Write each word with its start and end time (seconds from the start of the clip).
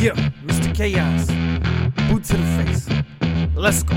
Yeah, 0.00 0.14
Mr. 0.46 0.74
Chaos. 0.74 1.26
Boot 2.08 2.24
to 2.24 2.38
the 2.38 2.64
face. 2.64 2.88
Let's 3.54 3.82
go. 3.82 3.96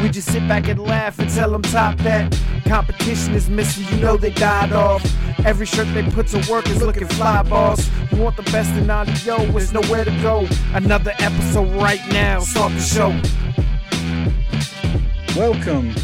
We 0.00 0.08
just 0.08 0.30
sit 0.32 0.46
back 0.48 0.68
and 0.68 0.80
laugh 0.80 1.18
and 1.18 1.28
tell 1.30 1.50
them 1.50 1.62
top 1.62 1.98
that. 1.98 2.36
Competition 2.66 3.34
is 3.34 3.50
missing, 3.50 3.84
you 3.88 4.02
know 4.02 4.16
they 4.16 4.30
died 4.30 4.72
off. 4.72 5.04
Every 5.44 5.66
shirt 5.66 5.86
they 5.94 6.02
put 6.10 6.28
to 6.28 6.50
work 6.50 6.68
is 6.68 6.82
looking 6.82 7.08
fly, 7.08 7.42
boss. 7.42 7.88
You 8.10 8.22
want 8.22 8.36
the 8.36 8.42
best 8.44 8.70
in 8.74 8.88
audio, 8.88 9.38
there's 9.52 9.72
nowhere 9.72 10.04
to 10.04 10.10
go. 10.22 10.46
Another 10.72 11.12
episode 11.18 11.70
right 11.80 12.00
now, 12.12 12.40
start 12.40 12.72
the 12.72 12.80
show. 12.80 13.08
Welcome 15.38 15.94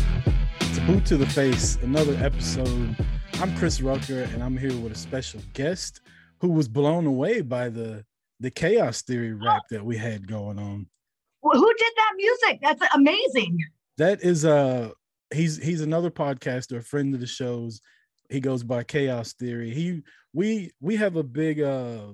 to 0.74 0.80
Boot 0.82 1.04
to 1.06 1.16
the 1.16 1.26
Face, 1.26 1.76
another 1.82 2.16
episode. 2.20 2.96
I'm 3.40 3.56
Chris 3.56 3.80
Rucker, 3.80 4.22
and 4.22 4.42
I'm 4.42 4.56
here 4.56 4.76
with 4.80 4.92
a 4.92 4.98
special 4.98 5.40
guest 5.54 6.00
who 6.40 6.48
was 6.48 6.68
blown 6.68 7.06
away 7.06 7.40
by 7.40 7.68
the 7.68 8.04
the 8.40 8.50
chaos 8.50 9.02
theory 9.02 9.32
rap 9.32 9.62
that 9.70 9.84
we 9.84 9.96
had 9.96 10.28
going 10.28 10.58
on. 10.58 10.86
Well, 11.42 11.58
who 11.58 11.72
did 11.74 11.92
that 11.96 12.12
music? 12.16 12.60
That's 12.62 12.82
amazing. 12.94 13.58
That 13.98 14.22
is 14.22 14.44
a 14.44 14.92
he's 15.34 15.62
he's 15.62 15.82
another 15.82 16.10
podcaster, 16.10 16.78
a 16.78 16.82
friend 16.82 17.12
of 17.14 17.20
the 17.20 17.26
shows. 17.26 17.80
He 18.30 18.40
goes 18.40 18.62
by 18.62 18.84
Chaos 18.84 19.34
Theory. 19.34 19.74
He 19.74 20.02
we 20.32 20.70
we 20.80 20.96
have 20.96 21.16
a 21.16 21.22
big 21.22 21.60
uh 21.60 22.12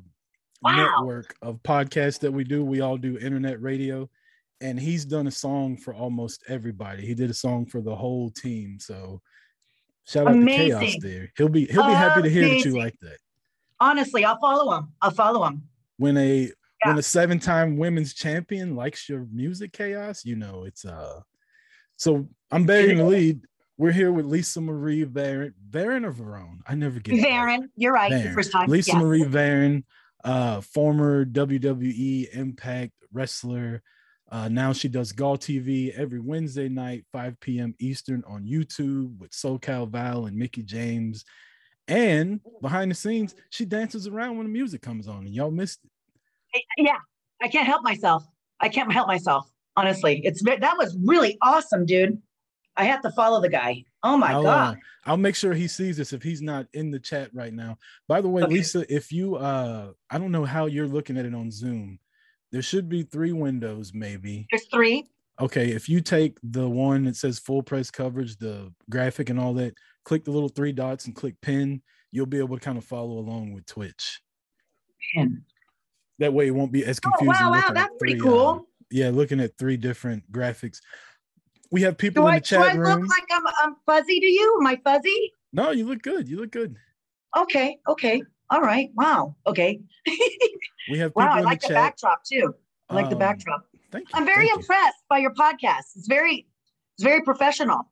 Wow. 0.62 0.96
network 0.96 1.36
of 1.42 1.62
podcasts 1.62 2.18
that 2.20 2.32
we 2.32 2.42
do. 2.42 2.64
We 2.64 2.80
all 2.80 2.96
do 2.96 3.18
internet 3.18 3.60
radio, 3.60 4.08
and 4.62 4.80
he's 4.80 5.04
done 5.04 5.26
a 5.26 5.30
song 5.30 5.76
for 5.76 5.92
almost 5.92 6.42
everybody. 6.48 7.04
He 7.04 7.12
did 7.12 7.28
a 7.28 7.34
song 7.34 7.66
for 7.66 7.82
the 7.82 7.94
whole 7.94 8.30
team. 8.30 8.78
So 8.80 9.20
shout 10.06 10.26
out 10.26 10.32
to 10.32 10.46
Chaos 10.46 10.78
Amazing. 10.80 11.00
Theory. 11.02 11.32
He'll 11.36 11.50
be 11.50 11.66
he'll 11.66 11.86
be 11.86 11.92
happy 11.92 12.22
to 12.22 12.30
hear 12.30 12.48
that 12.48 12.64
you 12.64 12.78
like 12.78 12.98
that. 13.02 13.18
Honestly, 13.78 14.24
I'll 14.24 14.38
follow 14.40 14.74
him. 14.74 14.88
I'll 15.02 15.10
follow 15.10 15.44
him. 15.44 15.64
When 15.98 16.16
a 16.16 16.50
when 16.86 16.96
a 16.96 17.02
seven-time 17.02 17.76
women's 17.76 18.14
champion 18.14 18.74
likes 18.74 19.06
your 19.06 19.26
music, 19.30 19.74
Chaos, 19.74 20.24
you 20.24 20.36
know 20.36 20.64
it's 20.64 20.86
uh. 20.86 21.20
So 21.96 22.28
I'm 22.50 22.64
bearing 22.64 22.98
the 22.98 23.04
lead. 23.04 23.40
We're 23.76 23.92
here 23.92 24.12
with 24.12 24.26
Lisa 24.26 24.60
Marie 24.60 25.04
Varon. 25.04 25.52
Varon 25.70 26.04
or 26.04 26.12
Varone? 26.12 26.60
I 26.66 26.74
never 26.74 27.00
get 27.00 27.14
it 27.14 27.22
right. 27.22 27.60
You're 27.76 27.92
right. 27.92 28.10
the 28.10 28.30
First 28.30 28.52
time. 28.52 28.68
Lisa 28.68 28.92
yeah. 28.92 28.98
Marie 28.98 29.24
Varon, 29.24 29.84
uh, 30.22 30.60
former 30.60 31.24
WWE 31.24 32.32
Impact 32.32 32.92
wrestler. 33.12 33.82
Uh, 34.30 34.48
now 34.48 34.72
she 34.72 34.88
does 34.88 35.12
GAW 35.12 35.36
TV 35.36 35.90
every 35.90 36.20
Wednesday 36.20 36.68
night, 36.68 37.04
5 37.12 37.38
p.m. 37.40 37.74
Eastern 37.78 38.22
on 38.26 38.44
YouTube 38.44 39.18
with 39.18 39.30
SoCal 39.32 39.88
Val 39.88 40.26
and 40.26 40.36
Mickie 40.36 40.62
James. 40.62 41.24
And 41.86 42.40
behind 42.62 42.90
the 42.90 42.94
scenes, 42.94 43.34
she 43.50 43.64
dances 43.64 44.06
around 44.06 44.36
when 44.36 44.46
the 44.46 44.52
music 44.52 44.80
comes 44.82 45.06
on, 45.06 45.26
and 45.26 45.34
y'all 45.34 45.50
missed 45.50 45.80
it. 46.52 46.62
Yeah, 46.78 46.98
I 47.42 47.48
can't 47.48 47.66
help 47.66 47.82
myself. 47.82 48.24
I 48.60 48.68
can't 48.68 48.90
help 48.92 49.06
myself. 49.06 49.50
Honestly, 49.76 50.20
it's 50.24 50.42
that 50.42 50.76
was 50.78 50.96
really 51.04 51.36
awesome, 51.42 51.84
dude. 51.86 52.20
I 52.76 52.84
have 52.84 53.02
to 53.02 53.10
follow 53.12 53.40
the 53.40 53.48
guy. 53.48 53.84
Oh 54.02 54.16
my 54.16 54.32
I'll, 54.32 54.42
god. 54.42 54.76
uh, 54.76 54.80
I'll 55.10 55.16
make 55.16 55.36
sure 55.36 55.54
he 55.54 55.68
sees 55.68 55.96
this 55.96 56.12
if 56.12 56.22
he's 56.22 56.42
not 56.42 56.66
in 56.72 56.90
the 56.90 56.98
chat 56.98 57.30
right 57.32 57.52
now. 57.52 57.78
By 58.08 58.20
the 58.20 58.28
way, 58.28 58.42
Okay. 58.42 58.54
Lisa, 58.54 58.84
if 58.92 59.12
you 59.12 59.36
uh 59.36 59.92
I 60.10 60.18
don't 60.18 60.32
know 60.32 60.44
how 60.44 60.66
you're 60.66 60.88
looking 60.88 61.16
at 61.16 61.24
it 61.26 61.34
on 61.34 61.50
Zoom. 61.50 61.98
There 62.52 62.62
should 62.62 62.88
be 62.88 63.02
three 63.02 63.32
windows, 63.32 63.92
maybe. 63.94 64.46
There's 64.50 64.66
three. 64.72 65.08
Okay, 65.40 65.70
if 65.72 65.88
you 65.88 66.00
take 66.00 66.38
the 66.44 66.68
one 66.68 67.04
that 67.04 67.16
says 67.16 67.40
full 67.40 67.62
press 67.64 67.90
coverage, 67.90 68.36
the 68.36 68.72
graphic 68.88 69.28
and 69.30 69.40
all 69.40 69.54
that, 69.54 69.74
click 70.04 70.24
the 70.24 70.30
little 70.30 70.48
three 70.48 70.70
dots 70.70 71.06
and 71.06 71.16
click 71.16 71.34
pin, 71.40 71.82
you'll 72.12 72.26
be 72.26 72.38
able 72.38 72.56
to 72.56 72.64
kind 72.64 72.78
of 72.78 72.84
follow 72.84 73.18
along 73.18 73.52
with 73.52 73.66
Twitch. 73.66 74.20
Pin. 75.12 75.42
That 76.20 76.32
way 76.32 76.46
it 76.46 76.52
won't 76.52 76.70
be 76.70 76.84
as 76.84 77.00
Oh 77.04 77.10
confusing. 77.10 77.44
wow, 77.46 77.50
wow, 77.50 77.72
that's 77.74 77.92
pretty 77.98 78.14
three, 78.14 78.28
uh, 78.28 78.32
cool. 78.32 78.68
Yeah, 78.90 79.10
looking 79.10 79.40
at 79.40 79.56
three 79.58 79.76
different 79.76 80.30
graphics. 80.32 80.80
We 81.70 81.82
have 81.82 81.96
people 81.98 82.22
Do 82.24 82.28
in 82.28 82.34
I, 82.34 82.38
the 82.38 82.44
chat 82.44 82.60
do 82.60 82.64
I 82.66 82.70
chat 82.72 83.00
look 83.00 83.08
like 83.08 83.24
I'm, 83.32 83.42
I'm 83.62 83.76
fuzzy 83.86 84.20
to 84.20 84.26
you? 84.26 84.58
Am 84.60 84.66
I 84.66 84.80
fuzzy? 84.84 85.32
no, 85.52 85.70
you 85.70 85.86
look 85.86 86.02
good. 86.02 86.28
You 86.28 86.38
look 86.38 86.52
good. 86.52 86.76
Okay, 87.36 87.78
okay. 87.88 88.22
All 88.50 88.60
right. 88.60 88.90
Wow. 88.94 89.36
Okay. 89.46 89.80
We 90.90 90.98
have 90.98 91.12
people 91.12 91.22
wow, 91.22 91.32
I 91.36 91.40
like 91.40 91.62
the 91.62 91.68
the 91.68 91.74
backdrop 91.74 92.22
too. 92.24 92.54
I 92.90 92.94
like 92.94 93.08
the 93.08 93.16
Um, 93.16 93.20
backdrop. 93.20 93.64
Thank 93.90 94.06
you. 94.08 94.12
I'm 94.18 94.26
very 94.26 94.46
thank 94.48 94.50
you. 94.50 94.60
impressed 94.60 94.98
by 95.08 95.16
your 95.18 95.32
podcast. 95.32 95.96
It's 95.96 96.06
very, 96.06 96.46
it's 96.96 97.02
very 97.02 97.22
professional. 97.22 97.90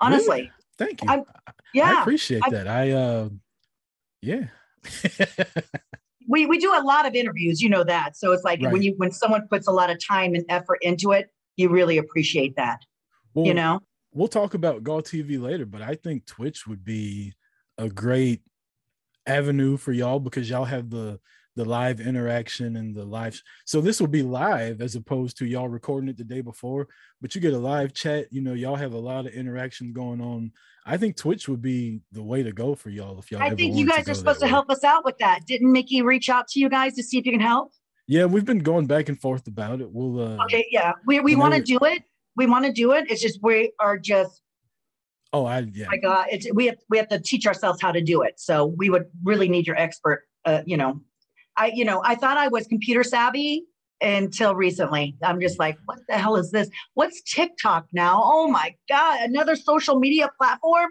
Honestly, 0.00 0.50
Thank 0.78 1.02
you. 1.02 1.10
I'm- 1.10 1.24
I 1.74 2.00
appreciate 2.00 2.42
I- 2.44 2.50
that. 2.50 2.68
I 2.68 2.90
uh 2.92 3.28
yeah. 4.20 4.44
We 6.32 6.46
we 6.46 6.58
do 6.58 6.72
a 6.74 6.82
lot 6.82 7.06
of 7.06 7.14
interviews. 7.14 7.60
You 7.60 7.68
know 7.68 7.84
that. 7.84 8.16
So 8.16 8.32
it's 8.32 8.42
like 8.42 8.60
Right. 8.62 8.72
when 8.72 8.82
you 8.82 8.94
when 8.96 9.12
someone 9.12 9.46
puts 9.48 9.66
a 9.68 9.70
lot 9.70 9.90
of 9.90 9.98
time 10.04 10.34
and 10.34 10.44
effort 10.48 10.78
into 10.80 11.12
it, 11.12 11.28
you 11.56 11.68
really 11.68 11.98
appreciate 11.98 12.56
that. 12.56 12.80
well, 13.34 13.46
you 13.46 13.54
know. 13.54 13.80
we'll 14.12 14.28
talk 14.28 14.54
about 14.54 14.82
GAW 14.82 15.00
TV 15.00 15.40
later, 15.40 15.66
but 15.66 15.82
I 15.82 15.94
think 15.94 16.26
Twitch 16.26 16.66
would 16.66 16.84
be 16.84 17.34
a 17.78 17.88
great 17.88 18.40
avenue 19.26 19.76
for 19.76 19.92
y'all 19.92 20.20
because 20.20 20.50
y'all 20.50 20.64
have 20.64 20.90
the 20.90 21.20
the 21.56 21.64
live 21.64 22.00
interaction 22.00 22.76
and 22.76 22.94
the 22.94 23.04
live. 23.04 23.40
So 23.64 23.80
this 23.80 24.00
will 24.00 24.08
be 24.08 24.22
live 24.22 24.80
as 24.80 24.96
opposed 24.96 25.36
to 25.38 25.46
y'all 25.46 25.68
recording 25.68 26.08
it 26.08 26.16
the 26.16 26.24
day 26.24 26.40
before, 26.40 26.88
but 27.20 27.34
you 27.34 27.40
get 27.40 27.52
a 27.52 27.58
live 27.58 27.92
chat. 27.92 28.32
You 28.32 28.40
know, 28.40 28.54
y'all 28.54 28.76
have 28.76 28.94
a 28.94 28.98
lot 28.98 29.26
of 29.26 29.32
interaction 29.32 29.92
going 29.92 30.20
on. 30.20 30.52
I 30.86 30.96
think 30.96 31.16
Twitch 31.16 31.48
would 31.48 31.62
be 31.62 32.00
the 32.10 32.22
way 32.22 32.42
to 32.42 32.52
go 32.52 32.74
for 32.74 32.90
y'all 32.90 33.18
if 33.18 33.30
y'all. 33.30 33.42
I 33.42 33.54
think 33.54 33.76
you 33.76 33.86
guys 33.86 34.08
are 34.08 34.14
supposed 34.14 34.40
to 34.40 34.46
way. 34.46 34.50
help 34.50 34.70
us 34.70 34.82
out 34.82 35.04
with 35.04 35.18
that. 35.18 35.40
Didn't 35.46 35.70
Mickie 35.70 36.02
reach 36.02 36.28
out 36.28 36.48
to 36.48 36.60
you 36.60 36.68
guys 36.68 36.94
to 36.94 37.02
see 37.02 37.18
if 37.18 37.26
you 37.26 37.32
can 37.32 37.40
help? 37.40 37.72
Yeah, 38.08 38.24
we've 38.24 38.44
been 38.44 38.58
going 38.58 38.86
back 38.86 39.08
and 39.08 39.20
forth 39.20 39.46
about 39.46 39.80
it. 39.80 39.90
We'll. 39.90 40.20
uh 40.20 40.44
Okay, 40.44 40.66
yeah. 40.70 40.92
We 41.06 41.20
we 41.20 41.36
want 41.36 41.54
to 41.54 41.62
do 41.62 41.78
it. 41.82 42.02
We 42.34 42.46
want 42.46 42.64
to 42.64 42.72
do 42.72 42.92
it. 42.92 43.10
It's 43.10 43.22
just 43.22 43.38
we 43.42 43.72
are 43.78 43.98
just 43.98 44.42
Oh, 45.32 45.46
I 45.46 45.60
yeah. 45.72 45.86
my 45.88 45.96
God. 45.96 46.26
It's 46.30 46.46
we 46.52 46.66
have 46.66 46.76
we 46.90 46.98
have 46.98 47.08
to 47.08 47.18
teach 47.18 47.46
ourselves 47.46 47.80
how 47.80 47.92
to 47.92 48.02
do 48.02 48.22
it. 48.22 48.38
So 48.38 48.66
we 48.66 48.90
would 48.90 49.06
really 49.22 49.48
need 49.48 49.66
your 49.66 49.76
expert. 49.76 50.24
Uh, 50.44 50.62
you 50.66 50.76
know, 50.76 51.00
I 51.56 51.72
you 51.74 51.84
know 51.84 52.02
I 52.04 52.14
thought 52.14 52.36
I 52.36 52.48
was 52.48 52.66
computer 52.66 53.04
savvy 53.04 53.64
until 54.02 54.54
recently. 54.54 55.16
I'm 55.22 55.40
just 55.40 55.58
like, 55.58 55.78
what 55.86 55.98
the 56.08 56.18
hell 56.18 56.36
is 56.36 56.50
this? 56.50 56.68
What's 56.94 57.22
TikTok 57.22 57.86
now? 57.92 58.20
Oh 58.24 58.48
my 58.48 58.74
God, 58.88 59.20
another 59.20 59.56
social 59.56 59.98
media 59.98 60.28
platform. 60.36 60.90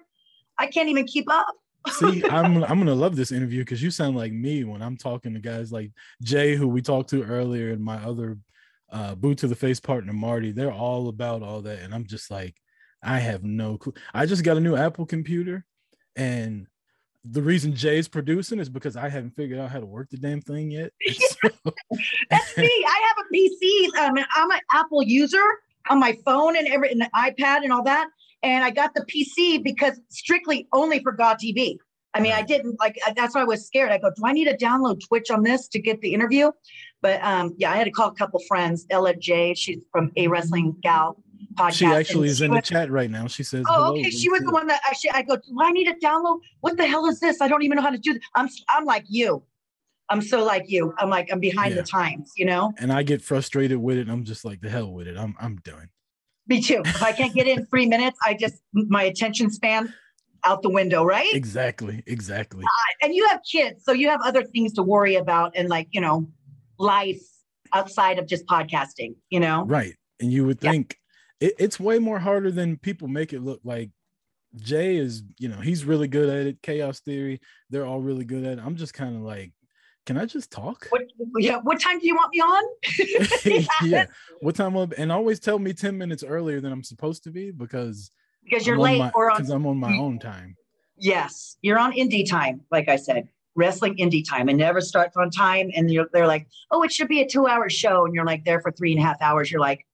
I 0.57 0.67
can't 0.67 0.89
even 0.89 1.05
keep 1.05 1.25
up. 1.29 1.55
See, 1.89 2.23
I'm 2.29 2.63
I'm 2.63 2.79
gonna 2.79 2.95
love 2.95 3.15
this 3.15 3.31
interview 3.31 3.61
because 3.61 3.83
you 3.83 3.91
sound 3.91 4.15
like 4.15 4.31
me 4.31 4.63
when 4.63 4.81
I'm 4.81 4.97
talking 4.97 5.33
to 5.33 5.39
guys 5.39 5.71
like 5.71 5.91
Jay, 6.23 6.55
who 6.55 6.67
we 6.67 6.81
talked 6.81 7.09
to 7.11 7.23
earlier, 7.23 7.71
and 7.71 7.83
my 7.83 7.97
other 7.97 8.37
uh, 8.91 9.15
boot 9.15 9.39
to 9.39 9.47
the 9.47 9.55
face 9.55 9.79
partner 9.79 10.13
Marty. 10.13 10.51
They're 10.51 10.71
all 10.71 11.07
about 11.07 11.43
all 11.43 11.61
that, 11.61 11.79
and 11.79 11.93
I'm 11.93 12.05
just 12.05 12.31
like, 12.31 12.55
I 13.03 13.19
have 13.19 13.43
no 13.43 13.77
clue. 13.77 13.93
I 14.13 14.25
just 14.25 14.43
got 14.43 14.57
a 14.57 14.61
new 14.61 14.75
Apple 14.75 15.05
computer, 15.05 15.65
and 16.15 16.67
the 17.23 17.41
reason 17.41 17.75
Jay's 17.75 18.07
producing 18.07 18.59
is 18.59 18.69
because 18.69 18.95
I 18.95 19.09
haven't 19.09 19.35
figured 19.35 19.59
out 19.59 19.69
how 19.69 19.79
to 19.79 19.85
work 19.85 20.09
the 20.09 20.17
damn 20.17 20.41
thing 20.41 20.71
yet. 20.71 20.91
So- 21.11 21.73
That's 22.29 22.57
me. 22.57 22.85
I 22.87 23.01
have 23.07 23.25
a 23.25 23.35
PC. 23.35 23.99
Um, 23.99 24.25
I'm 24.35 24.51
an 24.51 24.59
Apple 24.73 25.03
user 25.03 25.43
on 25.89 25.99
my 25.99 26.17
phone 26.25 26.55
and 26.57 26.67
every 26.67 26.91
and 26.91 27.01
the 27.01 27.09
iPad 27.15 27.63
and 27.63 27.71
all 27.71 27.83
that. 27.83 28.07
And 28.43 28.63
I 28.63 28.71
got 28.71 28.93
the 28.95 29.05
PC 29.05 29.63
because 29.63 29.99
strictly 30.09 30.67
only 30.73 30.99
for 31.01 31.11
GAW 31.11 31.35
TV. 31.35 31.77
I 32.13 32.19
mean, 32.19 32.33
I 32.33 32.41
didn't 32.41 32.77
like. 32.79 32.97
That's 33.15 33.35
why 33.35 33.41
I 33.41 33.45
was 33.45 33.65
scared. 33.65 33.91
I 33.91 33.97
go, 33.97 34.09
do 34.09 34.23
I 34.25 34.33
need 34.33 34.45
to 34.45 34.57
download 34.57 34.99
Twitch 35.07 35.31
on 35.31 35.43
this 35.43 35.67
to 35.69 35.79
get 35.79 36.01
the 36.01 36.13
interview? 36.13 36.51
But 37.01 37.23
um, 37.23 37.53
yeah, 37.57 37.71
I 37.71 37.77
had 37.77 37.85
to 37.85 37.91
call 37.91 38.09
a 38.09 38.13
couple 38.13 38.41
friends. 38.47 38.85
Ella 38.89 39.15
J, 39.15 39.53
she's 39.53 39.79
from 39.91 40.11
A 40.17 40.27
Wrestling 40.27 40.75
Gal 40.81 41.17
podcast. 41.55 41.73
she 41.73 41.85
actually 41.85 42.29
is 42.29 42.37
she 42.39 42.45
in 42.45 42.51
the 42.51 42.61
chat 42.61 42.89
right 42.91 43.09
now. 43.09 43.27
She 43.27 43.43
says, 43.43 43.65
Oh, 43.67 43.73
"Hello, 43.73 43.91
okay. 43.93 44.09
She 44.09 44.29
was 44.29 44.39
Lisa." 44.41 44.45
the 44.45 44.51
one 44.51 44.67
that 44.67 44.81
actually 44.85 45.11
I 45.11 45.21
go, 45.23 45.35
do 45.35 45.57
I 45.61 45.71
need 45.71 45.85
to 45.85 45.95
download? 46.05 46.39
What 46.61 46.77
the 46.77 46.85
hell 46.85 47.05
is 47.07 47.19
this? 47.19 47.41
I 47.41 47.47
don't 47.47 47.63
even 47.63 47.75
know 47.77 47.81
how 47.81 47.89
to 47.89 47.97
do 47.97 48.13
this. 48.13 48.23
I'm 48.35 48.47
I'm 48.69 48.85
like 48.85 49.05
you. 49.07 49.43
I'm 50.09 50.21
so 50.21 50.43
like 50.43 50.65
you. 50.69 50.93
I'm 50.97 51.09
like 51.09 51.29
I'm 51.31 51.39
behind 51.39 51.75
Yeah. 51.75 51.81
the 51.81 51.87
times, 51.87 52.31
you 52.37 52.45
know. 52.45 52.73
and 52.79 52.91
I 52.91 53.03
get 53.03 53.21
frustrated 53.21 53.77
with 53.77 53.97
it. 53.97 54.01
And 54.01 54.11
I'm 54.11 54.23
just 54.25 54.43
like, 54.43 54.59
the 54.61 54.69
hell 54.69 54.91
with 54.91 55.07
it. 55.07 55.17
I'm 55.17 55.35
I'm 55.39 55.57
done. 55.57 55.89
Me 56.47 56.61
too. 56.61 56.81
If 56.85 57.01
I 57.01 57.11
can't 57.13 57.33
get 57.33 57.47
in 57.47 57.65
three 57.67 57.85
minutes, 57.85 58.17
I 58.25 58.33
just 58.33 58.61
my 58.73 59.03
attention 59.03 59.49
span 59.51 59.93
out 60.43 60.63
the 60.63 60.69
window, 60.69 61.03
right? 61.03 61.31
Exactly, 61.33 62.03
exactly. 62.07 62.63
Uh, 62.65 63.05
and 63.05 63.13
you 63.13 63.27
have 63.27 63.41
kids, 63.49 63.83
so 63.85 63.91
you 63.91 64.09
have 64.09 64.19
other 64.23 64.43
things 64.43 64.73
to 64.73 64.83
worry 64.83 65.15
about 65.15 65.53
and 65.55 65.69
like, 65.69 65.87
you 65.91 66.01
know, 66.01 66.27
life 66.79 67.21
outside 67.73 68.17
of 68.19 68.27
just 68.27 68.45
podcasting, 68.47 69.15
you 69.29 69.39
know? 69.39 69.63
Right. 69.65 69.95
And 70.19 70.31
you 70.31 70.45
would 70.45 70.59
think 70.59 70.97
it, 71.41 71.55
it's 71.59 71.79
way 71.79 71.99
more 71.99 72.19
harder 72.19 72.51
than 72.51 72.77
people 72.77 73.09
make 73.09 73.33
it 73.33 73.41
look 73.41 73.59
like. 73.65 73.89
Jay 74.55 74.97
is, 74.97 75.23
you 75.37 75.49
know, 75.49 75.59
he's 75.59 75.83
really 75.85 76.07
good 76.07 76.29
at 76.29 76.45
it. 76.45 76.61
Chaos 76.61 76.99
Theory, 76.99 77.41
they're 77.69 77.85
all 77.85 77.99
really 77.99 78.25
good 78.25 78.45
at 78.45 78.59
it. 78.59 78.63
I'm 78.63 78.75
just 78.75 78.93
kind 78.93 79.15
of 79.15 79.21
like, 79.21 79.51
can 80.05 80.17
I 80.17 80.25
just 80.25 80.51
talk? 80.51 80.87
What 80.89 81.03
yeah, 81.37 81.57
what 81.57 81.79
time 81.79 81.99
do 81.99 82.07
you 82.07 82.15
want 82.15 82.31
me 82.33 82.41
on? 82.41 83.65
yeah. 83.89 84.05
What 84.41 84.55
time 84.55 84.75
up? 84.75 84.93
And 84.97 85.11
always 85.11 85.39
tell 85.39 85.59
me 85.59 85.73
10 85.73 85.97
minutes 85.97 86.23
earlier 86.23 86.59
than 86.59 86.71
I'm 86.71 86.83
supposed 86.83 87.23
to 87.25 87.31
be 87.31 87.51
because 87.51 88.11
Because 88.43 88.65
you're 88.65 88.75
I'm 88.75 88.81
late 88.81 88.99
my, 88.99 89.11
or 89.13 89.31
on 89.31 89.37
because 89.37 89.51
I'm 89.51 89.65
on 89.65 89.77
my 89.77 89.95
own 89.97 90.19
time. 90.19 90.55
Yes, 90.97 91.57
you're 91.61 91.79
on 91.79 91.93
indie 91.93 92.29
time, 92.29 92.61
like 92.71 92.89
I 92.89 92.95
said, 92.95 93.27
wrestling 93.55 93.95
indie 93.97 94.27
time. 94.27 94.49
and 94.49 94.57
never 94.57 94.81
starts 94.81 95.15
on 95.17 95.29
time. 95.29 95.71
And 95.75 95.89
you're, 95.89 96.07
they're 96.13 96.27
like, 96.27 96.47
oh, 96.71 96.83
it 96.83 96.91
should 96.91 97.07
be 97.07 97.21
a 97.21 97.27
two 97.27 97.47
hour 97.47 97.69
show. 97.69 98.05
And 98.05 98.13
you're 98.13 98.25
like 98.25 98.43
there 98.43 98.59
for 98.59 98.71
three 98.71 98.91
and 98.91 99.01
a 99.01 99.05
half 99.05 99.21
hours. 99.21 99.51
You're 99.51 99.61
like, 99.61 99.85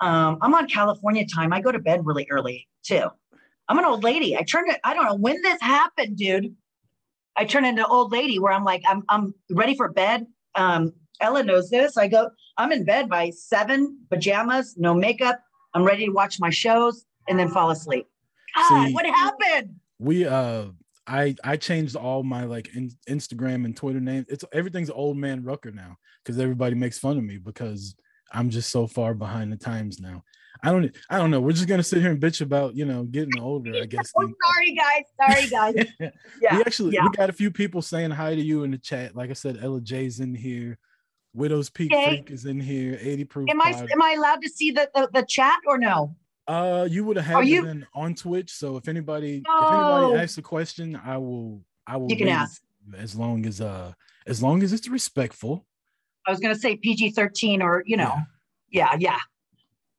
um, 0.00 0.38
I'm 0.40 0.54
on 0.54 0.68
California 0.68 1.26
time. 1.26 1.52
I 1.52 1.60
go 1.60 1.72
to 1.72 1.78
bed 1.78 2.04
really 2.04 2.26
early 2.30 2.68
too. 2.82 3.08
I'm 3.68 3.78
an 3.78 3.84
old 3.84 4.04
lady. 4.04 4.36
I 4.36 4.42
turned 4.42 4.70
it, 4.70 4.80
I 4.84 4.94
don't 4.94 5.04
know 5.04 5.16
when 5.16 5.40
this 5.42 5.60
happened, 5.60 6.16
dude. 6.16 6.54
I 7.36 7.44
turned 7.44 7.66
into 7.66 7.82
an 7.84 7.90
old 7.90 8.12
lady 8.12 8.38
where 8.38 8.52
I'm 8.52 8.64
like, 8.64 8.82
I'm, 8.86 9.02
I'm 9.08 9.34
ready 9.50 9.74
for 9.74 9.88
bed. 9.88 10.26
Um, 10.54 10.92
Ella 11.20 11.42
knows 11.42 11.68
this. 11.68 11.96
I 11.96 12.08
go, 12.08 12.30
I'm 12.56 12.72
in 12.72 12.84
bed 12.84 13.08
by 13.08 13.30
seven, 13.30 13.98
pajamas, 14.10 14.76
no 14.76 14.94
makeup. 14.94 15.40
I'm 15.74 15.84
ready 15.84 16.06
to 16.06 16.12
watch 16.12 16.38
my 16.40 16.50
shows 16.50 17.04
and 17.28 17.38
then 17.38 17.48
fall 17.48 17.70
asleep. 17.70 18.06
God, 18.54 18.86
See- 18.86 18.94
what 18.94 19.06
happened? 19.06 19.76
we 19.98 20.26
uh 20.26 20.66
i 21.06 21.34
i 21.44 21.56
changed 21.56 21.96
all 21.96 22.22
my 22.22 22.44
like 22.44 22.74
in, 22.74 22.90
instagram 23.08 23.64
and 23.64 23.76
twitter 23.76 24.00
names 24.00 24.26
it's 24.28 24.44
everything's 24.52 24.90
old 24.90 25.16
man 25.16 25.42
rucker 25.42 25.70
now 25.70 25.96
because 26.22 26.38
everybody 26.38 26.74
makes 26.74 26.98
fun 26.98 27.16
of 27.16 27.24
me 27.24 27.38
because 27.38 27.94
i'm 28.32 28.50
just 28.50 28.70
so 28.70 28.86
far 28.86 29.14
behind 29.14 29.52
the 29.52 29.56
times 29.56 30.00
now 30.00 30.22
i 30.62 30.70
don't 30.70 30.94
i 31.10 31.18
don't 31.18 31.30
know 31.30 31.40
we're 31.40 31.52
just 31.52 31.68
gonna 31.68 31.82
sit 31.82 32.00
here 32.00 32.10
and 32.10 32.20
bitch 32.20 32.40
about 32.40 32.74
you 32.76 32.84
know 32.84 33.04
getting 33.04 33.38
older 33.40 33.72
i 33.82 33.86
guess 33.86 34.12
Oh, 34.18 34.28
sorry, 34.44 34.74
guys. 34.74 35.04
Sorry, 35.20 35.48
guys. 35.48 35.86
Yeah. 36.40 36.56
we 36.56 36.60
actually 36.62 36.94
yeah. 36.94 37.04
we 37.04 37.10
got 37.16 37.30
a 37.30 37.32
few 37.32 37.50
people 37.50 37.82
saying 37.82 38.10
hi 38.10 38.34
to 38.34 38.40
you 38.40 38.62
in 38.64 38.70
the 38.70 38.78
chat 38.78 39.14
like 39.14 39.30
i 39.30 39.34
said 39.34 39.58
ella 39.62 39.80
j's 39.80 40.20
in 40.20 40.34
here 40.34 40.78
widow's 41.34 41.68
peak 41.70 41.90
Jay? 41.90 42.06
freak 42.08 42.30
is 42.30 42.46
in 42.46 42.58
here 42.58 42.98
80 43.00 43.24
proof 43.24 43.50
Am 43.50 43.60
I 43.60 43.72
Pod. 43.72 43.90
am 43.92 44.02
I 44.02 44.14
allowed 44.16 44.40
to 44.42 44.48
see 44.48 44.70
the, 44.70 44.88
the, 44.94 45.08
the 45.12 45.22
chat 45.22 45.58
or 45.66 45.76
no? 45.78 46.16
Uh, 46.48 46.86
you 46.90 47.04
would 47.04 47.16
have 47.16 47.26
had 47.26 47.46
you- 47.46 47.62
been 47.62 47.86
on 47.92 48.14
Twitch. 48.14 48.52
So 48.52 48.76
if 48.76 48.88
anybody, 48.88 49.42
if 49.46 49.72
anybody 49.72 50.14
asks 50.22 50.38
a 50.38 50.42
question, 50.42 50.98
I 51.04 51.18
will, 51.18 51.60
I 51.86 51.96
will. 51.96 52.08
You 52.10 52.16
can 52.16 52.28
ask. 52.28 52.62
as 52.96 53.14
long 53.16 53.44
as 53.46 53.60
uh, 53.60 53.92
as 54.26 54.42
long 54.42 54.62
as 54.62 54.72
it's 54.72 54.88
respectful. 54.88 55.66
I 56.26 56.30
was 56.30 56.40
gonna 56.40 56.54
say 56.56 56.76
PG 56.76 57.10
thirteen 57.12 57.62
or 57.62 57.82
you 57.86 57.96
know, 57.96 58.16
yeah, 58.70 58.94
yeah. 58.98 59.18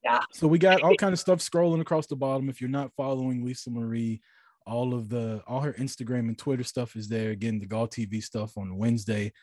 Yeah. 0.03 0.19
So 0.31 0.47
we 0.47 0.57
got 0.59 0.81
all 0.83 0.95
kind 0.95 1.11
of 1.11 1.19
stuff 1.19 1.39
scrolling 1.39 1.81
across 1.81 2.07
the 2.07 2.15
bottom. 2.15 2.47
If 2.49 2.61
you're 2.61 2.69
not 2.69 2.93
following 2.95 3.43
Lisa 3.43 3.69
Marie, 3.69 4.21
all 4.65 4.93
of 4.93 5.09
the 5.09 5.41
all 5.47 5.61
her 5.61 5.73
Instagram 5.73 6.27
and 6.29 6.37
Twitter 6.37 6.63
stuff 6.63 6.95
is 6.95 7.09
there. 7.09 7.31
Again, 7.31 7.59
the 7.59 7.65
GAW 7.65 7.87
TV 7.87 8.23
stuff 8.23 8.57
on 8.57 8.77
Wednesday. 8.77 9.33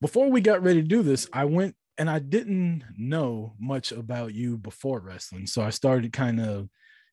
Before 0.00 0.28
we 0.30 0.40
got 0.40 0.62
ready 0.62 0.82
to 0.82 0.88
do 0.88 1.02
this, 1.02 1.28
I 1.32 1.44
went 1.44 1.76
and 1.96 2.10
I 2.10 2.18
didn't 2.18 2.82
know 2.96 3.54
much 3.60 3.92
about 3.92 4.34
you 4.34 4.58
before 4.58 4.98
wrestling, 5.00 5.46
so 5.46 5.62
I 5.62 5.70
started 5.70 6.12
kind 6.12 6.40
of 6.40 6.68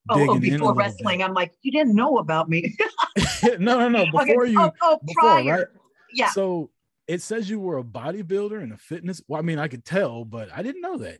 oh, 0.09 0.15
oh, 0.15 0.17
digging 0.17 0.29
oh, 0.29 0.35
a 0.35 0.39
before 0.39 0.57
little 0.57 0.73
bit. 0.73 0.79
wrestling, 0.79 1.23
I'm 1.23 1.33
like, 1.33 1.53
you 1.61 1.71
didn't 1.71 1.93
know 1.95 2.17
about 2.17 2.49
me. 2.49 2.75
no, 3.59 3.77
no, 3.77 3.89
no. 3.89 4.05
Before 4.11 4.43
Okay, 4.43 4.51
you, 4.51 4.59
oh, 4.59 4.71
oh, 4.81 4.99
before, 5.05 5.21
prior. 5.21 5.57
right? 5.57 5.67
Yeah. 6.13 6.29
So 6.31 6.71
it 7.11 7.21
says 7.21 7.49
you 7.49 7.59
were 7.59 7.77
a 7.77 7.83
bodybuilder 7.83 8.63
and 8.63 8.71
a 8.71 8.77
fitness. 8.77 9.21
Well, 9.27 9.39
I 9.39 9.43
mean, 9.43 9.59
I 9.59 9.67
could 9.67 9.83
tell, 9.83 10.23
but 10.23 10.47
I 10.55 10.63
didn't 10.63 10.81
know 10.81 10.97
that. 10.99 11.19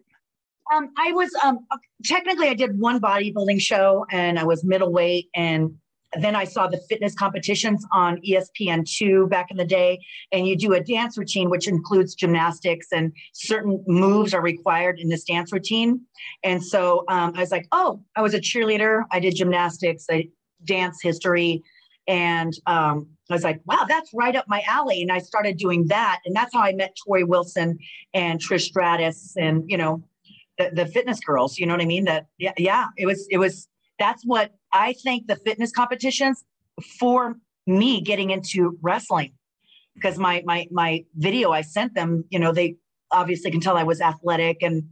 Um, 0.74 0.90
I 0.98 1.12
was 1.12 1.30
um 1.44 1.60
technically 2.06 2.48
I 2.48 2.54
did 2.54 2.80
one 2.80 3.02
bodybuilding 3.02 3.60
show 3.60 4.06
and 4.10 4.40
I 4.40 4.46
was 4.46 4.64
middleweight 4.64 5.28
and 5.36 5.76
then 6.18 6.34
I 6.34 6.46
saw 6.46 6.68
the 6.68 6.80
fitness 6.90 7.14
competitions 7.14 7.86
on 7.92 8.20
E 8.24 8.36
ESPN2 8.36 9.30
back 9.30 9.52
in 9.52 9.58
the 9.58 9.66
day. 9.66 10.00
And 10.32 10.48
you 10.48 10.58
do 10.58 10.74
a 10.74 10.82
dance 10.82 11.18
routine, 11.18 11.50
which 11.50 11.68
includes 11.68 12.16
gymnastics 12.16 12.88
and 12.94 13.12
certain 13.34 13.84
moves 13.86 14.34
are 14.34 14.42
required 14.42 14.98
in 14.98 15.10
this 15.10 15.26
dance 15.26 15.52
routine. 15.52 16.02
And 16.44 16.64
so 16.64 17.04
um, 17.10 17.34
I 17.36 17.42
was 17.42 17.52
like, 17.52 17.68
oh, 17.74 18.02
I 18.16 18.22
was 18.22 18.34
a 18.34 18.40
cheerleader. 18.40 19.04
I 19.12 19.20
did 19.20 19.36
gymnastics, 19.36 20.06
I 20.10 20.30
dance 20.64 21.00
history. 21.02 21.64
And 22.08 22.54
um, 22.66 23.08
I 23.34 23.36
was 23.36 23.44
like, 23.44 23.62
wow, 23.66 23.86
that's 23.88 24.12
right 24.14 24.36
up 24.36 24.46
my 24.48 24.64
alley. 24.68 25.02
And 25.02 25.12
I 25.12 25.20
started 25.20 25.58
doing 25.58 25.88
that. 25.88 26.20
And 26.26 26.36
that's 26.36 26.54
how 26.54 26.62
I 26.62 26.74
met 26.74 26.96
Torrie 26.96 27.28
Wilson 27.28 27.78
and 28.14 28.40
Trish 28.40 28.64
Stratus 28.64 29.34
and, 29.38 29.64
you 29.68 29.78
know, 29.78 30.04
the, 30.58 30.72
the 30.74 30.86
fitness 30.86 31.20
girls, 31.20 31.58
you 31.58 31.66
know 31.66 31.74
what 31.74 31.82
I 31.82 31.86
mean? 31.86 32.06
That 32.06 32.28
yeah, 32.38 32.54
yeah, 32.58 32.88
it 32.98 33.06
was 33.06 33.28
it 33.30 33.38
was 33.38 33.68
that's 34.00 34.24
what 34.26 34.52
I 34.74 34.94
think 34.94 35.28
the 35.28 35.36
fitness 35.36 35.72
competitions 35.72 36.44
for 37.00 37.38
me 37.66 38.02
getting 38.02 38.32
into 38.32 38.78
wrestling. 38.82 39.34
Because 39.96 40.18
my 40.18 40.44
my 40.46 40.68
my 40.72 41.06
video 41.16 41.52
I 41.52 41.62
sent 41.62 41.96
them, 41.96 42.26
you 42.30 42.40
know, 42.40 42.52
they 42.52 42.76
obviously 43.12 43.52
can 43.52 43.60
tell 43.60 43.78
I 43.78 43.84
was 43.84 44.02
athletic 44.02 44.62
and 44.62 44.84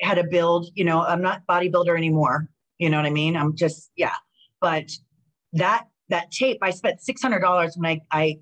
had 0.00 0.18
a 0.18 0.24
build, 0.24 0.66
you 0.74 0.84
know, 0.84 1.02
I'm 1.02 1.22
not 1.22 1.42
bodybuilder 1.48 1.96
anymore. 1.96 2.48
You 2.78 2.90
know 2.90 2.96
what 2.96 3.06
I 3.06 3.10
mean? 3.10 3.36
I'm 3.36 3.54
just, 3.54 3.90
yeah. 3.96 4.14
But 4.60 4.90
that 5.52 5.86
that 6.12 6.30
tape, 6.30 6.58
I 6.62 6.70
spent 6.70 7.00
six 7.00 7.20
hundred 7.20 7.40
dollars 7.40 7.74
when 7.76 8.00
I, 8.12 8.18
I 8.18 8.38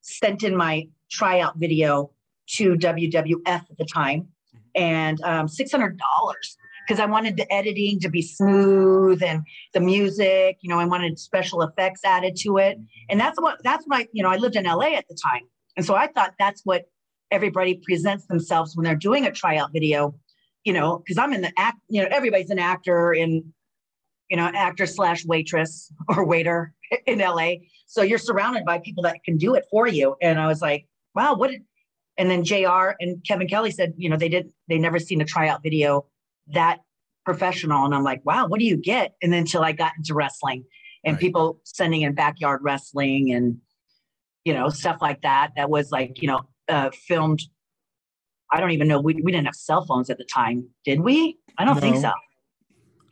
sent 0.00 0.42
in 0.42 0.56
my 0.56 0.88
tryout 1.10 1.56
video 1.56 2.10
to 2.46 2.74
WWF 2.74 3.46
at 3.46 3.78
the 3.78 3.84
time 3.84 4.28
and 4.74 5.20
um, 5.22 5.46
$600 5.46 5.96
because 6.86 7.00
I 7.00 7.06
wanted 7.06 7.36
the 7.36 7.50
editing 7.52 7.98
to 8.00 8.10
be 8.10 8.20
smooth 8.20 9.22
and 9.22 9.42
the 9.72 9.80
music, 9.80 10.58
you 10.60 10.68
know, 10.68 10.78
I 10.78 10.84
wanted 10.84 11.18
special 11.18 11.62
effects 11.62 12.00
added 12.04 12.36
to 12.40 12.58
it. 12.58 12.78
And 13.08 13.18
that's 13.18 13.40
what, 13.40 13.62
that's 13.64 13.84
what 13.86 14.00
I, 14.00 14.08
you 14.12 14.22
know, 14.22 14.28
I 14.28 14.36
lived 14.36 14.56
in 14.56 14.64
LA 14.64 14.94
at 14.96 15.06
the 15.08 15.16
time. 15.16 15.42
And 15.76 15.86
so 15.86 15.94
I 15.94 16.08
thought 16.08 16.34
that's 16.38 16.60
what 16.64 16.84
everybody 17.30 17.80
presents 17.82 18.26
themselves 18.26 18.76
when 18.76 18.84
they're 18.84 18.94
doing 18.94 19.24
a 19.24 19.32
tryout 19.32 19.72
video, 19.72 20.14
you 20.64 20.72
know, 20.72 20.98
because 20.98 21.16
I'm 21.16 21.32
in 21.32 21.40
the 21.40 21.52
act, 21.56 21.78
you 21.88 22.02
know, 22.02 22.08
everybody's 22.10 22.50
an 22.50 22.58
actor 22.58 23.14
in, 23.14 23.54
you 24.30 24.36
know, 24.36 24.50
actor 24.54 24.86
slash 24.86 25.24
waitress 25.24 25.92
or 26.08 26.24
waiter 26.24 26.72
in 27.06 27.18
LA. 27.18 27.54
So 27.86 28.02
you're 28.02 28.18
surrounded 28.18 28.64
by 28.64 28.78
people 28.78 29.02
that 29.04 29.22
can 29.24 29.36
do 29.36 29.54
it 29.54 29.64
for 29.70 29.86
you. 29.86 30.16
And 30.20 30.40
I 30.40 30.46
was 30.46 30.60
like, 30.60 30.86
wow, 31.14 31.34
what 31.34 31.50
did, 31.50 31.62
and 32.16 32.30
then 32.30 32.44
JR 32.44 32.94
and 33.00 33.24
Kevin 33.26 33.48
Kelly 33.48 33.70
said, 33.70 33.94
you 33.96 34.08
know, 34.08 34.16
they 34.16 34.28
did, 34.28 34.50
they 34.68 34.78
never 34.78 34.98
seen 34.98 35.20
a 35.20 35.24
tryout 35.24 35.62
video 35.62 36.06
that 36.48 36.78
professional. 37.24 37.84
And 37.84 37.94
I'm 37.94 38.04
like, 38.04 38.24
wow, 38.24 38.46
what 38.46 38.60
do 38.60 38.66
you 38.66 38.76
get? 38.76 39.14
And 39.22 39.32
then 39.32 39.40
until 39.40 39.62
I 39.62 39.72
got 39.72 39.92
into 39.96 40.14
wrestling 40.14 40.64
and 41.04 41.14
Right. 41.14 41.20
people 41.20 41.60
sending 41.64 42.02
in 42.02 42.14
backyard 42.14 42.60
wrestling 42.62 43.32
and, 43.32 43.58
you 44.44 44.54
know, 44.54 44.68
stuff 44.68 44.98
like 45.00 45.22
that. 45.22 45.50
That 45.56 45.70
was 45.70 45.90
like, 45.90 46.22
you 46.22 46.28
know, 46.28 46.42
uh, 46.68 46.90
filmed. 47.06 47.42
I 48.52 48.60
don't 48.60 48.70
even 48.70 48.88
know. 48.88 49.00
We, 49.00 49.14
we 49.14 49.32
didn't 49.32 49.46
have 49.46 49.54
cell 49.54 49.84
phones 49.84 50.10
at 50.10 50.18
the 50.18 50.24
time, 50.24 50.68
did 50.84 51.00
we? 51.00 51.38
I 51.58 51.64
don't 51.64 51.80
think 51.80 51.96
so. 51.96 52.12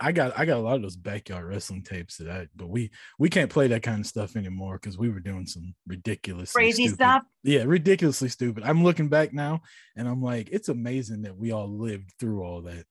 I 0.02 0.12
got 0.12 0.38
I 0.38 0.44
got 0.44 0.58
a 0.58 0.60
lot 0.60 0.76
of 0.76 0.82
those 0.82 0.96
backyard 0.96 1.46
wrestling 1.46 1.82
tapes 1.82 2.16
that 2.18 2.28
I, 2.28 2.48
but 2.56 2.68
we 2.68 2.90
we 3.18 3.28
can't 3.30 3.50
play 3.50 3.68
that 3.68 3.82
kind 3.82 4.00
of 4.00 4.06
stuff 4.06 4.36
anymore 4.36 4.78
because 4.80 4.98
we 4.98 5.08
were 5.08 5.20
doing 5.20 5.46
some 5.46 5.74
ridiculous 5.86 6.52
Crazy 6.52 6.84
stupid, 6.88 6.94
stuff. 6.96 7.22
Yeah, 7.44 7.62
ridiculously 7.64 8.28
stupid. 8.28 8.64
I'm 8.64 8.82
looking 8.84 9.08
back 9.08 9.32
now 9.32 9.62
and 9.96 10.08
I'm 10.08 10.22
like, 10.22 10.48
it's 10.50 10.68
amazing 10.68 11.22
that 11.22 11.36
we 11.36 11.52
all 11.52 11.68
lived 11.68 12.12
through 12.18 12.42
all 12.42 12.62
that. 12.62 12.84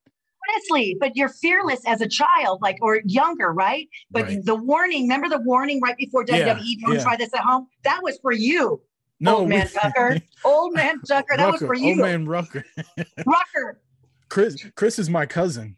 Honestly, 0.50 0.98
but 1.00 1.16
you're 1.16 1.30
fearless 1.30 1.82
as 1.86 2.02
a 2.02 2.08
child, 2.08 2.60
like 2.62 2.78
or 2.82 3.02
younger, 3.06 3.54
right? 3.54 3.88
But 4.10 4.24
Right. 4.24 4.44
the 4.46 4.56
warning, 4.56 5.04
remember 5.04 5.30
the 5.30 5.40
warning 5.40 5.80
right 5.82 5.96
before 5.98 6.26
WWE, 6.26 6.38
Yeah, 6.40 6.86
don't 6.88 6.96
yeah. 6.96 7.04
try 7.04 7.16
this 7.16 7.34
at 7.34 7.42
home? 7.42 7.68
That 7.84 8.00
was 8.04 8.18
for 8.22 8.32
you. 8.32 8.82
No, 9.20 9.38
Old 9.38 9.50
man 9.50 9.68
we- 9.74 9.80
Tucker. 9.80 10.18
Old 10.46 10.74
man 10.74 11.00
Tucker, 11.02 11.38
that 11.38 11.52
was 11.52 11.62
for 11.62 11.76
you. 11.76 11.90
Old 11.90 12.00
man 12.00 12.26
Rucker. 12.26 12.66
Rucker. 13.26 13.82
Chris 14.30 14.66
Chris 14.76 14.98
is 14.98 15.10
my 15.10 15.26
cousin. 15.26 15.76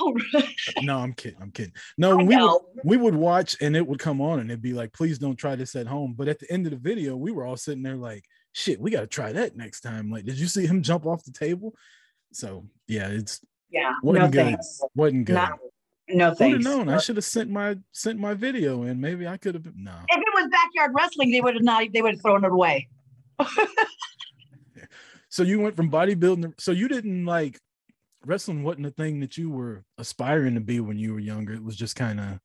Oh, 0.00 0.16
No, 0.82 0.98
I'm 0.98 1.12
kidding. 1.12 1.38
I'm 1.40 1.50
kidding. 1.50 1.72
No, 1.96 2.16
we 2.16 2.36
would, 2.36 2.60
we 2.84 2.96
would 2.96 3.14
watch 3.14 3.56
and 3.60 3.76
it 3.76 3.86
would 3.86 3.98
come 3.98 4.20
on 4.20 4.40
and 4.40 4.50
it'd 4.50 4.62
be 4.62 4.72
like, 4.72 4.92
please 4.92 5.18
don't 5.18 5.36
try 5.36 5.56
this 5.56 5.74
at 5.76 5.86
home. 5.86 6.14
But 6.16 6.28
at 6.28 6.38
the 6.38 6.50
end 6.52 6.66
of 6.66 6.70
the 6.72 6.78
video, 6.78 7.16
we 7.16 7.32
were 7.32 7.44
all 7.44 7.56
sitting 7.56 7.82
there 7.82 7.96
like, 7.96 8.24
shit, 8.52 8.80
we 8.80 8.90
got 8.90 9.00
to 9.00 9.06
try 9.06 9.32
that 9.32 9.56
next 9.56 9.80
time. 9.80 10.10
Like, 10.10 10.24
did 10.24 10.38
you 10.38 10.46
see 10.46 10.66
him 10.66 10.82
jump 10.82 11.06
off 11.06 11.24
the 11.24 11.32
table? 11.32 11.74
So 12.32 12.66
yeah, 12.86 13.08
it's 13.08 13.40
Yeah. 13.70 13.92
wasn't 14.02 14.24
no 14.26 14.30
good. 14.30 14.44
thanks. 14.44 14.80
Wasn't 14.94 15.24
good. 15.24 15.34
Not, 15.34 15.58
no 16.08 16.34
thanks. 16.34 16.64
known? 16.64 16.88
I 16.88 16.98
should 16.98 17.16
have 17.16 17.24
sent 17.24 17.50
my 17.50 17.76
sent 17.92 18.18
my 18.18 18.34
video 18.34 18.82
and 18.84 19.00
maybe 19.00 19.26
I 19.26 19.36
could 19.36 19.54
have 19.54 19.66
no. 19.76 19.94
If 20.08 20.18
it 20.18 20.34
was 20.34 20.48
backyard 20.50 20.92
wrestling, 20.94 21.30
they 21.32 21.40
would 21.40 21.54
have 21.54 21.64
not. 21.64 21.84
They 21.92 22.02
would 22.02 22.12
have 22.14 22.22
thrown 22.22 22.44
it 22.44 22.52
away. 22.52 22.88
So 25.30 25.42
you 25.42 25.60
went 25.60 25.76
from 25.76 25.90
bodybuilding. 25.90 26.58
So 26.58 26.72
you 26.72 26.88
didn't 26.88 27.26
like 27.26 27.60
wrestling 28.28 28.62
wasn't 28.62 28.86
a 28.86 28.90
thing 28.90 29.20
that 29.20 29.36
you 29.36 29.50
were 29.50 29.84
aspiring 29.96 30.54
to 30.54 30.60
be 30.60 30.78
when 30.80 30.98
you 30.98 31.14
were 31.14 31.18
younger. 31.18 31.54
It 31.54 31.64
was 31.64 31.76
just 31.76 31.96
kind 31.96 32.20
of 32.20 32.38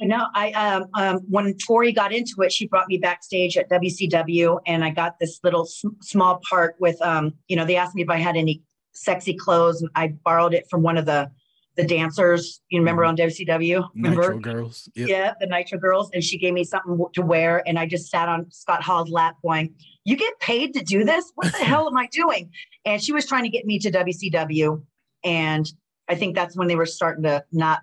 No, 0.00 0.26
I 0.34 0.52
um, 0.52 0.84
um 0.94 1.20
when 1.28 1.54
Torrie 1.54 1.94
got 1.94 2.12
into 2.12 2.42
it, 2.42 2.52
she 2.52 2.68
brought 2.68 2.86
me 2.86 2.98
backstage 2.98 3.56
at 3.56 3.70
WCW, 3.70 4.60
and 4.66 4.84
I 4.84 4.90
got 4.90 5.18
this 5.18 5.40
little 5.42 5.62
s- 5.62 5.82
small 6.02 6.40
part 6.48 6.76
with 6.78 7.00
um, 7.02 7.32
you 7.48 7.56
know, 7.56 7.64
they 7.64 7.76
asked 7.76 7.94
me 7.94 8.02
if 8.02 8.10
I 8.10 8.18
had 8.18 8.36
any 8.36 8.62
sexy 8.92 9.34
clothes, 9.34 9.80
and 9.80 9.90
I 9.94 10.08
borrowed 10.24 10.54
it 10.54 10.68
from 10.70 10.82
one 10.82 10.98
of 10.98 11.06
the 11.06 11.30
the 11.76 11.86
dancers. 11.86 12.60
You 12.68 12.80
remember 12.80 13.04
on 13.04 13.16
WCW? 13.16 13.88
Remember? 13.94 14.34
Nitro 14.34 14.38
girls. 14.38 14.88
Yep. 14.94 15.08
Yeah, 15.08 15.32
the 15.40 15.46
Nitro 15.46 15.78
Girls, 15.78 16.10
and 16.12 16.22
she 16.22 16.38
gave 16.38 16.54
me 16.54 16.64
something 16.64 16.98
to 17.14 17.22
wear, 17.22 17.62
and 17.66 17.78
I 17.78 17.86
just 17.86 18.10
sat 18.10 18.28
on 18.28 18.50
Scott 18.50 18.82
Hall's 18.82 19.10
lap, 19.10 19.36
going, 19.42 19.74
"You 20.06 20.16
get 20.16 20.38
paid 20.40 20.72
to 20.74 20.82
do 20.82 21.04
this? 21.04 21.30
What 21.34 21.52
the 21.52 21.64
hell 21.64 21.86
am 21.88 21.96
I 21.96 22.08
doing?" 22.12 22.50
And 22.84 23.02
she 23.02 23.12
was 23.12 23.26
trying 23.26 23.42
to 23.42 23.48
get 23.50 23.66
me 23.66 23.78
to 23.80 23.90
WCW, 23.90 24.82
and 25.24 25.70
I 26.08 26.14
think 26.14 26.34
that's 26.34 26.56
when 26.56 26.68
they 26.68 26.76
were 26.76 26.86
starting 26.86 27.24
to 27.24 27.44
not 27.52 27.80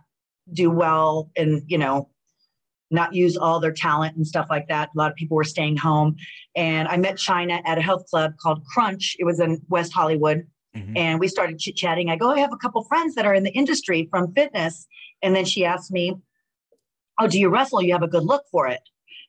do 0.52 0.72
well, 0.72 1.30
and 1.36 1.62
you 1.68 1.78
know, 1.78 2.10
not 2.92 3.14
use 3.14 3.38
all 3.38 3.60
their 3.60 3.72
talent 3.74 4.16
and 4.16 4.26
stuff 4.26 4.48
like 4.50 4.68
that. 4.70 4.90
A 4.96 4.98
lot 4.98 5.12
of 5.12 5.16
people 5.18 5.36
were 5.36 5.44
staying 5.44 5.78
home, 5.78 6.16
and 6.56 6.88
I 6.88 6.98
met 6.98 7.16
Chyna 7.18 7.62
at 7.66 7.78
a 7.78 7.82
health 7.82 8.06
club 8.10 8.34
called 8.42 8.64
Crunch. 8.66 9.16
It 9.20 9.26
was 9.26 9.40
in 9.40 9.62
West 9.70 9.94
Hollywood, 9.94 10.48
Mhm. 10.76 10.98
and 10.98 11.20
we 11.20 11.28
started 11.28 11.60
chit 11.60 11.76
chatting. 11.76 12.10
I 12.10 12.16
go, 12.16 12.32
I 12.32 12.40
have 12.40 12.54
a 12.54 12.58
couple 12.58 12.84
friends 12.86 13.16
that 13.16 13.26
are 13.26 13.34
in 13.34 13.44
the 13.44 13.52
industry 13.52 14.08
from 14.10 14.34
fitness. 14.34 14.88
And 15.22 15.36
then 15.36 15.46
she 15.46 15.64
asked 15.66 15.92
me, 15.92 16.16
Oh, 17.20 17.28
do 17.28 17.40
you 17.40 17.48
wrestle? 17.50 17.82
You 17.84 17.94
have 17.94 18.02
a 18.02 18.08
good 18.08 18.24
look 18.24 18.44
for 18.52 18.68
it. 18.68 18.82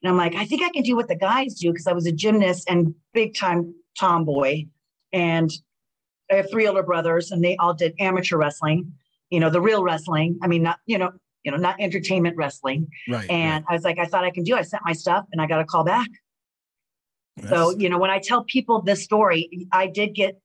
And 0.05 0.11
I'm 0.11 0.19
like, 0.19 0.35
I 0.35 0.45
think 0.45 0.63
I 0.63 0.69
can 0.69 0.83
do 0.83 0.95
what 0.97 1.09
the 1.09 1.17
guys 1.17 1.55
do 1.55 1.73
because 1.73 1.87
I 1.87 1.95
was 1.95 2.05
a 2.07 2.13
gymnast 2.13 2.69
and 2.69 2.95
big 3.15 3.35
time 3.35 3.75
tomboy. 3.99 4.67
And 5.15 5.51
I 6.31 6.35
have 6.35 6.51
three 6.51 6.67
older 6.69 6.83
brothers 6.83 7.31
and 7.31 7.43
they 7.43 7.57
all 7.57 7.73
did 7.73 7.95
amateur 7.99 8.37
wrestling, 8.37 8.93
you 9.31 9.41
know, 9.41 9.49
the 9.49 9.63
real 9.63 9.83
wrestling. 9.83 10.39
I 10.43 10.47
mean, 10.47 10.63
not, 10.63 10.79
you 10.85 10.99
know, 10.99 11.13
you 11.43 11.51
know, 11.51 11.57
not 11.57 11.77
entertainment 11.81 12.37
wrestling. 12.37 12.89
Right. 13.09 13.31
And 13.31 13.65
I 13.67 13.73
was 13.73 13.83
like, 13.83 13.99
I 13.99 14.05
thought 14.05 14.25
I 14.25 14.31
can 14.31 14.45
do. 14.45 14.57
it. 14.57 14.59
I 14.59 14.63
sent 14.63 14.83
my 14.85 14.93
stuff 14.93 15.25
and 15.33 15.41
I 15.41 15.47
got 15.47 15.61
a 15.61 15.65
call 15.65 15.85
back. 15.85 16.09
right. 17.39 17.49
So, 17.49 17.71
you 17.79 17.89
know, 17.89 17.97
when 17.99 18.11
I 18.11 18.19
tell 18.19 18.45
people 18.45 18.83
this 18.83 19.03
story, 19.03 19.67
I 19.73 19.87
did 19.87 20.15
get 20.15 20.39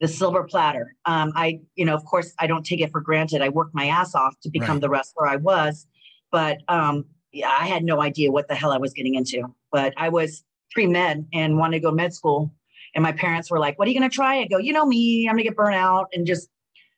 the 0.00 0.08
silver 0.08 0.44
platter. 0.44 0.94
Um, 1.04 1.32
I, 1.36 1.60
you 1.74 1.84
know, 1.84 1.94
of 1.94 2.04
course, 2.06 2.32
I 2.38 2.46
don't 2.46 2.64
take 2.64 2.80
it 2.80 2.90
for 2.90 3.02
granted. 3.02 3.42
I 3.42 3.50
worked 3.50 3.74
my 3.74 3.88
ass 3.88 4.14
off 4.14 4.34
to 4.42 4.48
become 4.48 4.76
Right. 4.76 4.80
the 4.80 4.88
wrestler 4.88 5.26
I 5.26 5.36
was, 5.36 5.86
but 6.32 6.58
um, 6.68 7.04
yeah, 7.32 7.48
I 7.48 7.66
had 7.66 7.84
no 7.84 8.00
idea 8.00 8.30
what 8.30 8.48
the 8.48 8.54
hell 8.54 8.72
I 8.72 8.78
was 8.78 8.92
getting 8.92 9.14
into. 9.14 9.54
But 9.70 9.94
I 9.96 10.08
was 10.08 10.44
pre 10.72 10.86
med 10.86 11.26
and 11.32 11.56
wanted 11.56 11.78
to 11.78 11.80
go 11.80 11.90
med 11.90 12.12
school. 12.14 12.52
And 12.94 13.02
my 13.02 13.12
parents 13.12 13.50
were 13.50 13.58
like, 13.58 13.78
What 13.78 13.86
are 13.86 13.90
you 13.90 13.98
going 13.98 14.10
to 14.10 14.14
try? 14.14 14.38
I 14.40 14.46
go, 14.46 14.58
You 14.58 14.72
know 14.72 14.86
me, 14.86 15.26
I'm 15.28 15.34
going 15.34 15.44
to 15.44 15.48
get 15.48 15.56
burnt 15.56 15.76
out 15.76 16.08
and 16.12 16.26
just, 16.26 16.48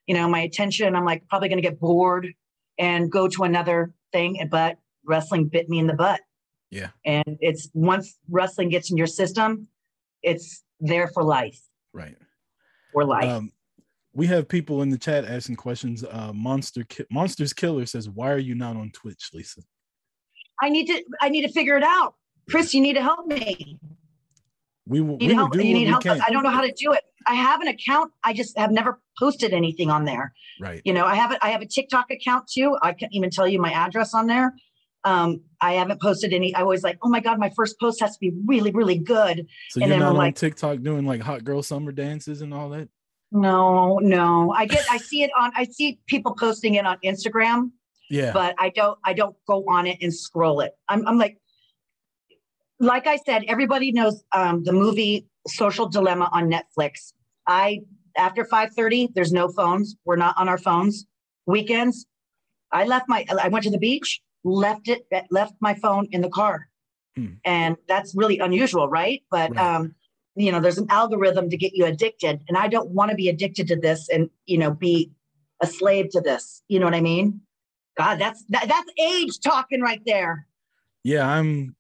you 0.07 0.15
know, 0.15 0.29
my 0.29 0.41
attention, 0.41 0.97
I'm 0.97 1.05
like, 1.05 1.27
probably 1.29 1.49
going 1.49 1.63
to 1.63 1.69
get 1.69 1.79
bored 1.79 2.29
and 2.79 3.11
go 3.11 3.29
to 3.29 3.43
another 3.45 3.93
thing. 4.13 4.47
But 4.51 4.79
wrestling 5.05 5.49
bit 5.49 5.69
me 5.69 5.79
in 5.79 5.87
the 5.87 5.95
butt. 5.95 6.21
Yeah. 6.71 6.89
And 7.05 7.37
it's 7.41 7.69
once 7.75 8.17
wrestling 8.31 8.71
gets 8.71 8.91
in 8.91 8.97
your 8.97 9.07
system, 9.07 9.69
it's 10.23 10.63
there 10.81 11.09
for 11.09 11.23
life. 11.23 11.61
right. 11.93 12.17
For 12.93 13.05
life. 13.05 13.25
Um, 13.25 13.53
we 14.15 14.27
have 14.27 14.49
people 14.49 14.83
in 14.83 14.91
the 14.91 14.99
chat 14.99 15.25
asking 15.25 15.57
questions. 15.57 16.05
Uh, 16.05 16.33
Monster 16.35 16.85
Ki- 16.85 17.07
Monsters 17.11 17.55
Killer 17.55 17.87
says, 17.87 18.11
"Why 18.11 18.31
are 18.31 18.39
you 18.39 18.55
not 18.55 18.77
on 18.77 18.91
Twitch, 18.91 19.31
Lisa?" 19.33 19.63
I 20.61 20.69
need 20.69 20.87
to 20.87 21.03
I 21.21 21.29
need 21.29 21.43
to 21.43 21.53
figure 21.53 21.77
it 21.77 21.85
out. 21.85 22.15
Chris, 22.51 22.75
you 22.75 22.81
need 22.81 22.95
to 22.95 23.03
help 23.03 23.27
me. 23.27 23.79
We 24.87 25.01
will. 25.01 25.13
You 25.13 25.19
We 25.21 25.27
need 25.29 25.33
will 25.35 25.37
help. 25.37 25.53
do 25.53 25.59
You 25.67 25.75
need 25.75 25.89
help. 25.89 26.07
I 26.07 26.31
don't 26.31 26.43
know 26.43 26.51
how 26.51 26.63
to 26.63 26.73
do 26.77 26.93
it. 26.93 27.03
I 27.27 27.35
have 27.35 27.61
an 27.61 27.69
account. 27.69 28.13
I 28.25 28.33
just 28.33 28.59
have 28.59 28.73
never 28.73 29.01
posted 29.19 29.53
anything 29.53 29.91
on 29.91 30.05
there. 30.05 30.33
Right. 30.61 30.83
You 30.85 30.93
know, 30.93 31.05
I 31.05 31.15
have 31.15 31.31
it. 31.33 31.39
I 31.41 31.51
have 31.51 31.63
a 31.63 31.67
TikTok 31.67 32.11
account 32.11 32.49
too. 32.53 32.77
I 32.83 32.93
can't 32.93 33.13
even 33.15 33.31
tell 33.31 33.47
you 33.47 33.61
my 33.61 33.73
address 33.73 34.13
on 34.13 34.27
there. 34.27 34.53
Um, 35.05 35.41
I 35.61 35.75
haven't 35.75 36.01
posted 36.03 36.33
any. 36.33 36.55
I 36.55 36.61
always 36.63 36.83
like, 36.83 36.99
oh 37.03 37.09
my 37.09 37.21
god, 37.21 37.39
my 37.39 37.51
first 37.57 37.79
post 37.81 38.01
has 38.01 38.13
to 38.13 38.19
be 38.21 38.33
really, 38.47 38.71
really 38.73 38.99
good. 38.99 39.47
So 39.71 39.81
and 39.81 39.89
you're 39.89 39.89
then 39.91 39.99
not 40.01 40.07
I'm 40.11 40.13
on 40.13 40.19
like- 40.19 40.35
TikTok 40.37 40.81
doing 40.83 41.07
like 41.07 41.21
hot 41.21 41.45
girl 41.45 41.63
summer 41.63 41.93
dances 41.93 42.41
and 42.43 42.53
all 42.53 42.69
that. 42.71 42.89
No, 43.31 43.99
no. 44.03 44.53
I 44.53 44.67
get. 44.67 44.85
I 44.91 44.99
see 44.99 45.23
it 45.23 45.31
on. 45.39 45.53
I 45.57 45.65
see 45.65 46.01
people 46.07 46.35
posting 46.35 46.75
it 46.75 46.85
on 46.87 46.99
Instagram. 47.05 47.71
Yeah. 48.13 48.33
but 48.33 48.55
I 48.59 48.69
don't 48.69 48.99
I 49.07 49.15
don't 49.15 49.35
go 49.49 49.65
on 49.69 49.87
it 49.87 49.97
and 50.03 50.15
scroll 50.15 50.61
it. 50.61 50.73
I'm 50.87 51.07
I'm 51.09 51.19
like 51.19 51.39
like 52.79 53.07
I 53.07 53.17
said, 53.17 53.45
everybody 53.49 53.91
knows 53.91 54.23
um, 54.33 54.65
the 54.65 54.73
movie 54.73 55.27
Social 55.47 55.89
Dilemma 55.89 56.29
on 56.31 56.51
Netflix. 56.51 57.15
I 57.47 57.81
after 58.17 58.45
5:30, 58.45 59.15
there's 59.15 59.33
no 59.33 59.49
phones. 59.49 59.97
We're 60.05 60.17
not 60.17 60.35
on 60.37 60.47
our 60.47 60.59
phones. 60.59 61.07
Weekends, 61.47 62.07
I 62.71 62.85
left 62.85 63.09
my 63.09 63.25
I 63.41 63.49
went 63.49 63.65
to 63.65 63.71
the 63.71 63.79
beach, 63.79 64.21
left 64.45 64.89
it 64.89 65.07
left 65.31 65.55
my 65.61 65.75
phone 65.75 66.07
in 66.13 66.21
the 66.21 66.29
car. 66.29 66.69
Hmm. 67.17 67.35
And 67.47 67.77
that's 67.89 68.15
really 68.15 68.39
unusual, 68.41 68.89
right? 68.89 69.23
But 69.31 69.57
Right. 69.57 69.77
um 69.77 69.95
you 70.35 70.51
know, 70.53 70.61
there's 70.61 70.79
an 70.79 70.87
algorithm 70.91 71.49
to 71.49 71.57
get 71.57 71.73
you 71.75 71.87
addicted 71.87 72.43
and 72.47 72.59
I 72.59 72.69
don't 72.69 72.91
want 72.91 73.11
to 73.11 73.17
be 73.17 73.31
addicted 73.31 73.69
to 73.69 73.77
this 73.77 74.11
and 74.11 74.29
you 74.45 74.59
know 74.59 74.71
be 74.71 75.13
a 75.63 75.67
slave 75.67 76.11
to 76.11 76.21
this. 76.21 76.63
You 76.69 76.79
know 76.79 76.87
what 76.87 76.95
I 76.95 77.01
mean? 77.01 77.41
God, 77.97 78.19
that's 78.19 78.45
that, 78.49 78.69
that's 78.69 78.91
age 78.99 79.41
talking 79.41 79.81
right 79.81 80.03
there. 80.07 80.47
yeah. 81.05 81.27
I'm. 81.29 81.77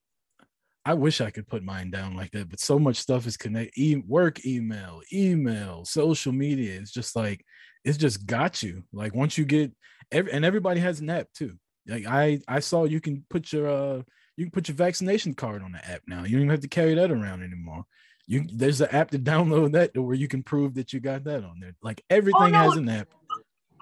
I 0.85 0.95
wish 0.95 1.21
I 1.21 1.31
could 1.31 1.47
put 1.47 1.63
mine 1.63 1.93
down 1.93 2.17
like 2.17 2.33
that, 2.33 2.49
but 2.49 2.59
so 2.59 2.77
much 2.77 2.97
stuff 2.97 3.29
is 3.29 3.37
connected. 3.37 3.81
E- 3.81 4.03
work 4.05 4.45
email, 4.45 5.01
email, 5.13 5.85
social 5.85 6.33
media. 6.33 6.77
It's 6.81 6.91
just 6.91 7.15
like 7.15 7.45
it's 7.85 7.99
just 7.99 8.27
got 8.27 8.63
you. 8.63 8.85
Like 8.93 9.15
once 9.15 9.39
you 9.39 9.45
get, 9.45 9.73
every, 10.11 10.33
and 10.33 10.45
everybody 10.45 10.81
has 10.81 11.01
an 11.01 11.11
app 11.11 11.29
too. 11.35 11.57
Like 11.87 12.07
I, 12.07 12.41
I 12.47 12.61
saw 12.61 12.85
you 12.85 13.01
can 13.01 13.25
put 13.29 13.53
your, 13.53 13.69
uh, 13.69 14.03
you 14.37 14.47
can 14.47 14.51
put 14.51 14.69
your 14.69 14.77
vaccination 14.77 15.35
card 15.35 15.63
on 15.63 15.73
the 15.73 15.85
app 15.89 16.03
now. 16.07 16.25
You 16.25 16.33
don't 16.33 16.43
even 16.43 16.51
have 16.51 16.61
to 16.61 16.69
carry 16.69 16.95
that 16.95 17.11
around 17.11 17.43
anymore. 17.43 17.85
You 18.27 18.45
there's 18.53 18.81
an 18.81 18.89
app 18.91 19.11
to 19.11 19.19
download 19.21 19.73
that 19.73 19.97
where 19.97 20.15
you 20.15 20.29
can 20.29 20.43
prove 20.43 20.75
that 20.75 20.93
you 20.93 21.01
got 21.01 21.25
that 21.25 21.45
on 21.45 21.59
there. 21.61 21.75
Like 21.83 22.05
everything 22.09 22.53
no. 22.53 22.59
has 22.59 22.77
an 22.77 22.89
app. 22.89 23.09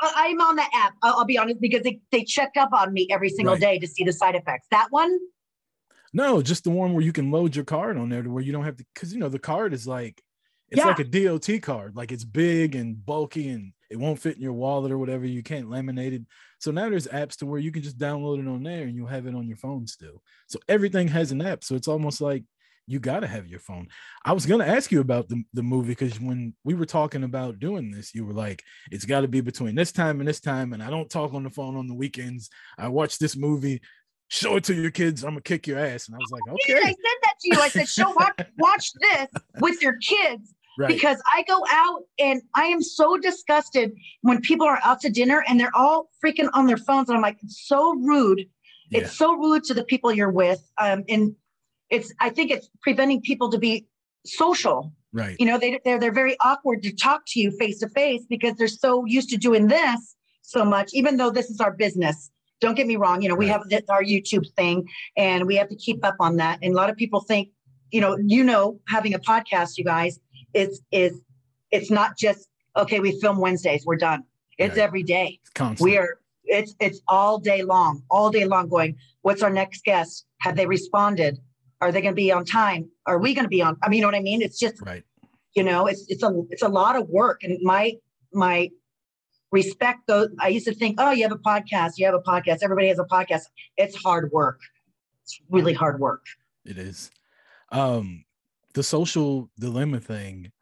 I, 0.00 0.12
I'm 0.28 0.40
on 0.40 0.57
the 0.57 0.64
app. 0.75 0.95
I'll, 1.02 1.19
I'll 1.19 1.25
be 1.25 1.38
honest 1.38 1.61
because 1.61 1.83
they, 1.83 2.00
they 2.11 2.25
check 2.25 2.52
up 2.59 2.73
on 2.73 2.92
me 2.92 3.07
every 3.11 3.28
single 3.28 3.54
Right. 3.54 3.61
day 3.62 3.78
to 3.78 3.87
see 3.87 4.04
the 4.04 4.12
side 4.12 4.35
effects. 4.35 4.66
That 4.71 4.88
one, 4.90 5.19
No, 6.12 6.42
just 6.42 6.64
the 6.64 6.71
one 6.71 6.92
where 6.92 7.04
you 7.04 7.12
can 7.12 7.30
load 7.30 7.54
your 7.54 7.64
card 7.64 7.97
on 7.97 8.09
there 8.09 8.23
to 8.23 8.30
where 8.30 8.42
you 8.42 8.52
don't 8.52 8.64
have 8.64 8.76
to 8.78 8.85
because 8.95 9.12
you 9.12 9.21
know 9.21 9.28
the 9.28 9.38
card 9.38 9.73
is 9.73 9.87
like 9.87 10.23
it's 10.69 10.78
Yeah. 10.78 10.87
like 10.87 11.00
a 11.00 11.04
DOT 11.04 11.62
card, 11.62 11.97
like 11.97 12.12
it's 12.12 12.25
big 12.25 12.76
and 12.76 13.04
bulky 13.04 13.49
and 13.49 13.73
it 13.90 13.99
won't 13.99 14.21
fit 14.21 14.37
in 14.37 14.42
your 14.42 14.52
wallet 14.52 14.92
or 14.92 14.99
whatever. 14.99 15.25
You 15.26 15.42
can't 15.42 15.66
laminate 15.69 16.12
it. 16.12 16.23
So 16.61 16.71
now 16.71 16.88
there's 16.88 17.09
apps 17.09 17.37
to 17.38 17.47
where 17.47 17.59
you 17.59 17.73
can 17.73 17.83
just 17.83 17.99
download 17.99 18.38
it 18.38 18.47
on 18.49 18.62
there 18.62 18.85
and 18.85 18.95
you'll 18.95 19.09
have 19.09 19.26
it 19.26 19.35
on 19.35 19.49
your 19.49 19.57
phone 19.57 19.87
still. 19.88 20.23
So 20.47 20.61
everything 20.69 21.09
has 21.09 21.33
an 21.33 21.42
app. 21.42 21.64
So 21.64 21.75
it's 21.75 21.88
almost 21.88 22.21
like 22.21 22.45
you 22.90 22.99
gotta 22.99 23.26
have 23.26 23.47
your 23.47 23.61
phone. 23.61 23.87
I 24.25 24.32
was 24.32 24.47
gonna 24.47 24.66
ask 24.66 24.90
you 24.90 25.00
about 25.00 25.28
the, 25.28 25.42
the 25.54 25.62
movie 25.62 25.90
because 25.90 26.20
when 26.20 26.54
we 26.64 26.75
were 26.75 26.87
talking 26.87 27.23
about 27.23 27.59
doing 27.61 27.90
this, 27.90 28.14
you 28.14 28.26
were 28.26 28.32
like, 28.35 28.62
it's 28.90 29.04
gotta 29.04 29.28
be 29.28 29.40
between 29.40 29.75
this 29.76 29.92
time 29.92 30.18
and 30.20 30.28
this 30.28 30.40
time, 30.40 30.73
and 30.73 30.82
I 30.82 30.90
don't 30.90 31.09
talk 31.09 31.32
on 31.32 31.44
the 31.44 31.50
phone 31.50 31.76
on 31.76 31.87
the 31.87 31.94
weekends. 31.94 32.50
I 32.78 32.88
watch 32.88 33.18
this 33.18 33.37
movie, 33.37 33.80
show 34.28 34.56
it 34.56 34.64
to 34.64 34.75
your 34.75 34.90
kids, 34.90 35.23
I'm 35.23 35.30
gonna 35.30 35.42
kick 35.42 35.66
your 35.68 35.78
ass. 35.78 36.09
And 36.09 36.16
I 36.16 36.18
was 36.18 36.30
like, 36.32 36.42
okay. 36.49 36.80
I 36.80 36.88
said 36.88 36.97
that 37.23 37.35
to 37.40 37.54
you. 37.54 37.61
I 37.61 37.68
said, 37.68 37.88
show 37.88 38.11
watch, 38.11 38.40
watch 38.59 38.92
this 39.00 39.28
with 39.61 39.80
your 39.82 39.97
kids 39.99 40.54
Right. 40.78 40.88
because 40.88 41.20
I 41.26 41.42
go 41.47 41.62
out 41.70 42.04
and 42.18 42.40
I 42.54 42.64
am 42.66 42.80
so 42.80 43.18
disgusted 43.18 43.92
when 44.23 44.40
people 44.40 44.66
are 44.66 44.80
out 44.82 45.00
to 45.00 45.11
dinner 45.11 45.44
and 45.47 45.61
they're 45.61 45.75
all 45.76 46.09
freaking 46.25 46.49
on 46.54 46.66
their 46.66 46.78
phones. 46.78 47.09
And 47.09 47.16
I'm 47.16 47.23
like, 47.23 47.37
it's 47.42 47.66
so 47.66 47.94
rude. 47.97 48.47
Yeah. 48.90 49.00
It's 49.00 49.12
so 49.12 49.35
rude 49.37 49.64
to 49.64 49.75
the 49.75 49.85
people 49.85 50.11
you're 50.12 50.30
with. 50.30 50.62
Um, 50.78 51.04
and 51.09 51.35
it's, 51.90 52.12
I 52.20 52.30
think 52.30 52.50
it's 52.50 52.68
preventing 52.82 53.20
people 53.20 53.50
to 53.50 53.59
be 53.59 53.87
social. 54.26 54.92
right. 55.12 55.37
You 55.38 55.47
know, 55.47 55.59
they, 55.59 55.80
they're, 55.85 55.99
they're 55.99 56.12
very 56.12 56.37
awkward 56.40 56.82
to 56.85 56.92
talk 56.92 57.23
to 57.28 57.40
you 57.40 57.50
face 57.52 57.78
to 57.80 57.88
face 57.88 58.23
because 58.28 58.54
they're 58.56 58.68
so 58.68 59.04
used 59.06 59.28
to 59.30 59.37
doing 59.37 59.66
this 59.68 60.16
so 60.42 60.64
much, 60.64 60.90
even 60.92 61.16
though 61.16 61.30
this 61.30 61.50
is 61.50 61.61
our 61.61 61.73
business. 61.73 62.30
Don't 62.61 62.75
get 62.75 62.87
me 62.87 62.97
wrong. 62.97 63.23
You 63.23 63.28
know, 63.30 63.35
we 63.35 63.47
Right. 63.47 63.52
have 63.52 63.68
this, 63.68 63.82
our 63.88 64.02
YouTube 64.02 64.47
thing 64.54 64.87
and 65.16 65.47
we 65.47 65.56
have 65.56 65.68
to 65.68 65.76
keep 65.76 66.04
up 66.04 66.16
on 66.20 66.37
that. 66.37 66.59
And 66.62 66.75
a 66.75 66.76
lot 66.76 66.90
of 66.90 66.97
people 66.97 67.20
think, 67.20 67.49
you 67.90 68.00
know, 68.00 68.16
you 68.25 68.44
know, 68.44 68.78
having 68.88 69.14
a 69.14 69.18
podcast, 69.18 69.78
you 69.78 69.85
guys, 69.85 70.20
it's 70.54 70.80
is 70.92 71.20
it's 71.70 71.90
not 71.90 72.16
just 72.18 72.49
okay. 72.76 73.00
We 73.00 73.18
film 73.20 73.38
Wednesdays, 73.38 73.85
we're 73.87 73.97
done. 73.97 74.25
It's 74.59 74.76
Right. 74.76 74.82
every 74.85 75.02
day. 75.02 75.38
It's 75.42 75.50
constant. 75.50 75.85
We 75.90 75.97
are. 75.97 76.18
It's 76.44 76.75
it's 76.80 77.00
all 77.09 77.38
day 77.38 77.62
long, 77.62 78.02
all 78.11 78.30
day 78.30 78.44
long. 78.44 78.68
Going, 78.68 78.97
what's 79.23 79.42
our 79.42 79.50
next 79.50 79.85
guest? 79.85 80.26
Have 80.40 80.56
they 80.56 80.66
responded? 80.66 81.38
Are 81.80 81.92
they 81.92 82.00
going 82.00 82.12
to 82.12 82.16
be 82.16 82.30
on 82.30 82.44
time? 82.44 82.90
Are 83.06 83.18
we 83.18 83.34
going 83.34 83.44
to 83.44 83.49
be 83.49 83.62
on? 83.62 83.76
I 83.82 83.88
mean, 83.88 83.99
you 83.99 84.02
know 84.02 84.08
what 84.08 84.14
I 84.14 84.20
mean? 84.20 84.42
It's 84.42 84.58
just 84.58 84.80
right. 84.82 85.04
you 85.54 85.62
know, 85.62 85.87
it's 85.87 86.04
it's 86.08 86.22
a 86.22 86.42
it's 86.50 86.62
a 86.62 86.68
lot 86.68 86.96
of 86.96 87.08
work. 87.08 87.42
And 87.42 87.58
my 87.62 87.94
my 88.32 88.70
respect 89.50 90.06
goes. 90.06 90.28
I 90.38 90.49
used 90.49 90.66
to 90.66 90.75
think, 90.75 90.96
oh, 90.99 91.10
you 91.10 91.22
have 91.22 91.32
a 91.32 91.38
podcast, 91.38 91.92
you 91.96 92.06
have 92.06 92.14
a 92.14 92.20
podcast. 92.20 92.58
Everybody 92.62 92.88
has 92.88 92.99
a 92.99 93.04
podcast. 93.04 93.42
It's 93.76 93.96
hard 93.96 94.30
work. 94.32 94.60
It's 95.25 95.40
really 95.49 95.72
hard 95.72 96.00
work. 96.00 96.25
It 96.64 96.78
is. 96.78 97.10
Um, 97.72 98.25
the 98.75 98.82
social 98.82 99.50
dilemma 99.58 100.00
thing. 100.00 100.52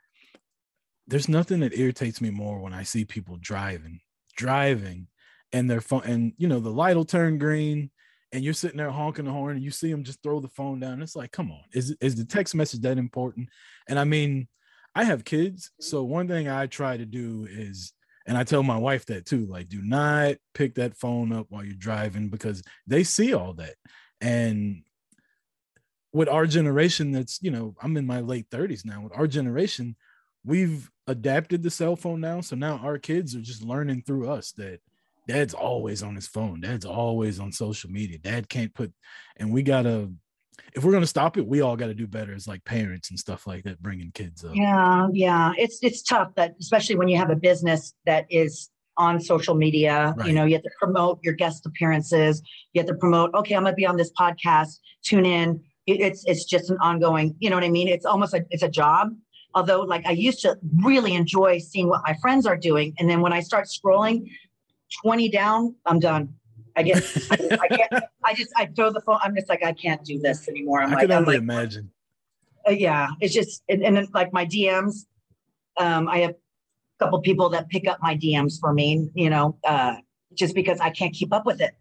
There's 1.07 1.29
nothing 1.29 1.61
that 1.61 1.77
irritates 1.77 2.21
me 2.21 2.31
more 2.31 2.61
when 2.61 2.75
I 2.75 2.83
see 2.83 3.05
people 3.05 3.39
driving, 3.41 4.01
driving, 4.37 5.09
and 5.53 5.71
their 5.71 5.81
phone, 5.81 6.03
and 6.05 6.33
you 6.37 6.47
know 6.47 6.61
the 6.61 6.71
light 6.71 6.97
will 6.97 7.07
turn 7.07 7.39
green, 7.39 7.91
and 8.33 8.45
you're 8.45 8.55
sitting 8.55 8.77
there 8.77 8.91
honking 8.91 9.25
the 9.25 9.31
horn 9.31 9.57
and 9.57 9.65
you 9.65 9.71
see 9.71 9.91
them 9.91 10.05
just 10.05 10.23
throw 10.23 10.41
the 10.41 10.49
phone 10.49 10.81
down. 10.81 11.03
It's 11.03 11.17
like, 11.17 11.33
come 11.33 11.51
on, 11.51 11.63
is 11.73 11.95
is 12.01 12.17
the 12.17 12.25
text 12.25 12.55
message 12.55 12.81
that 12.81 12.99
important? 12.99 13.49
And 13.89 13.99
I 13.99 14.05
mean, 14.05 14.49
I 14.95 15.05
have 15.05 15.25
kids, 15.25 15.71
so 15.81 16.03
mm-hmm. 16.03 16.13
one 16.13 16.29
thing 16.29 16.49
I 16.49 16.67
try 16.67 16.97
to 16.97 17.07
do 17.07 17.47
is, 17.49 17.93
and 18.27 18.37
I 18.37 18.45
tell 18.45 18.63
my 18.63 18.77
wife 18.77 19.07
that 19.07 19.27
too, 19.27 19.47
like, 19.47 19.69
do 19.69 19.81
not 19.83 20.37
pick 20.55 20.75
that 20.75 20.97
phone 20.97 21.33
up 21.33 21.47
while 21.49 21.65
you're 21.65 21.75
driving 21.75 22.29
because 22.29 22.63
they 22.87 23.05
see 23.05 23.33
all 23.33 23.55
that. 23.55 23.75
And 24.21 24.83
with 26.13 26.29
our 26.29 26.47
generation, 26.47 27.13
that's 27.13 27.39
you 27.43 27.51
know, 27.51 27.75
I'm 27.81 27.97
in 27.97 28.07
my 28.07 28.21
late 28.21 28.51
30s 28.51 28.85
now. 28.85 29.03
With 29.03 29.17
our 29.17 29.27
generation, 29.27 29.97
we've 30.45 30.91
adapted 31.07 31.63
the 31.63 31.71
cell 31.71 31.97
phone 31.97 32.21
now, 32.21 32.41
so 32.43 32.57
now 32.57 32.79
our 32.79 32.99
kids 32.99 33.35
are 33.35 33.41
just 33.41 33.63
learning 33.63 34.03
through 34.03 34.29
us 34.29 34.53
that 34.53 34.81
dad's 35.29 35.55
always 35.55 36.03
on 36.03 36.15
his 36.15 36.27
phone. 36.27 36.63
Dad's 36.63 36.87
always 36.87 37.39
on 37.39 37.53
social 37.53 37.91
media. 37.91 38.19
Dad 38.19 38.49
can't 38.49 38.75
put 38.75 38.93
and 39.37 39.53
we 39.53 39.63
gotta 39.63 40.11
if 40.75 40.83
we're 40.83 40.93
gonna 40.93 41.07
stop 41.07 41.37
it 41.37 41.47
we 41.47 41.61
all 41.61 41.77
gotta 41.77 41.95
do 41.95 42.07
better 42.07 42.35
as 42.35 42.49
like 42.49 42.65
parents 42.65 43.11
and 43.11 43.19
stuff 43.19 43.47
like 43.47 43.63
that 43.65 43.81
bringing 43.81 44.11
kids 44.11 44.43
up. 44.43 44.57
Yeah 44.57 45.07
yeah. 45.13 45.53
It's 45.57 45.79
it's 45.83 46.03
tough 46.03 46.35
that 46.37 46.55
especially 46.59 46.97
when 46.97 47.09
you 47.09 47.19
have 47.19 47.31
a 47.31 47.37
business 47.37 47.95
that 48.07 48.27
is 48.31 48.71
on 48.97 49.21
social 49.21 49.55
media 49.55 50.13
right. 50.17 50.27
you 50.27 50.33
know 50.33 50.45
you 50.45 50.55
have 50.55 50.65
to 50.65 50.71
promote 50.81 51.21
your 51.23 51.35
guest 51.35 51.67
appearances. 51.67 52.43
You 52.73 52.81
have 52.81 52.89
to 52.89 52.95
promote 52.95 53.33
okay 53.35 53.55
i'm 53.55 53.65
gonna 53.65 53.77
be 53.77 53.87
on 53.87 53.99
this 53.99 54.11
podcast. 54.19 54.79
Tune 55.05 55.27
in. 55.27 55.63
It's 55.87 56.25
it's 56.27 56.45
just 56.45 56.71
an 56.71 56.79
ongoing 56.81 57.37
you 57.39 57.51
know 57.51 57.57
what 57.57 57.65
i 57.65 57.69
mean? 57.69 57.89
It's 57.89 58.07
almost 58.07 58.33
like 58.33 58.47
it's 58.51 58.63
a 58.63 58.69
job. 58.69 59.11
Although 59.55 59.83
like 59.83 60.07
i 60.07 60.13
used 60.13 60.41
to 60.41 60.57
really 60.77 61.15
enjoy 61.15 61.59
seeing 61.59 61.89
what 61.89 62.01
my 62.07 62.15
friends 62.23 62.47
are 62.47 62.57
doing. 62.57 62.95
And 62.99 63.09
then 63.11 63.21
when 63.21 63.35
i 63.35 63.41
start 63.41 63.67
scrolling 63.67 64.31
20 65.03 65.29
down, 65.31 65.75
I'm 65.87 65.99
done. 65.99 66.35
I 66.77 66.83
get, 66.83 67.03
I, 67.31 67.59
I 67.61 67.69
can't, 67.69 68.05
I 68.25 68.35
just, 68.35 68.53
I 68.57 68.67
throw 68.67 68.93
the 68.93 69.01
phone. 69.01 69.19
I'm 69.23 69.35
just 69.35 69.49
like, 69.49 69.65
I 69.65 69.73
can't 69.73 70.05
do 70.05 70.19
this 70.19 70.49
anymore. 70.49 70.81
I'm 70.81 70.91
I 70.91 70.95
like, 70.95 71.03
can 71.03 71.13
only 71.13 71.35
like, 71.35 71.43
imagine. 71.43 71.91
Uh, 72.67 72.73
yeah. 72.73 73.09
It's 73.21 73.35
just, 73.35 73.63
and, 73.69 73.83
and 73.83 73.97
then 73.97 74.07
like 74.15 74.33
my 74.33 74.47
DMs, 74.47 75.07
um, 75.79 76.09
I 76.09 76.19
have 76.19 76.31
a 76.31 77.05
couple 77.05 77.21
people 77.21 77.49
that 77.51 77.69
pick 77.69 77.89
up 77.89 77.99
my 78.01 78.17
DMs 78.17 78.61
for 78.61 78.73
me, 78.73 79.11
you 79.15 79.31
know, 79.31 79.57
uh, 79.65 79.97
just 80.35 80.55
because 80.55 80.79
I 80.81 80.91
can't 80.91 81.13
keep 81.13 81.33
up 81.33 81.47
with 81.47 81.61
it. 81.61 81.75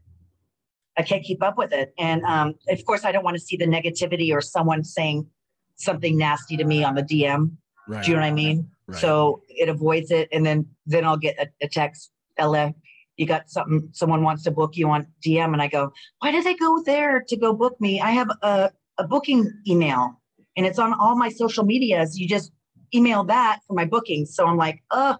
I 0.97 1.03
can't 1.03 1.23
keep 1.23 1.43
up 1.43 1.57
with 1.57 1.73
it. 1.73 1.93
And 1.99 2.23
um, 2.23 2.55
of 2.69 2.83
course, 2.85 3.05
I 3.05 3.11
don't 3.11 3.23
want 3.23 3.35
to 3.35 3.41
see 3.41 3.55
the 3.55 3.67
negativity 3.67 4.33
or 4.33 4.41
someone 4.41 4.83
saying 4.83 5.27
something 5.75 6.17
nasty 6.17 6.57
to 6.57 6.63
me 6.63 6.83
on 6.83 6.95
the 6.95 7.03
DM. 7.03 7.51
Right. 7.87 8.03
Do 8.03 8.11
you 8.11 8.17
know 8.17 8.23
what 8.23 8.27
I 8.27 8.33
mean? 8.33 8.69
Right. 8.87 8.99
So 8.99 9.43
it 9.47 9.69
avoids 9.69 10.09
it. 10.09 10.27
And 10.31 10.43
then, 10.43 10.65
then 10.87 11.05
I'll 11.05 11.17
get 11.17 11.37
a, 11.37 11.47
a 11.61 11.69
text, 11.69 12.11
LA, 12.39 12.71
you 13.17 13.25
got 13.25 13.49
something 13.49 13.89
someone 13.91 14.23
wants 14.23 14.43
to 14.43 14.51
book 14.51 14.77
you 14.77 14.89
on 14.89 15.05
dm 15.25 15.53
and 15.53 15.61
i 15.61 15.67
go 15.67 15.91
why 16.19 16.31
do 16.31 16.41
they 16.41 16.55
go 16.55 16.81
there 16.83 17.23
to 17.27 17.37
go 17.37 17.53
book 17.53 17.79
me? 17.79 18.01
I 18.01 18.11
have 18.11 18.29
a, 18.41 18.71
a 18.97 19.07
booking 19.07 19.51
email 19.67 20.21
and 20.55 20.65
it's 20.65 20.79
on 20.79 20.93
all 20.93 21.15
my 21.15 21.29
social 21.29 21.63
medias. 21.63 22.19
You 22.19 22.27
just 22.27 22.51
email 22.95 23.23
that 23.25 23.59
for 23.67 23.73
my 23.73 23.85
bookings. 23.85 24.35
So 24.35 24.45
i'm 24.47 24.57
like 24.57 24.83
oh 24.91 25.17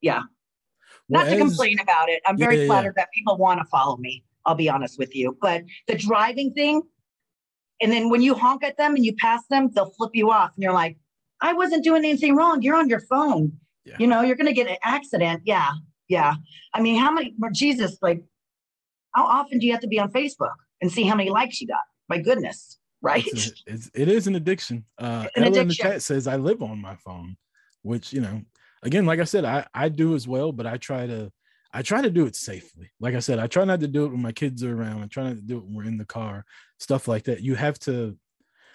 yeah. 0.00 0.22
Not 1.10 1.26
well, 1.26 1.38
to 1.38 1.38
complain 1.38 1.78
about 1.80 2.10
it. 2.10 2.20
I'm 2.26 2.36
very 2.36 2.60
yeah, 2.60 2.66
flattered 2.66 2.94
yeah. 2.96 3.04
that 3.04 3.08
people 3.14 3.38
want 3.38 3.60
to 3.60 3.64
follow 3.66 3.96
me 3.96 4.24
i'll 4.46 4.54
be 4.54 4.68
honest 4.68 4.98
with 4.98 5.14
you. 5.14 5.36
But 5.40 5.64
the 5.86 5.96
driving 5.96 6.52
thing 6.52 6.82
and 7.80 7.92
then 7.92 8.10
when 8.10 8.22
you 8.22 8.34
honk 8.34 8.64
at 8.64 8.76
them 8.76 8.94
and 8.94 9.04
you 9.04 9.14
pass 9.16 9.42
them 9.48 9.70
they'll 9.74 9.90
flip 9.90 10.10
you 10.14 10.30
off. 10.30 10.52
And 10.54 10.62
you're 10.62 10.72
like 10.72 10.96
i 11.40 11.52
wasn't 11.52 11.84
doing 11.84 12.04
anything 12.04 12.34
wrong. 12.36 12.62
You're 12.62 12.76
on 12.76 12.88
your 12.88 13.00
phone. 13.00 13.52
Yeah. 13.84 13.96
you 13.98 14.06
know 14.06 14.22
you're 14.22 14.36
going 14.36 14.48
to 14.48 14.52
get 14.52 14.68
an 14.68 14.76
accident. 14.82 15.42
Yeah 15.44 15.72
yeah. 16.08 16.34
I 16.74 16.80
mean, 16.80 16.98
how 16.98 17.12
many, 17.12 17.34
Jesus, 17.52 17.98
like, 18.02 18.22
how 19.14 19.26
often 19.26 19.58
do 19.58 19.66
you 19.66 19.72
have 19.72 19.82
to 19.82 19.88
be 19.88 19.98
on 19.98 20.10
Facebook 20.10 20.54
and 20.80 20.90
see 20.90 21.04
how 21.04 21.14
many 21.14 21.30
likes 21.30 21.60
you 21.60 21.66
got? 21.66 21.80
My 22.08 22.18
goodness, 22.18 22.78
right? 23.02 23.26
It's, 23.26 23.48
a, 23.48 23.52
it's 23.66 23.90
it 23.94 24.08
is 24.08 24.26
an 24.26 24.34
addiction. 24.34 24.84
Uh, 24.98 25.26
an 25.36 25.44
Ella 25.44 25.46
addiction. 25.46 25.60
in 25.60 25.68
the 25.68 25.74
chat 25.74 26.02
says, 26.02 26.26
I 26.26 26.36
live 26.36 26.62
on 26.62 26.80
my 26.80 26.96
phone, 26.96 27.36
which, 27.82 28.12
you 28.12 28.20
know, 28.20 28.42
again, 28.82 29.06
like 29.06 29.20
I 29.20 29.24
said, 29.24 29.44
I, 29.44 29.66
I 29.74 29.88
do 29.88 30.14
as 30.14 30.26
well, 30.26 30.52
but 30.52 30.66
I 30.66 30.76
try 30.78 31.06
to, 31.06 31.30
I 31.72 31.82
try 31.82 32.00
to 32.00 32.10
do 32.10 32.24
it 32.24 32.34
safely. 32.34 32.90
Like 32.98 33.14
I 33.14 33.20
said, 33.20 33.38
I 33.38 33.46
try 33.46 33.64
not 33.64 33.80
to 33.80 33.88
do 33.88 34.06
it 34.06 34.12
when 34.12 34.22
my 34.22 34.32
kids 34.32 34.64
are 34.64 34.74
around. 34.74 35.02
I 35.02 35.06
try 35.06 35.24
not 35.24 35.36
to 35.36 35.42
do 35.42 35.58
it 35.58 35.64
when 35.64 35.74
we're 35.74 35.84
in 35.84 35.98
the 35.98 36.06
car, 36.06 36.44
stuff 36.78 37.06
like 37.06 37.24
that. 37.24 37.42
You 37.42 37.56
have 37.56 37.78
to, 37.80 38.16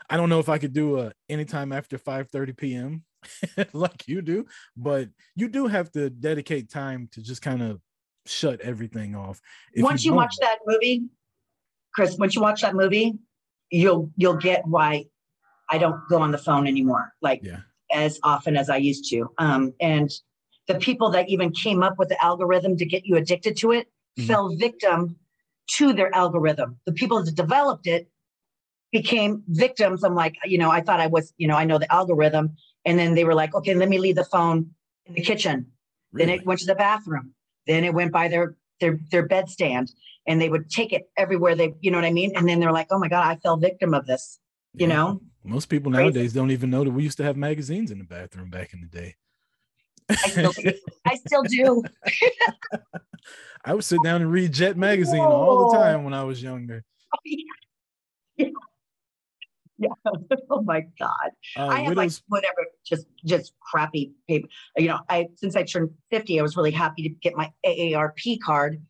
I 0.10 0.18
don't 0.18 0.30
know 0.30 0.40
if 0.40 0.50
I 0.50 0.60
could 0.60 0.74
do 0.74 1.00
a 1.00 1.12
anytime 1.28 1.72
after 1.72 1.98
5 1.98 2.30
30 2.30 2.54
p.m. 2.54 3.04
like 3.74 4.08
you 4.08 4.22
do, 4.22 4.46
but 4.76 5.10
you 5.36 5.48
do 5.48 5.68
have 5.68 5.92
to 5.92 6.10
dedicate 6.10 6.70
time 6.70 7.10
to 7.14 7.22
just 7.22 7.42
kind 7.42 7.62
of 7.62 7.82
shut 8.26 8.62
everything 8.62 9.16
off. 9.16 9.42
Once 9.78 10.06
you, 10.06 10.12
you 10.12 10.16
watch 10.16 10.36
that 10.42 10.60
movie, 10.66 11.04
Chris, 11.94 12.18
once 12.18 12.36
you 12.36 12.42
watch 12.42 12.62
that 12.62 12.76
movie, 12.76 13.14
you'll 13.70 14.12
you'll 14.16 14.38
get 14.38 14.66
why 14.66 15.06
I 15.70 15.78
don't 15.78 16.00
go 16.10 16.20
on 16.20 16.32
the 16.32 16.38
phone 16.38 16.68
anymore, 16.68 17.14
like 17.22 17.42
yeah. 17.44 17.60
as 17.92 18.20
often 18.24 18.56
as 18.58 18.70
I 18.70 18.78
used 18.78 19.10
to. 19.12 19.30
Um, 19.38 19.74
and 19.80 20.10
the 20.68 20.76
people 20.76 21.12
that 21.12 21.30
even 21.30 21.52
came 21.52 21.84
up 21.84 21.98
with 21.98 22.10
the 22.10 22.24
algorithm 22.24 22.78
to 22.78 22.86
get 22.86 23.06
you 23.06 23.16
addicted 23.18 23.58
to 23.58 23.72
it 23.72 23.88
mm-hmm. 24.18 24.28
fell 24.28 24.56
victim 24.56 25.18
to 25.76 25.94
their 25.94 26.14
algorithm. 26.16 26.80
The 26.86 26.94
people 26.94 27.24
that 27.24 27.36
developed 27.36 27.88
it 27.88 28.10
became 28.92 29.44
victims. 29.48 30.04
I'm 30.04 30.16
like, 30.16 30.36
you 30.46 30.58
know, 30.58 30.70
I 30.70 30.82
thought 30.82 31.00
I 31.00 31.08
was, 31.08 31.34
you 31.38 31.48
know, 31.48 31.56
I 31.56 31.66
know 31.66 31.80
the 31.80 31.92
algorithm. 31.92 32.56
And 32.86 33.00
then 33.00 33.16
they 33.16 33.24
were 33.24 33.34
like, 33.34 33.56
okay, 33.56 33.74
let 33.74 33.90
me 33.90 33.98
leave 33.98 34.16
the 34.16 34.26
phone 34.26 34.72
in 35.06 35.14
the 35.14 35.22
kitchen. 35.22 35.68
Really? 36.12 36.26
Then 36.26 36.40
it 36.40 36.46
went 36.46 36.60
to 36.62 36.66
the 36.66 36.76
bathroom. 36.76 37.34
Then 37.66 37.84
it 37.84 37.94
went 37.94 38.12
by 38.12 38.28
their 38.28 38.56
their 38.80 39.00
their 39.12 39.28
bedstand, 39.28 39.92
and 40.28 40.42
they 40.42 40.50
would 40.50 40.70
take 40.70 40.92
it 40.92 41.10
everywhere 41.18 41.56
they, 41.56 41.74
you 41.82 41.92
know 41.92 41.98
what 41.98 42.06
I 42.06 42.12
mean. 42.12 42.34
And 42.36 42.48
then 42.48 42.60
they're 42.60 42.72
like, 42.72 42.88
oh 42.92 43.00
my 43.00 43.08
god, 43.08 43.26
I 43.26 43.36
fell 43.38 43.58
victim 43.58 43.94
of 43.94 44.06
this. 44.06 44.40
You 44.74 44.88
yeah. 44.88 44.96
know. 44.96 45.22
Most 45.46 45.66
people 45.66 45.92
Crazy. 45.92 46.04
nowadays 46.04 46.34
don't 46.34 46.52
even 46.52 46.70
know 46.70 46.84
that 46.84 46.92
we 46.92 47.04
used 47.04 47.18
to 47.18 47.24
have 47.24 47.36
magazines 47.36 47.92
in 47.92 47.98
the 47.98 48.06
bathroom 48.06 48.50
back 48.50 48.74
in 48.74 48.82
the 48.82 48.88
day. 48.88 49.16
I 50.10 50.16
still, 50.16 50.54
I 51.06 51.16
still 51.16 51.44
do. 51.44 51.84
I 53.66 53.74
would 53.74 53.84
sit 53.84 54.02
down 54.04 54.22
and 54.22 54.32
read 54.32 54.52
Jet 54.52 54.78
magazine 54.90 55.22
all 55.22 55.70
the 55.70 55.78
time 55.78 56.04
when 56.04 56.14
I 56.14 56.24
was 56.24 56.42
younger. 56.42 56.84
Oh, 57.14 57.20
yeah. 57.26 57.38
yeah. 58.38 58.48
oh 60.50 60.62
my 60.62 60.82
God. 61.00 61.30
Uh, 61.58 61.68
I 61.68 61.82
have 61.82 61.96
like 61.96 62.12
whatever, 62.28 62.66
just 62.86 63.08
just 63.26 63.54
crappy 63.60 64.14
paper. 64.28 64.48
You 64.78 64.88
know, 64.88 65.00
I 65.10 65.28
since 65.36 65.56
I 65.56 65.64
turned 65.64 65.92
50, 66.12 66.40
I 66.40 66.44
was 66.44 66.58
really 66.58 66.72
happy 66.72 67.04
to 67.04 67.10
get 67.10 67.36
my 67.36 67.52
AARP 67.66 68.40
card. 68.44 68.82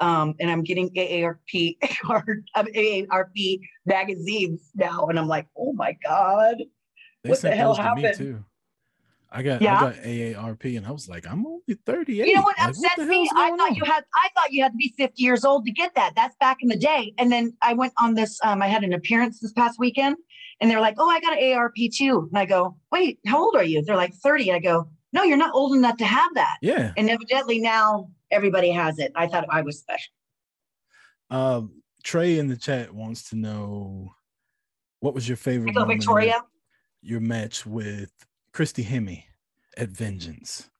Um, 0.00 0.34
and 0.40 0.50
I'm 0.50 0.62
getting 0.64 0.90
AARP 0.90 1.76
card, 2.02 2.48
um, 2.56 2.66
AARP 2.66 3.60
magazines 3.86 4.70
now, 4.74 5.06
and 5.06 5.18
I'm 5.18 5.28
like, 5.28 5.46
oh 5.56 5.72
my 5.74 5.96
god, 6.02 6.56
they 7.22 7.30
what 7.30 7.40
the 7.40 7.54
hell 7.54 7.74
happened? 7.74 8.14
To 8.14 8.24
me 8.24 8.32
too. 8.32 8.44
I 9.34 9.42
got 9.42 9.62
yeah. 9.62 9.76
I 9.76 9.80
got 9.80 9.94
AARP, 9.94 10.76
and 10.76 10.86
I 10.86 10.90
was 10.90 11.08
like, 11.08 11.26
I'm 11.26 11.46
only 11.46 11.74
38. 11.86 12.26
You 12.26 12.34
know 12.34 12.42
what 12.42 12.58
like, 12.58 12.68
upsets 12.68 12.98
what 12.98 13.08
me? 13.08 13.28
I 13.34 13.48
thought 13.56 13.70
on? 13.70 13.74
you 13.74 13.84
had 13.84 14.04
I 14.14 14.28
thought 14.34 14.52
you 14.52 14.62
had 14.62 14.72
to 14.72 14.76
be 14.76 14.92
50 14.98 15.22
years 15.22 15.44
old 15.44 15.64
to 15.64 15.72
get 15.72 15.94
that. 15.94 16.12
That's 16.14 16.36
back 16.36 16.58
in 16.60 16.68
the 16.68 16.76
day. 16.76 17.14
And 17.16 17.32
then 17.32 17.56
I 17.62 17.72
went 17.72 17.94
on 17.98 18.14
this. 18.14 18.38
Um, 18.44 18.60
I 18.60 18.66
had 18.66 18.84
an 18.84 18.92
appearance 18.92 19.40
this 19.40 19.52
past 19.52 19.78
weekend, 19.78 20.16
and 20.62 20.70
they're 20.70 20.80
like, 20.80 20.94
oh, 20.98 21.10
I 21.10 21.20
got 21.20 21.36
an 21.36 21.52
ARP 21.54 21.74
too. 21.92 22.28
And 22.30 22.38
I 22.38 22.46
go, 22.46 22.76
wait, 22.92 23.18
how 23.26 23.42
old 23.42 23.56
are 23.56 23.64
you? 23.64 23.82
They're 23.82 23.96
like 23.96 24.14
30. 24.14 24.50
And 24.50 24.56
I 24.56 24.60
go, 24.60 24.88
no, 25.12 25.24
you're 25.24 25.36
not 25.36 25.52
old 25.54 25.74
enough 25.74 25.96
to 25.96 26.04
have 26.04 26.32
that. 26.34 26.58
Yeah. 26.62 26.92
And 26.96 27.10
evidently 27.10 27.58
now 27.58 28.10
everybody 28.30 28.70
has 28.70 29.00
it. 29.00 29.10
I 29.16 29.26
thought 29.26 29.44
I 29.50 29.62
was 29.62 29.80
special. 29.80 30.12
Um, 31.30 31.82
Trey 32.04 32.38
in 32.38 32.46
the 32.46 32.56
chat 32.56 32.94
wants 32.94 33.30
to 33.30 33.36
know 33.36 34.14
what 35.00 35.14
was 35.14 35.26
your 35.26 35.36
favorite 35.36 35.74
go, 35.74 35.84
Victoria? 35.84 36.44
Your 37.02 37.20
match 37.20 37.66
with 37.66 38.12
Christy 38.52 38.84
Hemme 38.84 39.24
at 39.76 39.88
Vengeance. 39.88 40.70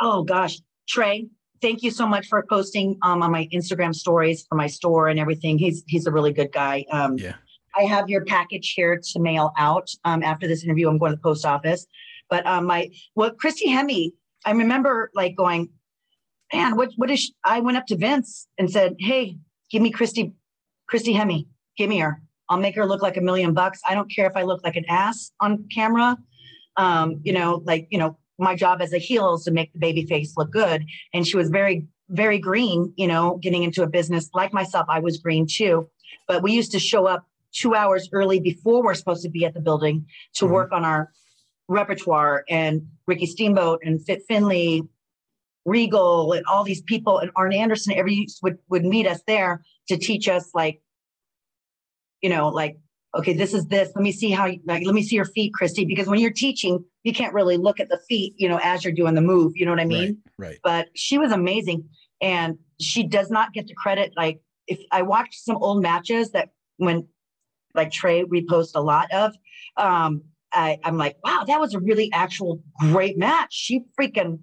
Oh 0.00 0.22
gosh, 0.22 0.60
Trey, 0.88 1.26
thank 1.60 1.82
you 1.82 1.90
so 1.90 2.06
much 2.06 2.28
for 2.28 2.44
posting 2.48 2.96
um, 3.02 3.22
on 3.22 3.32
my 3.32 3.48
Instagram 3.52 3.92
stories 3.94 4.46
for 4.48 4.54
my 4.54 4.68
store 4.68 5.08
and 5.08 5.18
everything. 5.18 5.58
He's 5.58 5.82
he's 5.88 6.06
a 6.06 6.12
really 6.12 6.32
good 6.32 6.52
guy. 6.52 6.84
Um, 6.92 7.18
yeah. 7.18 7.34
I 7.78 7.84
have 7.84 8.10
your 8.10 8.24
package 8.24 8.72
here 8.72 9.00
to 9.12 9.20
mail 9.20 9.52
out. 9.56 9.88
Um, 10.04 10.22
after 10.22 10.48
this 10.48 10.64
interview, 10.64 10.88
I'm 10.88 10.98
going 10.98 11.12
to 11.12 11.16
the 11.16 11.22
post 11.22 11.46
office. 11.46 11.86
But 12.28 12.44
um, 12.46 12.66
my 12.66 12.90
well, 13.14 13.30
Christy 13.30 13.68
Hemme, 13.68 14.12
I 14.44 14.50
remember 14.50 15.10
like 15.14 15.36
going, 15.36 15.70
man, 16.52 16.76
what 16.76 16.90
what 16.96 17.10
is? 17.10 17.20
She? 17.20 17.34
I 17.44 17.60
went 17.60 17.76
up 17.76 17.86
to 17.86 17.96
Vince 17.96 18.48
and 18.58 18.70
said, 18.70 18.96
hey, 18.98 19.38
give 19.70 19.80
me 19.80 19.90
Christy, 19.90 20.34
Christy 20.88 21.14
Hemme, 21.14 21.46
give 21.76 21.88
me 21.88 21.98
her. 21.98 22.20
I'll 22.50 22.58
make 22.58 22.74
her 22.74 22.86
look 22.86 23.02
like 23.02 23.16
a 23.16 23.20
million 23.20 23.54
bucks. 23.54 23.80
I 23.88 23.94
don't 23.94 24.10
care 24.10 24.26
if 24.26 24.36
I 24.36 24.42
look 24.42 24.62
like 24.64 24.76
an 24.76 24.84
ass 24.88 25.30
on 25.40 25.66
camera. 25.72 26.16
Um, 26.76 27.20
you 27.22 27.32
know, 27.32 27.62
like 27.64 27.86
you 27.90 27.98
know, 27.98 28.18
my 28.38 28.56
job 28.56 28.82
as 28.82 28.92
a 28.92 28.98
heel 28.98 29.34
is 29.34 29.44
to 29.44 29.52
make 29.52 29.72
the 29.72 29.78
baby 29.78 30.04
face 30.04 30.34
look 30.36 30.50
good. 30.50 30.84
And 31.14 31.26
she 31.26 31.36
was 31.36 31.48
very, 31.48 31.86
very 32.08 32.38
green. 32.38 32.92
You 32.96 33.06
know, 33.06 33.38
getting 33.40 33.62
into 33.62 33.82
a 33.82 33.88
business 33.88 34.30
like 34.34 34.52
myself, 34.52 34.86
I 34.88 34.98
was 34.98 35.18
green 35.18 35.46
too. 35.48 35.88
But 36.26 36.42
we 36.42 36.52
used 36.52 36.72
to 36.72 36.78
show 36.78 37.06
up 37.06 37.27
two 37.52 37.74
hours 37.74 38.08
early 38.12 38.40
before 38.40 38.82
we're 38.82 38.94
supposed 38.94 39.22
to 39.22 39.30
be 39.30 39.44
at 39.44 39.54
the 39.54 39.60
building 39.60 40.06
to 40.34 40.44
mm-hmm. 40.44 40.54
work 40.54 40.72
on 40.72 40.84
our 40.84 41.10
repertoire 41.68 42.44
and 42.48 42.86
Ricky 43.06 43.26
Steamboat 43.26 43.80
and 43.84 44.04
Fit 44.04 44.22
Finlay, 44.26 44.82
Regal, 45.64 46.32
and 46.32 46.46
all 46.46 46.64
these 46.64 46.82
people 46.82 47.18
and 47.18 47.30
Arn 47.36 47.52
Anderson 47.52 47.94
every 47.94 48.26
would, 48.42 48.58
would 48.68 48.84
meet 48.84 49.06
us 49.06 49.20
there 49.26 49.62
to 49.88 49.96
teach 49.96 50.28
us 50.28 50.50
like 50.54 50.80
you 52.20 52.30
know, 52.30 52.48
like, 52.48 52.78
okay, 53.16 53.32
this 53.32 53.54
is 53.54 53.66
this. 53.66 53.90
Let 53.94 54.02
me 54.02 54.12
see 54.12 54.30
how, 54.30 54.46
you, 54.46 54.60
like, 54.66 54.84
let 54.84 54.94
me 54.94 55.02
see 55.02 55.16
your 55.16 55.24
feet, 55.24 55.54
Christy, 55.54 55.84
because 55.84 56.06
when 56.06 56.20
you're 56.20 56.30
teaching, 56.30 56.84
you 57.04 57.12
can't 57.12 57.32
really 57.32 57.56
look 57.56 57.80
at 57.80 57.88
the 57.88 57.98
feet, 58.08 58.34
you 58.36 58.48
know, 58.48 58.60
as 58.62 58.84
you're 58.84 58.92
doing 58.92 59.14
the 59.14 59.22
move. 59.22 59.52
You 59.56 59.66
know 59.66 59.72
what 59.72 59.80
I 59.80 59.86
mean? 59.86 60.18
Right. 60.38 60.48
right. 60.48 60.58
But 60.62 60.88
she 60.94 61.18
was 61.18 61.32
amazing. 61.32 61.88
And 62.20 62.58
she 62.80 63.04
does 63.04 63.30
not 63.30 63.52
get 63.52 63.66
the 63.66 63.74
credit. 63.74 64.12
Like, 64.16 64.40
if 64.66 64.80
I 64.92 65.02
watched 65.02 65.44
some 65.44 65.56
old 65.56 65.82
matches 65.82 66.32
that 66.32 66.50
when 66.76 67.06
like 67.78 67.90
Trey 67.90 68.24
reposts 68.24 68.72
a 68.74 68.82
lot 68.82 69.10
of, 69.12 69.32
um, 69.78 70.22
I, 70.52 70.78
I'm 70.84 70.98
like, 70.98 71.16
wow, 71.24 71.44
that 71.46 71.60
was 71.60 71.74
a 71.74 71.78
really 71.78 72.10
actual 72.12 72.60
great 72.78 73.16
match. 73.16 73.54
She 73.54 73.84
freaking 73.98 74.40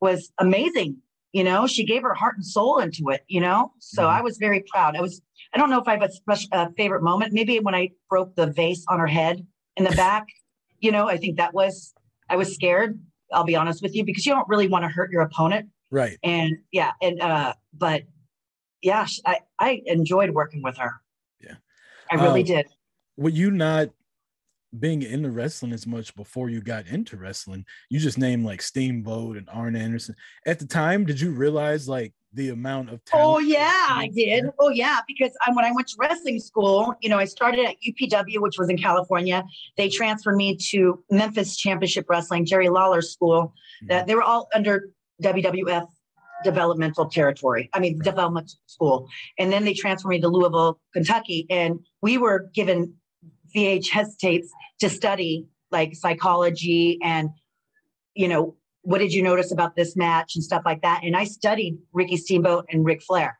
was 0.00 0.32
amazing. 0.38 0.98
You 1.32 1.44
know, 1.44 1.66
she 1.66 1.84
gave 1.84 2.02
her 2.02 2.14
heart 2.14 2.36
and 2.36 2.44
soul 2.44 2.78
into 2.78 3.08
it, 3.08 3.24
you 3.26 3.40
know? 3.40 3.72
So 3.78 4.02
mm-hmm. 4.02 4.18
I 4.18 4.20
was 4.20 4.36
very 4.36 4.64
proud. 4.70 4.96
I 4.96 5.00
was, 5.00 5.22
I 5.54 5.58
don't 5.58 5.70
know 5.70 5.80
if 5.80 5.88
I 5.88 5.92
have 5.92 6.02
a 6.02 6.12
special 6.12 6.48
uh, 6.52 6.68
favorite 6.76 7.02
moment. 7.02 7.32
Maybe 7.32 7.58
when 7.58 7.74
I 7.74 7.90
broke 8.10 8.34
the 8.36 8.46
vase 8.46 8.84
on 8.88 8.98
her 8.98 9.06
head 9.06 9.46
in 9.76 9.84
the 9.84 9.90
back, 9.96 10.26
you 10.80 10.92
know, 10.92 11.08
I 11.08 11.16
think 11.16 11.38
that 11.38 11.54
was, 11.54 11.94
I 12.28 12.36
was 12.36 12.54
scared. 12.54 13.00
I'll 13.32 13.44
be 13.44 13.56
honest 13.56 13.82
with 13.82 13.94
you 13.94 14.04
because 14.04 14.26
you 14.26 14.34
don't 14.34 14.48
really 14.48 14.68
want 14.68 14.84
to 14.84 14.88
hurt 14.88 15.10
your 15.10 15.22
opponent. 15.22 15.70
Right. 15.90 16.18
And 16.22 16.58
yeah. 16.70 16.92
And, 17.00 17.20
uh, 17.20 17.54
but 17.72 18.02
yeah, 18.82 19.06
I, 19.24 19.38
I 19.58 19.82
enjoyed 19.86 20.30
working 20.30 20.62
with 20.62 20.76
her. 20.76 21.01
I 22.12 22.24
really 22.24 22.40
um, 22.40 22.46
did. 22.46 22.66
Were 23.16 23.30
you 23.30 23.50
not 23.50 23.90
being 24.78 25.02
into 25.02 25.30
wrestling 25.30 25.72
as 25.72 25.86
much 25.86 26.14
before 26.16 26.48
you 26.48 26.60
got 26.60 26.86
into 26.86 27.16
wrestling. 27.16 27.66
You 27.90 28.00
just 28.00 28.18
named 28.18 28.44
like 28.44 28.62
Steamboat 28.62 29.36
and 29.36 29.48
Arn 29.50 29.76
Anderson. 29.76 30.16
At 30.46 30.58
the 30.58 30.66
time, 30.66 31.04
did 31.04 31.20
you 31.20 31.30
realize 31.30 31.88
like 31.88 32.14
the 32.32 32.48
amount 32.48 32.90
of 32.90 33.04
talent? 33.04 33.26
Oh 33.26 33.38
yeah, 33.38 33.88
I 33.90 34.10
did. 34.14 34.46
Oh 34.58 34.70
yeah, 34.70 35.00
because 35.06 35.32
I, 35.46 35.52
when 35.52 35.64
I 35.64 35.72
went 35.72 35.88
to 35.88 35.96
wrestling 35.98 36.40
school, 36.40 36.94
you 37.02 37.10
know, 37.10 37.18
I 37.18 37.26
started 37.26 37.66
at 37.66 37.76
UPW, 37.86 38.40
which 38.40 38.58
was 38.58 38.70
in 38.70 38.78
California. 38.78 39.44
They 39.76 39.90
transferred 39.90 40.36
me 40.36 40.56
to 40.70 41.04
Memphis 41.10 41.56
Championship 41.56 42.06
Wrestling, 42.08 42.46
Jerry 42.46 42.70
Lawler 42.70 43.02
School. 43.02 43.42
Mm-hmm. 43.42 43.86
That 43.88 44.06
they 44.06 44.14
were 44.14 44.22
all 44.22 44.48
under 44.54 44.88
WWF 45.22 45.86
developmental 46.44 47.06
territory. 47.06 47.70
I 47.72 47.80
mean, 47.80 47.98
right. 47.98 48.04
development 48.04 48.52
school. 48.66 49.08
And 49.38 49.52
then 49.52 49.64
they 49.64 49.74
transferred 49.74 50.08
me 50.08 50.20
to 50.20 50.28
Louisville, 50.28 50.80
Kentucky, 50.92 51.46
and 51.50 51.80
we 52.00 52.18
were 52.18 52.50
given 52.54 52.94
VHS 53.54 54.16
tapes 54.18 54.48
to 54.80 54.88
study 54.88 55.46
like 55.70 55.94
psychology 55.94 56.98
and, 57.02 57.30
you 58.14 58.28
know, 58.28 58.56
what 58.82 58.98
did 58.98 59.12
you 59.12 59.22
notice 59.22 59.52
about 59.52 59.76
this 59.76 59.96
match 59.96 60.32
and 60.34 60.42
stuff 60.44 60.62
like 60.64 60.82
that. 60.82 61.02
And 61.04 61.16
I 61.16 61.24
studied 61.24 61.78
Ricky 61.92 62.16
Steamboat 62.16 62.66
and 62.70 62.84
Ric 62.84 63.02
Flair. 63.02 63.38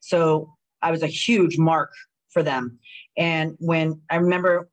So 0.00 0.54
I 0.80 0.90
was 0.90 1.02
a 1.02 1.08
huge 1.08 1.58
mark 1.58 1.92
for 2.30 2.42
them. 2.42 2.78
And 3.16 3.56
when 3.58 4.00
I 4.10 4.16
remember 4.16 4.68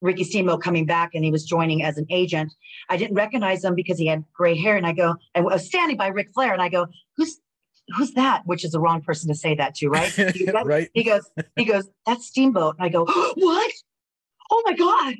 Ricky 0.00 0.24
Steamboat 0.24 0.62
coming 0.62 0.86
back 0.86 1.10
and 1.14 1.24
he 1.24 1.30
was 1.30 1.44
joining 1.44 1.82
as 1.82 1.98
an 1.98 2.06
agent, 2.10 2.52
I 2.88 2.96
didn't 2.96 3.16
recognize 3.16 3.64
him 3.64 3.74
because 3.74 3.98
he 3.98 4.06
had 4.06 4.24
gray 4.32 4.56
hair. 4.56 4.76
And 4.76 4.86
I 4.86 4.92
go, 4.92 5.16
I 5.34 5.40
was 5.40 5.66
standing 5.66 5.96
by 5.96 6.08
Ric 6.08 6.30
Flair 6.32 6.52
and 6.52 6.62
I 6.62 6.68
go, 6.68 6.86
who's 7.16 7.38
who's 7.96 8.12
that? 8.12 8.42
Which 8.46 8.64
is 8.64 8.70
the 8.70 8.80
wrong 8.80 9.02
person 9.02 9.28
to 9.28 9.34
say 9.34 9.54
that 9.56 9.74
to, 9.76 9.88
right? 9.88 10.12
He 10.34 10.46
goes, 10.46 10.64
right. 10.64 10.88
He 10.94 11.02
goes, 11.02 11.28
he 11.56 11.64
goes, 11.64 11.88
that's 12.06 12.26
Steamboat. 12.26 12.76
And 12.78 12.86
I 12.86 12.88
go, 12.88 13.04
what? 13.34 13.72
oh 14.50 14.62
my 14.66 14.74
God, 14.74 15.14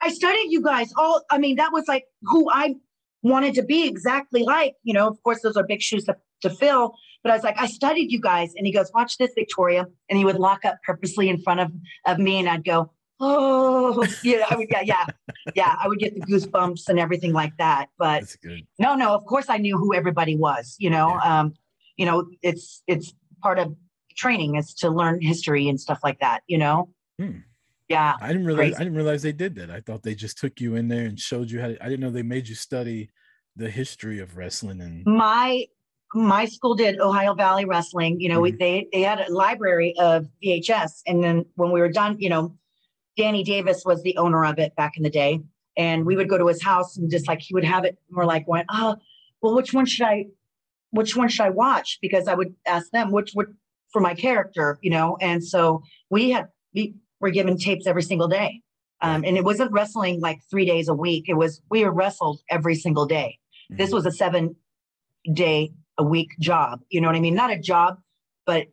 I 0.00 0.10
studied 0.10 0.50
you 0.50 0.62
guys 0.62 0.92
all. 0.96 1.22
I 1.30 1.38
mean, 1.38 1.56
that 1.56 1.72
was 1.72 1.86
like 1.88 2.04
who 2.22 2.50
I 2.50 2.76
wanted 3.22 3.54
to 3.54 3.62
be 3.62 3.86
exactly 3.86 4.42
like, 4.44 4.74
you 4.82 4.94
know, 4.94 5.08
of 5.08 5.22
course, 5.22 5.42
those 5.42 5.56
are 5.56 5.64
big 5.64 5.82
shoes 5.82 6.04
to, 6.04 6.16
to 6.42 6.50
fill. 6.50 6.94
But 7.22 7.32
I 7.32 7.34
was 7.34 7.42
like, 7.42 7.56
I 7.58 7.66
studied 7.66 8.12
you 8.12 8.20
guys. 8.20 8.52
And 8.56 8.64
he 8.64 8.72
goes, 8.72 8.92
watch 8.94 9.18
this, 9.18 9.32
Victoria. 9.34 9.86
And 10.08 10.18
he 10.18 10.24
would 10.24 10.36
lock 10.36 10.64
up 10.64 10.76
purposely 10.86 11.28
in 11.28 11.42
front 11.42 11.60
of, 11.60 11.72
of 12.06 12.18
me. 12.18 12.38
And 12.38 12.48
I'd 12.48 12.64
go, 12.64 12.92
oh, 13.20 14.06
yeah, 14.22 14.44
I 14.50 14.56
would, 14.56 14.68
yeah, 14.70 14.82
yeah, 14.82 15.06
yeah. 15.54 15.76
I 15.78 15.88
would 15.88 15.98
get 15.98 16.14
the 16.14 16.20
goosebumps 16.20 16.88
and 16.88 16.98
everything 16.98 17.32
like 17.32 17.56
that. 17.58 17.88
But 17.98 18.24
no, 18.78 18.94
no, 18.94 19.14
of 19.14 19.24
course 19.24 19.46
I 19.48 19.58
knew 19.58 19.76
who 19.76 19.94
everybody 19.94 20.36
was, 20.36 20.76
you 20.78 20.90
know, 20.90 21.18
yeah. 21.22 21.40
um, 21.40 21.54
you 21.96 22.06
know, 22.06 22.26
it's, 22.42 22.82
it's 22.86 23.14
part 23.42 23.58
of 23.58 23.74
training 24.16 24.56
is 24.56 24.74
to 24.74 24.90
learn 24.90 25.20
history 25.20 25.68
and 25.68 25.80
stuff 25.80 26.00
like 26.02 26.20
that, 26.20 26.42
you 26.46 26.58
know? 26.58 26.88
Hmm. 27.18 27.38
Yeah. 27.88 28.14
I 28.20 28.28
didn't 28.28 28.46
realize 28.46 28.74
I 28.74 28.78
didn't 28.78 28.96
realize 28.96 29.22
they 29.22 29.32
did 29.32 29.54
that. 29.54 29.70
I 29.70 29.80
thought 29.80 30.02
they 30.02 30.14
just 30.14 30.38
took 30.38 30.60
you 30.60 30.76
in 30.76 30.88
there 30.88 31.06
and 31.06 31.18
showed 31.18 31.50
you 31.50 31.60
how 31.60 31.68
to, 31.68 31.82
I 31.82 31.88
didn't 31.88 32.00
know 32.00 32.10
they 32.10 32.22
made 32.22 32.46
you 32.46 32.54
study 32.54 33.10
the 33.56 33.70
history 33.70 34.20
of 34.20 34.36
wrestling 34.36 34.80
and 34.80 35.04
my 35.06 35.64
my 36.14 36.46
school 36.46 36.74
did 36.74 37.00
Ohio 37.00 37.34
Valley 37.34 37.64
Wrestling. 37.64 38.20
You 38.20 38.28
know, 38.28 38.36
mm-hmm. 38.36 38.42
we, 38.42 38.52
they 38.52 38.88
they 38.92 39.02
had 39.02 39.20
a 39.20 39.32
library 39.32 39.94
of 39.98 40.26
VHS, 40.42 41.02
and 41.06 41.22
then 41.22 41.44
when 41.54 41.70
we 41.70 41.80
were 41.80 41.88
done, 41.88 42.16
you 42.18 42.28
know, 42.28 42.56
Danny 43.18 43.42
Davis 43.44 43.82
was 43.84 44.02
the 44.02 44.16
owner 44.16 44.46
of 44.46 44.58
it 44.58 44.74
back 44.76 44.96
in 44.96 45.02
the 45.02 45.10
day, 45.10 45.40
and 45.76 46.06
we 46.06 46.16
would 46.16 46.28
go 46.30 46.38
to 46.38 46.46
his 46.46 46.62
house 46.62 46.96
and 46.96 47.10
just 47.10 47.28
like 47.28 47.40
he 47.40 47.52
would 47.52 47.64
have 47.64 47.84
it. 47.84 47.98
More 48.10 48.24
like, 48.24 48.46
going, 48.46 48.64
oh, 48.70 48.96
well, 49.42 49.54
which 49.54 49.74
one 49.74 49.84
should 49.84 50.06
I, 50.06 50.26
which 50.90 51.14
one 51.16 51.28
should 51.28 51.44
I 51.44 51.50
watch? 51.50 51.98
Because 52.00 52.28
I 52.28 52.34
would 52.34 52.54
ask 52.66 52.90
them 52.90 53.10
which 53.12 53.32
would 53.34 53.54
for 53.92 54.00
my 54.00 54.14
character, 54.14 54.78
you 54.80 54.90
know, 54.90 55.18
and 55.20 55.44
so 55.44 55.82
we 56.08 56.30
had 56.30 56.48
we 56.74 56.94
were 57.20 57.30
given 57.30 57.58
tapes 57.58 57.86
every 57.86 58.02
single 58.02 58.28
day. 58.28 58.62
Um, 59.00 59.24
and 59.24 59.36
it 59.36 59.44
wasn't 59.44 59.72
wrestling 59.72 60.20
like 60.20 60.40
three 60.50 60.64
days 60.64 60.88
a 60.88 60.94
week. 60.94 61.28
It 61.28 61.34
was, 61.34 61.62
we 61.70 61.84
were 61.84 61.92
wrestled 61.92 62.40
every 62.50 62.74
single 62.74 63.06
day. 63.06 63.38
Mm-hmm. 63.70 63.80
This 63.80 63.92
was 63.92 64.06
a 64.06 64.12
seven 64.12 64.56
day 65.32 65.72
a 65.98 66.02
week 66.02 66.30
job. 66.40 66.80
You 66.90 67.00
know 67.00 67.08
what 67.08 67.16
I 67.16 67.20
mean? 67.20 67.34
Not 67.34 67.52
a 67.52 67.58
job, 67.58 67.98
but 68.44 68.66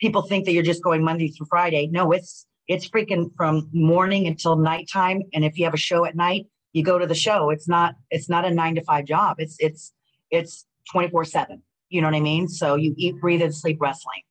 people 0.00 0.22
think 0.22 0.44
that 0.44 0.52
you're 0.52 0.62
just 0.62 0.82
going 0.82 1.02
Monday 1.04 1.28
through 1.28 1.46
Friday. 1.50 1.88
No, 1.90 2.12
it's, 2.12 2.46
it's 2.68 2.88
freaking 2.88 3.30
from 3.36 3.68
morning 3.72 4.26
until 4.26 4.56
nighttime. 4.56 5.22
And 5.32 5.44
if 5.44 5.58
you 5.58 5.64
have 5.64 5.74
a 5.74 5.78
show 5.78 6.04
at 6.04 6.14
night, 6.14 6.46
you 6.72 6.82
go 6.82 6.98
to 6.98 7.06
the 7.06 7.14
show. 7.14 7.50
It's 7.50 7.68
not, 7.68 7.94
it's 8.10 8.28
not 8.28 8.44
a 8.44 8.50
nine 8.50 8.74
to 8.76 8.82
five 8.82 9.04
job. 9.04 9.36
It's, 9.38 9.56
it's, 9.58 9.92
it's 10.30 10.66
24 10.92 11.24
seven. 11.24 11.62
You 11.88 12.00
know 12.00 12.08
what 12.08 12.16
I 12.16 12.20
mean? 12.20 12.48
So 12.48 12.74
you 12.74 12.94
eat, 12.96 13.20
breathe 13.20 13.42
and 13.42 13.54
sleep 13.54 13.78
wrestling. 13.80 14.22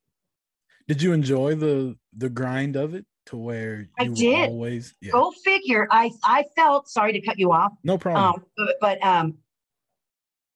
Did 0.87 1.01
you 1.01 1.13
enjoy 1.13 1.55
the, 1.55 1.95
the 2.15 2.29
grind 2.29 2.75
of 2.75 2.93
it? 2.93 3.05
to 3.25 3.37
where 3.37 3.87
I 3.97 4.07
did 4.07 4.49
always 4.49 4.95
yeah. 4.99 5.11
go 5.11 5.31
figure. 5.45 5.87
I 5.89 6.11
I 6.23 6.43
felt 6.57 6.89
sorry 6.89 7.13
to 7.13 7.21
cut 7.21 7.39
you 7.39 7.53
off. 7.53 7.71
No 7.83 7.97
problem. 7.97 8.25
Um, 8.25 8.45
but, 8.57 8.75
but 8.81 9.05
um, 9.05 9.37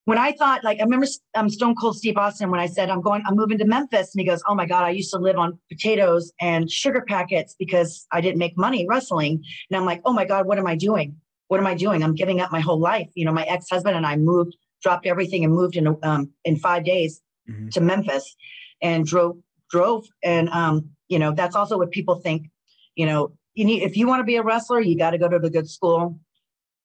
when 0.07 0.17
I 0.17 0.31
thought 0.31 0.63
like 0.63 0.79
I 0.79 0.83
remember 0.83 1.07
um, 1.35 1.49
Stone 1.49 1.75
Cold 1.75 1.97
Steve 1.97 2.17
Austin 2.17 2.49
when 2.49 2.59
I 2.59 2.65
said 2.65 2.89
I'm 2.89 3.01
going 3.01 3.23
I'm 3.25 3.35
moving 3.35 3.57
to 3.57 3.65
Memphis 3.65 4.13
and 4.13 4.21
he 4.21 4.25
goes 4.25 4.41
oh 4.47 4.55
my 4.55 4.65
god 4.65 4.83
I 4.85 4.91
used 4.91 5.11
to 5.11 5.19
live 5.19 5.37
on 5.37 5.59
potatoes 5.69 6.31
and 6.39 6.71
sugar 6.71 7.03
packets 7.07 7.55
because 7.57 8.07
I 8.11 8.21
didn't 8.21 8.37
make 8.37 8.57
money 8.57 8.85
wrestling. 8.87 9.43
And 9.69 9.77
I'm 9.77 9.85
like 9.85 10.01
oh 10.05 10.13
my 10.13 10.25
god 10.25 10.47
what 10.47 10.57
am 10.57 10.67
I 10.67 10.75
doing? 10.75 11.15
What 11.49 11.59
am 11.59 11.67
I 11.67 11.75
doing? 11.75 12.03
I'm 12.03 12.15
giving 12.15 12.39
up 12.39 12.51
my 12.51 12.61
whole 12.61 12.79
life. 12.79 13.09
You 13.15 13.25
know 13.25 13.33
my 13.33 13.43
ex 13.43 13.67
husband 13.69 13.95
and 13.97 14.05
I 14.05 14.15
moved 14.15 14.55
dropped 14.81 15.05
everything 15.05 15.43
and 15.43 15.53
moved 15.53 15.75
in 15.75 15.97
um, 16.03 16.31
in 16.45 16.55
five 16.55 16.85
days 16.85 17.21
mm-hmm. 17.49 17.69
to 17.69 17.81
Memphis 17.81 18.35
and 18.81 19.05
drove 19.05 19.37
drove. 19.69 20.05
And 20.23 20.49
um, 20.49 20.89
you 21.09 21.19
know 21.19 21.33
that's 21.33 21.55
also 21.55 21.77
what 21.77 21.91
people 21.91 22.15
think 22.15 22.49
you 22.97 23.05
know, 23.05 23.31
you 23.53 23.63
need 23.63 23.83
if 23.83 23.95
you 23.95 24.07
want 24.07 24.19
to 24.19 24.25
be 24.25 24.35
a 24.35 24.43
wrestler, 24.43 24.81
you 24.81 24.97
got 24.97 25.11
to 25.11 25.17
go 25.17 25.29
to 25.29 25.39
the 25.39 25.49
good 25.49 25.69
school. 25.69 26.19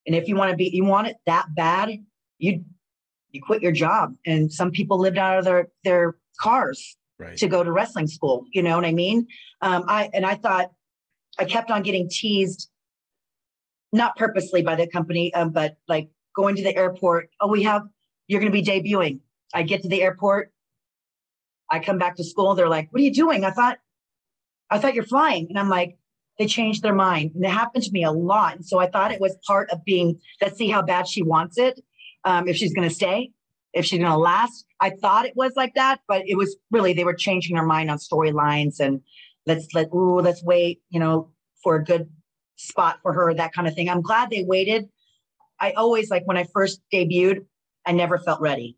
And 0.06 0.14
if 0.14 0.28
you 0.28 0.36
want 0.36 0.50
to 0.50 0.56
be, 0.56 0.68
you 0.72 0.84
want 0.84 1.08
it 1.08 1.16
that 1.26 1.46
bad, 1.56 1.90
you 2.38 2.64
you 3.32 3.42
quit 3.42 3.62
your 3.62 3.72
job. 3.72 4.14
And 4.24 4.52
some 4.52 4.70
people 4.70 4.98
lived 4.98 5.18
out 5.18 5.38
of 5.38 5.44
their 5.44 5.68
their 5.84 6.16
cars 6.40 6.96
right. 7.18 7.36
to 7.38 7.48
go 7.48 7.64
to 7.64 7.72
wrestling 7.72 8.06
school. 8.06 8.44
You 8.52 8.62
know 8.62 8.76
what 8.76 8.84
I 8.84 8.92
mean? 8.92 9.26
Um, 9.60 9.84
I 9.88 10.10
and 10.12 10.24
I 10.24 10.36
thought 10.36 10.70
I 11.38 11.44
kept 11.44 11.70
on 11.70 11.82
getting 11.82 12.08
teased, 12.08 12.68
not 13.92 14.16
purposely 14.16 14.62
by 14.62 14.76
the 14.76 14.86
company, 14.86 15.32
um, 15.34 15.50
but 15.50 15.76
like 15.88 16.10
going 16.36 16.56
to 16.56 16.62
the 16.62 16.76
airport. 16.76 17.30
Oh, 17.40 17.48
we 17.48 17.62
have 17.64 17.82
you're 18.28 18.40
going 18.40 18.52
to 18.52 18.62
be 18.62 18.64
debuting. 18.64 19.20
I 19.54 19.62
get 19.62 19.82
to 19.82 19.88
the 19.88 20.02
airport. 20.02 20.52
I 21.70 21.80
come 21.80 21.98
back 21.98 22.16
to 22.16 22.24
school. 22.24 22.54
They're 22.54 22.68
like, 22.68 22.88
"What 22.92 23.00
are 23.00 23.04
you 23.04 23.14
doing?" 23.14 23.44
I 23.44 23.50
thought, 23.50 23.78
I 24.70 24.78
thought 24.78 24.94
you're 24.94 25.04
flying, 25.04 25.46
and 25.48 25.58
I'm 25.58 25.68
like, 25.68 25.96
they 26.38 26.46
changed 26.46 26.82
their 26.82 26.94
mind. 26.94 27.32
And 27.34 27.44
it 27.44 27.50
happened 27.50 27.84
to 27.84 27.92
me 27.92 28.04
a 28.04 28.10
lot. 28.10 28.56
And 28.56 28.66
so 28.66 28.78
I 28.78 28.88
thought 28.88 29.12
it 29.12 29.20
was 29.20 29.36
part 29.46 29.70
of 29.70 29.84
being, 29.84 30.18
let's 30.40 30.56
see 30.56 30.68
how 30.68 30.82
bad 30.82 31.06
she 31.06 31.22
wants 31.22 31.58
it. 31.58 31.80
Um, 32.24 32.48
if 32.48 32.56
she's 32.56 32.72
going 32.72 32.88
to 32.88 32.94
stay, 32.94 33.32
if 33.72 33.84
she's 33.84 33.98
going 33.98 34.10
to 34.10 34.18
last. 34.18 34.64
I 34.80 34.90
thought 34.90 35.26
it 35.26 35.36
was 35.36 35.52
like 35.56 35.74
that, 35.74 36.00
but 36.06 36.22
it 36.26 36.36
was 36.36 36.56
really, 36.70 36.92
they 36.92 37.04
were 37.04 37.14
changing 37.14 37.56
their 37.56 37.66
mind 37.66 37.90
on 37.90 37.98
storylines 37.98 38.80
and 38.80 39.00
let's 39.46 39.66
let, 39.74 39.88
ooh, 39.92 40.20
let's 40.20 40.42
wait, 40.42 40.82
you 40.90 41.00
know, 41.00 41.30
for 41.62 41.76
a 41.76 41.84
good 41.84 42.08
spot 42.56 42.98
for 43.02 43.12
her, 43.12 43.34
that 43.34 43.52
kind 43.52 43.66
of 43.66 43.74
thing. 43.74 43.88
I'm 43.88 44.02
glad 44.02 44.30
they 44.30 44.44
waited. 44.44 44.88
I 45.60 45.72
always, 45.72 46.10
like 46.10 46.26
when 46.26 46.36
I 46.36 46.46
first 46.52 46.80
debuted, 46.92 47.46
I 47.86 47.92
never 47.92 48.18
felt 48.18 48.40
ready. 48.40 48.76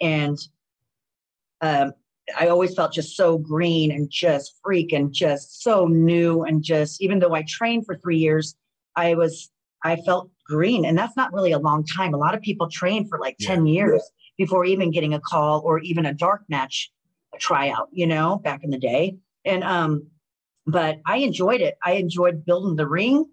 And 0.00 0.38
um, 1.60 1.92
I 2.38 2.48
always 2.48 2.74
felt 2.74 2.92
just 2.92 3.16
so 3.16 3.38
green 3.38 3.92
and 3.92 4.10
just 4.10 4.58
freak 4.62 4.92
and 4.92 5.12
just 5.12 5.62
so 5.62 5.86
new 5.86 6.42
and 6.42 6.62
just 6.62 7.02
even 7.02 7.18
though 7.18 7.34
I 7.34 7.44
trained 7.46 7.86
for 7.86 7.96
three 7.96 8.18
years, 8.18 8.56
I 8.96 9.14
was 9.14 9.50
I 9.82 9.96
felt 9.96 10.30
green 10.46 10.84
and 10.84 10.96
that's 10.96 11.16
not 11.16 11.32
really 11.32 11.52
a 11.52 11.58
long 11.58 11.84
time. 11.84 12.14
A 12.14 12.18
lot 12.18 12.34
of 12.34 12.42
people 12.42 12.68
train 12.68 13.08
for 13.08 13.18
like 13.18 13.36
10 13.40 13.66
yeah. 13.66 13.72
years 13.72 14.10
before 14.36 14.64
even 14.64 14.90
getting 14.90 15.14
a 15.14 15.20
call 15.20 15.62
or 15.64 15.78
even 15.80 16.06
a 16.06 16.12
dark 16.14 16.42
match 16.48 16.90
a 17.34 17.38
tryout, 17.38 17.88
you 17.92 18.06
know, 18.06 18.38
back 18.38 18.62
in 18.62 18.70
the 18.70 18.78
day. 18.78 19.16
And 19.44 19.64
um 19.64 20.06
but 20.66 21.00
I 21.06 21.18
enjoyed 21.18 21.60
it. 21.60 21.76
I 21.84 21.92
enjoyed 21.92 22.44
building 22.44 22.76
the 22.76 22.88
ring, 22.88 23.26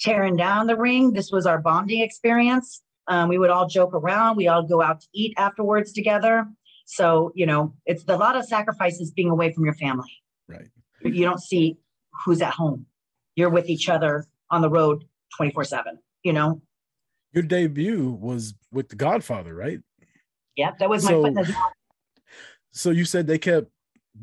tearing 0.00 0.36
down 0.36 0.66
the 0.66 0.76
ring. 0.76 1.12
This 1.12 1.30
was 1.30 1.46
our 1.46 1.58
bonding 1.58 2.00
experience. 2.00 2.82
Um, 3.08 3.28
we 3.28 3.38
would 3.38 3.50
all 3.50 3.66
joke 3.66 3.94
around. 3.94 4.36
We 4.36 4.48
all 4.48 4.62
go 4.62 4.82
out 4.82 5.00
to 5.00 5.06
eat 5.14 5.34
afterwards 5.36 5.92
together. 5.92 6.46
So, 6.86 7.32
you 7.34 7.46
know, 7.46 7.74
it's 7.86 8.04
a 8.08 8.16
lot 8.16 8.36
of 8.36 8.44
sacrifices 8.44 9.10
being 9.10 9.30
away 9.30 9.52
from 9.52 9.64
your 9.64 9.74
family. 9.74 10.10
Right. 10.48 10.68
You 11.02 11.24
don't 11.24 11.42
see 11.42 11.78
who's 12.24 12.42
at 12.42 12.52
home. 12.52 12.86
You're 13.36 13.50
with 13.50 13.68
each 13.68 13.88
other 13.88 14.26
on 14.50 14.60
the 14.60 14.70
road 14.70 15.04
24 15.36 15.64
7, 15.64 15.98
you 16.24 16.32
know? 16.32 16.60
Your 17.32 17.44
debut 17.44 18.10
was 18.20 18.54
with 18.72 18.88
The 18.88 18.96
Godfather, 18.96 19.54
right? 19.54 19.78
Yeah, 20.56 20.72
that 20.78 20.88
was 20.88 21.04
my 21.04 21.10
So- 21.10 21.24
in. 21.26 21.36
So 22.76 22.90
you 22.90 23.04
said 23.04 23.28
they 23.28 23.38
kept 23.38 23.68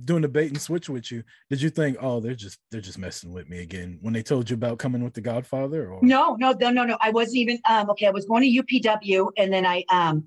doing 0.04 0.24
the 0.24 0.28
bait 0.28 0.50
and 0.50 0.62
switch 0.62 0.90
with 0.90 1.10
you. 1.10 1.24
Did 1.50 1.62
you 1.62 1.70
think, 1.70 1.96
oh, 2.02 2.20
they're 2.20 2.36
just 2.36 2.60
they're 2.70 2.82
just 2.82 2.98
messing 2.98 3.32
with 3.32 3.48
me 3.48 3.60
again 3.62 3.98
when 4.02 4.14
they 4.14 4.24
told 4.24 4.50
you 4.50 4.56
about 4.56 4.78
coming 4.78 5.02
with 5.06 5.14
The 5.14 5.22
Godfather? 5.22 5.90
Or 5.90 6.00
No, 6.04 6.36
no, 6.36 6.52
no, 6.60 6.70
no, 6.70 6.84
no. 6.84 6.98
I 7.00 7.12
wasn't 7.12 7.38
even 7.38 7.60
um 7.70 7.90
okay, 7.92 8.08
I 8.08 8.12
was 8.12 8.26
going 8.26 8.44
to 8.44 8.62
UPW 8.64 9.32
and 9.38 9.54
then 9.54 9.66
I 9.66 9.86
um 9.90 10.26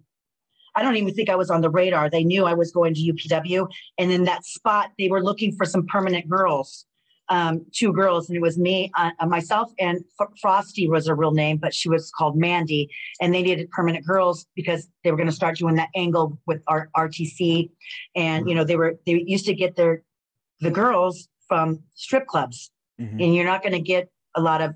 I 0.75 0.83
don't 0.83 0.97
even 0.97 1.13
think 1.13 1.29
I 1.29 1.37
was 1.37 1.51
on 1.51 1.61
the 1.61 1.69
radar. 1.69 2.09
They 2.09 2.25
knew 2.25 2.47
I 2.47 2.55
was 2.55 2.73
going 2.73 2.95
to 2.95 3.01
UPW 3.13 3.69
and 3.99 4.11
then 4.11 4.25
that 4.25 4.47
spot 4.47 4.91
they 4.99 5.09
were 5.09 5.23
looking 5.23 5.55
for 5.55 5.67
some 5.67 5.85
permanent 5.87 6.27
girls. 6.27 6.87
Um 7.31 7.65
two 7.73 7.93
girls 7.93 8.29
and 8.29 8.37
it 8.37 8.41
was 8.43 8.59
me 8.59 8.91
uh, 8.99 9.11
uh, 9.19 9.27
myself 9.27 9.73
and 9.79 10.05
F- 10.21 10.29
Frosty 10.43 10.89
was 10.89 11.07
her 11.09 11.15
real 11.15 11.33
name 11.33 11.57
but 11.57 11.73
she 11.75 11.89
was 11.89 12.11
called 12.11 12.37
Mandy 12.37 12.91
and 13.21 13.33
they 13.35 13.43
needed 13.43 13.71
permanent 13.71 14.05
girls 14.07 14.47
because 14.55 14.89
they 15.03 15.11
were 15.11 15.17
going 15.17 15.29
to 15.29 15.35
start 15.35 15.57
doing 15.57 15.75
that 15.77 15.89
angle 15.97 16.39
with 16.47 16.61
our 16.67 16.91
RTC 16.97 17.71
and 18.15 18.47
you 18.49 18.55
know 18.55 18.65
they 18.65 18.77
were 18.77 18.99
they 19.07 19.23
used 19.27 19.47
to 19.47 19.55
get 19.55 19.75
their 19.77 20.03
the 20.61 20.71
girls 20.71 21.29
from 21.49 21.81
strip 21.95 22.27
clubs 22.27 22.71
Mhm. 23.01 23.23
and 23.23 23.35
you're 23.35 23.45
not 23.45 23.63
going 23.63 23.73
to 23.73 23.81
get 23.81 24.09
a 24.37 24.41
lot 24.41 24.61
of 24.61 24.75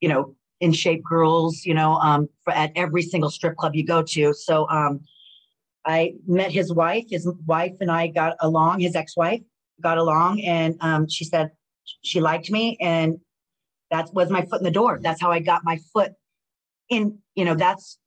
you 0.00 0.08
know 0.08 0.34
in 0.60 0.72
shape 0.72 1.02
girls 1.04 1.64
you 1.64 1.74
know 1.74 1.92
um 1.94 2.28
for, 2.44 2.52
at 2.52 2.70
every 2.76 3.02
single 3.02 3.30
strip 3.30 3.56
club 3.56 3.74
you 3.74 3.84
go 3.84 4.02
to 4.02 4.32
so 4.32 4.68
um 4.70 5.00
i 5.84 6.12
met 6.26 6.50
his 6.50 6.72
wife 6.72 7.04
his 7.10 7.28
wife 7.46 7.72
and 7.80 7.90
i 7.90 8.06
got 8.06 8.36
along 8.40 8.80
his 8.80 8.94
ex-wife 8.96 9.40
got 9.80 9.98
along 9.98 10.40
and 10.42 10.76
um 10.80 11.08
she 11.08 11.24
said 11.24 11.50
she 12.02 12.20
liked 12.20 12.50
me 12.50 12.76
and 12.80 13.18
that 13.90 14.12
was 14.12 14.30
my 14.30 14.42
foot 14.42 14.60
in 14.60 14.64
the 14.64 14.70
door 14.70 14.98
that's 15.02 15.20
how 15.20 15.30
i 15.30 15.38
got 15.38 15.64
my 15.64 15.78
foot 15.92 16.12
in 16.88 17.18
you 17.34 17.44
know 17.44 17.54
that's 17.54 17.98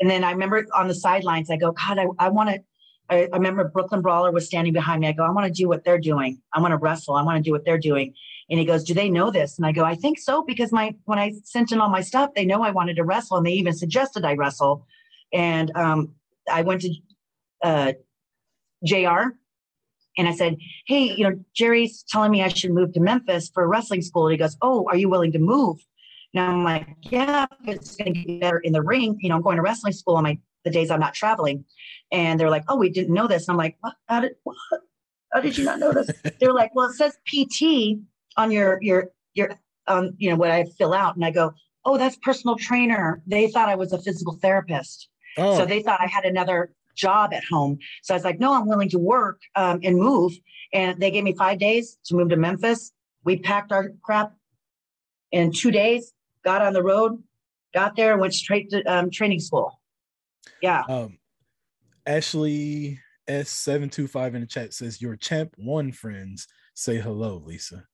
and 0.00 0.08
then 0.08 0.24
i 0.24 0.30
remember 0.30 0.66
on 0.74 0.88
the 0.88 0.94
sidelines 0.94 1.50
i 1.50 1.56
go 1.56 1.72
god 1.72 1.98
i, 1.98 2.06
I 2.18 2.28
want 2.28 2.50
to 2.50 2.60
I, 3.10 3.28
I 3.32 3.36
remember 3.36 3.64
Brooklyn 3.64 4.02
Brawler 4.02 4.30
was 4.30 4.46
standing 4.46 4.72
behind 4.72 5.00
me. 5.00 5.08
I 5.08 5.12
go, 5.12 5.24
I 5.24 5.30
want 5.30 5.46
to 5.46 5.52
do 5.52 5.68
what 5.68 5.84
they're 5.84 5.98
doing. 5.98 6.40
I 6.52 6.60
want 6.60 6.72
to 6.72 6.76
wrestle. 6.76 7.14
I 7.14 7.22
want 7.22 7.36
to 7.36 7.42
do 7.42 7.52
what 7.52 7.64
they're 7.64 7.78
doing. 7.78 8.14
And 8.50 8.58
he 8.58 8.64
goes, 8.64 8.84
Do 8.84 8.94
they 8.94 9.08
know 9.10 9.30
this? 9.30 9.56
And 9.58 9.66
I 9.66 9.72
go, 9.72 9.84
I 9.84 9.94
think 9.94 10.18
so, 10.18 10.42
because 10.42 10.72
my 10.72 10.94
when 11.04 11.18
I 11.18 11.32
sent 11.44 11.72
in 11.72 11.80
all 11.80 11.88
my 11.88 12.00
stuff, 12.00 12.30
they 12.34 12.44
know 12.44 12.62
I 12.62 12.70
wanted 12.70 12.96
to 12.96 13.04
wrestle 13.04 13.36
and 13.36 13.46
they 13.46 13.52
even 13.52 13.74
suggested 13.74 14.24
I 14.24 14.34
wrestle. 14.34 14.86
And 15.32 15.70
um, 15.74 16.14
I 16.50 16.62
went 16.62 16.82
to 16.82 16.94
uh, 17.62 17.92
JR 18.84 19.34
and 20.18 20.28
I 20.28 20.32
said, 20.32 20.56
Hey, 20.86 21.14
you 21.16 21.24
know, 21.24 21.38
Jerry's 21.54 22.04
telling 22.08 22.30
me 22.30 22.42
I 22.42 22.48
should 22.48 22.72
move 22.72 22.92
to 22.94 23.00
Memphis 23.00 23.50
for 23.54 23.62
a 23.62 23.66
wrestling 23.66 24.02
school. 24.02 24.26
And 24.26 24.32
he 24.32 24.38
goes, 24.38 24.56
Oh, 24.60 24.86
are 24.88 24.96
you 24.96 25.08
willing 25.08 25.32
to 25.32 25.38
move? 25.38 25.78
And 26.34 26.44
I'm 26.44 26.64
like, 26.64 26.88
Yeah, 27.02 27.46
it's 27.64 27.96
going 27.96 28.12
to 28.12 28.20
get 28.20 28.40
better 28.40 28.58
in 28.58 28.72
the 28.72 28.82
ring. 28.82 29.16
You 29.20 29.30
know, 29.30 29.36
I'm 29.36 29.42
going 29.42 29.56
to 29.56 29.62
wrestling 29.62 29.94
school 29.94 30.16
on 30.16 30.24
my 30.24 30.38
the 30.64 30.70
days 30.70 30.90
I'm 30.90 31.00
not 31.00 31.14
traveling. 31.14 31.64
And 32.12 32.38
they're 32.38 32.50
like, 32.50 32.64
Oh, 32.68 32.76
we 32.76 32.90
didn't 32.90 33.14
know 33.14 33.28
this. 33.28 33.48
And 33.48 33.54
I'm 33.54 33.58
like, 33.58 33.76
What? 33.80 33.94
How 34.08 34.20
did, 34.20 34.32
what? 34.42 34.56
How 35.32 35.40
did 35.40 35.56
you 35.56 35.64
not 35.64 35.78
know 35.78 35.92
this? 35.92 36.10
they're 36.40 36.54
like, 36.54 36.74
well, 36.74 36.88
it 36.88 36.94
says 36.94 37.16
PT 37.26 37.98
on 38.36 38.50
your 38.50 38.78
your 38.82 39.10
your 39.34 39.58
um, 39.86 40.12
you 40.18 40.30
know, 40.30 40.36
what 40.36 40.50
I 40.50 40.64
fill 40.76 40.92
out. 40.92 41.16
And 41.16 41.24
I 41.24 41.30
go, 41.30 41.52
oh, 41.84 41.96
that's 41.96 42.16
personal 42.16 42.56
trainer. 42.56 43.22
They 43.26 43.48
thought 43.48 43.68
I 43.68 43.74
was 43.74 43.92
a 43.92 43.98
physical 43.98 44.34
therapist. 44.34 45.08
Oh, 45.38 45.56
So 45.56 45.64
they 45.64 45.82
thought 45.82 46.00
I 46.00 46.06
had 46.06 46.24
another 46.24 46.72
job 46.98 47.32
at 47.32 47.44
home. 47.44 47.78
So 48.02 48.12
I 48.12 48.16
was 48.16 48.24
like, 48.24 48.38
no, 48.40 48.52
I'm 48.52 48.66
willing 48.68 48.90
to 48.90 48.98
work 48.98 49.40
um, 49.54 49.80
and 49.82 49.96
move. 49.96 50.32
And 50.74 51.00
they 51.00 51.10
gave 51.10 51.24
me 51.24 51.34
five 51.34 51.58
days 51.58 51.98
to 52.06 52.14
move 52.14 52.28
to 52.30 52.36
Memphis. 52.36 52.92
We 53.24 53.38
packed 53.38 53.72
our 53.72 53.92
crap 54.02 54.34
in 55.32 55.52
two 55.52 55.70
days, 55.70 56.12
got 56.44 56.60
on 56.60 56.72
the 56.72 56.82
road, 56.82 57.22
got 57.74 57.96
there, 57.96 58.12
and 58.12 58.20
went 58.20 58.34
straight 58.34 58.70
to 58.70 58.82
um, 58.84 59.10
training 59.10 59.40
school. 59.40 59.80
Yeah. 60.60 60.82
um, 60.88 61.18
Ashley 62.06 62.98
S725 63.28 64.34
in 64.34 64.40
the 64.40 64.46
chat 64.46 64.72
says, 64.74 65.00
Your 65.00 65.16
champ 65.16 65.54
one 65.56 65.92
friends 65.92 66.48
say 66.74 66.96
hello, 66.96 67.42
Lisa. 67.44 67.84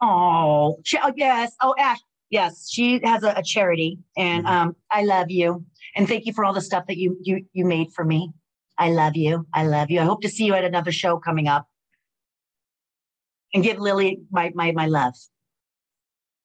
Oh, 0.00 0.78
oh 1.02 1.12
yes. 1.14 1.54
Oh, 1.62 1.74
Ash. 1.78 1.98
Yes, 2.30 2.70
she 2.70 3.00
has 3.02 3.24
a, 3.24 3.34
a 3.36 3.42
charity, 3.42 3.98
and 4.16 4.46
Mhm. 4.46 4.50
um, 4.50 4.76
I 4.92 5.02
love 5.02 5.32
you, 5.32 5.64
and 5.96 6.06
thank 6.06 6.26
you 6.26 6.32
for 6.32 6.44
all 6.44 6.52
the 6.52 6.60
stuff 6.60 6.86
that 6.86 6.96
you 6.96 7.18
you 7.20 7.44
you 7.52 7.64
made 7.64 7.92
for 7.92 8.04
me. 8.04 8.32
I 8.80 8.90
love 8.90 9.14
you. 9.14 9.46
I 9.52 9.66
love 9.66 9.90
you. 9.90 10.00
I 10.00 10.04
hope 10.04 10.22
to 10.22 10.28
see 10.30 10.46
you 10.46 10.54
at 10.54 10.64
another 10.64 10.90
show 10.90 11.18
coming 11.18 11.46
up, 11.48 11.68
and 13.52 13.62
give 13.62 13.78
Lily 13.78 14.22
my 14.30 14.50
my 14.54 14.72
my 14.72 14.86
love. 14.86 15.14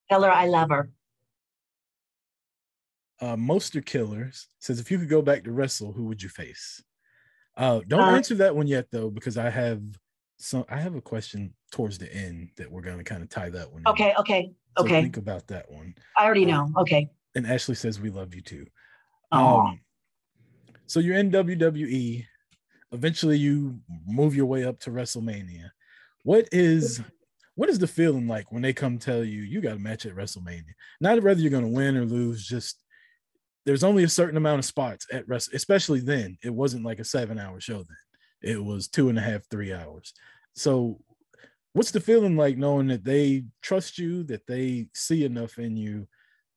Tell 0.09 0.21
her 0.21 0.29
I 0.31 0.45
love 0.47 0.69
her. 0.69 0.91
Uh, 3.21 3.37
Moster 3.37 3.79
Killers 3.79 4.49
says, 4.59 4.79
If 4.81 4.91
you 4.91 4.99
could 4.99 5.07
go 5.09 5.21
back 5.21 5.45
to 5.45 5.51
wrestle, 5.53 5.93
who 5.93 6.03
would 6.05 6.21
you 6.21 6.27
face? 6.27 6.83
Uh, 7.55 7.79
don't 7.87 8.01
Uh, 8.01 8.11
answer 8.17 8.35
that 8.35 8.53
one 8.53 8.67
yet, 8.67 8.87
though, 8.91 9.09
because 9.09 9.37
I 9.37 9.49
have 9.49 9.81
some. 10.37 10.65
I 10.67 10.77
have 10.81 10.95
a 10.95 11.01
question 11.01 11.53
towards 11.71 11.97
the 11.97 12.13
end 12.13 12.49
that 12.57 12.69
we're 12.69 12.81
going 12.81 12.97
to 12.97 13.05
kind 13.05 13.23
of 13.23 13.29
tie 13.29 13.49
that 13.49 13.71
one. 13.71 13.83
in. 13.85 13.87
Okay, 13.87 14.13
okay, 14.19 14.51
So 14.77 14.83
okay. 14.83 15.01
think 15.01 15.15
about 15.15 15.47
that 15.47 15.71
one. 15.71 15.95
I 16.17 16.25
already 16.25 16.43
know. 16.43 16.69
Okay. 16.77 17.09
And 17.35 17.47
Ashley 17.47 17.75
says, 17.75 18.01
We 18.01 18.09
love 18.09 18.35
you 18.35 18.41
too. 18.41 18.65
Oh, 19.31 19.59
Um, 19.59 19.79
so 20.87 20.99
you're 20.99 21.17
in 21.17 21.31
WWE. 21.31 22.25
Eventually, 22.91 23.37
you 23.37 23.79
move 24.05 24.35
your 24.35 24.45
way 24.45 24.63
up 24.63 24.79
to 24.81 24.91
WrestleMania. 24.91 25.69
What 26.23 26.47
is 26.51 27.01
what 27.55 27.69
is 27.69 27.79
the 27.79 27.87
feeling 27.87 28.27
like 28.27 28.51
when 28.51 28.61
they 28.61 28.73
come 28.73 28.97
tell 28.97 29.23
you 29.23 29.41
you 29.41 29.61
got 29.61 29.77
a 29.77 29.79
match 29.79 30.05
at 30.05 30.15
WrestleMania? 30.15 30.73
Not 30.99 31.21
whether 31.23 31.39
you're 31.39 31.51
going 31.51 31.63
to 31.63 31.69
win 31.69 31.97
or 31.97 32.05
lose. 32.05 32.45
Just 32.45 32.83
there's 33.65 33.83
only 33.83 34.03
a 34.03 34.09
certain 34.09 34.37
amount 34.37 34.59
of 34.59 34.65
spots 34.65 35.07
at 35.11 35.27
Wrestle. 35.27 35.55
Especially 35.55 35.99
then, 35.99 36.37
it 36.43 36.53
wasn't 36.53 36.85
like 36.85 36.99
a 36.99 37.05
seven 37.05 37.39
hour 37.39 37.59
show. 37.59 37.77
Then 37.77 37.97
it 38.41 38.63
was 38.63 38.87
two 38.87 39.09
and 39.09 39.17
a 39.17 39.21
half, 39.21 39.41
three 39.49 39.73
hours. 39.73 40.13
So, 40.53 40.99
what's 41.73 41.91
the 41.91 41.99
feeling 41.99 42.37
like 42.37 42.57
knowing 42.57 42.87
that 42.87 43.03
they 43.03 43.45
trust 43.61 43.97
you, 43.97 44.23
that 44.25 44.45
they 44.47 44.87
see 44.93 45.23
enough 45.25 45.57
in 45.57 45.75
you 45.75 46.07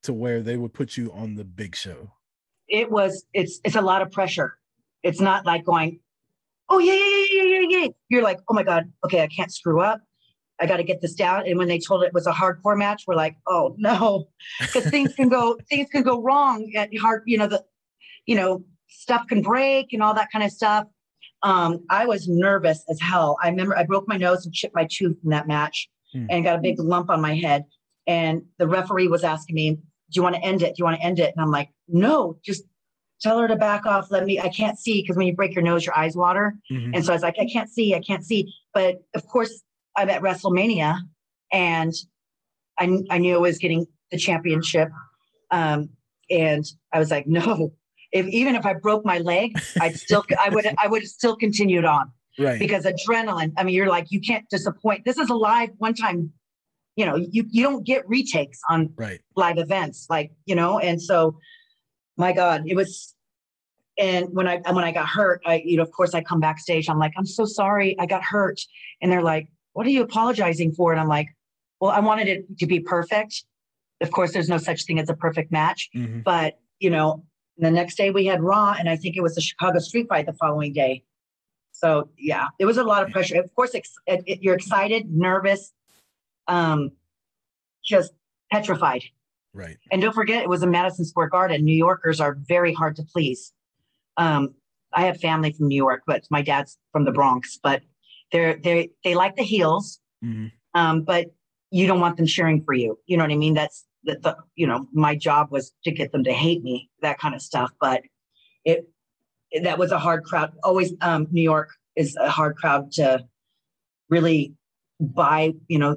to 0.03 0.13
where 0.13 0.43
they 0.43 0.57
would 0.57 0.75
put 0.75 0.97
you 0.97 1.11
on 1.13 1.35
the 1.35 1.45
big 1.45 1.75
show? 1.75 2.13
It 2.69 2.91
was. 2.91 3.25
It's 3.33 3.61
it's 3.65 3.77
a 3.77 3.81
lot 3.83 4.03
of 4.03 4.11
pressure. 4.11 4.57
It's 5.03 5.21
not 5.21 5.47
like 5.47 5.65
going, 5.65 6.01
oh 6.69 6.79
yeah 6.79 6.93
yeah 6.95 7.27
yeah 7.31 7.43
yeah 7.43 7.61
yeah 7.61 7.79
yeah. 7.85 7.89
You're 8.09 8.23
like, 8.23 8.41
oh 8.49 8.55
my 8.55 8.63
god, 8.63 8.93
okay, 9.05 9.23
I 9.23 9.29
can't 9.29 9.53
screw 9.53 9.81
up. 9.81 10.01
I 10.61 10.67
got 10.67 10.79
to 10.79 10.83
get 10.83 11.01
this 11.01 11.15
down. 11.15 11.47
And 11.47 11.57
when 11.57 11.69
they 11.69 11.79
told 11.79 12.03
it 12.03 12.13
was 12.13 12.27
a 12.27 12.33
hardcore 12.33 12.77
match, 12.77 13.05
we're 13.07 13.15
like, 13.15 13.37
oh 13.47 13.75
no, 13.79 14.29
because 14.61 14.87
things 14.91 15.15
can 15.15 15.29
go 15.29 15.59
things 15.69 15.89
can 15.91 16.03
go 16.03 16.21
wrong 16.21 16.71
at 16.77 16.91
hard. 16.99 17.23
You 17.27 17.39
know 17.39 17.47
the, 17.47 17.65
you 18.27 18.35
know 18.37 18.65
stuff 18.89 19.27
can 19.29 19.43
break 19.43 19.93
and 19.93 20.03
all 20.03 20.15
that 20.15 20.29
kind 20.33 20.45
of 20.45 20.51
stuff. 20.51 20.87
Um, 21.43 21.85
I 21.89 22.07
was 22.07 22.27
nervous 22.27 22.83
as 22.91 23.01
hell. 23.01 23.37
I 23.43 23.49
remember 23.49 23.77
I 23.77 23.85
broke 23.85 24.09
my 24.09 24.17
nose 24.17 24.45
and 24.45 24.53
chipped 24.53 24.75
my 24.75 24.89
tooth 24.91 25.17
in 25.23 25.31
that 25.31 25.47
match, 25.47 25.89
Hmm. 26.13 26.27
and 26.31 26.43
got 26.43 26.59
a 26.59 26.63
big 26.63 26.81
lump 26.81 27.11
on 27.11 27.21
my 27.21 27.35
head. 27.35 27.65
And 28.07 28.43
the 28.59 28.67
referee 28.67 29.09
was 29.09 29.23
asking 29.25 29.55
me, 29.55 29.71
"Do 29.75 29.81
you 30.15 30.23
want 30.23 30.37
to 30.37 30.43
end 30.43 30.63
it? 30.63 30.69
Do 30.69 30.75
you 30.79 30.85
want 30.87 30.97
to 30.97 31.07
end 31.07 31.19
it?" 31.21 31.35
And 31.37 31.43
I'm 31.45 31.51
like, 31.51 31.69
"No, 31.89 32.39
just 32.45 32.65
tell 33.21 33.39
her 33.39 33.49
to 33.49 33.57
back 33.57 33.87
off. 33.87 34.11
Let 34.11 34.25
me. 34.25 34.39
I 34.41 34.49
can't 34.49 34.79
see 34.79 35.03
because 35.03 35.17
when 35.17 35.27
you 35.27 35.35
break 35.35 35.55
your 35.55 35.63
nose, 35.63 35.85
your 35.85 35.97
eyes 35.97 36.17
water." 36.17 36.55
Mhm. 36.71 36.95
And 36.95 37.05
so 37.05 37.13
I 37.13 37.17
was 37.17 37.23
like, 37.23 37.37
I 37.39 37.47
can't 37.47 37.69
see, 37.71 37.95
I 37.95 38.01
can't 38.01 38.25
see. 38.25 38.53
But 38.75 39.03
of 39.15 39.27
course, 39.27 39.63
I'm 39.97 40.09
at 40.11 40.23
WrestleMania 40.23 41.01
and 41.53 41.93
I, 42.79 42.99
I 43.11 43.19
knew 43.19 43.35
I 43.37 43.39
was 43.41 43.59
getting 43.59 43.87
the 44.13 44.19
championship. 44.19 44.89
Um, 45.51 45.91
and 46.31 46.65
I 46.93 46.99
was 46.99 47.11
like, 47.11 47.27
no, 47.27 47.73
if 48.13 48.27
even 48.27 48.55
if 48.55 48.65
I 48.65 48.75
broke 48.75 49.05
my 49.05 49.19
leg, 49.19 49.59
I'd 49.81 49.97
still, 49.97 50.25
I 50.41 50.49
would, 50.51 50.67
I 50.79 50.87
would 50.87 51.03
have 51.03 51.09
still 51.11 51.37
continued 51.37 51.85
on 51.85 52.13
Right. 52.39 52.59
because 52.59 52.85
adrenaline. 52.85 53.53
I 53.57 53.65
mean, 53.65 53.75
you're 53.75 53.89
like, 53.89 54.07
you 54.11 54.21
can't 54.21 54.49
disappoint. 54.49 55.05
This 55.05 55.19
is 55.19 55.29
a 55.29 55.35
live 55.35 55.71
one 55.79 55.95
time, 55.95 56.33
you 56.95 57.05
know, 57.05 57.17
you, 57.17 57.45
you 57.51 57.63
don't 57.65 57.85
get 57.85 58.09
retakes 58.09 58.61
on 58.71 58.93
right. 58.97 59.21
live 59.35 59.59
events 59.59 60.07
like 60.09 60.31
you 60.47 60.55
know 60.55 60.79
and 60.79 61.01
so 61.03 61.37
my 62.19 62.33
god 62.33 62.65
it 62.67 62.75
was 62.75 63.15
and 63.99 64.27
when 64.33 64.47
i 64.47 64.61
and 64.67 64.75
when 64.77 64.85
i 64.85 64.93
got 64.93 65.09
hurt 65.09 65.41
i 65.47 65.63
you 65.65 65.77
know 65.77 65.83
of 65.83 65.91
course 65.93 66.13
i 66.15 66.21
come 66.21 66.41
backstage 66.41 66.89
i'm 66.91 66.99
like 66.99 67.13
i'm 67.17 67.25
so 67.27 67.45
sorry 67.45 67.99
i 67.99 68.05
got 68.07 68.23
hurt. 68.23 68.61
And 69.01 69.11
they're 69.11 69.23
like 69.23 69.49
what 69.73 69.87
are 69.87 69.91
you 69.91 70.03
apologizing 70.03 70.73
for? 70.73 70.93
And 70.93 71.01
i'm 71.01 71.09
like 71.09 71.29
well 71.81 71.91
i 71.93 72.01
wanted 72.01 72.29
it 72.29 72.59
to 72.59 72.67
be 72.67 72.81
perfect. 72.81 73.45
Of 74.01 74.11
course 74.11 74.33
there's 74.33 74.49
no 74.49 74.59
such 74.59 74.85
thing 74.85 74.99
as 74.99 75.09
a 75.09 75.15
perfect 75.15 75.51
match 75.53 75.89
Mhm. 75.95 76.23
but 76.25 76.59
you 76.81 76.91
know 76.91 77.25
the 77.57 77.71
next 77.71 77.97
day 77.97 78.11
we 78.11 78.25
had 78.27 78.41
raw 78.43 78.75
and 78.79 78.89
i 78.89 78.97
think 78.97 79.17
it 79.17 79.21
was 79.23 79.35
the 79.35 79.41
chicago 79.41 79.79
street 79.79 80.07
fight 80.09 80.27
the 80.27 80.33
following 80.35 80.73
day. 80.73 81.05
So 81.73 82.09
yeah 82.19 82.47
it 82.59 82.67
was 82.67 82.77
a 82.79 82.85
lot 82.85 83.03
of 83.05 83.11
pressure. 83.11 83.41
Of 83.41 83.55
course 83.55 83.75
ex- 83.75 83.95
it, 84.07 84.23
it- 84.27 84.43
you're 84.43 84.55
excited 84.57 85.11
nervous 85.11 85.73
um, 86.49 86.93
just 87.85 88.13
petrified. 88.51 89.03
Right. 89.59 89.77
And 89.91 90.01
don't 90.01 90.15
forget, 90.15 90.43
it 90.45 90.49
was 90.49 90.63
in 90.63 90.71
Madison 90.71 91.05
Square 91.05 91.31
Garden. 91.31 91.65
New 91.65 91.77
Yorkers 91.77 92.21
are 92.21 92.37
very 92.47 92.73
hard 92.73 92.95
to 92.97 93.03
please. 93.03 93.53
Um, 94.17 94.55
I 94.93 95.03
have 95.07 95.19
family 95.21 95.53
from 95.53 95.67
New 95.67 95.77
York, 95.77 96.03
but 96.07 96.23
my 96.31 96.43
dad's 96.43 96.79
from 96.93 97.05
the 97.05 97.11
Bronx. 97.11 97.59
But 97.61 97.83
they're 98.31 98.57
they 98.57 98.91
they 99.03 99.15
like 99.17 99.35
the 99.35 99.43
heels, 99.43 100.01
Mhm. 100.25 100.53
um, 100.75 101.03
but 101.03 101.27
you 101.73 101.87
don't 101.89 102.01
want 102.01 102.17
them 102.17 102.27
cheering 102.27 102.63
for 102.63 102.73
you. 102.73 102.99
You 103.07 103.17
know 103.17 103.25
what 103.25 103.33
I 103.33 103.37
mean? 103.37 103.55
That's 103.55 103.85
that 104.05 104.23
the 104.23 104.37
you 104.55 104.67
know 104.67 104.87
my 104.93 105.17
job 105.17 105.49
was 105.51 105.73
to 105.85 105.91
get 105.91 106.13
them 106.13 106.23
to 106.25 106.33
hate 106.33 106.63
me, 106.63 106.89
that 107.03 107.19
kind 107.19 107.35
of 107.35 107.43
stuff. 107.43 107.71
But 107.81 108.03
it 108.65 108.89
that 109.63 109.77
was 109.79 109.91
a 109.91 109.99
hard 109.99 110.23
crowd. 110.25 110.53
Always, 110.63 110.93
um, 111.01 111.27
New 111.33 111.43
York 111.43 111.71
is 111.97 112.15
a 112.17 112.31
hard 112.31 112.57
crowd 112.57 112.93
to 112.93 113.27
really 114.09 114.55
buy. 115.01 115.55
You 115.67 115.79
know 115.81 115.97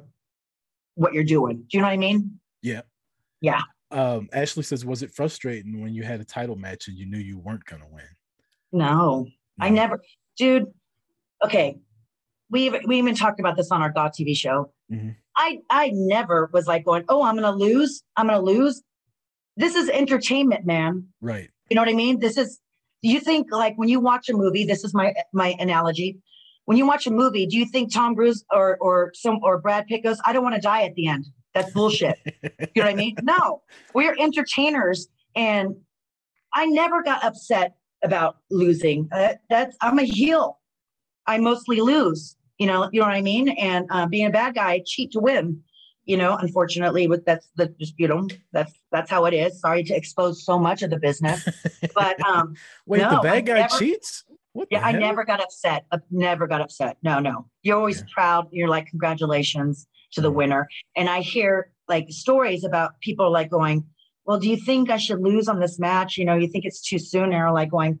what 0.96 1.12
you're 1.14 1.24
doing. 1.24 1.58
Do 1.70 1.76
you 1.76 1.80
know 1.80 1.86
what 1.86 1.94
I 1.94 1.96
mean? 2.08 2.40
Yeah. 2.62 2.82
Yeah. 3.42 3.60
Um, 3.90 4.30
Ashley 4.32 4.62
says, 4.62 4.86
was 4.86 5.02
it 5.02 5.12
frustrating 5.12 5.82
when 5.82 5.92
you 5.92 6.02
had 6.02 6.20
a 6.20 6.24
title 6.24 6.56
match 6.56 6.88
and 6.88 6.96
you 6.96 7.04
knew 7.04 7.18
you 7.18 7.38
weren't 7.38 7.64
gonna 7.66 7.86
win? 7.90 8.04
No, 8.72 9.26
I 9.60 9.68
never, 9.68 10.00
dude. 10.38 10.72
Okay, 11.44 11.76
we 12.48 12.62
even- 12.66 12.82
we 12.86 12.96
even 12.98 13.14
talked 13.14 13.38
about 13.38 13.56
this 13.56 13.70
on 13.70 13.82
our 13.82 13.90
GAW 13.90 14.08
TV 14.08 14.34
show. 14.34 14.72
Mhm. 14.90 15.16
I 15.36 15.58
I 15.68 15.90
never 15.92 16.48
was 16.54 16.66
like 16.66 16.84
going, 16.86 17.04
oh, 17.10 17.22
I'm 17.22 17.34
gonna 17.34 17.52
lose. 17.52 18.02
I'm 18.16 18.28
gonna 18.28 18.40
lose. 18.40 18.82
This 19.58 19.74
is 19.74 19.90
entertainment, 19.90 20.64
man. 20.64 21.08
Right. 21.20 21.50
You 21.68 21.74
know 21.74 21.82
what 21.82 21.88
I 21.90 21.94
mean? 21.94 22.20
This 22.20 22.38
is. 22.38 22.58
Do 23.02 23.10
you 23.10 23.20
think 23.20 23.48
like 23.50 23.76
when 23.76 23.88
you 23.90 24.00
watch 24.00 24.28
a 24.30 24.32
movie? 24.34 24.64
This 24.64 24.84
is 24.84 24.94
my 24.94 25.12
my 25.34 25.54
analogy. 25.58 26.18
When 26.64 26.78
you 26.78 26.86
watch 26.86 27.06
a 27.06 27.10
movie, 27.10 27.44
do 27.46 27.58
you 27.58 27.66
think 27.66 27.92
Tom 27.92 28.14
Cruise 28.14 28.44
or 28.50 28.78
or 28.78 29.10
some 29.14 29.40
or 29.42 29.58
Brad 29.60 29.86
Pitt 29.86 30.02
goes, 30.04 30.18
I 30.24 30.32
don't 30.32 30.44
want 30.44 30.54
to 30.54 30.60
die 30.60 30.84
at 30.84 30.94
the 30.94 31.08
end? 31.08 31.26
That's 31.54 31.70
bullshit. 31.72 32.18
You 32.24 32.50
know 32.76 32.82
what 32.84 32.86
I 32.86 32.94
mean? 32.94 33.16
No, 33.22 33.62
we're 33.94 34.14
entertainers, 34.18 35.08
and 35.36 35.76
I 36.54 36.66
never 36.66 37.02
got 37.02 37.22
upset 37.24 37.74
about 38.02 38.36
losing. 38.50 39.08
Uh, 39.12 39.34
that's 39.50 39.76
I'm 39.80 39.98
a 39.98 40.02
heel. 40.04 40.58
I 41.26 41.38
mostly 41.38 41.80
lose. 41.80 42.36
You 42.58 42.66
know, 42.66 42.88
you 42.92 43.00
know 43.00 43.06
what 43.06 43.14
I 43.14 43.22
mean. 43.22 43.48
And 43.50 43.86
uh, 43.90 44.06
being 44.06 44.26
a 44.26 44.30
bad 44.30 44.54
guy, 44.54 44.72
I 44.72 44.82
cheat 44.86 45.12
to 45.12 45.20
win. 45.20 45.62
You 46.04 46.16
know, 46.16 46.36
unfortunately, 46.36 47.06
with 47.06 47.24
that's 47.24 47.48
the 47.56 47.66
just 47.78 47.94
you 47.98 48.08
know 48.08 48.26
that's 48.52 48.72
that's 48.90 49.10
how 49.10 49.24
it 49.26 49.34
is. 49.34 49.60
Sorry 49.60 49.84
to 49.84 49.94
expose 49.94 50.44
so 50.44 50.58
much 50.58 50.82
of 50.82 50.90
the 50.90 50.98
business, 50.98 51.46
but 51.94 52.24
um, 52.26 52.54
Wait, 52.86 52.98
the 53.00 53.10
No, 53.10 53.18
I 53.20 53.22
bad 53.22 53.46
guy 53.46 53.60
never- 53.60 53.78
cheats? 53.78 54.24
What 54.54 54.68
yeah, 54.70 54.84
I 54.84 54.92
never 54.92 55.24
got 55.24 55.40
upset. 55.42 55.86
I 55.92 55.98
never 56.10 56.46
got 56.46 56.60
upset. 56.60 56.98
No, 57.02 57.20
no. 57.20 57.48
You're 57.62 57.78
always 57.78 58.00
Yeah. 58.00 58.04
proud. 58.12 58.48
You're 58.52 58.68
like, 58.68 58.86
congratulations 58.86 59.86
to 60.12 60.20
the 60.20 60.30
winner. 60.30 60.68
And 60.96 61.08
I 61.08 61.20
hear 61.20 61.70
like 61.88 62.06
stories 62.10 62.64
about 62.64 63.00
people 63.00 63.30
like 63.30 63.50
going, 63.50 63.84
Well, 64.24 64.38
do 64.38 64.48
you 64.48 64.56
think 64.56 64.90
I 64.90 64.96
should 64.96 65.20
lose 65.20 65.48
on 65.48 65.60
this 65.60 65.78
match? 65.78 66.16
You 66.16 66.24
know, 66.24 66.34
you 66.34 66.48
think 66.48 66.64
it's 66.64 66.80
too 66.80 66.98
soon? 66.98 67.34
Or 67.34 67.52
like 67.52 67.70
going, 67.70 67.98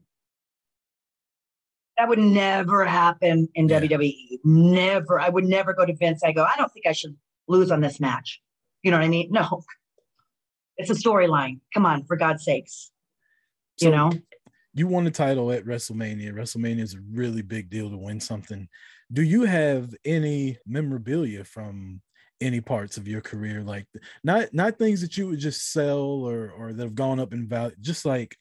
that 1.98 2.08
would 2.08 2.18
never 2.18 2.84
happen 2.84 3.48
in 3.54 3.68
Yeah. 3.68 3.80
WWE. 3.80 4.14
Never. 4.44 5.20
I 5.20 5.28
would 5.28 5.44
never 5.44 5.72
go 5.72 5.84
to 5.84 5.94
Vince. 5.94 6.22
I 6.24 6.32
go, 6.32 6.44
I 6.44 6.56
don't 6.56 6.72
think 6.72 6.86
I 6.86 6.92
should 6.92 7.16
lose 7.48 7.70
on 7.70 7.80
this 7.80 8.00
match. 8.00 8.40
You 8.82 8.90
know 8.90 8.98
what 8.98 9.04
I 9.04 9.08
mean? 9.08 9.30
No. 9.32 9.62
It's 10.78 10.90
a 10.90 10.94
storyline. 10.94 11.60
Come 11.74 11.84
on, 11.84 12.04
for 12.04 12.16
God's 12.16 12.44
sakes. 12.44 12.90
So, 13.76 13.86
you 13.86 13.92
know? 13.92 14.10
you 14.72 14.86
won 14.86 15.04
the 15.04 15.10
title 15.10 15.52
at 15.52 15.64
WrestleMania. 15.64 16.32
WrestleMania 16.32 16.80
is 16.80 16.94
a 16.94 17.00
really 17.12 17.42
big 17.42 17.68
deal 17.68 17.90
to 17.90 17.96
win 17.96 18.20
something. 18.20 18.68
Do 19.12 19.22
you 19.22 19.42
have 19.44 19.94
any 20.04 20.58
memorabilia 20.66 21.44
from 21.44 22.00
any 22.40 22.60
parts 22.60 22.96
of 22.96 23.06
your 23.06 23.20
career? 23.20 23.62
Like 23.62 23.86
not 24.24 24.54
not 24.54 24.78
things 24.78 25.00
that 25.02 25.16
you 25.18 25.28
would 25.28 25.38
just 25.38 25.70
sell 25.72 26.00
or 26.00 26.50
or 26.50 26.72
that 26.72 26.82
have 26.82 26.94
gone 26.94 27.20
up 27.20 27.32
in 27.32 27.46
value, 27.46 27.74
just 27.80 28.06
like 28.06 28.36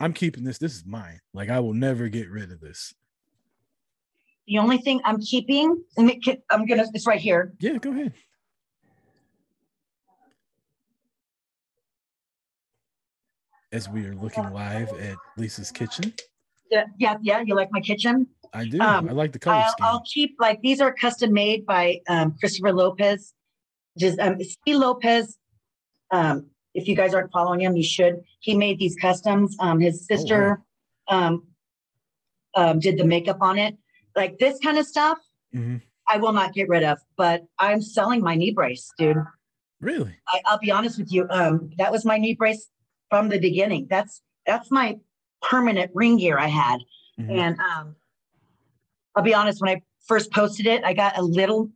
I'm 0.00 0.12
keeping 0.12 0.44
this. 0.44 0.58
This 0.58 0.74
is 0.74 0.84
mine. 0.84 1.20
Like 1.34 1.50
I 1.50 1.60
will 1.60 1.74
never 1.74 2.08
get 2.08 2.30
rid 2.30 2.50
of 2.50 2.60
this. 2.60 2.92
The 4.48 4.58
only 4.58 4.78
thing 4.78 5.00
I'm 5.04 5.20
keeping, 5.20 5.84
and 5.98 6.10
it 6.10 6.24
can- 6.24 6.42
I'm 6.50 6.64
gonna, 6.64 6.86
it's 6.94 7.06
right 7.06 7.20
here. 7.20 7.52
Yeah, 7.60 7.76
go 7.76 7.90
ahead. 7.90 8.14
As 13.70 13.88
we 13.88 14.06
are 14.06 14.14
looking 14.14 14.50
live 14.50 14.88
at 14.98 15.16
Lisa's 15.36 15.70
kitchen, 15.70 16.14
Yeah, 16.70 16.84
yeah, 16.98 17.16
yeah. 17.20 17.42
You 17.44 17.54
like 17.54 17.68
my 17.70 17.80
kitchen? 17.80 18.26
I 18.54 18.64
do. 18.64 18.80
Um, 18.80 19.08
I 19.08 19.12
like 19.12 19.32
the 19.32 19.38
color 19.38 19.56
I'll, 19.56 19.70
scheme. 19.72 19.86
I'll 19.86 20.02
keep 20.02 20.36
like 20.38 20.60
these 20.62 20.80
are 20.80 20.92
custom 20.92 21.32
made 21.32 21.66
by 21.66 22.00
um, 22.08 22.34
Christopher 22.40 22.72
Lopez. 22.72 23.34
Just 23.98 24.18
um, 24.18 24.38
C. 24.40 24.74
Lopez. 24.74 25.38
Um, 26.10 26.46
if 26.74 26.86
you 26.86 26.94
guys 26.94 27.14
aren't 27.14 27.32
following 27.32 27.60
him, 27.60 27.76
you 27.76 27.82
should. 27.82 28.22
He 28.40 28.54
made 28.56 28.78
these 28.78 28.96
customs. 28.96 29.56
Um, 29.58 29.80
his 29.80 30.06
Oh, 30.10 30.14
sister 30.16 30.62
um, 31.08 31.46
um, 32.54 32.78
did 32.78 32.98
the 32.98 33.04
makeup 33.04 33.38
on 33.40 33.58
it. 33.58 33.76
Like 34.16 34.38
this 34.38 34.58
kind 34.60 34.78
of 34.78 34.86
stuff, 34.86 35.18
Mhm. 35.54 35.82
I 36.08 36.18
will 36.18 36.32
not 36.32 36.54
get 36.54 36.68
rid 36.68 36.82
of. 36.84 36.98
But 37.16 37.44
I'm 37.58 37.80
selling 37.82 38.22
my 38.22 38.34
knee 38.34 38.52
brace, 38.52 38.90
dude. 38.98 39.16
Really? 39.80 40.16
I, 40.28 40.40
I'll 40.46 40.58
be 40.58 40.70
honest 40.70 40.98
with 40.98 41.12
you. 41.12 41.26
Um, 41.30 41.70
that 41.78 41.92
was 41.92 42.04
my 42.04 42.18
knee 42.18 42.34
brace 42.34 42.68
from 43.10 43.28
the 43.28 43.38
beginning. 43.38 43.86
That's 43.90 44.22
that's 44.46 44.70
my 44.70 44.98
permanent 45.42 45.90
ring 45.94 46.16
gear 46.16 46.38
I 46.38 46.46
had. 46.48 46.78
Mhm. 47.18 47.30
And 47.38 47.58
um, 47.60 47.96
I'll 49.18 49.24
be 49.24 49.34
honest, 49.34 49.60
when 49.60 49.70
I 49.76 49.82
first 50.06 50.30
posted 50.30 50.68
it, 50.68 50.84
I 50.84 50.92
got 50.92 51.18
a 51.18 51.22
little 51.22 51.68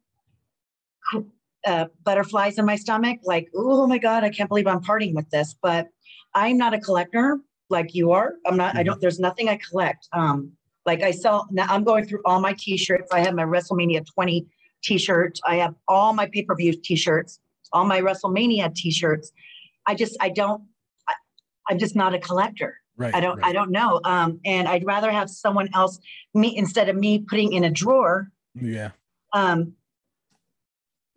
uh, 1.67 1.87
butterflies 2.05 2.57
in 2.57 2.65
my 2.65 2.77
stomach. 2.77 3.19
Like, 3.25 3.49
oh 3.53 3.85
my 3.89 3.99
god, 3.99 4.23
I 4.23 4.31
can't 4.31 4.49
believe 4.49 4.69
I'm 4.69 4.81
parting 4.81 5.13
with 5.13 5.29
this. 5.31 5.57
But 5.61 5.89
I'm 6.35 6.57
not 6.57 6.73
a 6.73 6.79
collector 6.79 7.41
like 7.69 7.97
you 7.97 8.13
are. 8.13 8.35
I'm 8.47 8.57
not. 8.57 8.77
I 8.77 8.85
don't. 8.85 9.01
There's 9.01 9.19
nothing 9.19 9.49
I 9.49 9.59
collect. 9.69 10.07
Um, 10.13 10.53
like 10.87 11.03
I 11.03 11.11
sell. 11.11 11.49
Now 11.51 11.67
I'm 11.69 11.83
going 11.83 12.07
through 12.07 12.21
all 12.25 12.41
my 12.41 12.55
T-shirts. 12.57 13.11
I 13.11 13.19
have 13.19 13.35
my 13.35 13.43
WrestleMania 13.43 14.07
20 14.15 14.47
T-shirt. 14.85 15.41
I 15.45 15.57
have 15.57 15.75
all 15.89 16.13
my 16.13 16.27
pay-per-view 16.27 16.75
T-shirts. 16.85 17.41
All 17.73 17.85
my 17.85 18.01
WrestleMania 18.01 18.73
T-shirts. 18.73 19.33
I 19.89 19.97
just. 19.97 20.17
I 20.21 20.29
don't. 20.29 20.63
I, 21.09 21.15
I'm 21.71 21.81
just 21.81 21.97
not 21.97 22.15
a 22.15 22.21
collector. 22.21 22.82
Right. 22.97 23.15
I 23.15 23.21
don't 23.21 23.39
right. 23.39 23.47
I 23.47 23.53
don't 23.53 23.71
know. 23.71 24.01
Um, 24.05 24.41
and 24.45 24.69
I'd 24.69 24.85
rather 24.85 25.11
have 25.11 25.31
someone 25.31 25.69
else 25.75 25.99
me 26.35 26.57
instead 26.57 26.89
of 26.89 26.97
me 26.97 27.21
putting 27.21 27.53
in 27.53 27.65
a 27.65 27.71
drawer, 27.71 28.31
Yeah. 28.55 28.91
um, 29.33 29.75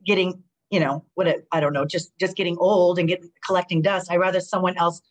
getting, 0.06 0.44
you 0.70 0.80
know, 0.80 1.06
what 1.16 1.28
it, 1.28 1.48
I 1.52 1.60
don't 1.60 1.74
know, 1.74 1.86
just 1.86 2.18
just 2.18 2.36
getting 2.36 2.58
old 2.60 2.98
and 3.00 3.08
get 3.08 3.24
collecting 3.46 3.82
dust. 3.82 4.10
I'd 4.10 4.18
rather 4.20 4.40
someone 4.40 4.78
else 4.78 5.02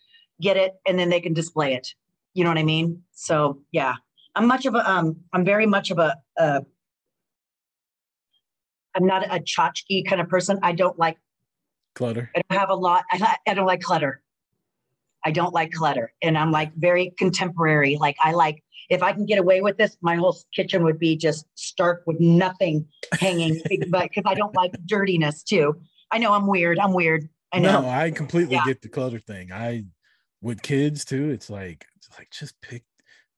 get 0.40 0.56
it 0.56 0.74
and 0.86 0.98
then 0.98 1.10
they 1.10 1.20
can 1.20 1.34
display 1.34 1.74
it. 1.74 1.88
You 2.32 2.44
know 2.44 2.50
what 2.50 2.58
I 2.58 2.64
mean? 2.64 3.02
So 3.12 3.60
yeah. 3.70 3.94
I'm 4.34 4.46
much 4.48 4.66
of 4.66 4.74
a 4.74 4.90
um 4.90 5.16
I'm 5.32 5.44
very 5.44 5.66
much 5.66 5.90
of 5.90 5.98
a 5.98 6.16
uh 6.38 6.60
I'm 8.96 9.06
not 9.06 9.24
a 9.24 9.40
tchotchke 9.40 10.06
kind 10.08 10.20
of 10.20 10.28
person. 10.28 10.58
I 10.62 10.72
don't 10.72 10.98
like 10.98 11.18
Clutter. 11.94 12.30
I 12.34 12.42
don't 12.48 12.58
have 12.58 12.70
a 12.70 12.74
lot. 12.74 13.04
I, 13.12 13.36
I 13.46 13.54
don't 13.54 13.66
like 13.66 13.80
clutter. 13.80 14.20
I 15.24 15.30
don't 15.30 15.54
like 15.54 15.72
clutter. 15.72 16.12
And 16.22 16.36
I'm 16.36 16.50
like 16.52 16.74
very 16.74 17.12
contemporary. 17.18 17.96
Like 17.96 18.16
I 18.22 18.32
like, 18.32 18.62
if 18.90 19.02
I 19.02 19.12
can 19.12 19.24
get 19.24 19.38
away 19.38 19.62
with 19.62 19.78
this, 19.78 19.96
my 20.02 20.16
whole 20.16 20.36
kitchen 20.54 20.84
would 20.84 20.98
be 20.98 21.16
just 21.16 21.46
stark 21.54 22.02
with 22.06 22.20
nothing 22.20 22.86
hanging, 23.14 23.62
but 23.88 24.10
because 24.10 24.24
I 24.26 24.34
don't 24.34 24.54
like 24.54 24.72
dirtiness 24.86 25.42
too. 25.42 25.80
I 26.10 26.18
know 26.18 26.32
I'm 26.34 26.46
weird. 26.46 26.78
I'm 26.78 26.92
weird. 26.92 27.28
I 27.52 27.58
know. 27.60 27.82
No, 27.82 27.88
I 27.88 28.10
completely 28.10 28.56
Yeah. 28.56 28.64
get 28.64 28.82
the 28.82 28.88
clutter 28.88 29.18
thing. 29.18 29.50
I 29.50 29.84
with 30.42 30.60
kids 30.60 31.04
too, 31.06 31.30
it's 31.30 31.48
like 31.48 31.86
it's 31.96 32.10
like 32.18 32.30
just 32.30 32.60
pick 32.60 32.84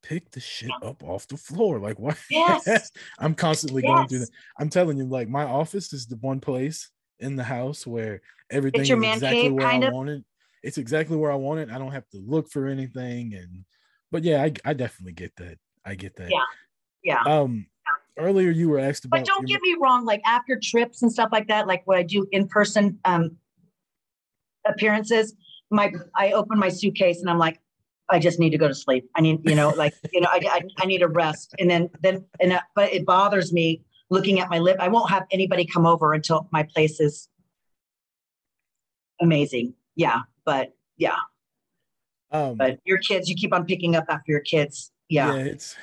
pick 0.02 0.30
the 0.32 0.40
shit 0.40 0.70
up 0.82 1.02
off 1.04 1.28
the 1.28 1.36
floor. 1.36 1.78
Like 1.78 1.98
what? 1.98 2.18
Yes. 2.30 2.90
I'm 3.18 3.34
constantly 3.34 3.82
going 3.82 4.08
through 4.08 4.20
Yes. 4.20 4.28
that. 4.30 4.36
I'm 4.58 4.70
telling 4.70 4.98
you, 4.98 5.04
like 5.04 5.28
my 5.28 5.44
office 5.44 5.92
is 5.92 6.06
the 6.06 6.16
one 6.16 6.40
place 6.40 6.90
in 7.20 7.36
the 7.36 7.44
house 7.44 7.86
where 7.86 8.20
everything 8.50 8.82
is 8.82 9.14
exactly 9.16 9.42
cave, 9.42 9.52
where 9.52 9.66
I 9.66 9.76
of? 9.76 9.92
want 9.92 10.08
it. 10.08 10.24
It's 10.66 10.78
exactly 10.78 11.16
where 11.16 11.30
I 11.30 11.36
want 11.36 11.60
it. 11.60 11.70
I 11.70 11.78
don't 11.78 11.92
have 11.92 12.08
to 12.08 12.18
look 12.18 12.50
for 12.50 12.66
anything. 12.66 13.34
And 13.34 13.64
but 14.10 14.24
yeah, 14.24 14.42
I, 14.42 14.52
I 14.64 14.72
definitely 14.72 15.12
get 15.12 15.34
that. 15.36 15.58
I 15.84 15.94
get 15.94 16.16
that. 16.16 16.30
Yeah. 16.30 16.44
Yeah. 17.04 17.22
Um 17.22 17.66
earlier 18.18 18.50
you 18.50 18.68
were 18.68 18.78
asked 18.80 19.04
about 19.04 19.18
But 19.20 19.26
don't 19.26 19.48
your- 19.48 19.58
get 19.58 19.62
me 19.62 19.76
wrong, 19.80 20.04
like 20.04 20.22
after 20.26 20.58
trips 20.60 21.02
and 21.02 21.12
stuff 21.12 21.28
like 21.30 21.46
that, 21.48 21.68
like 21.68 21.86
what 21.86 21.96
I 21.98 22.02
do 22.02 22.26
in 22.32 22.48
person 22.48 22.98
um 23.04 23.36
appearances, 24.66 25.34
my 25.70 25.92
I 26.16 26.32
open 26.32 26.58
my 26.58 26.68
suitcase 26.68 27.20
and 27.20 27.30
I'm 27.30 27.38
like, 27.38 27.60
I 28.08 28.18
just 28.18 28.40
need 28.40 28.50
to 28.50 28.58
go 28.58 28.66
to 28.66 28.74
sleep. 28.74 29.08
I 29.16 29.20
need, 29.20 29.48
you 29.48 29.54
know, 29.54 29.70
like, 29.70 29.94
you 30.12 30.20
know, 30.20 30.28
I, 30.30 30.40
I, 30.44 30.60
I 30.78 30.86
need 30.86 31.02
a 31.02 31.08
rest. 31.08 31.54
And 31.58 31.68
then, 31.70 31.90
then, 32.02 32.24
and, 32.40 32.52
uh, 32.52 32.60
but 32.74 32.92
it 32.92 33.04
bothers 33.04 33.52
me 33.52 33.82
looking 34.10 34.38
at 34.38 34.48
my 34.48 34.60
lip. 34.60 34.76
I 34.78 34.88
won't 34.88 35.10
have 35.10 35.24
anybody 35.32 35.64
come 35.64 35.86
over 35.86 36.12
until 36.12 36.48
my 36.52 36.62
place 36.62 37.00
is 37.00 37.28
amazing. 39.20 39.74
Yeah. 39.96 40.20
But 40.46 40.72
yeah, 40.96 41.16
um 42.30 42.56
but 42.56 42.78
your 42.84 42.98
kids, 42.98 43.28
you 43.28 43.34
keep 43.36 43.52
on 43.52 43.66
picking 43.66 43.94
up 43.96 44.04
after 44.08 44.32
your 44.32 44.40
kids. 44.40 44.92
Yeah. 45.10 45.34
yeah, 45.34 45.42
it's 45.42 45.76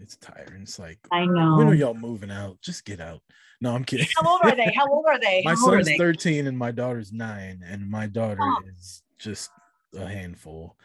it's 0.00 0.16
tiring. 0.16 0.62
It's 0.62 0.78
like 0.78 0.98
I 1.12 1.26
know. 1.26 1.56
when 1.58 1.68
are 1.68 1.74
y'all 1.74 1.92
moving 1.94 2.30
out? 2.30 2.58
Just 2.62 2.84
get 2.86 3.00
out. 3.00 3.20
No, 3.60 3.74
I'm 3.74 3.84
kidding. 3.84 4.06
How 4.16 4.28
old 4.30 4.40
are 4.44 4.54
they? 4.56 4.72
How 4.76 4.86
old 4.88 5.06
are 5.08 5.18
they? 5.18 5.42
my 5.44 5.50
How 5.52 5.56
son's 5.56 5.86
they? 5.86 5.96
13 5.98 6.46
and 6.46 6.56
my 6.56 6.70
daughter's 6.70 7.12
nine, 7.12 7.62
and 7.66 7.90
my 7.90 8.06
daughter 8.06 8.40
Oh. 8.40 8.62
is 8.78 9.02
just 9.18 9.50
a 9.96 10.06
handful. 10.06 10.76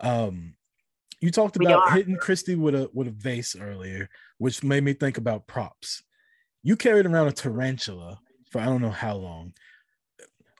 Um, 0.00 0.54
you 1.20 1.30
talked 1.30 1.56
about 1.56 1.92
hitting 1.92 2.16
Christy 2.16 2.54
with 2.54 2.74
a 2.74 2.88
with 2.94 3.08
a 3.08 3.10
vase 3.12 3.54
earlier, 3.60 4.08
which 4.38 4.62
made 4.62 4.84
me 4.84 4.92
think 4.94 5.18
about 5.18 5.46
props. 5.46 6.02
You 6.62 6.76
carried 6.76 7.06
around 7.06 7.26
a 7.28 7.32
tarantula 7.32 8.20
for 8.50 8.60
I 8.60 8.66
don't 8.66 8.80
know 8.82 8.90
how 8.90 9.16
long. 9.16 9.52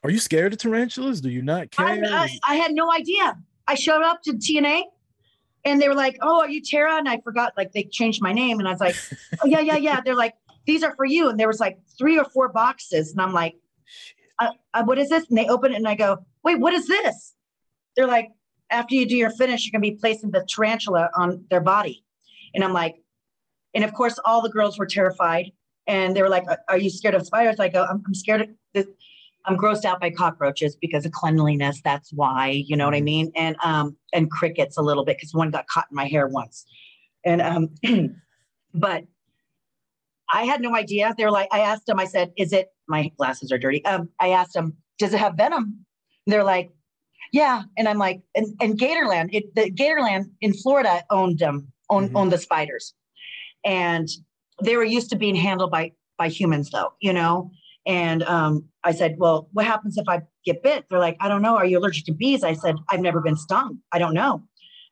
Are 0.03 0.11
you 0.11 0.19
scared 0.19 0.53
of 0.53 0.59
tarantulas? 0.59 1.21
Do 1.21 1.29
you 1.29 1.43
not 1.43 1.71
care? 1.71 1.87
I, 1.87 2.39
I 2.49 2.55
had 2.57 2.73
no 2.73 2.91
idea. 2.91 3.37
I 3.67 3.75
showed 3.75 4.03
up 4.03 4.23
to 4.23 4.33
TNA 4.33 4.83
and 5.65 5.81
they 5.81 5.89
were 5.89 5.95
like, 5.95 6.19
Oh, 6.23 6.41
are 6.41 6.49
you 6.49 6.63
Tara? 6.63 6.97
And 6.97 7.09
I 7.09 7.21
forgot, 7.21 7.53
like, 7.57 7.73
they 7.73 7.85
changed 7.85 8.23
my 8.23 8.33
name. 8.33 8.59
And 8.59 8.69
I 8.69 8.71
was 8.73 8.81
like, 8.81 8.97
Oh, 9.45 9.47
yeah, 9.47 9.61
yeah, 9.61 9.77
yeah. 9.77 10.01
They're 10.01 10.17
like, 10.17 10.35
These 10.67 10.83
are 10.83 10.95
for 10.97 11.05
you. 11.05 11.29
And 11.29 11.39
there 11.39 11.49
was 11.49 11.61
like 11.61 11.79
three 11.99 12.19
or 12.19 12.25
four 12.25 12.49
boxes. 12.49 13.13
And 13.13 13.21
I'm 13.21 13.33
like, 13.33 13.55
uh, 14.39 14.53
uh, 14.73 14.85
What 14.85 14.99
is 14.99 15.11
this? 15.11 15.27
And 15.29 15.37
they 15.37 15.49
open 15.49 15.73
it 15.73 15.77
and 15.77 15.89
I 15.89 15.95
go, 15.95 16.25
Wait, 16.43 16.59
what 16.59 16.73
is 16.73 16.87
this? 16.87 17.35
They're 17.97 18.07
like, 18.07 18.31
After 18.71 18.95
you 18.95 19.07
do 19.07 19.17
your 19.17 19.31
finish, 19.31 19.67
you're 19.67 19.79
going 19.79 19.89
to 19.89 19.95
be 19.95 20.01
placing 20.01 20.31
the 20.31 20.47
tarantula 20.49 21.11
on 21.15 21.45
their 21.51 21.61
body. 21.61 22.05
And 22.55 22.65
I'm 22.65 22.73
like, 22.73 22.97
And 23.75 23.85
of 23.85 23.93
course, 23.93 24.19
all 24.25 24.41
the 24.41 24.51
girls 24.51 24.79
were 24.79 24.87
terrified. 24.87 25.53
And 25.87 26.17
they 26.17 26.23
were 26.23 26.31
like, 26.31 26.45
Are 26.69 26.79
you 26.79 26.89
scared 26.89 27.15
of 27.15 27.27
spiders? 27.27 27.61
I 27.61 27.69
go, 27.69 27.85
I'm, 27.85 28.03
I'm 28.07 28.15
scared 28.15 28.41
of 28.41 28.49
this. 28.73 28.87
I'm 29.47 29.57
grossed 29.57 29.85
out 29.85 30.01
by 30.01 30.11
cockroaches 30.11 30.77
because 30.77 31.07
of 31.07 31.13
cleanliness. 31.13 31.81
That's 31.83 32.13
why, 32.13 32.49
you 32.67 32.77
know 32.77 32.85
what 32.85 32.95
I 32.95 33.01
Mhm. 33.01 33.05
mean? 33.05 33.33
And 33.37 33.57
um 33.63 33.97
and 34.13 34.31
crickets 34.31 34.77
a 34.77 34.83
little 34.83 35.05
bit 35.05 35.17
because 35.17 35.35
one 35.35 35.51
got 35.51 35.67
caught 35.67 35.87
in 35.91 35.97
my 35.97 36.07
hair 36.07 36.29
once. 36.29 36.67
And 37.25 37.41
um 37.43 37.69
but 38.75 39.05
I 40.33 40.45
had 40.45 40.61
no 40.61 40.77
idea. 40.77 41.15
They're 41.17 41.31
like, 41.31 41.49
I 41.51 41.61
asked 41.61 41.87
them, 41.87 41.99
I 41.99 42.05
said, 42.05 42.33
is 42.37 42.53
it 42.53 42.69
my 42.89 43.11
glasses 43.17 43.51
are 43.51 43.59
dirty? 43.59 43.85
Um, 43.85 44.11
I 44.21 44.29
asked 44.29 44.53
them, 44.55 44.77
does 44.99 45.13
it 45.13 45.19
have 45.19 45.35
venom? 45.37 45.85
And 46.27 46.33
they're 46.33 46.45
like, 46.45 46.71
yeah. 47.33 47.63
And 47.77 47.89
I'm 47.89 47.99
like, 47.99 48.21
and, 48.37 48.47
and 48.61 48.79
Gatorland, 48.79 49.31
it 49.33 49.53
the 49.55 49.71
Gatorland 49.73 50.27
in 50.41 50.53
Florida 50.55 51.03
owned 51.11 51.39
them, 51.39 51.73
owned, 51.89 52.11
Mhm. 52.11 52.17
owned 52.17 52.33
the 52.33 52.39
spiders. 52.39 52.95
And 53.65 54.09
they 54.63 54.77
were 54.77 54.85
used 54.85 55.11
to 55.11 55.17
being 55.17 55.35
handled 55.37 55.71
by 55.71 55.93
by 56.19 56.29
humans 56.29 56.71
though, 56.71 56.93
you 57.01 57.13
know? 57.13 57.51
And 57.87 58.23
um, 58.25 58.65
I 58.85 58.93
said, 58.93 59.17
Well, 59.19 59.49
what 59.53 59.67
happens 59.67 59.97
if 59.97 60.09
I 60.09 60.23
get 60.45 60.63
bit? 60.63 60.85
They're 60.91 60.99
like, 60.99 61.17
I 61.21 61.29
don't 61.29 61.43
know. 61.43 61.57
Are 61.57 61.67
you 61.67 61.79
allergic 61.79 62.05
to 62.07 62.13
bees? 62.13 62.45
I 62.45 62.55
said, 62.55 62.77
I've 62.91 63.01
never 63.01 63.21
been 63.21 63.37
stung. 63.37 63.79
I 63.93 63.99
don't 63.99 64.15
know. 64.15 64.43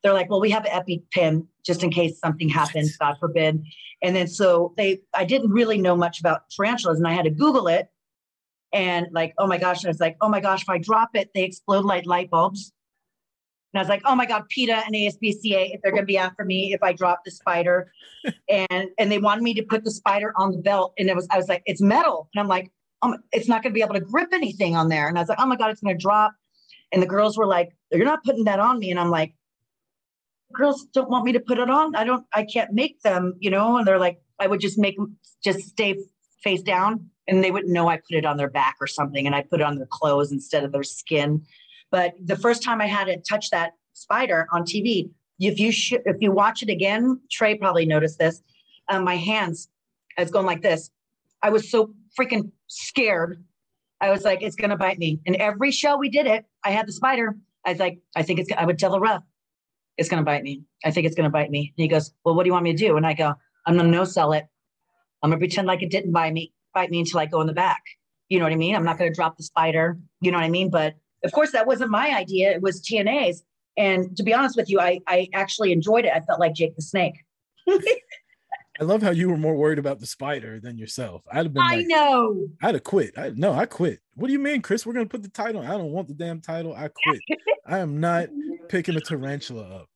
They're 0.02 0.14
like, 0.14 0.30
Well, 0.30 0.40
we 0.40 0.50
have 0.50 0.64
an 0.64 0.72
EpiPen 0.82 1.46
just 1.64 1.82
in 1.82 1.90
case 1.90 2.18
something 2.18 2.48
happens, 2.48 2.96
God 2.96 3.16
forbid. 3.20 3.62
And 4.02 4.14
then 4.14 4.28
so 4.28 4.74
they, 4.76 5.00
I 5.14 5.24
didn't 5.24 5.50
really 5.50 5.78
know 5.78 5.96
much 5.96 6.20
about 6.20 6.42
tarantulas 6.50 6.98
and 6.98 7.06
I 7.06 7.12
had 7.12 7.24
to 7.24 7.30
Google 7.30 7.68
it. 7.68 7.88
And 8.72 9.06
like, 9.12 9.34
oh 9.38 9.46
my 9.46 9.58
gosh. 9.58 9.82
And 9.82 9.88
I 9.88 9.90
was 9.90 10.00
like, 10.00 10.16
oh 10.20 10.28
my 10.28 10.40
gosh, 10.40 10.62
if 10.62 10.68
I 10.68 10.78
drop 10.78 11.10
it, 11.14 11.30
they 11.34 11.42
explode 11.42 11.84
like 11.84 12.06
light 12.06 12.30
bulbs. 12.30 12.72
And 13.72 13.78
I 13.78 13.82
was 13.82 13.88
like, 13.88 14.02
oh 14.04 14.14
my 14.14 14.24
God, 14.24 14.48
PETA 14.48 14.82
and 14.86 14.94
ASPCA, 14.94 15.74
if 15.74 15.82
they're 15.82 15.92
going 15.92 16.02
to 16.02 16.06
be 16.06 16.16
after 16.16 16.44
me 16.44 16.72
if 16.72 16.82
I 16.82 16.92
drop 16.92 17.20
the 17.24 17.30
spider. 17.30 17.92
and 18.48 18.88
and 18.98 19.12
they 19.12 19.18
wanted 19.18 19.42
me 19.42 19.54
to 19.54 19.62
put 19.62 19.84
the 19.84 19.90
spider 19.90 20.32
on 20.36 20.52
the 20.52 20.58
belt. 20.58 20.94
And 20.98 21.08
it 21.08 21.16
was, 21.16 21.26
I 21.30 21.36
was 21.36 21.48
like, 21.48 21.62
it's 21.66 21.82
metal. 21.82 22.28
And 22.34 22.40
I'm 22.40 22.48
like, 22.48 22.70
um, 23.02 23.16
it's 23.32 23.48
not 23.48 23.62
going 23.62 23.72
to 23.72 23.74
be 23.74 23.82
able 23.82 23.94
to 23.94 24.00
grip 24.00 24.30
anything 24.32 24.76
on 24.76 24.88
there. 24.88 25.08
And 25.08 25.18
I 25.18 25.22
was 25.22 25.28
like, 25.28 25.40
oh 25.40 25.46
my 25.46 25.56
God, 25.56 25.70
it's 25.70 25.80
going 25.80 25.96
to 25.96 26.00
drop. 26.00 26.32
And 26.92 27.02
the 27.02 27.06
girls 27.06 27.36
were 27.36 27.46
like, 27.46 27.76
you're 27.92 28.04
not 28.04 28.24
putting 28.24 28.44
that 28.44 28.60
on 28.60 28.78
me. 28.78 28.90
And 28.90 28.98
I'm 28.98 29.10
like, 29.10 29.34
girls 30.52 30.86
don't 30.92 31.10
want 31.10 31.24
me 31.24 31.32
to 31.32 31.40
put 31.40 31.58
it 31.58 31.70
on. 31.70 31.94
I 31.94 32.04
don't, 32.04 32.24
I 32.32 32.44
can't 32.44 32.72
make 32.72 33.00
them, 33.02 33.34
you 33.38 33.50
know? 33.50 33.76
And 33.76 33.86
they're 33.86 33.98
like, 33.98 34.20
I 34.38 34.46
would 34.46 34.60
just 34.60 34.78
make 34.78 34.96
them 34.96 35.16
just 35.44 35.60
stay 35.60 35.96
face 36.42 36.62
down 36.62 37.10
and 37.26 37.44
they 37.44 37.50
wouldn't 37.50 37.72
know 37.72 37.88
I 37.88 37.96
put 37.96 38.16
it 38.16 38.24
on 38.24 38.36
their 38.36 38.48
back 38.48 38.76
or 38.80 38.86
something. 38.86 39.26
And 39.26 39.34
I 39.34 39.42
put 39.42 39.60
it 39.60 39.64
on 39.64 39.76
their 39.76 39.88
clothes 39.90 40.32
instead 40.32 40.64
of 40.64 40.72
their 40.72 40.82
skin. 40.82 41.42
But 41.90 42.14
the 42.22 42.36
first 42.36 42.62
time 42.62 42.80
I 42.80 42.86
had 42.86 43.04
to 43.04 43.18
touch 43.18 43.50
that 43.50 43.72
spider 43.92 44.46
on 44.52 44.62
TV, 44.62 45.10
if 45.38 45.58
you 45.60 45.70
sh- 45.70 45.94
if 46.04 46.16
you 46.20 46.32
watch 46.32 46.62
it 46.62 46.68
again, 46.68 47.20
Trey 47.30 47.56
probably 47.56 47.86
noticed 47.86 48.18
this. 48.18 48.42
Um, 48.88 49.04
my 49.04 49.16
hands, 49.16 49.68
I 50.16 50.22
was 50.22 50.30
going 50.30 50.46
like 50.46 50.62
this. 50.62 50.90
I 51.42 51.50
was 51.50 51.70
so 51.70 51.94
freaking 52.18 52.50
scared. 52.68 53.42
I 54.00 54.10
was 54.10 54.24
like, 54.24 54.42
it's 54.42 54.56
gonna 54.56 54.76
bite 54.76 54.98
me. 54.98 55.20
And 55.26 55.36
every 55.36 55.72
show 55.72 55.96
we 55.96 56.08
did 56.08 56.26
it, 56.26 56.44
I 56.64 56.70
had 56.70 56.86
the 56.86 56.92
spider. 56.92 57.36
I 57.66 57.70
was 57.70 57.80
like, 57.80 57.98
I 58.14 58.22
think 58.22 58.38
it's. 58.38 58.50
I 58.56 58.64
would 58.64 58.78
tell 58.78 58.92
the 58.92 59.00
ref, 59.00 59.22
it's 59.96 60.08
gonna 60.08 60.22
bite 60.22 60.44
me. 60.44 60.62
I 60.84 60.90
think 60.90 61.06
it's 61.06 61.16
gonna 61.16 61.30
bite 61.30 61.50
me. 61.50 61.72
And 61.76 61.82
he 61.82 61.88
goes, 61.88 62.12
well, 62.24 62.34
what 62.34 62.44
do 62.44 62.48
you 62.48 62.52
want 62.52 62.64
me 62.64 62.72
to 62.72 62.78
do? 62.78 62.96
And 62.96 63.06
I 63.06 63.14
go, 63.14 63.34
I'm 63.66 63.76
gonna 63.76 63.88
no 63.88 64.04
sell 64.04 64.32
it. 64.32 64.46
I'm 65.22 65.30
gonna 65.30 65.38
pretend 65.38 65.66
like 65.66 65.82
it 65.82 65.90
didn't 65.90 66.12
bite 66.12 66.32
me, 66.32 66.52
bite 66.72 66.90
me 66.90 67.00
until 67.00 67.20
I 67.20 67.26
go 67.26 67.40
in 67.40 67.46
the 67.46 67.52
back. 67.52 67.82
You 68.28 68.38
know 68.38 68.44
what 68.44 68.52
I 68.52 68.56
mean? 68.56 68.76
I'm 68.76 68.84
not 68.84 68.98
gonna 68.98 69.12
drop 69.12 69.36
the 69.36 69.42
spider. 69.42 69.98
You 70.20 70.30
know 70.30 70.38
what 70.38 70.44
I 70.44 70.50
mean? 70.50 70.70
But 70.70 70.94
of 71.24 71.32
course, 71.32 71.50
that 71.52 71.66
wasn't 71.66 71.90
my 71.90 72.16
idea. 72.16 72.52
It 72.52 72.62
was 72.62 72.80
TNA's. 72.80 73.42
And 73.76 74.16
to 74.16 74.22
be 74.22 74.32
honest 74.32 74.56
with 74.56 74.70
you, 74.70 74.80
I 74.80 75.00
I 75.06 75.28
actually 75.34 75.72
enjoyed 75.72 76.04
it. 76.04 76.12
I 76.14 76.20
felt 76.20 76.38
like 76.40 76.54
Jake 76.54 76.76
the 76.76 76.82
Snake. 76.82 77.14
I 78.80 78.84
love 78.84 79.02
how 79.02 79.10
you 79.10 79.28
were 79.28 79.36
more 79.36 79.56
worried 79.56 79.78
about 79.78 79.98
the 79.98 80.06
spider 80.06 80.60
than 80.60 80.78
yourself. 80.78 81.22
I'd 81.32 81.46
have 81.46 81.52
been 81.52 81.62
I 81.62 81.76
like, 81.76 81.86
know. 81.88 82.46
I'd 82.62 82.74
have 82.74 82.84
quit. 82.84 83.18
I 83.18 83.32
no, 83.34 83.52
I 83.52 83.66
quit. 83.66 84.00
What 84.14 84.28
do 84.28 84.32
you 84.32 84.38
mean, 84.38 84.62
Chris? 84.62 84.86
We're 84.86 84.92
gonna 84.92 85.06
put 85.06 85.22
the 85.22 85.28
title. 85.28 85.62
I 85.62 85.70
don't 85.70 85.90
want 85.90 86.06
the 86.06 86.14
damn 86.14 86.40
title. 86.40 86.74
I 86.74 86.88
quit. 86.88 87.20
I 87.66 87.78
am 87.78 87.98
not 88.00 88.28
picking 88.68 88.96
a 88.96 89.00
tarantula 89.00 89.62
up. 89.62 89.88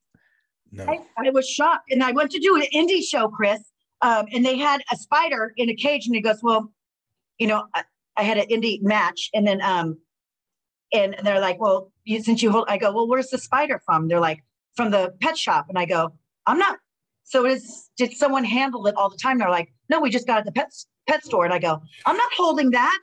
No. 0.73 0.87
I, 0.87 1.01
I 1.19 1.31
was 1.31 1.49
shocked. 1.49 1.93
And 1.93 2.03
I 2.03 2.13
went 2.13 2.31
to 2.33 2.41
do 2.41 2.57
an 2.57 2.65
indie 2.75 3.05
show, 3.05 3.29
Chris, 3.29 3.61
um, 4.01 4.27
and 4.33 4.45
they 4.45 4.57
had 4.57 4.83
a 4.91 4.97
spider 4.97 5.53
in 5.57 5.69
a 5.69 5.75
cage. 5.75 6.07
And 6.07 6.15
he 6.15 6.21
goes, 6.21 6.41
Well, 6.43 6.73
you 7.39 7.47
know, 7.47 7.67
I, 7.75 7.85
I 8.17 8.23
had 8.23 8.39
an 8.39 8.49
indie 8.49 8.83
match. 8.83 9.31
And 9.35 9.47
then, 9.47 9.61
um, 9.63 9.99
and 10.93 11.15
they're 11.23 11.41
like, 11.41 11.61
Well, 11.61 11.93
you, 12.05 12.23
since 12.23 12.43
you 12.43 12.51
hold, 12.51 12.65
I 12.69 12.79
go, 12.79 12.93
Well, 12.93 13.07
where's 13.07 13.29
the 13.29 13.39
spider 13.39 13.81
from? 13.85 14.09
They're 14.09 14.21
like, 14.21 14.43
From 14.75 14.91
the 14.91 15.15
pet 15.21 15.37
shop. 15.37 15.67
And 15.69 15.79
I 15.79 15.85
go, 15.85 16.15
I'm 16.47 16.59
not. 16.59 16.79
So 17.25 17.47
is, 17.47 17.91
did 17.97 18.13
someone 18.13 18.45
handle 18.45 18.87
it 18.87 18.95
all 18.97 19.09
the 19.09 19.17
time? 19.17 19.39
They're 19.39 19.51
like, 19.51 19.73
No, 19.89 20.01
we 20.01 20.11
just 20.11 20.27
got 20.27 20.37
it 20.37 20.41
at 20.41 20.45
the 20.47 20.53
pet, 20.53 20.73
pet 21.07 21.25
store. 21.25 21.45
And 21.45 21.55
I 21.55 21.59
go, 21.59 21.81
I'm 22.07 22.17
not 22.17 22.31
holding 22.37 22.71
that. 22.71 22.99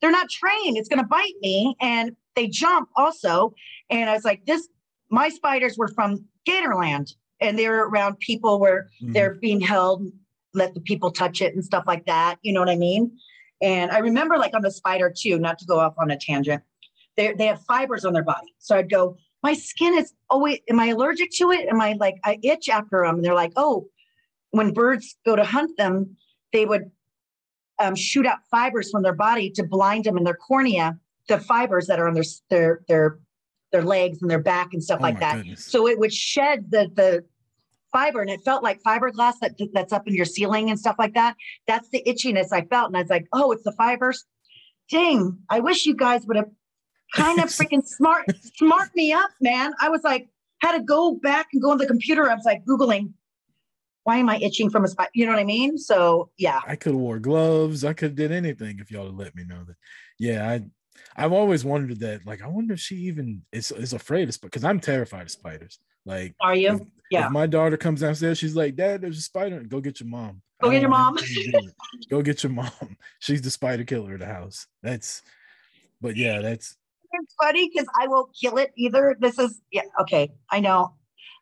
They're 0.00 0.10
not 0.10 0.28
trained. 0.30 0.76
It's 0.76 0.88
going 0.88 1.00
to 1.00 1.06
bite 1.06 1.34
me. 1.42 1.76
And 1.80 2.16
they 2.36 2.46
jump 2.48 2.88
also. 2.96 3.52
And 3.90 4.08
I 4.08 4.14
was 4.14 4.24
like, 4.24 4.44
This, 4.46 4.68
my 5.10 5.28
spiders 5.28 5.76
were 5.76 5.88
from 5.88 6.24
Gatorland 6.48 7.14
and 7.40 7.58
they 7.58 7.68
were 7.68 7.88
around 7.88 8.18
people 8.18 8.58
where 8.60 8.88
Mhm. 9.02 9.12
they're 9.12 9.34
being 9.34 9.60
held, 9.60 10.06
let 10.54 10.74
the 10.74 10.80
people 10.80 11.10
touch 11.10 11.40
it 11.42 11.54
and 11.54 11.64
stuff 11.64 11.84
like 11.86 12.06
that. 12.06 12.36
You 12.42 12.52
know 12.52 12.60
what 12.60 12.70
I 12.70 12.76
mean? 12.76 13.16
And 13.62 13.90
I 13.90 13.98
remember 13.98 14.38
like 14.38 14.54
on 14.54 14.62
the 14.62 14.70
spider 14.70 15.12
too, 15.14 15.38
not 15.38 15.58
to 15.58 15.64
go 15.66 15.78
off 15.78 15.94
on 15.98 16.10
a 16.10 16.16
tangent, 16.18 16.62
they 17.16 17.34
they 17.34 17.46
have 17.46 17.60
fibers 17.66 18.04
on 18.04 18.12
their 18.14 18.24
body. 18.24 18.54
So 18.58 18.76
I'd 18.76 18.88
go, 18.90 19.16
my 19.42 19.54
skin 19.54 19.94
is 19.94 20.12
always, 20.28 20.58
am 20.68 20.80
I 20.80 20.86
allergic 20.86 21.30
to 21.32 21.50
it? 21.50 21.68
Am 21.68 21.80
I 21.80 21.94
like, 21.98 22.16
I 22.24 22.38
itch 22.42 22.68
after 22.68 23.04
them? 23.04 23.16
And 23.16 23.24
they're 23.24 23.34
like, 23.34 23.52
oh, 23.56 23.86
when 24.50 24.72
birds 24.72 25.16
go 25.24 25.36
to 25.36 25.44
hunt 25.44 25.76
them, 25.76 26.16
they 26.52 26.66
would 26.66 26.90
um, 27.78 27.94
shoot 27.94 28.26
out 28.26 28.38
fibers 28.50 28.90
from 28.90 29.02
their 29.02 29.14
body 29.14 29.50
to 29.50 29.62
blind 29.62 30.04
them 30.04 30.18
in 30.18 30.24
their 30.24 30.34
cornea, 30.34 30.98
the 31.28 31.38
fibers 31.38 31.86
that 31.86 31.98
are 31.98 32.08
on 32.08 32.14
their 32.14 32.24
their 32.50 32.80
their 32.88 33.18
their 33.72 33.82
legs 33.82 34.20
and 34.20 34.30
their 34.30 34.40
back 34.40 34.72
and 34.72 34.82
stuff 34.82 34.98
Oh 35.00 35.04
like 35.04 35.20
that. 35.20 35.36
goodness. 35.36 35.64
So 35.64 35.86
it 35.86 35.98
would 35.98 36.12
shed 36.12 36.70
the 36.70 36.90
the 36.94 37.24
fiber 37.92 38.20
and 38.20 38.30
it 38.30 38.40
felt 38.44 38.62
like 38.62 38.82
fiberglass 38.82 39.34
that 39.40 39.58
that's 39.72 39.92
up 39.92 40.06
in 40.06 40.14
your 40.14 40.24
ceiling 40.24 40.70
and 40.70 40.78
stuff 40.78 40.96
like 40.98 41.14
that. 41.14 41.36
That's 41.66 41.88
the 41.88 42.02
itchiness 42.06 42.52
I 42.52 42.62
felt. 42.62 42.88
And 42.88 42.96
I 42.96 43.00
was 43.00 43.10
like, 43.10 43.26
oh, 43.32 43.52
it's 43.52 43.64
the 43.64 43.72
fibers. 43.72 44.24
Dang, 44.90 45.38
I 45.48 45.60
wish 45.60 45.86
you 45.86 45.94
guys 45.94 46.26
would 46.26 46.36
have 46.36 46.50
kind 47.14 47.38
of 47.40 47.46
freaking 47.50 47.84
smart 47.84 48.24
smart 48.56 48.94
me 48.94 49.12
up, 49.12 49.30
man. 49.40 49.72
I 49.80 49.88
was 49.88 50.02
like, 50.02 50.28
had 50.60 50.72
to 50.76 50.82
go 50.82 51.14
back 51.14 51.48
and 51.52 51.62
go 51.62 51.70
on 51.70 51.78
the 51.78 51.86
computer. 51.86 52.30
I 52.30 52.34
was 52.34 52.44
like 52.44 52.64
Googling, 52.64 53.12
why 54.04 54.16
am 54.16 54.28
I 54.28 54.38
itching 54.38 54.70
from 54.70 54.84
a 54.84 54.88
spider? 54.88 55.10
You 55.14 55.26
know 55.26 55.32
what 55.32 55.40
I 55.40 55.44
mean? 55.44 55.78
So 55.78 56.30
yeah. 56.38 56.60
I 56.66 56.76
could 56.76 56.92
have 56.92 57.00
wore 57.00 57.18
gloves. 57.18 57.84
I 57.84 57.92
could 57.92 58.10
have 58.10 58.16
did 58.16 58.32
anything 58.32 58.78
if 58.78 58.90
y'all 58.90 59.06
had 59.06 59.16
let 59.16 59.34
me 59.34 59.44
know 59.44 59.64
that. 59.64 59.76
Yeah, 60.18 60.48
I 60.48 60.62
I've 61.16 61.32
always 61.32 61.64
wondered 61.64 62.00
that. 62.00 62.26
Like, 62.26 62.42
I 62.42 62.46
wonder 62.46 62.74
if 62.74 62.80
she 62.80 62.96
even 62.96 63.42
is 63.52 63.70
is 63.72 63.92
afraid 63.92 64.28
of 64.28 64.40
because 64.40 64.64
I'm 64.64 64.80
terrified 64.80 65.22
of 65.22 65.30
spiders. 65.30 65.78
Like, 66.04 66.34
Are 66.40 66.54
you? 66.54 66.74
if, 66.74 66.80
Yeah. 67.10 67.26
if 67.26 67.32
my 67.32 67.46
daughter 67.46 67.76
comes 67.76 68.00
downstairs, 68.00 68.38
she's 68.38 68.56
like, 68.56 68.76
"Dad, 68.76 69.02
there's 69.02 69.18
a 69.18 69.22
spider." 69.22 69.60
Go 69.62 69.80
get 69.80 70.00
your 70.00 70.08
mom. 70.08 70.42
Go 70.62 70.70
get 70.70 70.80
your 70.82 70.90
mom. 70.90 71.16
anything 71.18 71.44
to 71.44 71.50
do 71.52 71.58
with 71.58 71.68
it. 71.68 72.06
Go 72.10 72.22
get 72.22 72.42
your 72.42 72.52
mom. 72.52 72.70
She's 73.18 73.40
the 73.40 73.50
spider 73.50 73.84
killer 73.84 74.12
of 74.14 74.20
the 74.20 74.26
house. 74.26 74.66
That's, 74.82 75.22
but 76.02 76.16
yeah, 76.16 76.40
that's 76.40 76.76
it's 77.12 77.34
funny 77.40 77.70
because 77.72 77.88
I 77.98 78.06
won't 78.08 78.30
kill 78.40 78.58
it 78.58 78.72
either. 78.76 79.16
This 79.18 79.38
is 79.38 79.60
yeah, 79.70 79.82
okay. 80.00 80.30
I 80.50 80.60
know. 80.60 80.94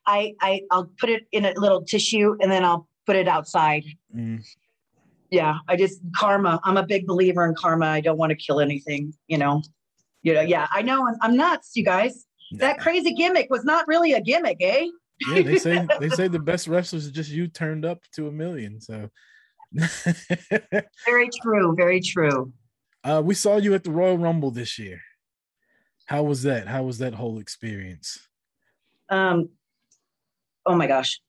I 0.07 0.35
I 0.41 0.63
I'll 0.71 0.91
put 0.99 1.11
it 1.11 1.27
in 1.33 1.45
a 1.45 1.53
little 1.57 1.83
tissue 1.83 2.37
and 2.41 2.51
then 2.51 2.65
I'll 2.65 2.89
put 3.07 3.17
it 3.17 3.29
outside. 3.29 3.85
mm, 4.15 4.43
Yeah, 5.31 5.59
I 5.69 5.77
just 5.77 6.01
karma. 6.15 6.61
I'm 6.65 6.77
a 6.77 6.87
big 6.87 7.07
believer 7.07 7.45
in 7.45 7.55
karma. 7.55 7.87
I 7.87 8.01
don't 8.01 8.19
want 8.19 8.31
to 8.31 8.37
kill 8.37 8.61
anything, 8.61 9.15
you 9.27 9.39
know. 9.39 9.63
You 10.23 10.35
know, 10.35 10.41
yeah, 10.41 10.67
I 10.73 10.83
know 10.83 11.07
I'm, 11.07 11.15
I'm 11.23 11.37
nuts, 11.37 11.73
you 11.75 11.85
guys. 11.85 12.27
That 12.53 12.79
crazy 12.79 13.13
gimmick 13.13 13.49
was 13.51 13.65
not 13.65 13.87
really 13.87 14.13
a 14.15 14.21
gimmick, 14.21 14.57
eh? 14.61 14.87
yeah. 15.29 15.43
They 15.43 15.59
say 15.59 15.87
they 16.01 16.09
say 16.09 16.29
the 16.29 16.39
best 16.39 16.67
wrestlers 16.67 17.07
are 17.07 17.13
just 17.13 17.31
you 17.31 17.47
turned 17.47 17.85
up 17.85 18.01
to 18.15 18.29
a 18.29 18.33
million. 18.33 18.81
So 18.81 19.11
very 21.05 21.29
true. 21.43 21.75
Very 21.77 22.01
true. 22.01 22.53
Uh, 23.05 23.23
we 23.25 23.35
saw 23.35 23.57
you 23.57 23.75
at 23.75 23.85
the 23.85 23.91
Royal 23.91 24.19
Rumble 24.19 24.51
this 24.51 24.79
year. 24.79 25.01
How 26.09 26.23
was 26.23 26.43
that? 26.45 26.67
How 26.67 26.85
was 26.85 26.99
that 26.99 27.13
whole 27.13 27.39
experience? 27.39 28.19
Um, 29.11 29.51
oh 30.65 30.75
my 30.75 30.87
gosh. 30.87 31.21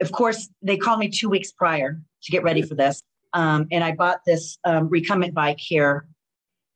Of 0.00 0.12
course, 0.12 0.48
they 0.62 0.76
called 0.76 1.00
me 1.00 1.08
two 1.08 1.28
weeks 1.28 1.50
prior 1.50 2.00
to 2.22 2.30
get 2.30 2.44
ready 2.44 2.62
for 2.62 2.76
this. 2.76 3.02
Um, 3.32 3.66
and 3.72 3.82
I 3.82 3.96
bought 3.96 4.20
this 4.24 4.56
um, 4.64 4.88
recumbent 4.88 5.34
bike 5.34 5.58
here 5.58 6.06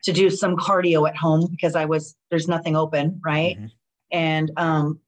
to 0.03 0.13
do 0.13 0.29
some 0.29 0.57
cardio 0.57 1.09
at 1.09 1.17
home 1.17 1.47
because 1.49 1.77
I 1.77 1.85
was, 1.85 2.17
there's 2.31 2.49
nothing 2.49 2.75
open, 2.75 3.21
right? 3.25 3.57
Mm-hmm. 3.57 3.67
And 4.11 4.51
um, 4.57 4.99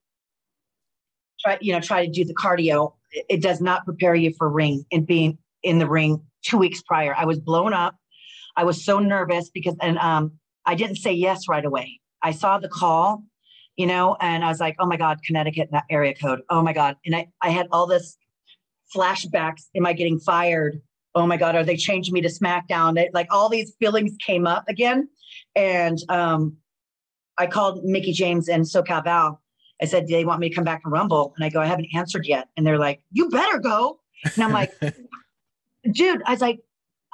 try, 1.41 1.57
you 1.59 1.73
know, 1.73 1.81
try 1.81 2.05
to 2.05 2.11
do 2.11 2.23
the 2.23 2.33
cardio. 2.33 2.93
It, 3.11 3.25
it 3.29 3.41
does 3.41 3.59
not 3.59 3.83
prepare 3.83 4.15
you 4.15 4.33
for 4.37 4.49
ring 4.49 4.85
and 4.93 5.05
being 5.05 5.37
in 5.61 5.77
the 5.77 5.87
ring 5.87 6.21
two 6.41 6.57
weeks 6.57 6.81
prior. 6.81 7.13
I 7.13 7.25
was 7.25 7.37
blown 7.37 7.73
up. 7.73 7.97
I 8.55 8.63
was 8.63 8.85
so 8.85 8.99
nervous 8.99 9.49
because, 9.49 9.75
and 9.81 9.97
um, 9.97 10.39
I 10.65 10.75
didn't 10.75 10.95
say 10.95 11.11
yes 11.11 11.49
right 11.49 11.65
away. 11.65 11.99
I 12.25 12.31
saw 12.31 12.57
the 12.57 12.67
call, 12.67 13.23
you 13.75 13.85
know, 13.85 14.17
and 14.19 14.43
I 14.43 14.47
was 14.47 14.59
like, 14.59 14.75
oh 14.79 14.87
my 14.87 14.97
God, 14.97 15.19
Connecticut 15.23 15.69
that 15.71 15.83
area 15.91 16.15
code. 16.15 16.41
Oh 16.49 16.63
my 16.63 16.73
God. 16.73 16.97
And 17.05 17.15
I, 17.15 17.27
I 17.43 17.51
had 17.51 17.67
all 17.71 17.85
this 17.85 18.17
flashbacks. 18.95 19.65
Am 19.75 19.85
I 19.85 19.93
getting 19.93 20.19
fired? 20.19 20.81
Oh 21.13 21.27
my 21.27 21.37
God, 21.37 21.55
are 21.55 21.63
they 21.63 21.77
changing 21.77 22.15
me 22.15 22.21
to 22.21 22.27
SmackDown? 22.27 22.99
It, 22.99 23.13
like 23.13 23.27
all 23.29 23.47
these 23.47 23.75
feelings 23.79 24.15
came 24.25 24.47
up 24.47 24.63
again. 24.67 25.07
And 25.55 25.99
um, 26.09 26.57
I 27.37 27.45
called 27.45 27.83
Mickie 27.83 28.11
James 28.11 28.49
and 28.49 28.63
SoCal 28.63 29.03
Val. 29.03 29.39
I 29.79 29.85
said, 29.85 30.07
do 30.07 30.15
they 30.15 30.25
want 30.25 30.39
me 30.39 30.49
to 30.49 30.55
come 30.55 30.63
back 30.63 30.81
to 30.81 30.89
Rumble? 30.89 31.31
And 31.35 31.45
I 31.45 31.49
go, 31.49 31.61
I 31.61 31.67
haven't 31.67 31.89
answered 31.93 32.25
yet. 32.25 32.47
And 32.57 32.65
they're 32.65 32.79
like, 32.79 33.03
you 33.11 33.29
better 33.29 33.59
go. 33.59 33.99
And 34.23 34.43
I'm 34.43 34.51
like, 34.51 34.73
dude, 35.91 36.23
I 36.25 36.31
was 36.31 36.41
like, 36.41 36.61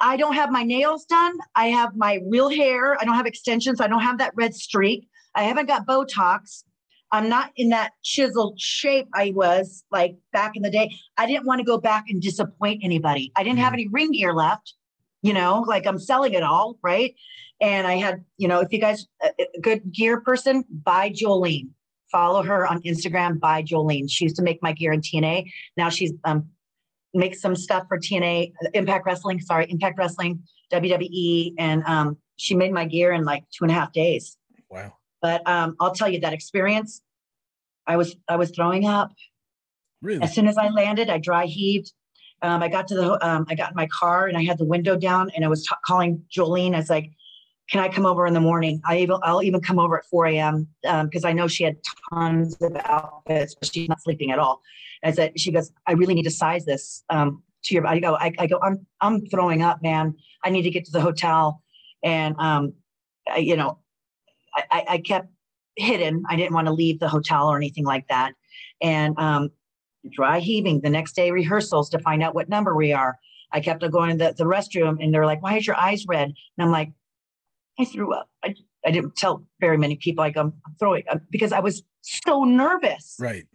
I 0.02 0.16
don't 0.16 0.34
have 0.34 0.50
my 0.50 0.64
nails 0.64 1.04
done. 1.04 1.38
I 1.54 1.66
have 1.68 1.96
my 1.96 2.20
real 2.28 2.50
hair. 2.50 3.00
I 3.00 3.04
don't 3.04 3.14
have 3.14 3.26
extensions. 3.26 3.80
I 3.80 3.86
don't 3.86 4.02
have 4.02 4.18
that 4.18 4.32
red 4.34 4.52
streak. 4.52 5.08
I 5.34 5.44
haven't 5.44 5.66
got 5.66 5.86
Botox. 5.86 6.64
I'm 7.12 7.28
not 7.28 7.52
in 7.56 7.68
that 7.68 7.92
chiseled 8.02 8.58
shape 8.58 9.06
I 9.14 9.32
was 9.34 9.84
like 9.92 10.16
back 10.32 10.56
in 10.56 10.62
the 10.62 10.70
day. 10.70 10.94
I 11.16 11.26
didn't 11.26 11.46
want 11.46 11.60
to 11.60 11.64
go 11.64 11.78
back 11.78 12.06
and 12.08 12.20
disappoint 12.20 12.80
anybody. 12.82 13.30
I 13.36 13.44
didn't 13.44 13.60
have 13.60 13.68
mm-hmm. 13.68 13.74
any 13.74 13.88
ring 13.88 14.12
gear 14.12 14.34
left, 14.34 14.74
you 15.22 15.34
know, 15.34 15.64
like 15.68 15.86
I'm 15.86 15.98
selling 15.98 16.32
it 16.32 16.42
all, 16.42 16.78
right? 16.82 17.14
And 17.60 17.86
I 17.86 17.94
had, 17.94 18.24
you 18.38 18.48
know, 18.48 18.60
if 18.60 18.72
you 18.72 18.80
guys 18.80 19.06
a 19.22 19.60
good 19.60 19.92
gear 19.92 20.20
person, 20.20 20.64
buy 20.68 21.10
Jolene. 21.10 21.68
Follow 22.10 22.42
her 22.42 22.66
on 22.66 22.82
Instagram, 22.82 23.38
buy 23.38 23.62
Jolene. 23.62 24.10
She 24.10 24.24
used 24.24 24.36
to 24.36 24.42
make 24.42 24.62
my 24.62 24.72
gear 24.72 24.92
in 24.92 25.00
TNA. 25.00 25.50
Now 25.76 25.90
she's 25.90 26.12
um, 26.24 26.48
make 27.14 27.34
some 27.34 27.54
stuff 27.54 27.84
for 27.88 27.98
TNA, 27.98 28.52
Impact 28.74 29.06
Wrestling, 29.06 29.40
sorry, 29.40 29.66
Impact 29.68 29.98
Wrestling, 29.98 30.42
WWE, 30.72 31.54
and 31.58 31.82
um, 31.84 32.16
she 32.36 32.54
made 32.54 32.72
my 32.72 32.84
gear 32.84 33.12
in 33.12 33.24
like 33.24 33.44
two 33.50 33.64
and 33.64 33.70
a 33.70 33.74
half 33.74 33.92
days. 33.92 34.36
Wow. 34.70 34.94
But 35.20 35.46
um, 35.48 35.76
I'll 35.78 35.94
tell 35.94 36.08
you 36.08 36.20
that 36.20 36.32
experience, 36.32 37.02
I 37.86 37.96
was 37.96 38.16
I 38.28 38.36
was 38.36 38.50
throwing 38.50 38.86
up. 38.86 39.12
Really? 40.00 40.22
As 40.22 40.34
soon 40.34 40.48
as 40.48 40.56
I 40.56 40.68
landed, 40.68 41.10
I 41.10 41.18
dry 41.18 41.46
heaved. 41.46 41.92
Um, 42.42 42.60
I 42.60 42.68
got 42.68 42.88
to 42.88 42.94
the 42.94 43.26
um, 43.26 43.46
I 43.48 43.54
got 43.54 43.70
in 43.70 43.76
my 43.76 43.86
car 43.86 44.26
and 44.26 44.36
I 44.36 44.42
had 44.42 44.58
the 44.58 44.64
window 44.64 44.96
down 44.96 45.30
and 45.34 45.44
I 45.44 45.48
was 45.48 45.62
t- 45.62 45.74
calling 45.86 46.24
Jolene. 46.36 46.74
I 46.74 46.78
was 46.78 46.90
like, 46.90 47.10
"Can 47.70 47.80
I 47.80 47.88
come 47.88 48.06
over 48.06 48.26
in 48.26 48.34
the 48.34 48.40
morning? 48.40 48.80
I 48.86 48.98
even 48.98 49.16
I'll 49.22 49.42
even 49.42 49.60
come 49.60 49.78
over 49.78 49.98
at 49.98 50.06
4 50.06 50.26
a.m. 50.26 50.68
because 50.82 51.24
um, 51.24 51.28
I 51.28 51.32
know 51.32 51.48
she 51.48 51.64
had 51.64 51.76
tons 52.10 52.56
of 52.60 52.76
outfits, 52.84 53.54
but 53.54 53.72
she's 53.72 53.88
not 53.88 54.02
sleeping 54.02 54.30
at 54.30 54.38
all." 54.38 54.62
I 55.02 55.10
said, 55.10 55.38
she 55.38 55.50
goes, 55.50 55.72
I 55.86 55.92
really 55.92 56.14
need 56.14 56.24
to 56.24 56.30
size 56.30 56.64
this 56.64 57.02
um, 57.10 57.42
to 57.64 57.74
your, 57.74 57.86
I 57.86 57.98
go, 57.98 58.14
I, 58.14 58.32
I 58.38 58.46
go, 58.46 58.58
I'm, 58.62 58.86
I'm 59.00 59.26
throwing 59.26 59.62
up, 59.62 59.82
man. 59.82 60.14
I 60.44 60.50
need 60.50 60.62
to 60.62 60.70
get 60.70 60.84
to 60.86 60.92
the 60.92 61.00
hotel. 61.00 61.62
And, 62.02 62.36
um, 62.38 62.74
I, 63.28 63.38
you 63.38 63.56
know, 63.56 63.78
I, 64.54 64.84
I 64.88 64.98
kept 64.98 65.28
hidden. 65.76 66.24
I 66.28 66.36
didn't 66.36 66.52
want 66.52 66.66
to 66.66 66.72
leave 66.72 67.00
the 67.00 67.08
hotel 67.08 67.48
or 67.48 67.56
anything 67.56 67.84
like 67.84 68.06
that. 68.08 68.32
And, 68.80 69.18
um, 69.18 69.50
dry 70.10 70.40
heaving 70.40 70.80
the 70.80 70.90
next 70.90 71.14
day 71.14 71.30
rehearsals 71.30 71.88
to 71.90 71.98
find 72.00 72.22
out 72.22 72.34
what 72.34 72.48
number 72.48 72.74
we 72.74 72.92
are. 72.92 73.16
I 73.52 73.60
kept 73.60 73.88
going 73.90 74.18
to 74.18 74.24
the, 74.24 74.34
the 74.36 74.44
restroom 74.44 75.02
and 75.02 75.14
they're 75.14 75.26
like, 75.26 75.42
why 75.42 75.56
is 75.56 75.66
your 75.66 75.76
eyes 75.76 76.04
red? 76.08 76.28
And 76.28 76.64
I'm 76.64 76.70
like, 76.70 76.90
I 77.78 77.84
threw 77.84 78.12
up. 78.12 78.28
I, 78.44 78.54
I 78.84 78.90
didn't 78.90 79.16
tell 79.16 79.44
very 79.60 79.78
many 79.78 79.96
people. 79.96 80.22
Like 80.22 80.36
I'm, 80.36 80.52
I'm 80.66 80.74
throwing 80.78 81.04
up 81.10 81.20
because 81.30 81.52
I 81.52 81.60
was 81.60 81.82
so 82.02 82.44
nervous. 82.44 83.16
Right 83.18 83.46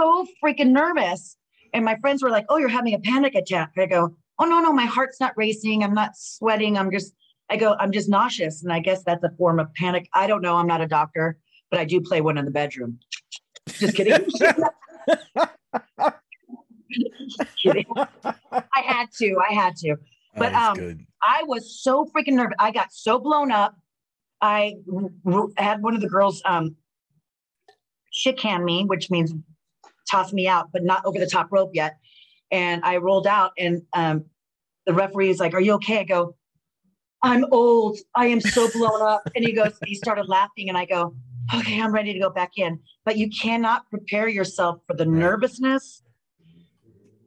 so 0.00 0.26
freaking 0.42 0.70
nervous. 0.70 1.36
And 1.72 1.84
my 1.84 1.96
friends 2.00 2.22
were 2.22 2.30
like, 2.30 2.46
Oh, 2.48 2.56
you're 2.56 2.68
having 2.68 2.94
a 2.94 2.98
panic 2.98 3.34
attack. 3.34 3.72
I 3.76 3.86
go, 3.86 4.14
Oh, 4.38 4.44
no, 4.46 4.60
no, 4.60 4.72
my 4.72 4.86
heart's 4.86 5.20
not 5.20 5.34
racing. 5.36 5.84
I'm 5.84 5.92
not 5.92 6.16
sweating. 6.16 6.78
I'm 6.78 6.90
just, 6.90 7.12
I 7.50 7.56
go, 7.56 7.76
I'm 7.78 7.92
just 7.92 8.08
nauseous. 8.08 8.62
And 8.62 8.72
I 8.72 8.80
guess 8.80 9.04
that's 9.04 9.22
a 9.22 9.30
form 9.36 9.60
of 9.60 9.72
panic. 9.74 10.08
I 10.14 10.26
don't 10.26 10.40
know. 10.40 10.56
I'm 10.56 10.66
not 10.66 10.80
a 10.80 10.86
doctor, 10.86 11.36
but 11.70 11.78
I 11.78 11.84
do 11.84 12.00
play 12.00 12.22
one 12.22 12.38
in 12.38 12.46
the 12.46 12.50
bedroom. 12.50 12.98
Just 13.68 13.94
kidding. 13.94 14.14
kidding. 17.62 17.84
I 18.24 18.80
had 18.80 19.08
to. 19.18 19.36
I 19.38 19.52
had 19.52 19.76
to. 19.76 19.96
But 20.36 20.54
um, 20.54 20.74
good. 20.74 21.06
I 21.22 21.42
was 21.44 21.82
so 21.82 22.06
freaking 22.06 22.34
nervous. 22.34 22.54
I 22.58 22.70
got 22.70 22.92
so 22.92 23.18
blown 23.18 23.50
up. 23.50 23.74
I 24.40 24.76
had 25.56 25.82
one 25.82 25.94
of 25.94 26.00
the 26.00 26.08
girls 26.08 26.40
um, 26.44 26.76
me, 28.64 28.84
which 28.84 29.10
means 29.10 29.34
toss 30.10 30.32
me 30.32 30.48
out, 30.48 30.68
but 30.72 30.82
not 30.82 31.04
over 31.04 31.18
the 31.18 31.26
top 31.26 31.48
rope 31.50 31.70
yet. 31.74 31.98
And 32.50 32.82
I 32.84 32.96
rolled 32.96 33.26
out, 33.26 33.52
and 33.58 33.82
um, 33.92 34.24
the 34.86 34.94
referee 34.94 35.30
is 35.30 35.38
like, 35.38 35.54
"Are 35.54 35.60
you 35.60 35.74
okay?" 35.74 36.00
I 36.00 36.04
go, 36.04 36.36
"I'm 37.22 37.44
old. 37.52 37.98
I 38.14 38.26
am 38.26 38.40
so 38.40 38.68
blown 38.72 39.02
up." 39.02 39.22
And 39.34 39.44
he 39.44 39.52
goes, 39.52 39.72
he 39.84 39.94
started 39.94 40.26
laughing, 40.26 40.68
and 40.68 40.76
I 40.76 40.84
go, 40.84 41.14
"Okay, 41.54 41.80
I'm 41.80 41.92
ready 41.92 42.12
to 42.12 42.18
go 42.18 42.30
back 42.30 42.52
in." 42.56 42.80
But 43.04 43.16
you 43.18 43.28
cannot 43.30 43.88
prepare 43.90 44.28
yourself 44.28 44.80
for 44.86 44.96
the 44.96 45.04
nervousness. 45.04 46.02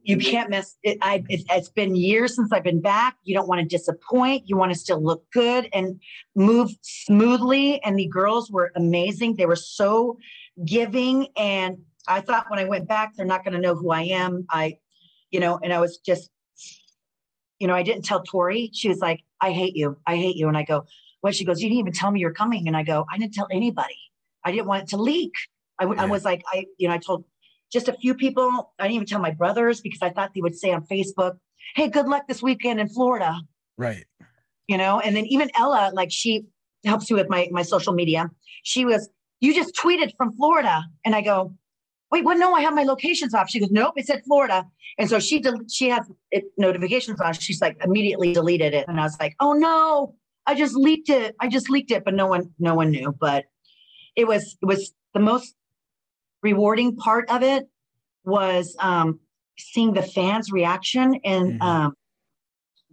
You 0.04 0.18
can't 0.18 0.50
miss 0.50 0.76
it. 0.82 0.98
I, 1.00 1.24
it, 1.28 1.44
it's 1.50 1.70
been 1.70 1.96
years 1.96 2.36
since 2.36 2.52
I've 2.52 2.62
been 2.62 2.80
back. 2.80 3.16
You 3.24 3.34
don't 3.34 3.48
want 3.48 3.60
to 3.60 3.66
disappoint. 3.66 4.48
You 4.48 4.56
want 4.56 4.72
to 4.72 4.78
still 4.78 5.02
look 5.02 5.24
good 5.32 5.68
and 5.72 6.00
move 6.36 6.70
smoothly. 6.82 7.82
And 7.82 7.98
the 7.98 8.06
girls 8.06 8.50
were 8.50 8.70
amazing. 8.76 9.36
They 9.36 9.46
were 9.46 9.56
so 9.56 10.18
giving 10.64 11.28
and 11.36 11.78
I 12.06 12.20
thought 12.20 12.50
when 12.50 12.58
I 12.58 12.64
went 12.64 12.88
back, 12.88 13.14
they're 13.16 13.26
not 13.26 13.44
going 13.44 13.54
to 13.54 13.60
know 13.60 13.74
who 13.74 13.90
I 13.90 14.02
am. 14.02 14.46
I, 14.50 14.78
you 15.30 15.40
know, 15.40 15.58
and 15.62 15.72
I 15.72 15.80
was 15.80 15.98
just, 15.98 16.30
you 17.58 17.66
know, 17.66 17.74
I 17.74 17.82
didn't 17.82 18.04
tell 18.04 18.22
Torrie. 18.22 18.70
She 18.72 18.88
was 18.88 18.98
like, 18.98 19.22
I 19.40 19.52
hate 19.52 19.74
you. 19.74 19.96
I 20.06 20.16
hate 20.16 20.36
you. 20.36 20.48
And 20.48 20.56
I 20.56 20.64
go, 20.64 20.84
well, 21.22 21.32
she 21.32 21.44
goes, 21.44 21.62
you 21.62 21.68
didn't 21.68 21.80
even 21.80 21.92
tell 21.92 22.10
me 22.10 22.20
you're 22.20 22.32
coming. 22.32 22.66
And 22.68 22.76
I 22.76 22.82
go, 22.82 23.06
I 23.10 23.18
didn't 23.18 23.34
tell 23.34 23.48
anybody. 23.50 23.96
I 24.44 24.52
didn't 24.52 24.66
want 24.66 24.82
it 24.82 24.88
to 24.90 24.98
leak. 24.98 25.32
I, 25.78 25.86
yeah. 25.86 26.02
I 26.02 26.06
was 26.06 26.24
like, 26.24 26.42
I, 26.52 26.66
you 26.78 26.88
know, 26.88 26.94
I 26.94 26.98
told 26.98 27.24
just 27.74 27.88
a 27.88 27.92
few 27.92 28.14
people. 28.14 28.72
I 28.78 28.84
didn't 28.84 28.94
even 28.94 29.06
tell 29.06 29.20
my 29.20 29.32
brothers 29.32 29.80
because 29.80 30.00
I 30.00 30.10
thought 30.10 30.30
they 30.34 30.40
would 30.40 30.56
say 30.56 30.72
on 30.72 30.86
Facebook, 30.86 31.36
Hey, 31.74 31.88
good 31.88 32.06
luck 32.06 32.28
this 32.28 32.42
weekend 32.42 32.78
in 32.80 32.88
Florida. 32.88 33.40
Right. 33.76 34.04
You 34.68 34.78
know, 34.78 35.00
and 35.00 35.14
then 35.14 35.26
even 35.26 35.50
Ella, 35.58 35.90
like 35.92 36.10
she 36.12 36.46
helps 36.84 37.10
you 37.10 37.16
with 37.16 37.28
my, 37.28 37.48
my 37.50 37.62
social 37.62 37.92
media. 37.92 38.30
She 38.62 38.84
was, 38.84 39.10
you 39.40 39.52
just 39.52 39.74
tweeted 39.74 40.12
from 40.16 40.32
Florida. 40.36 40.84
And 41.04 41.14
I 41.16 41.20
go, 41.20 41.54
wait, 42.12 42.24
well, 42.24 42.38
no, 42.38 42.54
I 42.54 42.60
have 42.60 42.74
my 42.74 42.84
locations 42.84 43.34
off. 43.34 43.50
She 43.50 43.58
goes, 43.58 43.72
nope, 43.72 43.94
it 43.96 44.06
said 44.06 44.22
Florida. 44.24 44.64
And 44.96 45.10
so 45.10 45.18
she 45.18 45.40
del- 45.40 45.66
she 45.68 45.88
has 45.88 46.08
it 46.30 46.44
notifications 46.56 47.20
on. 47.20 47.34
She's 47.34 47.60
like 47.60 47.76
immediately 47.82 48.32
deleted 48.32 48.72
it. 48.72 48.86
And 48.86 49.00
I 49.00 49.02
was 49.02 49.18
like, 49.18 49.34
oh 49.40 49.52
no, 49.52 50.14
I 50.46 50.54
just 50.54 50.76
leaked 50.76 51.08
it. 51.08 51.34
I 51.40 51.48
just 51.48 51.68
leaked 51.68 51.90
it, 51.90 52.04
but 52.04 52.14
no 52.14 52.28
one 52.28 52.54
no 52.60 52.76
one 52.76 52.90
knew. 52.92 53.12
But 53.18 53.46
it 54.14 54.28
was 54.28 54.56
it 54.62 54.66
was 54.66 54.92
the 55.12 55.20
most 55.20 55.56
rewarding 56.44 56.94
part 56.94 57.28
of 57.28 57.42
it 57.42 57.68
was 58.24 58.76
um, 58.78 59.18
seeing 59.58 59.92
the 59.92 60.02
fans' 60.02 60.52
reaction. 60.52 61.18
And 61.24 61.54
mm-hmm. 61.54 61.62
um, 61.62 61.94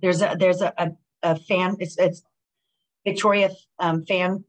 there's 0.01 0.23
a 0.23 0.35
there's 0.39 0.61
a, 0.61 0.73
a, 0.77 0.91
a, 1.21 1.35
fan. 1.35 1.77
It's 1.79 1.99
it's 1.99 2.23
Victoria 3.05 3.51
um, 3.77 4.03
fan. 4.05 4.43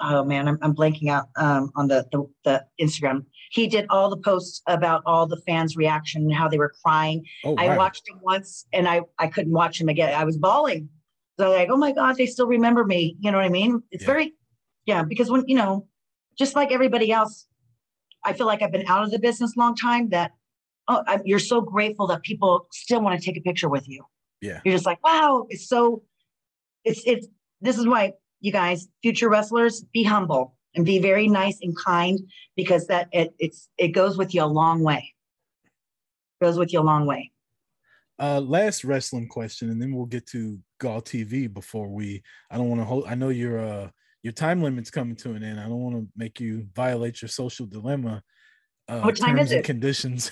Oh 0.00 0.24
man, 0.24 0.48
I'm, 0.48 0.58
I'm 0.62 0.74
blanking 0.74 1.10
out 1.10 1.28
um, 1.36 1.70
on 1.76 1.86
the, 1.86 2.04
the 2.10 2.26
the 2.44 2.66
Instagram 2.80 3.26
he 3.50 3.66
did 3.66 3.86
all 3.90 4.10
the 4.10 4.16
posts 4.16 4.62
about 4.66 5.02
all 5.06 5.26
the 5.26 5.40
fans' 5.46 5.76
reaction 5.76 6.22
and 6.22 6.34
how 6.34 6.48
they 6.48 6.58
were 6.58 6.74
crying. 6.84 7.24
Oh, 7.44 7.52
wow. 7.52 7.62
I 7.62 7.76
watched 7.76 8.08
him 8.08 8.18
once 8.22 8.66
and 8.72 8.88
I, 8.88 9.02
I 9.18 9.28
couldn't 9.28 9.52
watch 9.52 9.80
him 9.80 9.88
again. 9.88 10.12
I 10.14 10.24
was 10.24 10.36
bawling. 10.36 10.88
So 11.38 11.50
like, 11.50 11.68
oh 11.70 11.76
my 11.76 11.92
God, 11.92 12.16
they 12.16 12.26
still 12.26 12.46
remember 12.46 12.84
me. 12.84 13.16
You 13.20 13.30
know 13.30 13.38
what 13.38 13.46
I 13.46 13.50
mean? 13.50 13.82
It's 13.90 14.02
yeah. 14.02 14.06
very, 14.06 14.34
yeah, 14.86 15.02
because 15.02 15.30
when, 15.30 15.44
you 15.46 15.56
know, 15.56 15.86
just 16.38 16.54
like 16.54 16.72
everybody 16.72 17.12
else, 17.12 17.46
I 18.26 18.32
feel 18.32 18.46
like 18.46 18.60
I've 18.60 18.72
been 18.72 18.86
out 18.86 19.04
of 19.04 19.10
the 19.10 19.18
business 19.18 19.56
a 19.56 19.58
long 19.58 19.74
time 19.74 20.10
that, 20.10 20.32
oh, 20.88 21.02
I'm, 21.06 21.22
you're 21.24 21.38
so 21.38 21.60
grateful 21.60 22.06
that 22.08 22.22
people 22.22 22.66
still 22.72 23.00
want 23.00 23.18
to 23.18 23.24
take 23.24 23.38
a 23.38 23.40
picture 23.40 23.68
with 23.68 23.88
you. 23.88 24.04
Yeah. 24.42 24.60
You're 24.64 24.74
just 24.74 24.84
like, 24.84 25.02
wow, 25.02 25.46
it's 25.48 25.68
so, 25.68 26.02
it's, 26.84 27.02
it's, 27.06 27.26
this 27.60 27.78
is 27.78 27.86
why 27.86 28.12
you 28.40 28.52
guys, 28.52 28.88
future 29.02 29.28
wrestlers, 29.30 29.84
be 29.92 30.02
humble 30.02 30.56
and 30.76 30.84
be 30.84 30.98
very 30.98 31.26
nice 31.26 31.58
and 31.62 31.76
kind 31.76 32.20
because 32.54 32.86
that 32.86 33.08
it, 33.12 33.34
it's 33.38 33.68
it 33.78 33.88
goes 33.88 34.16
with 34.16 34.34
you 34.34 34.42
a 34.42 34.46
long 34.46 34.82
way. 34.82 35.14
It 35.64 36.44
goes 36.44 36.58
with 36.58 36.72
you 36.72 36.80
a 36.80 36.82
long 36.82 37.06
way. 37.06 37.32
Uh, 38.18 38.40
last 38.40 38.84
wrestling 38.84 39.28
question, 39.28 39.70
and 39.70 39.80
then 39.80 39.94
we'll 39.94 40.06
get 40.06 40.26
to 40.28 40.58
GAW 40.80 41.00
TV 41.00 41.52
before 41.52 41.88
we. 41.88 42.22
I 42.50 42.56
don't 42.56 42.68
want 42.68 42.80
to 42.80 42.84
hold. 42.84 43.06
I 43.06 43.14
know 43.14 43.30
your 43.30 43.58
uh 43.58 43.88
your 44.22 44.32
time 44.32 44.62
limit's 44.62 44.90
coming 44.90 45.16
to 45.16 45.32
an 45.32 45.42
end. 45.42 45.60
I 45.60 45.64
don't 45.64 45.80
want 45.80 45.96
to 45.96 46.08
make 46.16 46.40
you 46.40 46.66
violate 46.74 47.22
your 47.22 47.28
social 47.28 47.66
dilemma. 47.66 48.22
Uh, 48.88 49.00
What 49.00 49.16
time 49.16 49.38
is 49.38 49.52
it? 49.52 49.64
Conditions. 49.64 50.30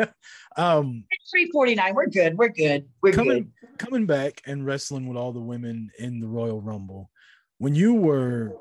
um, 0.56 1.04
Three 1.30 1.50
forty 1.50 1.74
nine. 1.74 1.94
We're 1.94 2.06
good. 2.06 2.36
We're 2.36 2.48
good. 2.48 2.88
We're 3.02 3.12
coming 3.12 3.52
good. 3.60 3.78
coming 3.78 4.06
back 4.06 4.40
and 4.46 4.64
wrestling 4.64 5.06
with 5.06 5.18
all 5.18 5.32
the 5.32 5.40
women 5.40 5.90
in 5.98 6.20
the 6.20 6.28
Royal 6.28 6.60
Rumble. 6.60 7.10
When 7.58 7.74
you 7.74 7.94
were 7.94 8.56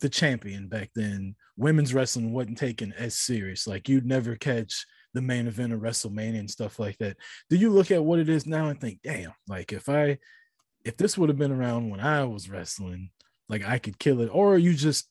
the 0.00 0.08
champion 0.08 0.68
back 0.68 0.90
then, 0.94 1.34
women's 1.56 1.92
wrestling 1.92 2.32
wasn't 2.32 2.58
taken 2.58 2.92
as 2.92 3.14
serious. 3.16 3.66
Like 3.66 3.88
you'd 3.88 4.06
never 4.06 4.36
catch 4.36 4.86
the 5.14 5.22
main 5.22 5.48
event 5.48 5.72
of 5.72 5.80
WrestleMania 5.80 6.38
and 6.38 6.50
stuff 6.50 6.78
like 6.78 6.96
that. 6.98 7.16
Do 7.48 7.56
you 7.56 7.70
look 7.70 7.90
at 7.90 8.04
what 8.04 8.20
it 8.20 8.28
is 8.28 8.46
now 8.46 8.68
and 8.68 8.80
think, 8.80 9.00
damn, 9.02 9.32
like 9.48 9.72
if 9.72 9.88
I 9.88 10.18
if 10.84 10.96
this 10.96 11.18
would 11.18 11.28
have 11.28 11.38
been 11.38 11.52
around 11.52 11.90
when 11.90 12.00
I 12.00 12.24
was 12.24 12.48
wrestling, 12.48 13.10
like 13.50 13.66
I 13.66 13.78
could 13.78 13.98
kill 13.98 14.20
it, 14.20 14.28
or 14.32 14.54
are 14.54 14.58
you 14.58 14.74
just 14.74 15.08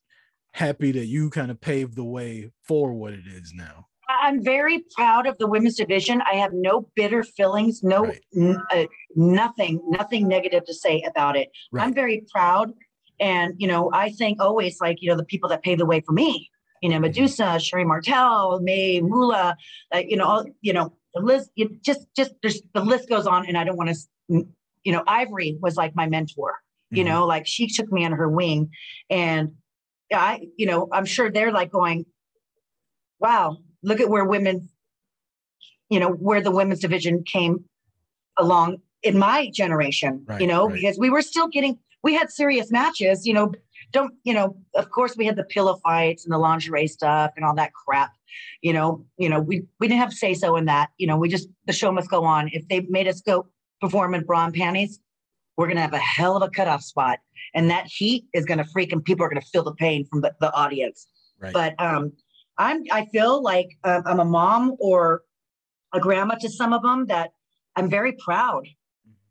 happy 0.53 0.91
that 0.93 1.05
you 1.05 1.29
kind 1.29 1.51
of 1.51 1.59
paved 1.61 1.95
the 1.95 2.03
way 2.03 2.51
for 2.63 2.93
what 2.93 3.13
it 3.13 3.27
is 3.27 3.53
now? 3.53 3.87
I'm 4.09 4.43
very 4.43 4.83
proud 4.95 5.27
of 5.27 5.37
the 5.37 5.47
women's 5.47 5.75
division. 5.75 6.21
I 6.25 6.35
have 6.35 6.51
no 6.53 6.89
bitter 6.95 7.23
feelings, 7.23 7.83
no 7.83 8.05
Right. 8.05 8.21
n- 8.35 8.57
uh, 8.71 8.85
nothing, 9.15 9.81
nothing 9.87 10.27
negative 10.27 10.65
to 10.65 10.73
say 10.73 11.03
about 11.03 11.35
it. 11.35 11.49
I'm 11.77 11.93
very 11.93 12.25
proud, 12.31 12.73
and 13.19 13.53
you 13.57 13.67
know, 13.67 13.91
I 13.93 14.09
think 14.11 14.41
always 14.41 14.79
like 14.81 14.97
you 15.01 15.09
know 15.09 15.17
the 15.17 15.25
people 15.25 15.49
that 15.49 15.61
paved 15.61 15.81
the 15.81 15.85
way 15.85 15.99
for 16.01 16.13
me. 16.13 16.49
You 16.81 16.89
know, 16.89 16.99
Medusa, 16.99 17.59
Sherri 17.59 17.83
Martel, 17.83 18.61
May 18.61 19.01
Mula, 19.01 19.57
uh, 19.93 19.97
you 19.97 20.15
know, 20.15 20.25
all, 20.25 20.45
you 20.61 20.71
know, 20.71 20.93
the 21.13 21.19
list. 21.21 21.51
It 21.57 21.83
just, 21.83 22.07
just 22.15 22.31
there's 22.41 22.61
the 22.73 22.81
list 22.81 23.09
goes 23.09 23.27
on, 23.27 23.45
and 23.47 23.57
I 23.57 23.65
don't 23.65 23.75
want 23.75 23.89
to, 23.89 24.45
you 24.85 24.91
know, 24.93 25.03
Ivory 25.05 25.57
was 25.61 25.75
like 25.75 25.93
my 25.93 26.07
mentor. 26.07 26.55
You 26.91 27.03
Mhm. 27.03 27.07
know, 27.07 27.25
like 27.27 27.45
she 27.45 27.67
took 27.67 27.91
me 27.91 28.03
under 28.03 28.17
her 28.17 28.29
wing, 28.29 28.71
and 29.09 29.55
I, 30.11 30.47
you 30.57 30.65
know, 30.65 30.87
I'm 30.91 31.05
sure 31.05 31.29
they're 31.29 31.51
like 31.51 31.71
going, 31.71 32.05
wow, 33.19 33.57
look 33.83 33.99
at 33.99 34.09
where 34.09 34.25
women, 34.25 34.69
you 35.89 35.99
know, 35.99 36.09
where 36.09 36.41
the 36.41 36.51
women's 36.51 36.79
division 36.79 37.23
came 37.23 37.65
along 38.37 38.77
in 39.03 39.17
my 39.17 39.49
generation, 39.51 40.23
Right, 40.27 40.41
you 40.41 40.47
know, 40.47 40.67
right. 40.67 40.75
because 40.75 40.97
we 40.97 41.09
were 41.09 41.21
still 41.21 41.47
getting, 41.47 41.77
we 42.03 42.15
had 42.15 42.31
serious 42.31 42.71
matches, 42.71 43.25
you 43.27 43.33
know, 43.33 43.51
don't, 43.91 44.13
you 44.23 44.33
know, 44.33 44.55
of 44.75 44.89
course 44.89 45.15
we 45.15 45.25
had 45.25 45.35
the 45.35 45.43
pillow 45.43 45.77
fights 45.83 46.25
and 46.25 46.33
the 46.33 46.37
lingerie 46.37 46.87
stuff 46.87 47.31
and 47.35 47.45
all 47.45 47.55
that 47.55 47.73
crap, 47.73 48.11
you 48.61 48.73
know, 48.73 49.05
you 49.17 49.29
know, 49.29 49.39
we, 49.39 49.63
we 49.79 49.87
didn't 49.87 49.99
have 50.01 50.13
say 50.13 50.33
so 50.33 50.55
in 50.55 50.65
that, 50.65 50.89
you 50.97 51.07
know, 51.07 51.17
we 51.17 51.29
just, 51.29 51.47
the 51.67 51.73
show 51.73 51.91
must 51.91 52.09
go 52.09 52.23
on. 52.23 52.49
If 52.51 52.67
they 52.67 52.81
made 52.89 53.07
us 53.07 53.21
go 53.21 53.47
perform 53.79 54.13
in 54.15 54.23
bra 54.25 54.45
and 54.45 54.53
panties, 54.53 54.99
we're 55.59 55.65
going 55.67 55.75
to 55.75 55.81
have 55.81 55.93
a 55.93 55.97
hell 55.97 56.37
of 56.37 56.41
a 56.41 56.49
cutoff 56.49 56.81
spot. 56.81 57.19
And 57.53 57.69
that 57.69 57.85
heat 57.85 58.23
is 58.33 58.45
going 58.45 58.59
to 58.59 58.63
freak 58.63 58.93
and 58.93 59.03
people 59.03 59.25
are 59.25 59.29
going 59.29 59.41
to 59.41 59.47
feel 59.47 59.61
the 59.63 59.73
pain 59.73 60.05
from 60.05 60.21
the, 60.21 60.33
the 60.39 60.51
audience 60.53 61.07
Right. 61.41 61.53
but 61.53 61.73
um 61.79 62.11
i'm 62.57 62.83
i 62.91 63.05
feel 63.05 63.41
like 63.41 63.69
um, 63.85 64.03
i'm 64.05 64.19
a 64.19 64.25
mom 64.25 64.75
or 64.79 65.21
a 65.93 65.99
grandma 66.01 66.35
to 66.35 66.49
some 66.49 66.73
of 66.73 66.81
them 66.81 67.05
that 67.05 67.31
i'm 67.77 67.89
very 67.89 68.11
proud 68.11 68.67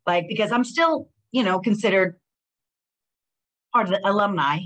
like 0.07 0.27
because 0.27 0.51
i'm 0.51 0.65
still 0.65 1.11
you 1.33 1.43
know 1.43 1.61
considered 1.61 2.19
part 3.75 3.89
of 3.89 3.93
the 3.93 4.01
alumni 4.09 4.61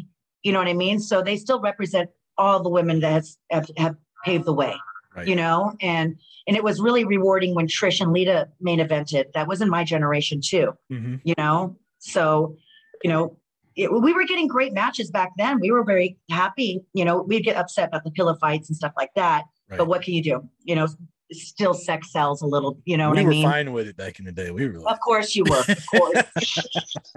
you 0.44 0.52
know 0.52 0.60
what 0.60 0.68
i 0.68 0.72
mean 0.72 1.00
so 1.00 1.20
they 1.20 1.36
still 1.36 1.60
represent 1.60 2.08
all 2.38 2.62
the 2.62 2.70
women 2.70 3.00
that 3.00 3.12
has, 3.12 3.38
have, 3.50 3.68
have 3.76 3.96
paved 4.24 4.44
the 4.44 4.54
way 4.54 4.72
right. 5.16 5.26
you 5.28 5.34
know 5.36 5.74
and 5.80 6.16
and 6.46 6.56
it 6.56 6.64
was 6.64 6.80
really 6.80 7.04
rewarding 7.04 7.54
when 7.54 7.66
trish 7.66 8.00
and 8.00 8.12
lita 8.12 8.48
main 8.60 8.78
evented 8.80 9.24
that 9.34 9.46
was 9.48 9.60
in 9.60 9.68
my 9.68 9.84
generation 9.84 10.40
too 10.42 10.72
Mhm. 10.90 11.20
you 11.24 11.34
know 11.38 11.76
so 11.98 12.56
you 13.04 13.10
know 13.10 13.36
it, 13.74 13.90
we 13.90 14.12
were 14.12 14.24
getting 14.24 14.48
great 14.48 14.72
matches 14.74 15.10
back 15.10 15.30
then 15.38 15.58
we 15.60 15.70
were 15.70 15.84
very 15.84 16.18
happy 16.30 16.80
you 16.94 17.04
know 17.04 17.22
we'd 17.22 17.44
get 17.44 17.56
upset 17.56 17.88
about 17.88 18.04
the 18.04 18.10
pillow 18.10 18.34
fights 18.40 18.68
and 18.68 18.76
stuff 18.76 18.92
like 18.96 19.10
that 19.16 19.44
Right. 19.70 19.78
but 19.78 19.86
what 19.88 20.02
can 20.02 20.12
you 20.14 20.22
do 20.22 20.48
you 20.64 20.74
know 20.74 20.86
still 21.32 21.72
sex 21.72 22.12
sells 22.12 22.42
a 22.42 22.46
little 22.46 22.78
you 22.84 22.96
know 22.98 23.10
we 23.10 23.16
what 23.16 23.18
i 23.20 23.24
were 23.24 23.30
mean 23.30 23.48
fine 23.50 23.72
with 23.72 23.88
it 23.88 23.96
back 23.96 24.18
in 24.18 24.26
the 24.26 24.32
day. 24.32 24.50
We 24.50 24.68
were 24.68 24.78
like, 24.80 24.92
of 24.92 25.00
course 25.00 25.34
you 25.34 25.44
were 25.48 25.60
of 25.66 25.86
course 25.90 26.58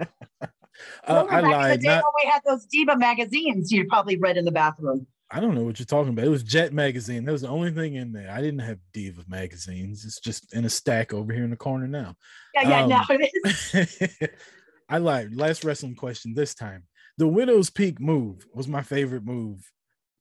uh, 1.06 1.24
I 1.28 1.40
lied. 1.40 1.80
day 1.80 1.88
Not, 1.88 2.04
when 2.04 2.24
we 2.24 2.30
had 2.30 2.40
those 2.46 2.64
diva 2.66 2.96
magazines 2.96 3.70
you 3.70 3.84
probably 3.86 4.16
read 4.16 4.36
in 4.38 4.44
the 4.46 4.52
bathroom 4.52 5.06
I 5.30 5.40
don't 5.40 5.54
know 5.54 5.64
what 5.64 5.78
you're 5.78 5.86
talking 5.86 6.12
about. 6.12 6.24
It 6.24 6.30
was 6.30 6.44
Jet 6.44 6.72
magazine. 6.72 7.24
That 7.24 7.32
was 7.32 7.42
the 7.42 7.48
only 7.48 7.72
thing 7.72 7.94
in 7.94 8.12
there. 8.12 8.30
I 8.30 8.40
didn't 8.40 8.60
have 8.60 8.78
Diva 8.92 9.24
magazines. 9.26 10.04
It's 10.04 10.20
just 10.20 10.54
in 10.54 10.64
a 10.64 10.70
stack 10.70 11.12
over 11.12 11.32
here 11.32 11.42
in 11.42 11.50
the 11.50 11.56
corner 11.56 11.88
now. 11.88 12.14
yeah 12.54 12.68
yeah 12.68 12.82
Um, 12.82 12.88
now 12.88 13.04
it 13.08 13.30
is 13.44 14.28
I 14.88 14.98
lied. 14.98 15.34
Last 15.34 15.64
wrestling 15.64 15.96
question 15.96 16.32
this 16.32 16.54
time. 16.54 16.84
The 17.18 17.26
Widow's 17.26 17.70
Peak 17.70 18.00
move 18.00 18.46
was 18.54 18.68
my 18.68 18.82
favorite 18.82 19.24
move. 19.24 19.68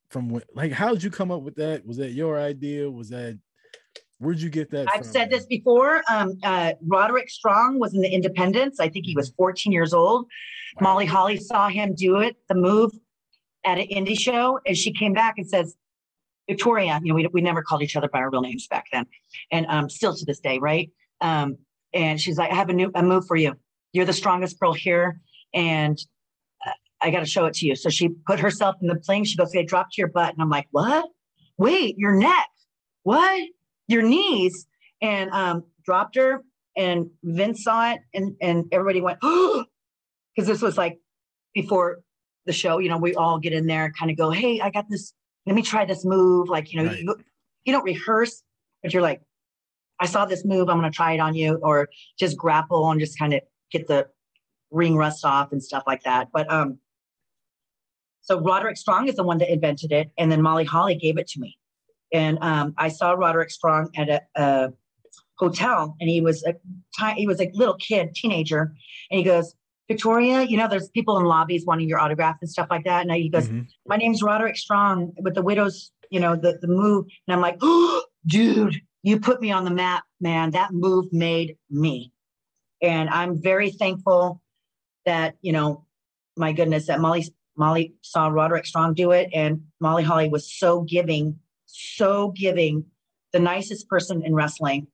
From 0.10 0.30
what, 0.30 0.46
like, 0.56 0.72
how 0.72 0.92
did 0.92 1.04
you 1.04 1.10
come 1.10 1.32
up 1.32 1.42
with 1.42 1.56
that? 1.56 1.86
Was 1.86 1.98
that 1.98 2.12
your 2.12 2.40
idea? 2.40 2.90
Was 2.90 3.10
that 3.10 3.38
where'd 4.20 4.40
you 4.40 4.50
get 4.50 4.72
that? 4.72 4.88
I've 4.88 5.02
from, 5.02 5.12
said 5.12 5.30
this 5.30 5.46
before. 5.46 6.04
Um, 6.10 6.38
uh, 6.44 6.74
Roderick 6.82 7.30
Strong 7.30 7.80
was 7.80 7.94
in 7.94 8.02
the 8.02 8.10
Independence. 8.10 8.80
I 8.80 8.88
think 8.88 9.06
he 9.06 9.16
was 9.16 9.34
14 9.38 9.72
years 9.74 9.94
old. 9.94 10.26
Wow. 10.80 10.94
Molly 10.94 11.06
Holly 11.06 11.38
saw 11.38 11.68
him 11.68 11.94
do 11.96 12.20
it, 12.20 12.38
the 12.48 12.56
move 12.56 12.92
at 13.66 13.80
an 13.80 13.88
indie 13.88 14.20
show, 14.20 14.60
and 14.66 14.78
she 14.78 14.94
came 14.94 15.14
back 15.14 15.36
and 15.38 15.48
says, 15.48 15.76
Victoria, 16.48 17.00
you 17.04 17.10
know, 17.10 17.16
we, 17.16 17.28
we 17.34 17.42
never 17.42 17.64
called 17.64 17.82
each 17.82 17.96
other 17.96 18.08
by 18.08 18.20
our 18.20 18.30
real 18.30 18.42
names 18.42 18.68
back 18.68 18.86
then, 18.94 19.06
and 19.52 19.66
um, 19.68 19.90
still 19.90 20.16
to 20.16 20.26
this 20.26 20.40
day, 20.40 20.60
right? 20.60 20.92
Um, 21.22 21.58
and 21.94 22.22
she's 22.22 22.38
like, 22.38 22.52
I 22.52 22.56
have 22.56 22.70
a 22.70 22.74
new 22.74 22.92
a 22.94 23.02
move 23.02 23.26
for 23.26 23.36
you. 23.36 23.56
You're 23.94 24.06
the 24.06 24.14
strongest 24.14 24.60
girl 24.60 24.74
here, 24.74 25.20
and 25.54 25.98
uh, 26.66 26.72
I 27.02 27.10
got 27.10 27.22
to 27.22 27.26
show 27.26 27.46
it 27.46 27.56
to 27.56 27.66
you. 27.66 27.76
So 27.76 27.90
she 27.90 28.10
put 28.28 28.40
herself 28.40 28.76
in 28.82 28.88
the 28.88 28.96
plane. 28.96 29.24
She 29.24 29.38
goes, 29.38 29.50
"Okay, 29.50 29.66
drop 29.66 29.88
to 29.92 29.96
your 29.98 30.10
butt," 30.10 30.34
and 30.34 30.42
I'm 30.42 30.50
like, 30.50 30.68
"What? 30.72 31.10
Wait, 31.58 31.98
your 31.98 32.14
neck? 32.14 32.48
What? 33.04 33.42
Your 33.88 34.04
knees?" 34.04 34.68
And 35.02 35.32
um, 35.32 35.64
dropped 35.84 36.16
her, 36.16 36.44
and 36.78 37.10
Vince 37.24 37.64
saw 37.64 37.94
it, 37.94 38.00
and 38.14 38.36
and 38.42 38.66
everybody 38.72 39.02
went, 39.02 39.20
"Oh!" 39.24 39.66
Because 40.36 40.48
this 40.48 40.62
was 40.62 40.78
like 40.78 41.00
before 41.54 42.00
the 42.46 42.54
show. 42.54 42.80
You 42.80 42.90
know, 42.90 42.98
we 42.98 43.16
all 43.16 43.40
get 43.40 43.54
in 43.54 43.68
there 43.68 43.86
and 43.86 43.98
kind 43.98 44.12
of 44.12 44.18
go, 44.18 44.32
"Hey, 44.32 44.60
I 44.62 44.70
got 44.70 44.86
this. 44.90 45.14
Let 45.46 45.56
me 45.56 45.62
try 45.62 45.86
this 45.86 46.06
move." 46.06 46.50
Like 46.50 46.72
you 46.74 46.82
know, 46.82 46.90
Right. 46.90 47.00
you, 47.00 47.16
you 47.66 47.74
don't 47.74 47.84
rehearse, 47.84 48.44
but 48.82 48.94
you're 48.94 49.02
like, 49.02 49.22
"I 50.00 50.06
saw 50.06 50.26
this 50.26 50.46
move. 50.46 50.70
I'm 50.70 50.80
going 50.80 50.92
to 50.92 50.96
try 50.96 51.14
it 51.14 51.20
on 51.20 51.36
you," 51.36 51.60
or 51.62 51.90
just 52.20 52.38
grapple 52.38 52.90
and 52.92 53.00
just 53.00 53.18
kind 53.18 53.34
of 53.34 53.42
get 53.72 53.88
the 53.88 54.08
ring 54.72 54.96
rust 54.96 55.26
off 55.26 55.52
and 55.52 55.64
stuff 55.64 55.84
like 55.88 56.04
that. 56.04 56.30
But 56.34 56.52
um, 56.52 56.80
so 58.22 58.40
Roderick 58.40 58.78
Strong 58.78 59.08
is 59.08 59.16
the 59.16 59.24
one 59.24 59.38
that 59.40 59.52
invented 59.52 59.92
it, 59.92 60.12
and 60.18 60.32
then 60.32 60.42
Molly 60.42 60.66
Holly 60.66 60.96
gave 60.96 61.18
it 61.18 61.28
to 61.30 61.40
me. 61.40 61.58
And 62.14 62.38
um, 62.42 62.74
I 62.78 62.90
saw 62.90 63.12
Roderick 63.12 63.52
Strong 63.52 63.90
at 63.96 64.10
a, 64.10 64.22
a 64.36 64.74
hotel, 65.38 65.96
and 66.00 66.10
he 66.10 66.22
was 66.22 66.44
a 66.44 66.56
he 67.16 67.28
was 67.28 67.42
a 67.42 67.50
little 67.54 67.76
kid, 67.76 68.14
teenager, 68.16 68.74
and 69.12 69.18
he 69.18 69.24
goes, 69.24 69.54
Victoria, 69.88 70.42
you 70.44 70.58
know, 70.58 70.68
there's 70.68 70.90
people 70.90 71.18
in 71.18 71.26
lobbies 71.26 71.66
wanting 71.66 71.88
your 71.88 72.00
autograph 72.00 72.38
and 72.42 72.50
stuff 72.50 72.68
like 72.70 72.84
that. 72.86 73.02
And 73.06 73.12
he 73.12 73.30
goes, 73.30 73.50
Mhm. 73.50 73.68
my 73.86 73.98
name's 73.98 74.24
Roderick 74.24 74.58
Strong 74.58 75.14
with 75.18 75.36
the 75.36 75.42
Widows, 75.42 75.92
you 76.10 76.20
know, 76.20 76.36
the, 76.36 76.58
the 76.60 76.68
move. 76.68 77.06
And 77.28 77.36
I'm 77.36 77.42
like, 77.42 77.58
oh, 77.62 78.04
dude, 78.26 78.82
you 79.04 79.20
put 79.20 79.42
me 79.42 79.52
on 79.52 79.64
the 79.64 79.72
map, 79.72 80.04
man. 80.20 80.52
That 80.52 80.74
move 80.74 81.14
made 81.14 81.58
me. 81.70 82.12
And 82.82 83.10
I'm 83.10 83.42
very 83.42 83.72
thankful 83.72 84.42
that, 85.06 85.36
you 85.42 85.52
know, 85.52 85.86
my 86.36 86.52
goodness, 86.52 86.88
that 86.88 87.00
Molly 87.00 87.26
Molly 87.58 87.94
saw 88.02 88.28
Roderick 88.28 88.66
Strong 88.66 88.96
do 88.96 89.12
it. 89.12 89.30
And 89.34 89.68
Molly 89.80 90.04
Holly 90.04 90.28
was 90.28 90.52
so 90.52 90.82
giving, 90.82 91.40
so 91.68 92.32
giving, 92.32 92.86
the 93.32 93.40
nicest 93.40 93.88
person 93.88 94.24
in 94.26 94.34
wrestling 94.36 94.88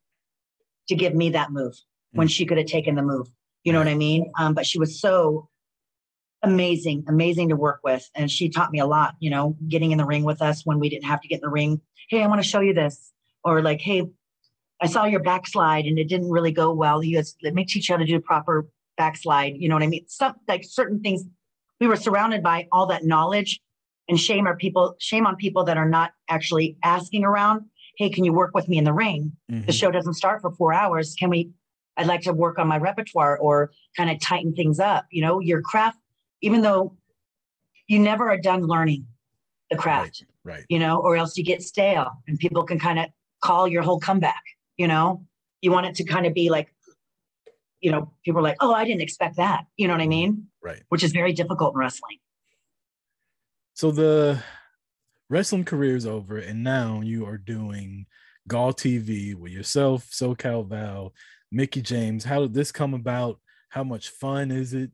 to 0.88 0.96
give 0.96 1.16
me 1.16 1.30
that 1.32 1.52
move 1.52 1.76
when 2.12 2.28
she 2.28 2.46
could 2.46 2.58
have 2.58 2.68
taken 2.68 2.96
the 2.96 3.02
move. 3.02 3.28
You 3.64 3.74
know 3.74 3.80
what 3.80 3.88
I 3.88 3.96
mean? 3.96 4.32
Um, 4.38 4.54
but 4.54 4.66
she 4.66 4.80
was 4.80 5.00
so 5.00 5.50
amazing, 6.44 7.06
amazing 7.08 7.50
to 7.50 7.56
work 7.56 7.82
with. 7.84 8.10
And 8.16 8.30
she 8.30 8.50
taught 8.50 8.72
me 8.72 8.80
a 8.80 8.86
lot, 8.86 9.16
you 9.20 9.30
know, 9.30 9.56
getting 9.68 9.92
in 9.92 9.98
the 9.98 10.06
ring 10.06 10.24
with 10.24 10.42
us 10.42 10.66
when 10.66 10.80
we 10.80 10.90
didn't 10.90 11.06
have 11.06 11.22
to 11.22 11.28
get 11.28 11.36
in 11.36 11.42
the 11.42 11.50
ring. 11.50 11.82
Hey, 12.10 12.24
I 12.24 12.28
want 12.28 12.42
to 12.42 12.48
show 12.48 12.62
you 12.62 12.74
this. 12.74 13.12
Or 13.44 13.62
like, 13.62 13.82
hey, 13.82 14.04
I 14.82 14.88
saw 14.88 15.06
your 15.06 15.22
backslide 15.22 15.86
and 15.86 16.00
it 16.00 16.08
didn't 16.08 16.32
really 16.32 16.52
go 16.52 16.74
well. 16.74 17.04
You 17.04 17.18
guys, 17.18 17.36
let 17.44 17.54
me 17.54 17.66
teach 17.66 17.90
you 17.90 17.94
how 17.94 18.00
to 18.00 18.06
do 18.06 18.16
a 18.16 18.22
proper 18.22 18.68
backslide. 18.98 19.54
You 19.58 19.70
know 19.70 19.76
what 19.76 19.84
I 19.84 19.88
mean? 19.88 20.06
Some 20.08 20.36
like 20.48 20.64
certain 20.64 21.00
things 21.02 21.24
we 21.80 21.88
were 21.88 21.96
surrounded 21.96 22.44
by 22.44 22.68
all 22.72 22.88
that 22.88 23.04
knowledge 23.04 23.60
and 24.08 24.20
shame 24.20 24.48
are 24.48 24.56
people, 24.56 24.96
shame 25.00 25.26
on 25.26 25.36
people 25.36 25.64
that 25.66 25.78
are 25.78 25.88
not 25.90 26.12
actually 26.30 26.78
asking 26.84 27.24
around. 27.24 27.66
Hey, 27.98 28.10
can 28.10 28.24
you 28.24 28.34
work 28.34 28.52
with 28.54 28.68
me 28.68 28.78
in 28.78 28.84
the 28.84 28.94
ring? 28.94 29.34
The 29.48 29.56
Mhm. 29.72 29.74
show 29.74 29.92
doesn't 29.92 30.14
start 30.16 30.42
for 30.42 30.52
four 30.52 30.74
hours. 30.74 31.16
Can 31.16 31.30
we? 31.30 31.52
I'd 31.98 32.08
like 32.08 32.22
to 32.22 32.34
work 32.34 32.58
on 32.58 32.68
my 32.68 32.78
repertoire 32.78 33.38
or 33.38 33.72
kind 33.98 34.10
of 34.10 34.20
tighten 34.20 34.54
things 34.54 34.80
up. 34.80 35.06
You 35.12 35.22
know, 35.22 35.40
your 35.40 35.62
craft, 35.62 36.00
even 36.42 36.62
though 36.62 36.98
you 37.88 38.00
never 38.00 38.30
are 38.30 38.38
done 38.38 38.64
learning 38.64 39.06
the 39.70 39.78
craft, 39.78 40.24
Right. 40.44 40.66
you 40.70 40.80
know, 40.80 41.00
or 41.00 41.16
else 41.16 41.38
you 41.38 41.44
get 41.44 41.62
stale 41.62 42.12
and 42.28 42.40
people 42.40 42.64
can 42.64 42.80
kind 42.80 42.98
of 42.98 43.06
call 43.44 43.68
your 43.68 43.84
whole 43.84 44.00
comeback, 44.00 44.42
you 44.78 44.88
know. 44.88 45.26
you 45.62 45.72
want 45.72 45.86
it 45.86 45.96
to 45.96 46.04
kind 46.04 46.26
of 46.26 46.34
be 46.34 46.50
like, 46.50 46.74
you 47.82 47.92
know, 47.92 48.12
people 48.24 48.40
are 48.40 48.44
like, 48.44 48.58
oh, 48.62 48.74
I 48.74 48.86
didn't 48.86 49.02
expect 49.02 49.38
that. 49.38 49.66
You 49.78 49.88
know 49.88 49.94
what 49.94 50.02
I 50.02 50.06
mm-hmm. 50.06 50.10
mean? 50.10 50.48
Right. 50.62 50.82
Which 50.90 51.04
is 51.04 51.12
very 51.12 51.34
difficult 51.34 51.74
in 51.74 51.80
wrestling. 51.80 52.18
So 53.74 53.92
the 53.92 54.42
wrestling 55.30 55.66
career 55.66 55.96
is 55.96 56.06
over, 56.06 56.38
and 56.38 56.64
now 56.64 57.02
you 57.02 57.26
are 57.26 57.38
doing 57.38 58.06
GAW 58.48 58.72
TV 58.72 59.36
with 59.36 59.52
yourself, 59.52 60.10
SoCal 60.12 60.68
Val, 60.68 61.14
Mickie 61.52 61.82
James. 61.82 62.24
How 62.24 62.42
did 62.42 62.54
this 62.54 62.72
come 62.72 62.94
about? 62.94 63.40
How 63.70 63.84
much 63.84 64.10
fun 64.10 64.52
is 64.52 64.74
it? 64.74 64.92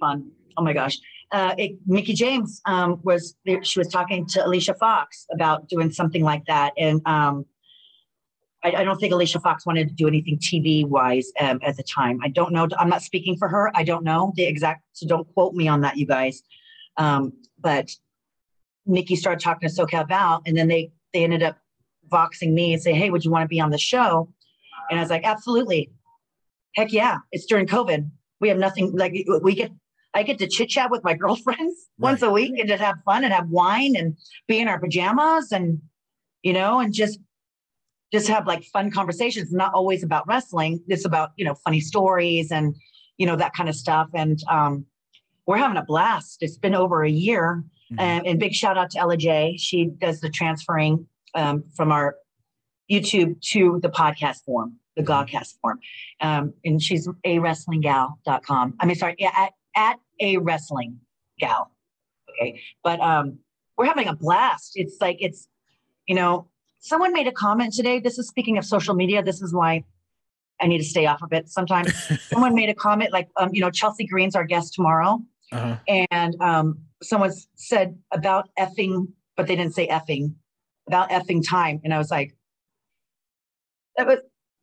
Fun. 0.00 0.30
Oh 0.56 0.62
my 0.62 0.72
gosh. 0.72 0.98
Uh, 1.30 1.54
it, 1.58 1.78
Mickie 1.86 2.14
James 2.14 2.60
um, 2.66 3.00
was 3.02 3.36
she 3.62 3.78
was 3.78 3.88
talking 3.88 4.26
to 4.26 4.44
Alicia 4.46 4.74
Fox 4.74 5.26
about 5.32 5.68
doing 5.68 5.90
something 5.90 6.22
like 6.22 6.44
that, 6.46 6.72
and 6.78 7.02
um, 7.06 7.44
I, 8.64 8.72
I, 8.76 8.84
don't 8.84 8.98
think 8.98 9.12
Alicia 9.12 9.40
Fox 9.40 9.66
wanted 9.66 9.88
to 9.88 9.94
do 9.94 10.08
anything 10.08 10.38
TV 10.38 10.86
wise 10.86 11.30
um, 11.38 11.60
at 11.62 11.76
the 11.76 11.82
time. 11.82 12.18
I 12.22 12.28
don't 12.28 12.52
know. 12.52 12.66
I'm 12.78 12.88
not 12.88 13.02
speaking 13.02 13.36
for 13.36 13.46
her. 13.48 13.70
I 13.76 13.84
don't 13.84 14.04
know 14.04 14.32
the 14.36 14.44
exact. 14.44 14.84
So 14.92 15.06
don't 15.06 15.32
quote 15.34 15.54
me 15.54 15.68
on 15.68 15.82
that, 15.82 15.98
you 15.98 16.06
guys. 16.06 16.42
Um, 16.96 17.32
but 17.60 17.90
Mickie 18.86 19.16
started 19.16 19.40
talking 19.40 19.68
to 19.68 19.74
SoCal 19.74 20.08
Val, 20.08 20.42
and 20.46 20.56
then 20.56 20.66
they 20.66 20.92
they 21.12 21.24
ended 21.24 21.42
up 21.42 21.58
voxing 22.10 22.52
me 22.52 22.72
and 22.72 22.82
say, 22.82 22.94
"Hey, 22.94 23.10
would 23.10 23.24
you 23.24 23.30
want 23.30 23.42
to 23.42 23.48
be 23.48 23.60
on 23.60 23.70
the 23.70 23.78
show?" 23.78 24.32
And 24.90 24.98
I 24.98 25.02
was 25.02 25.10
like, 25.10 25.24
"Absolutely, 25.24 25.90
heck 26.74 26.92
yeah!" 26.92 27.18
It's 27.32 27.46
during 27.46 27.66
COVID. 27.66 28.10
We 28.40 28.48
have 28.48 28.58
nothing 28.58 28.96
like 28.96 29.12
we 29.42 29.54
get. 29.54 29.72
I 30.14 30.22
get 30.22 30.38
to 30.38 30.48
chit 30.48 30.70
chat 30.70 30.90
with 30.90 31.04
my 31.04 31.14
girlfriends 31.22 31.88
right. 31.98 32.10
once 32.10 32.22
a 32.22 32.30
week 32.30 32.58
and 32.58 32.68
just 32.68 32.82
have 32.82 32.96
fun 33.04 33.24
and 33.24 33.32
have 33.32 33.48
wine 33.48 33.94
and 33.96 34.16
be 34.46 34.58
in 34.58 34.68
our 34.68 34.80
pajamas 34.80 35.52
and 35.52 35.80
you 36.42 36.52
know 36.52 36.80
and 36.80 36.94
just 36.94 37.18
just 38.12 38.28
have 38.28 38.46
like 38.46 38.64
fun 38.64 38.90
conversations. 38.90 39.52
Not 39.52 39.74
always 39.74 40.02
about 40.02 40.26
wrestling. 40.26 40.82
It's 40.88 41.04
about 41.04 41.30
you 41.36 41.44
know 41.44 41.54
funny 41.54 41.80
stories 41.80 42.50
and 42.50 42.74
you 43.16 43.26
know 43.26 43.36
that 43.36 43.54
kind 43.54 43.68
of 43.68 43.74
stuff. 43.74 44.08
And 44.14 44.42
um, 44.50 44.86
we're 45.46 45.58
having 45.58 45.76
a 45.76 45.84
blast. 45.84 46.42
It's 46.42 46.58
been 46.58 46.74
over 46.74 47.02
a 47.02 47.10
year 47.10 47.64
Mm-hmm. 47.92 48.00
Um, 48.00 48.22
and 48.26 48.40
big 48.40 48.52
shout 48.52 48.76
out 48.76 48.90
to 48.90 48.98
Ella 48.98 49.16
J. 49.16 49.56
She 49.58 49.86
does 49.86 50.20
the 50.20 50.28
transferring 50.28 51.06
um, 51.34 51.64
from 51.74 51.92
our 51.92 52.16
YouTube 52.90 53.40
to 53.52 53.80
the 53.82 53.88
podcast 53.88 54.44
form, 54.44 54.76
the 54.98 55.04
mm-hmm. 55.04 55.36
Godcast 55.36 55.54
form. 55.62 55.80
Um, 56.20 56.52
and 56.64 56.82
she's 56.82 57.08
a 57.24 57.38
wrestling 57.38 57.80
gal.com. 57.80 58.74
I 58.80 58.86
mean, 58.86 58.96
sorry, 58.96 59.16
at, 59.22 59.52
at 59.74 59.96
a 60.20 60.36
wrestling 60.38 61.00
gal. 61.38 61.70
Okay. 62.30 62.60
But 62.82 63.00
um, 63.00 63.38
we're 63.76 63.86
having 63.86 64.08
a 64.08 64.14
blast. 64.14 64.72
It's 64.74 64.96
like, 65.00 65.16
it's, 65.20 65.48
you 66.06 66.14
know, 66.14 66.48
someone 66.80 67.12
made 67.12 67.26
a 67.26 67.32
comment 67.32 67.72
today. 67.72 68.00
This 68.00 68.18
is 68.18 68.28
speaking 68.28 68.58
of 68.58 68.64
social 68.64 68.94
media. 68.94 69.22
This 69.22 69.40
is 69.40 69.54
why 69.54 69.84
I 70.60 70.66
need 70.66 70.78
to 70.78 70.84
stay 70.84 71.06
off 71.06 71.22
of 71.22 71.32
it 71.32 71.48
sometimes. 71.48 71.92
someone 72.28 72.54
made 72.54 72.68
a 72.68 72.74
comment 72.74 73.12
like, 73.12 73.28
um, 73.36 73.50
you 73.52 73.60
know, 73.60 73.70
Chelsea 73.70 74.06
Green's 74.06 74.34
our 74.34 74.44
guest 74.44 74.74
tomorrow. 74.74 75.20
Uh-huh. 75.52 75.76
And 76.10 76.36
um, 76.42 76.80
someone 77.02 77.32
said 77.54 77.98
about 78.12 78.50
effing, 78.58 79.08
but 79.36 79.46
they 79.46 79.56
didn't 79.56 79.74
say 79.74 79.86
effing, 79.88 80.34
about 80.86 81.10
effing 81.10 81.46
time. 81.46 81.80
And 81.84 81.94
I 81.94 81.98
was 81.98 82.10
like, 82.10 82.34
that 83.96 84.06
was, 84.06 84.18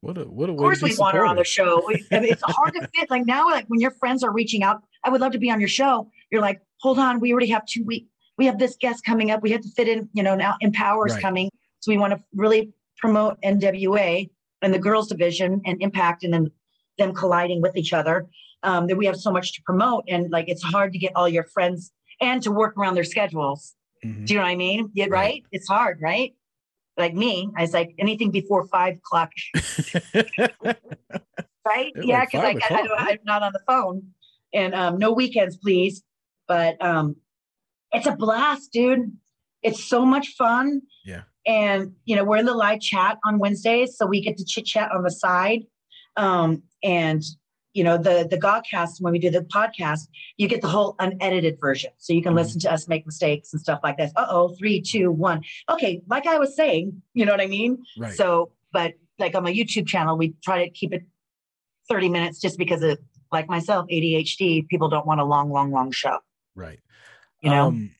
what 0.06 0.20
a, 0.20 0.24
what 0.26 0.49
a 0.49 0.51
of 0.51 0.60
course 0.60 0.84
we 0.84 0.95
want 0.97 1.16
her 1.16 1.26
on 1.26 1.36
the 1.36 1.43
show. 1.43 1.82
I 2.12 2.20
mean, 2.20 2.32
it's 2.32 2.43
hard 2.45 2.76
to 2.76 2.88
fit. 2.95 3.10
Like 3.10 3.26
now, 3.26 3.47
like 3.47 3.66
when 3.70 3.80
your 3.80 3.89
friends 3.89 4.24
are 4.24 4.32
reaching 4.32 4.62
out, 4.62 4.84
I 5.03 5.10
would 5.10 5.20
love 5.20 5.32
to 5.32 5.39
be 5.39 5.49
on 5.49 5.60
your 5.60 5.68
show. 5.68 6.12
You're 6.32 6.41
like, 6.41 6.62
hold 6.80 6.99
on, 6.99 7.20
we 7.20 7.32
already 7.32 7.47
have 7.47 7.66
two 7.66 7.84
weeks. 7.84 8.08
We 8.38 8.45
have 8.45 8.60
this 8.60 8.76
guest 8.80 9.03
coming 9.03 9.32
up. 9.32 9.41
We 9.41 9.49
have 9.51 9.62
to 9.62 9.70
fit 9.70 9.88
in, 9.88 10.08
you 10.14 10.22
know, 10.22 10.36
now 10.36 10.58
EmPowerrr's 10.64 11.14
right. 11.14 11.22
coming. 11.22 11.49
So 11.80 11.91
we 11.91 11.97
want 11.97 12.14
to 12.14 12.22
really 12.36 12.72
promote 12.99 13.41
NWA 13.41 14.30
and 14.62 14.74
the 14.74 14.80
girls 14.80 15.08
division 15.08 15.62
and 15.66 15.82
impact 15.82 16.24
and 16.24 16.32
then 16.32 16.51
them 16.99 17.14
colliding 17.14 17.62
with 17.62 17.76
each 17.76 17.91
other. 17.91 18.28
Um, 18.62 18.88
that 18.88 18.97
we 18.97 19.06
have 19.06 19.16
so 19.16 19.32
much 19.32 19.53
to 19.53 19.62
promote. 19.64 20.06
And 20.08 20.32
like, 20.32 20.49
it's 20.49 20.64
hard 20.64 20.91
to 20.93 20.97
get 20.97 21.12
all 21.16 21.30
your 21.30 21.43
friends 21.43 21.91
and 22.20 22.41
to 22.41 22.51
work 22.51 22.76
around 22.78 22.95
their 22.95 23.03
schedules. 23.03 23.76
Mm-hmm. 24.03 24.26
Do 24.26 24.34
you 24.34 24.39
know 24.39 24.45
what 24.45 24.51
I 24.51 24.56
mean? 24.56 24.91
Yeah, 24.93 25.06
right? 25.06 25.12
right? 25.12 25.45
It's 25.51 25.68
hard, 25.68 25.99
right? 26.01 26.34
Like 26.97 27.13
me, 27.13 27.49
I 27.57 27.61
was 27.61 27.73
like 27.73 27.93
anything 27.99 28.31
before 28.31 28.65
five 28.67 28.97
o'clock. 28.97 29.31
right? 31.65 31.91
yeah, 32.01 32.25
because 32.25 32.43
like 32.43 32.71
I, 32.71 32.87
I, 32.97 33.09
am 33.11 33.17
not 33.25 33.43
on 33.43 33.51
the 33.51 33.61
phone, 33.67 34.03
and 34.53 34.73
um, 34.73 34.97
no 34.97 35.11
weekends, 35.11 35.57
please. 35.57 36.03
But 36.47 36.81
um, 36.83 37.17
it's 37.91 38.07
a 38.07 38.15
blast, 38.15 38.71
dude. 38.71 39.11
It's 39.61 39.83
so 39.83 40.05
much 40.05 40.35
fun. 40.37 40.81
Yeah. 41.03 41.23
And 41.45 41.93
you 42.05 42.15
know, 42.15 42.23
we're 42.23 42.37
in 42.37 42.45
the 42.45 42.53
live 42.53 42.79
chat 42.79 43.17
on 43.25 43.39
Wednesdays, 43.39 43.97
so 43.97 44.05
we 44.05 44.21
get 44.21 44.37
to 44.37 44.45
chit 44.45 44.65
chat 44.65 44.91
on 44.91 45.03
the 45.03 45.11
side. 45.11 45.63
Um, 46.17 46.63
and 46.81 47.23
you 47.76 47.84
know 47.84 47.97
the 47.97 48.26
the 48.32 48.38
godcast 48.38 49.01
when 49.01 49.11
we 49.11 49.19
do 49.19 49.30
the 49.30 49.41
podcast 49.41 50.07
you 50.38 50.47
get 50.47 50.61
the 50.61 50.67
whole 50.67 50.95
unedited 50.99 51.59
version 51.59 51.91
so 51.97 52.13
you 52.13 52.23
can 52.23 52.30
mm-hmm. 52.30 52.38
listen 52.38 52.59
to 52.59 52.71
us 52.71 52.88
make 52.88 53.05
mistakes 53.05 53.53
and 53.53 53.61
stuff 53.61 53.82
like 53.84 53.97
this 53.97 54.11
uh-oh 54.15 54.47
three 54.57 54.82
two 54.82 55.11
one 55.11 55.43
okay 55.69 56.01
like 56.07 56.26
i 56.26 56.39
was 56.39 56.55
saying 56.55 57.01
you 57.13 57.26
know 57.26 57.32
what 57.32 57.41
i 57.41 57.45
mean 57.45 57.84
right. 57.97 58.13
so 58.13 58.49
but 58.71 58.93
like 59.19 59.36
on 59.36 59.43
my 59.43 59.53
youtube 59.53 59.86
channel 59.86 60.17
we 60.17 60.34
try 60.43 60.63
to 60.63 60.69
keep 60.71 60.93
it 60.93 61.03
30 61.89 62.09
minutes 62.09 62.39
just 62.39 62.57
because 62.57 62.82
of 62.82 62.97
like 63.32 63.47
myself 63.47 63.86
adhd 63.91 64.67
people 64.69 64.88
don't 64.89 65.05
want 65.05 65.19
a 65.19 65.26
long 65.26 65.51
long 65.51 65.69
long 65.69 65.91
show 65.91 66.17
right 66.55 66.80
you 67.41 67.49
know 67.49 67.67
um, 67.67 67.91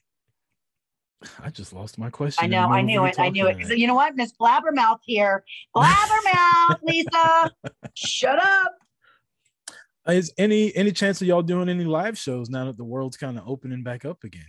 I 1.44 1.50
just 1.50 1.74
lost 1.74 1.98
my 1.98 2.12
question. 2.12 2.44
I 2.44 2.48
know, 2.48 2.68
I 2.68 2.82
knew 2.82 3.04
it. 3.06 3.20
I 3.20 3.30
knew 3.30 3.48
it. 3.48 3.58
You 3.76 3.88
know 3.88 3.96
what? 3.96 4.16
Miss 4.16 4.32
Blabbermouth 4.34 5.00
here. 5.04 5.44
Blabbermouth, 5.76 6.84
Lisa. 6.84 7.52
Shut 7.96 8.38
up. 8.38 8.75
Is 10.08 10.32
any 10.38 10.76
any 10.76 10.92
chance 10.92 11.22
of 11.22 11.28
y'all 11.28 11.42
doing 11.42 11.68
any 11.68 11.84
live 11.84 12.18
shows 12.18 12.50
now 12.50 12.66
that 12.66 12.78
the 12.78 12.84
world's 12.84 13.18
kind 13.18 13.38
of 13.38 13.48
opening 13.48 13.84
back 13.84 14.06
up 14.06 14.24
again? 14.24 14.46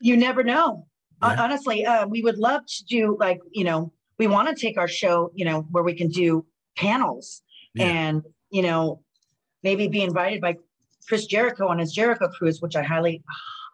You 0.00 0.16
never 0.16 0.42
know. 0.42 0.86
Yeah. 1.22 1.42
Honestly, 1.42 1.86
uh, 1.86 2.06
we 2.06 2.22
would 2.22 2.38
love 2.38 2.62
to 2.66 2.84
do 2.84 3.16
like 3.20 3.38
you 3.52 3.64
know 3.64 3.92
we 4.18 4.26
want 4.26 4.48
to 4.48 4.54
take 4.54 4.78
our 4.78 4.88
show 4.88 5.30
you 5.34 5.44
know 5.44 5.62
where 5.70 5.84
we 5.84 5.94
can 5.94 6.08
do 6.08 6.44
panels 6.76 7.42
yeah. 7.74 7.86
and 7.86 8.22
you 8.50 8.62
know 8.62 9.00
maybe 9.62 9.86
be 9.86 10.02
invited 10.02 10.40
by 10.40 10.56
Chris 11.08 11.26
Jericho 11.26 11.68
on 11.68 11.78
his 11.78 11.92
Jericho 11.92 12.28
cruise, 12.28 12.60
which 12.60 12.74
I 12.74 12.82
highly 12.82 13.22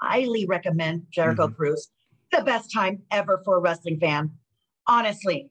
highly 0.02 0.44
recommend. 0.46 1.06
Jericho 1.10 1.46
mm-hmm. 1.46 1.54
cruise, 1.54 1.88
the 2.30 2.42
best 2.42 2.70
time 2.72 3.02
ever 3.10 3.40
for 3.42 3.56
a 3.56 3.60
wrestling 3.60 3.98
fan. 3.98 4.30
Honestly, 4.86 5.48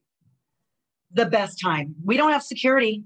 the 1.11 1.25
best 1.25 1.59
time. 1.59 1.95
We 2.05 2.17
don't 2.17 2.31
have 2.31 2.43
security 2.43 3.03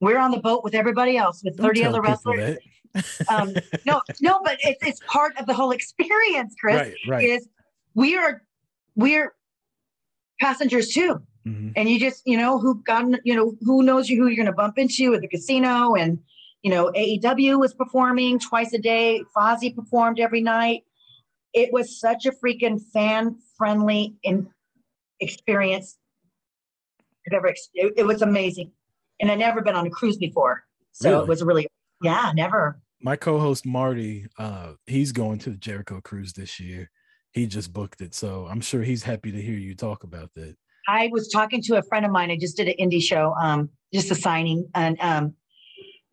we're 0.00 0.18
on 0.18 0.30
the 0.30 0.38
boat 0.38 0.62
with 0.62 0.74
everybody 0.74 1.16
else 1.16 1.42
with 1.42 1.56
30 1.56 1.84
other 1.84 2.02
wrestlers. 2.02 2.58
um, 3.28 3.54
no, 3.84 4.00
no, 4.20 4.40
but 4.42 4.58
it's 4.62 4.82
it's 4.82 5.00
part 5.06 5.36
of 5.38 5.46
the 5.46 5.52
whole 5.52 5.70
experience, 5.70 6.54
Chris. 6.58 6.76
Right, 6.76 6.94
right. 7.08 7.24
Is 7.24 7.48
we 7.94 8.16
are 8.16 8.42
we're 8.94 9.34
passengers 10.40 10.88
too. 10.88 11.20
Mm-hmm. 11.46 11.70
And 11.76 11.88
you 11.88 12.00
just, 12.00 12.22
you 12.26 12.36
know, 12.36 12.58
who 12.58 12.82
got, 12.82 13.04
you 13.24 13.34
know, 13.34 13.54
who 13.60 13.82
knows 13.82 14.08
you 14.08 14.20
who 14.20 14.26
you're 14.28 14.36
going 14.36 14.46
to 14.46 14.52
bump 14.52 14.78
into 14.78 15.14
at 15.14 15.20
the 15.20 15.28
casino. 15.28 15.94
And, 15.94 16.18
you 16.62 16.70
know, 16.70 16.90
AEW 16.96 17.60
was 17.60 17.72
performing 17.72 18.38
twice 18.40 18.72
a 18.72 18.78
day. 18.78 19.22
Fozzy 19.36 19.74
performed 19.74 20.18
every 20.18 20.40
night. 20.40 20.82
It 21.52 21.72
was 21.72 22.00
such 22.00 22.26
a 22.26 22.32
freaking 22.32 22.80
fan 22.92 23.36
friendly 23.56 24.16
in 24.24 24.48
experience. 25.20 25.98
It, 27.24 27.94
it 27.96 28.06
was 28.06 28.22
amazing 28.22 28.72
and 29.20 29.30
I'd 29.30 29.38
never 29.38 29.62
been 29.62 29.74
on 29.74 29.86
a 29.86 29.90
cruise 29.90 30.16
before. 30.16 30.64
So 30.92 31.10
really? 31.10 31.22
it 31.22 31.28
was 31.28 31.42
really, 31.42 31.66
yeah, 32.02 32.32
never. 32.34 32.80
My 33.00 33.16
co-host 33.16 33.66
Marty, 33.66 34.26
uh, 34.38 34.72
he's 34.86 35.12
going 35.12 35.38
to 35.40 35.50
the 35.50 35.56
Jericho 35.56 36.00
cruise 36.00 36.32
this 36.32 36.58
year. 36.58 36.90
He 37.32 37.46
just 37.46 37.72
booked 37.72 38.00
it, 38.00 38.14
so 38.14 38.46
I'm 38.50 38.62
sure 38.62 38.82
he's 38.82 39.02
happy 39.02 39.30
to 39.30 39.42
hear 39.42 39.58
you 39.58 39.74
talk 39.74 40.04
about 40.04 40.30
that. 40.34 40.56
I 40.88 41.10
was 41.12 41.28
talking 41.28 41.60
to 41.62 41.76
a 41.76 41.82
friend 41.82 42.06
of 42.06 42.12
mine. 42.12 42.30
I 42.30 42.38
just 42.38 42.56
did 42.56 42.68
an 42.68 42.74
indie 42.80 43.02
show, 43.02 43.34
um, 43.40 43.68
just 43.92 44.10
a 44.10 44.14
signing, 44.14 44.68
and 44.74 44.96
um, 45.00 45.34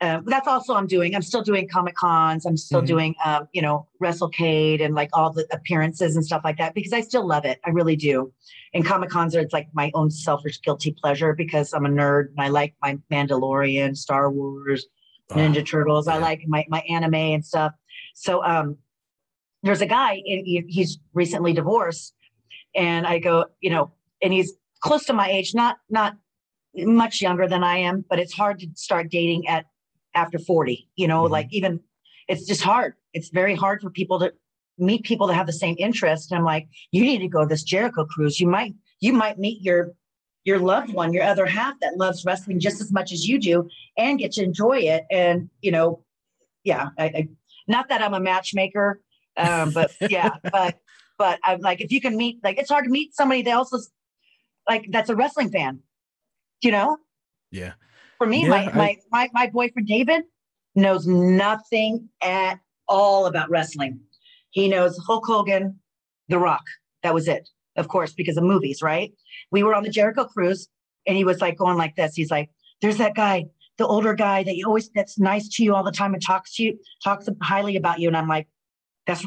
uh, 0.04 0.22
that's 0.26 0.50
also 0.50 0.74
I'm 0.74 0.86
doing. 0.86 1.16
I'm 1.16 1.22
still 1.22 1.42
doing 1.42 1.66
comic 1.70 1.96
cons. 1.96 2.46
I'm 2.46 2.58
still 2.58 2.80
mm-hmm. 2.80 2.88
doing, 2.88 3.16
um, 3.24 3.48
you 3.54 3.62
know, 3.62 3.88
WrestleCade 4.02 4.84
and 4.84 4.94
like 4.94 5.10
all 5.14 5.32
the 5.32 5.48
appearances 5.54 6.18
and 6.18 6.26
stuff 6.26 6.42
like 6.44 6.58
that 6.58 6.76
because 6.76 6.92
I 6.92 7.00
still 7.00 7.26
love 7.26 7.46
it. 7.46 7.62
I 7.66 7.70
really 7.70 7.96
do. 7.96 8.34
And 8.74 8.86
comic 8.86 9.10
cons 9.10 9.34
are 9.34 9.40
it's 9.40 9.54
like 9.54 9.70
my 9.72 9.92
own 9.94 10.12
selfish 10.12 10.60
guilty 10.60 10.92
pleasure 10.92 11.34
because 11.34 11.72
I'm 11.72 11.86
a 11.86 11.90
nerd 11.90 12.32
and 12.32 12.42
I 12.42 12.50
like 12.50 12.76
my 12.82 13.00
Mandalorian, 13.10 13.96
Star 13.96 14.30
Wars, 14.30 14.86
oh, 15.30 15.36
Ninja 15.36 15.66
Turtles. 15.66 16.08
Yeah. 16.08 16.16
I 16.16 16.18
like 16.18 16.42
my 16.48 16.66
my 16.68 16.84
anime 16.90 17.16
and 17.16 17.46
stuff. 17.46 17.72
So 18.14 18.44
um, 18.44 18.76
there's 19.62 19.82
a 19.82 19.88
guy. 19.88 20.22
He's 20.26 21.00
recently 21.14 21.54
divorced, 21.54 22.14
and 22.76 23.08
I 23.08 23.20
go, 23.20 23.46
you 23.62 23.70
know, 23.70 23.94
and 24.22 24.34
he's 24.34 24.52
close 24.82 25.06
to 25.06 25.14
my 25.14 25.30
age, 25.30 25.56
not 25.56 25.78
not 25.90 26.18
much 26.76 27.22
younger 27.22 27.48
than 27.48 27.64
I 27.64 27.78
am, 27.78 28.04
but 28.10 28.20
it's 28.20 28.34
hard 28.34 28.60
to 28.60 28.68
start 28.76 29.10
dating 29.10 29.48
at 29.48 29.66
after 30.16 30.40
40 30.40 30.90
you 30.96 31.08
know 31.08 31.24
mm-hmm. 31.24 31.34
like 31.34 31.48
even 31.52 31.80
it's 32.28 32.46
just 32.46 32.62
hard 32.62 32.94
it's 33.14 33.30
very 33.30 33.56
hard 33.56 33.82
for 33.82 33.90
people 33.90 34.20
to 34.20 34.34
meet 34.78 35.04
people 35.04 35.28
that 35.28 35.36
have 35.36 35.48
the 35.48 35.54
same 35.54 35.76
interest 35.78 36.32
and 36.32 36.40
i'm 36.40 36.46
like 36.46 36.68
you 36.92 37.04
need 37.04 37.20
to 37.20 37.28
go 37.28 37.46
this 37.46 37.64
jericho 37.64 38.06
cruise 38.06 38.40
you 38.40 38.48
might 38.48 38.74
you 39.00 39.14
might 39.14 39.38
meet 39.38 39.62
your 39.62 39.94
your 40.44 40.60
loved 40.60 40.94
one, 40.94 41.14
your 41.14 41.24
other 41.24 41.46
half 41.46 41.80
that 41.80 41.98
loves 41.98 42.26
wrestling 42.26 42.60
just 42.60 42.82
as 42.82 42.92
much 42.92 43.12
as 43.12 43.28
you 43.28 43.40
do 43.40 43.68
and 43.98 44.20
get 44.20 44.34
to 44.34 44.44
enjoy 44.44 44.78
it. 44.80 45.06
And, 45.10 45.50
you 45.62 45.72
know, 45.72 46.04
yeah, 46.64 46.90
I, 46.98 47.06
I 47.06 47.28
not 47.68 47.90
that 47.90 48.02
I'm 48.02 48.14
a 48.14 48.20
matchmaker, 48.20 49.02
um, 49.38 49.72
but 49.72 49.92
yeah, 50.10 50.32
but, 50.52 50.78
but 51.18 51.40
I'm 51.44 51.62
like, 51.62 51.82
if 51.82 51.92
you 51.92 52.02
can 52.02 52.18
meet, 52.18 52.40
like, 52.44 52.58
it's 52.58 52.70
hard 52.70 52.86
to 52.86 52.92
meet 52.92 53.16
somebody 53.16 53.42
that 53.44 53.52
else 53.52 53.72
is 53.72 53.90
like, 54.68 54.88
that's 54.90 55.10
a 55.10 55.16
wrestling 55.16 55.52
fan, 55.52 55.80
you 56.62 56.72
know? 56.72 56.98
Yeah. 57.52 57.74
For 58.18 58.28
me, 58.28 58.44
Yeah, 58.44 58.50
my, 58.50 58.66
I- 58.68 58.72
my, 58.76 58.98
my, 59.12 59.30
my 59.34 59.48
boyfriend, 59.48 59.88
David, 59.88 60.24
knows 60.76 61.06
nothing 61.08 62.10
at 62.22 62.60
all 62.88 63.26
about 63.26 63.50
wrestling. 63.50 64.00
He 64.52 64.68
knows 64.68 64.98
Hulk 65.06 65.26
Hogan, 65.26 65.80
The 66.30 66.40
Rock. 66.40 66.64
That 67.04 67.14
was 67.14 67.28
it, 67.28 67.50
of 67.76 67.88
course, 67.88 68.14
because 68.14 68.38
of 68.38 68.44
movies, 68.44 68.82
right? 68.82 69.12
We 69.52 69.64
were 69.64 69.76
on 69.76 69.84
the 69.84 69.90
Jericho 69.90 70.26
cruise 70.26 70.68
and 71.06 71.18
he 71.18 71.24
was 71.24 71.42
like 71.42 71.58
going 71.58 71.78
like 71.78 71.96
this. 71.96 72.16
He's 72.16 72.32
like, 72.32 72.50
there's 72.82 72.98
that 72.98 73.16
guy, 73.16 73.46
the 73.78 73.86
older 73.88 74.14
guy 74.14 74.44
that 74.44 74.56
you 74.56 74.66
always, 74.68 74.90
that's 74.96 75.20
nice 75.20 75.48
to 75.56 75.64
you 75.64 75.76
all 75.76 75.84
the 75.84 75.92
time 75.92 76.14
and 76.14 76.24
talks 76.24 76.56
to 76.56 76.64
you, 76.64 76.80
talks 77.04 77.28
highly 77.42 77.76
about 77.76 78.00
you. 78.00 78.08
And 78.08 78.16
I'm 78.18 78.28
like, 78.28 78.48
that's 79.06 79.26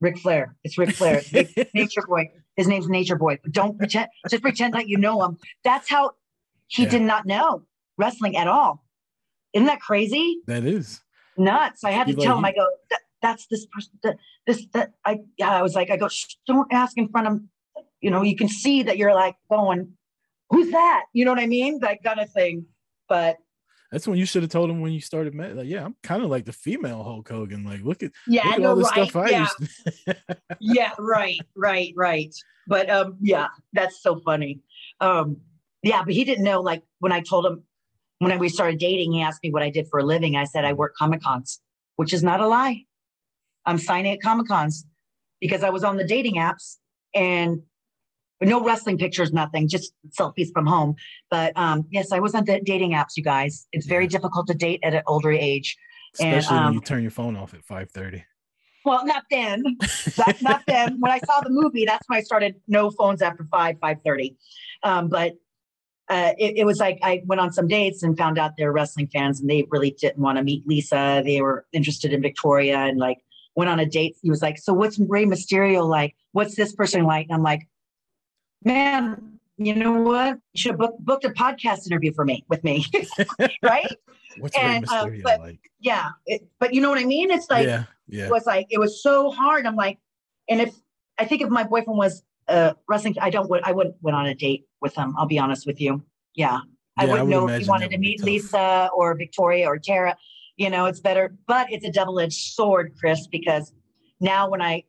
Ric 0.00 0.18
Flair. 0.18 0.54
It's 0.64 0.78
Ric 0.78 0.90
Flair. 0.94 1.22
It's 1.32 1.74
Nature 1.74 2.02
Boy. 2.06 2.30
His 2.56 2.68
name's 2.68 2.88
Nature 2.88 3.16
Boy. 3.16 3.38
But 3.42 3.52
don't 3.52 3.76
pretend, 3.78 4.08
just 4.30 4.42
pretend 4.42 4.74
that 4.74 4.88
you 4.88 4.96
know 4.98 5.22
him. 5.24 5.38
That's 5.64 5.88
how 5.88 6.12
he 6.68 6.84
Yeah. 6.84 6.88
did 6.90 7.02
not 7.02 7.26
know 7.26 7.62
wrestling 7.98 8.36
at 8.36 8.48
all. 8.48 8.84
Isn't 9.52 9.66
that 9.66 9.80
crazy? 9.80 10.40
That 10.46 10.64
is. 10.64 11.00
nuts. 11.36 11.84
I 11.84 11.90
had 11.90 12.06
to 12.06 12.14
tell 12.14 12.38
him, 12.38 12.44
I 12.44 12.52
go, 12.52 12.66
that, 12.90 13.00
that's 13.22 13.46
this 13.48 13.66
person, 13.66 13.92
that, 14.02 14.16
this, 14.46 14.66
that, 14.72 14.92
I, 15.04 15.20
yeah, 15.36 15.50
I 15.50 15.62
was 15.62 15.74
like, 15.74 15.90
I 15.90 15.96
go, 15.96 16.08
Shh, 16.08 16.36
don't 16.46 16.72
ask 16.72 16.96
in 16.96 17.08
front 17.08 17.26
of, 17.26 17.40
you 18.00 18.10
know, 18.10 18.22
you 18.22 18.36
can 18.36 18.48
see 18.48 18.82
that 18.84 18.96
you're 18.98 19.14
like 19.14 19.36
going, 19.50 19.92
who's 20.50 20.70
that? 20.70 21.04
You 21.12 21.24
know 21.24 21.32
what 21.32 21.40
I 21.40 21.46
mean? 21.46 21.80
That 21.80 22.02
kind 22.02 22.20
of 22.20 22.30
thing. 22.30 22.66
But 23.08 23.38
That's 23.90 24.06
when 24.06 24.18
you 24.18 24.26
should 24.26 24.42
have 24.42 24.50
told 24.50 24.70
him 24.70 24.80
when 24.80 24.92
you 24.92 25.00
started. 25.00 25.34
Met, 25.34 25.56
like, 25.56 25.66
yeah, 25.66 25.84
I'm 25.84 25.96
kind 26.02 26.22
of 26.22 26.30
like 26.30 26.44
the 26.44 26.52
female 26.52 27.02
Hulk 27.02 27.28
Hogan. 27.28 27.64
Like, 27.64 27.82
look 27.82 28.02
at 28.02 28.12
yeah, 28.26 28.44
look 28.44 28.54
at 28.54 28.60
no, 28.60 28.70
all 28.70 28.76
this 28.76 28.90
right. 28.96 29.08
stuff 29.08 29.16
I 29.16 29.30
yeah, 29.30 29.46
used. 29.58 30.16
Yeah, 30.60 30.92
right, 30.98 31.40
right, 31.56 31.92
right. 31.96 32.34
But 32.66 32.90
um, 32.90 33.16
yeah, 33.20 33.48
that's 33.72 34.02
so 34.02 34.20
funny. 34.20 34.60
Um, 35.00 35.38
yeah, 35.82 36.02
but 36.04 36.12
he 36.12 36.24
didn't 36.24 36.44
know. 36.44 36.60
Like 36.60 36.82
when 36.98 37.12
I 37.12 37.20
told 37.20 37.46
him 37.46 37.62
when 38.18 38.38
we 38.38 38.48
started 38.48 38.78
dating, 38.78 39.12
he 39.12 39.22
asked 39.22 39.42
me 39.42 39.50
what 39.50 39.62
I 39.62 39.70
did 39.70 39.86
for 39.90 40.00
a 40.00 40.04
living. 40.04 40.36
I 40.36 40.44
said 40.44 40.64
I 40.64 40.72
work 40.72 40.94
comic 40.96 41.22
cons, 41.22 41.60
which 41.96 42.12
is 42.12 42.22
not 42.22 42.40
a 42.40 42.46
lie. 42.48 42.84
I'm 43.64 43.78
signing 43.78 44.12
at 44.12 44.20
comic 44.22 44.48
cons 44.48 44.84
because 45.40 45.62
I 45.62 45.70
was 45.70 45.84
on 45.84 45.96
the 45.96 46.04
dating 46.04 46.34
apps 46.36 46.76
and 47.14 47.60
no 48.40 48.62
wrestling 48.62 48.98
pictures, 48.98 49.32
nothing, 49.32 49.68
just 49.68 49.92
selfies 50.18 50.48
from 50.52 50.66
home. 50.66 50.94
But 51.30 51.52
um, 51.56 51.84
yes, 51.90 52.12
I 52.12 52.18
was 52.20 52.34
on 52.34 52.44
the 52.44 52.60
dating 52.64 52.92
apps, 52.92 53.16
you 53.16 53.22
guys. 53.22 53.66
It's 53.72 53.86
very 53.86 54.04
Yeah. 54.04 54.10
difficult 54.10 54.46
to 54.48 54.54
date 54.54 54.80
at 54.82 54.94
an 54.94 55.02
older 55.06 55.30
age. 55.32 55.76
And, 56.20 56.36
Especially 56.38 56.56
when 56.58 56.66
um, 56.68 56.74
you 56.74 56.80
turn 56.80 57.02
your 57.02 57.10
phone 57.10 57.36
off 57.36 57.54
at 57.54 57.64
5:30. 57.64 58.24
Well, 58.84 59.04
not 59.04 59.24
then. 59.30 59.62
That's 60.16 60.40
not 60.40 60.62
then. 60.66 60.96
When 61.00 61.12
I 61.12 61.18
saw 61.18 61.40
the 61.42 61.50
movie, 61.50 61.84
that's 61.84 62.08
when 62.08 62.18
I 62.18 62.22
started 62.22 62.54
no 62.68 62.90
phones 62.90 63.20
after 63.22 63.44
five, 63.50 63.76
five 63.80 63.98
thirty. 64.04 64.36
Um, 64.82 65.08
but 65.08 65.34
uh, 66.08 66.32
it, 66.38 66.58
it 66.58 66.64
was 66.64 66.78
like 66.78 66.98
I 67.02 67.22
went 67.26 67.40
on 67.40 67.52
some 67.52 67.68
dates 67.68 68.02
and 68.02 68.16
found 68.16 68.38
out 68.38 68.52
they're 68.56 68.72
wrestling 68.72 69.08
fans, 69.08 69.40
and 69.40 69.48
they 69.48 69.66
really 69.70 69.90
didn't 69.90 70.18
want 70.18 70.38
to 70.38 70.44
meet 70.44 70.66
Lisa. 70.66 71.22
They 71.24 71.40
were 71.42 71.66
interested 71.72 72.12
in 72.12 72.22
Victoria, 72.22 72.78
and 72.78 72.98
like 72.98 73.18
went 73.54 73.70
on 73.70 73.78
a 73.78 73.86
date. 73.86 74.16
He 74.22 74.30
was 74.30 74.40
like, 74.40 74.58
"So 74.58 74.72
what's 74.72 74.98
Rey 74.98 75.24
Mysterio 75.24 75.86
like? 75.86 76.14
What's 76.32 76.54
this 76.54 76.74
person 76.74 77.04
like?" 77.04 77.26
And 77.26 77.34
I'm 77.34 77.42
like, 77.42 77.68
"Man, 78.64 79.38
you 79.58 79.74
know 79.74 80.00
what? 80.00 80.38
You 80.54 80.60
should 80.60 80.70
have 80.72 80.78
book, 80.78 80.96
booked 81.00 81.24
a 81.24 81.30
podcast 81.30 81.86
interview 81.86 82.12
for 82.14 82.24
me 82.24 82.44
with 82.48 82.64
me, 82.64 82.86
right? 83.62 83.90
What's 84.38 84.56
Rey 84.56 84.62
and, 84.62 84.88
uh, 84.88 85.06
Mysterio 85.06 85.22
but- 85.22 85.40
like? 85.40 85.60
Yeah. 85.80 86.10
It, 86.26 86.46
but 86.60 86.72
you 86.72 86.80
know 86.80 86.90
what 86.90 86.98
I 86.98 87.04
mean? 87.04 87.30
It's 87.30 87.50
like." 87.50 87.66
yeah, 87.66 87.84
yeah. 88.06 88.26
it 88.26 88.30
was 88.30 88.46
like 88.46 88.66
it 88.70 88.78
was 88.78 89.02
so 89.02 89.30
hard. 89.30 89.66
I'm 89.66 89.76
like, 89.76 89.98
and 90.48 90.60
if 90.60 90.74
I 91.18 91.24
think 91.24 91.42
if 91.42 91.48
my 91.48 91.64
boyfriend 91.64 91.98
was 91.98 92.22
uh 92.48 92.74
wrestling, 92.88 93.16
I 93.20 93.30
don't 93.30 93.50
I 93.64 93.72
wouldn't 93.72 93.96
went 94.00 94.16
on 94.16 94.26
a 94.26 94.34
date 94.34 94.66
with 94.80 94.94
him. 94.94 95.14
I'll 95.18 95.26
be 95.26 95.38
honest 95.38 95.66
with 95.66 95.80
you. 95.80 96.04
Yeah. 96.34 96.60
I 96.96 97.04
Yeah, 97.04 97.10
I 97.10 97.22
wouldn't 97.22 97.28
would 97.28 97.34
know 97.34 97.48
if 97.48 97.62
he 97.62 97.68
wanted 97.68 97.90
to 97.90 97.98
meet. 97.98 98.22
Lisa 98.22 98.90
or 98.94 99.14
Victoria 99.14 99.66
or 99.66 99.78
Tara. 99.78 100.16
You 100.56 100.70
know, 100.70 100.86
it's 100.86 100.98
better, 100.98 101.36
but 101.46 101.72
it's 101.72 101.84
a 101.84 101.92
double-edged 101.92 102.54
sword, 102.54 102.94
Chris, 102.98 103.28
because 103.28 103.72
now 104.20 104.50
when 104.50 104.60
I 104.60 104.82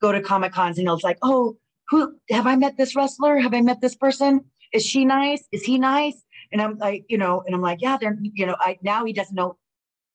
go 0.00 0.12
to 0.12 0.20
Comic 0.20 0.52
Cons 0.52 0.78
and 0.78 0.88
it's 0.88 1.02
like, 1.02 1.18
oh, 1.22 1.56
who 1.88 2.14
have 2.30 2.46
I 2.46 2.54
met 2.54 2.76
this 2.76 2.94
wrestler? 2.94 3.38
Have 3.38 3.52
I 3.52 3.60
met 3.60 3.80
this 3.80 3.96
person? 3.96 4.44
Is 4.72 4.86
she 4.86 5.04
nice? 5.04 5.42
Is 5.50 5.64
he 5.64 5.78
nice? 5.78 6.22
And 6.52 6.62
I'm 6.62 6.78
like, 6.78 7.04
you 7.08 7.18
know, 7.18 7.42
and 7.44 7.54
I'm 7.54 7.60
like, 7.62 7.82
yeah, 7.82 7.96
they're, 8.00 8.16
you 8.20 8.46
know, 8.46 8.56
I 8.60 8.78
now 8.82 9.04
he 9.04 9.12
doesn't 9.12 9.34
know 9.34 9.56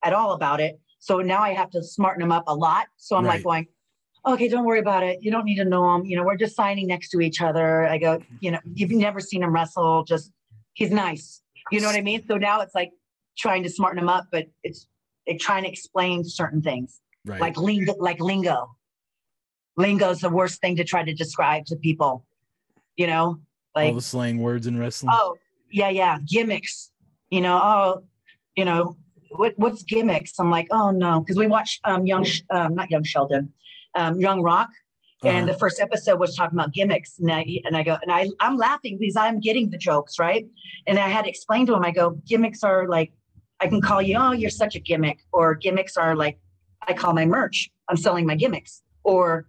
at 0.02 0.14
all 0.14 0.32
about 0.32 0.60
it. 0.60 0.80
So 1.00 1.18
now 1.18 1.42
I 1.42 1.50
have 1.50 1.70
to 1.70 1.82
smarten 1.82 2.22
him 2.22 2.32
up 2.32 2.44
a 2.46 2.54
lot. 2.54 2.86
So 2.96 3.16
I'm 3.16 3.24
like 3.24 3.42
going, 3.42 3.66
okay, 4.26 4.48
don't 4.48 4.64
worry 4.64 4.78
about 4.80 5.02
it. 5.02 5.18
You 5.22 5.30
don't 5.30 5.44
need 5.44 5.56
to 5.56 5.64
know 5.64 5.94
him. 5.94 6.04
You 6.04 6.16
know, 6.16 6.24
we're 6.24 6.36
just 6.36 6.54
signing 6.56 6.86
next 6.86 7.10
to 7.10 7.20
each 7.20 7.40
other. 7.40 7.86
I 7.86 7.98
go, 7.98 8.22
you 8.40 8.50
know, 8.50 8.58
you've 8.74 8.90
never 8.90 9.20
seen 9.20 9.42
him 9.42 9.52
wrestle. 9.54 10.04
Just 10.04 10.32
he's 10.74 10.90
nice. 10.90 11.42
You 11.70 11.80
know 11.80 11.86
what 11.86 11.96
I 11.96 12.00
mean? 12.00 12.24
So 12.26 12.36
now 12.36 12.60
it's 12.60 12.74
like 12.74 12.90
trying 13.38 13.62
to 13.62 13.70
smarten 13.70 13.98
him 13.98 14.08
up, 14.08 14.26
but 14.32 14.46
it's 14.62 14.86
like 15.28 15.38
trying 15.38 15.62
to 15.64 15.68
explain 15.70 16.24
certain 16.24 16.62
things 16.62 17.00
Right. 17.26 17.40
like 17.40 17.56
lingo, 17.58 17.94
like 17.98 18.18
lingo. 18.20 18.70
Lingo 19.76 20.10
is 20.10 20.20
the 20.20 20.30
worst 20.30 20.60
thing 20.60 20.76
to 20.76 20.84
try 20.84 21.02
to 21.04 21.12
describe 21.14 21.64
to 21.66 21.76
people. 21.76 22.24
You 22.96 23.06
know, 23.06 23.24
all 23.74 23.84
like 23.84 23.94
the 23.94 24.00
slang 24.02 24.38
words 24.38 24.66
in 24.66 24.78
wrestling. 24.78 25.12
oh 25.14 25.36
yeah, 25.70 25.88
yeah, 25.90 26.18
gimmicks. 26.26 26.90
You 27.30 27.40
know, 27.40 27.60
oh, 27.62 28.02
you 28.56 28.64
know, 28.64 28.96
what 29.30 29.54
what's 29.56 29.82
gimmicks? 29.84 30.38
I'm 30.38 30.50
like, 30.50 30.66
oh 30.70 30.90
no, 30.90 31.20
because 31.20 31.36
we 31.36 31.46
watch 31.46 31.78
um 31.84 32.04
young, 32.06 32.26
um, 32.50 32.74
not 32.74 32.90
young 32.90 33.04
Sheldon, 33.04 33.52
um, 33.94 34.20
Young 34.20 34.42
Rock, 34.42 34.68
and 35.24 35.44
Uh-huh. 35.44 35.52
the 35.52 35.58
first 35.58 35.80
episode 35.80 36.18
was 36.18 36.34
talking 36.36 36.58
about 36.58 36.72
gimmicks, 36.72 37.18
and 37.18 37.30
I 37.30 37.44
and 37.64 37.76
I 37.76 37.82
go 37.82 37.96
and 38.02 38.10
I 38.10 38.28
I'm 38.40 38.56
laughing 38.56 38.96
because 38.98 39.16
I'm 39.16 39.40
getting 39.40 39.70
the 39.70 39.78
jokes 39.78 40.18
right, 40.18 40.46
and 40.86 40.98
I 40.98 41.08
had 41.08 41.26
explained 41.26 41.66
to 41.68 41.74
him. 41.74 41.84
I 41.84 41.90
go, 41.90 42.10
gimmicks 42.26 42.62
are 42.62 42.88
like, 42.88 43.12
I 43.60 43.66
can 43.68 43.80
call 43.80 44.00
you, 44.00 44.16
oh, 44.18 44.32
you're 44.32 44.50
such 44.50 44.74
a 44.76 44.80
gimmick, 44.80 45.18
or 45.32 45.54
gimmicks 45.54 45.96
are 45.96 46.16
like, 46.16 46.38
I 46.88 46.94
call 46.94 47.12
my 47.12 47.26
merch, 47.26 47.68
I'm 47.88 47.96
selling 47.96 48.26
my 48.26 48.34
gimmicks, 48.36 48.82
or 49.04 49.46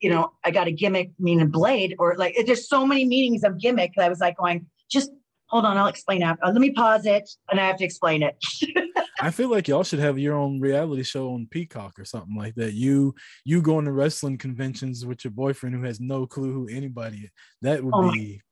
you 0.00 0.10
know, 0.10 0.32
I 0.44 0.50
got 0.50 0.66
a 0.66 0.72
gimmick 0.72 1.10
meaning 1.18 1.48
blade, 1.48 1.94
or 1.98 2.14
like 2.16 2.34
there's 2.46 2.68
so 2.68 2.86
many 2.86 3.04
meanings 3.04 3.44
of 3.44 3.58
gimmick 3.58 3.92
that 3.96 4.04
I 4.04 4.08
was 4.08 4.20
like 4.20 4.36
going, 4.36 4.66
just 4.90 5.10
hold 5.48 5.64
on, 5.66 5.76
I'll 5.76 5.86
explain 5.86 6.22
after. 6.22 6.46
let 6.46 6.54
me 6.54 6.70
pause 6.70 7.04
it, 7.06 7.28
and 7.50 7.60
I 7.60 7.66
have 7.66 7.76
to 7.76 7.84
explain 7.84 8.22
it. 8.22 8.36
I 9.22 9.30
feel 9.30 9.50
like 9.50 9.68
y'all 9.68 9.84
should 9.84 10.00
have 10.00 10.18
your 10.18 10.34
own 10.34 10.60
reality 10.60 11.04
show 11.04 11.32
on 11.34 11.46
Peacock 11.48 11.96
or 11.96 12.04
something 12.04 12.36
like 12.36 12.56
that. 12.56 12.74
You 12.74 13.14
you 13.44 13.62
going 13.62 13.84
to 13.84 13.92
wrestling 13.92 14.36
conventions 14.36 15.06
with 15.06 15.22
your 15.24 15.30
boyfriend 15.30 15.76
who 15.76 15.84
has 15.84 16.00
no 16.00 16.26
clue 16.26 16.52
who 16.52 16.68
anybody 16.68 17.18
is. 17.18 17.30
That 17.62 17.84
would 17.84 17.94
Oh 17.94 18.10
be 18.10 18.42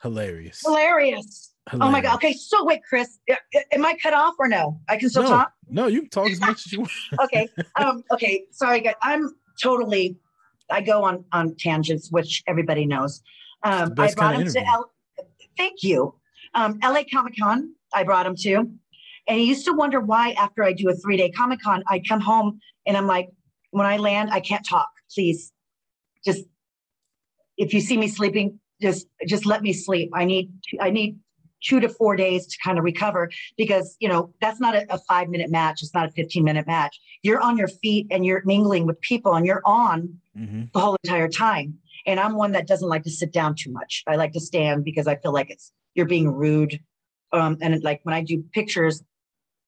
hilarious. 0.00 0.62
Hilarious. 0.64 1.54
Oh 1.72 1.90
my 1.90 2.00
god. 2.00 2.14
Okay, 2.16 2.34
so 2.34 2.64
wait, 2.64 2.82
Chris, 2.88 3.18
am 3.72 3.84
I 3.84 3.96
cut 4.00 4.14
off 4.14 4.34
or 4.38 4.46
no? 4.46 4.80
I 4.88 4.96
can 4.96 5.10
still 5.10 5.24
No. 5.24 5.28
talk. 5.28 5.52
No, 5.68 5.86
you 5.88 6.02
can 6.02 6.10
talk 6.10 6.30
as 6.30 6.40
much 6.40 6.66
as 6.66 6.72
you 6.72 6.80
want. 6.80 6.92
okay. 7.24 7.48
Um, 7.76 8.04
okay. 8.12 8.44
Sorry, 8.52 8.80
guys. 8.80 8.94
I'm 9.02 9.34
totally. 9.60 10.16
I 10.70 10.82
go 10.82 11.02
on 11.02 11.24
on 11.32 11.56
tangents, 11.56 12.12
which 12.12 12.44
everybody 12.46 12.86
knows. 12.86 13.22
Um, 13.64 13.92
I 13.98 14.12
brought 14.14 14.36
him 14.36 14.46
to. 14.46 14.60
L. 14.68 14.92
Thank 15.56 15.82
you. 15.82 16.14
Um, 16.54 16.78
LA 16.82 17.02
Comic 17.12 17.34
Con. 17.38 17.74
I 17.92 18.04
brought 18.04 18.26
him 18.26 18.36
to, 18.36 18.70
and 19.28 19.38
I 19.38 19.40
used 19.40 19.64
to 19.66 19.72
wonder 19.72 20.00
why 20.00 20.32
after 20.32 20.64
I 20.64 20.72
do 20.72 20.88
a 20.88 20.94
three 20.94 21.16
day 21.16 21.30
Comic 21.30 21.60
Con, 21.60 21.82
I 21.86 22.00
come 22.00 22.20
home 22.20 22.60
and 22.86 22.96
I'm 22.96 23.06
like, 23.06 23.28
when 23.70 23.86
I 23.86 23.96
land, 23.96 24.30
I 24.32 24.40
can't 24.40 24.66
talk. 24.66 24.88
Please, 25.14 25.52
just 26.24 26.44
if 27.56 27.72
you 27.72 27.80
see 27.80 27.96
me 27.96 28.08
sleeping, 28.08 28.58
just 28.80 29.06
just 29.26 29.46
let 29.46 29.62
me 29.62 29.72
sleep. 29.72 30.10
I 30.14 30.24
need 30.24 30.52
I 30.80 30.90
need 30.90 31.18
two 31.62 31.78
to 31.78 31.88
four 31.88 32.16
days 32.16 32.46
to 32.46 32.58
kind 32.64 32.78
of 32.78 32.84
recover 32.84 33.30
because 33.56 33.96
you 34.00 34.08
know 34.08 34.34
that's 34.40 34.60
not 34.60 34.74
a, 34.74 34.92
a 34.92 34.98
five 34.98 35.28
minute 35.28 35.50
match. 35.50 35.82
It's 35.82 35.94
not 35.94 36.08
a 36.08 36.12
15 36.12 36.42
minute 36.42 36.66
match. 36.66 36.98
You're 37.22 37.40
on 37.40 37.56
your 37.56 37.68
feet 37.68 38.08
and 38.10 38.26
you're 38.26 38.42
mingling 38.44 38.86
with 38.86 39.00
people 39.00 39.34
and 39.34 39.46
you're 39.46 39.62
on 39.64 40.18
hmm 40.34 40.62
the 40.72 40.80
whole 40.80 40.96
entire 41.04 41.28
time. 41.28 41.78
And 42.06 42.18
i'm 42.18 42.34
one 42.34 42.52
that 42.52 42.66
doesn't 42.66 42.88
like 42.88 43.04
to 43.04 43.10
sit 43.10 43.32
down 43.32 43.54
too 43.54 43.70
much. 43.70 44.02
I 44.06 44.16
like 44.16 44.32
to 44.32 44.40
stand 44.40 44.84
because 44.84 45.06
i 45.06 45.16
feel 45.16 45.32
like 45.32 45.50
it's 45.50 45.70
you're 45.94 46.06
being 46.06 46.28
rude. 46.32 46.80
Um, 47.32 47.58
and 47.60 47.82
like 47.82 48.00
when 48.04 48.14
i 48.14 48.22
do 48.22 48.42
pictures 48.52 49.02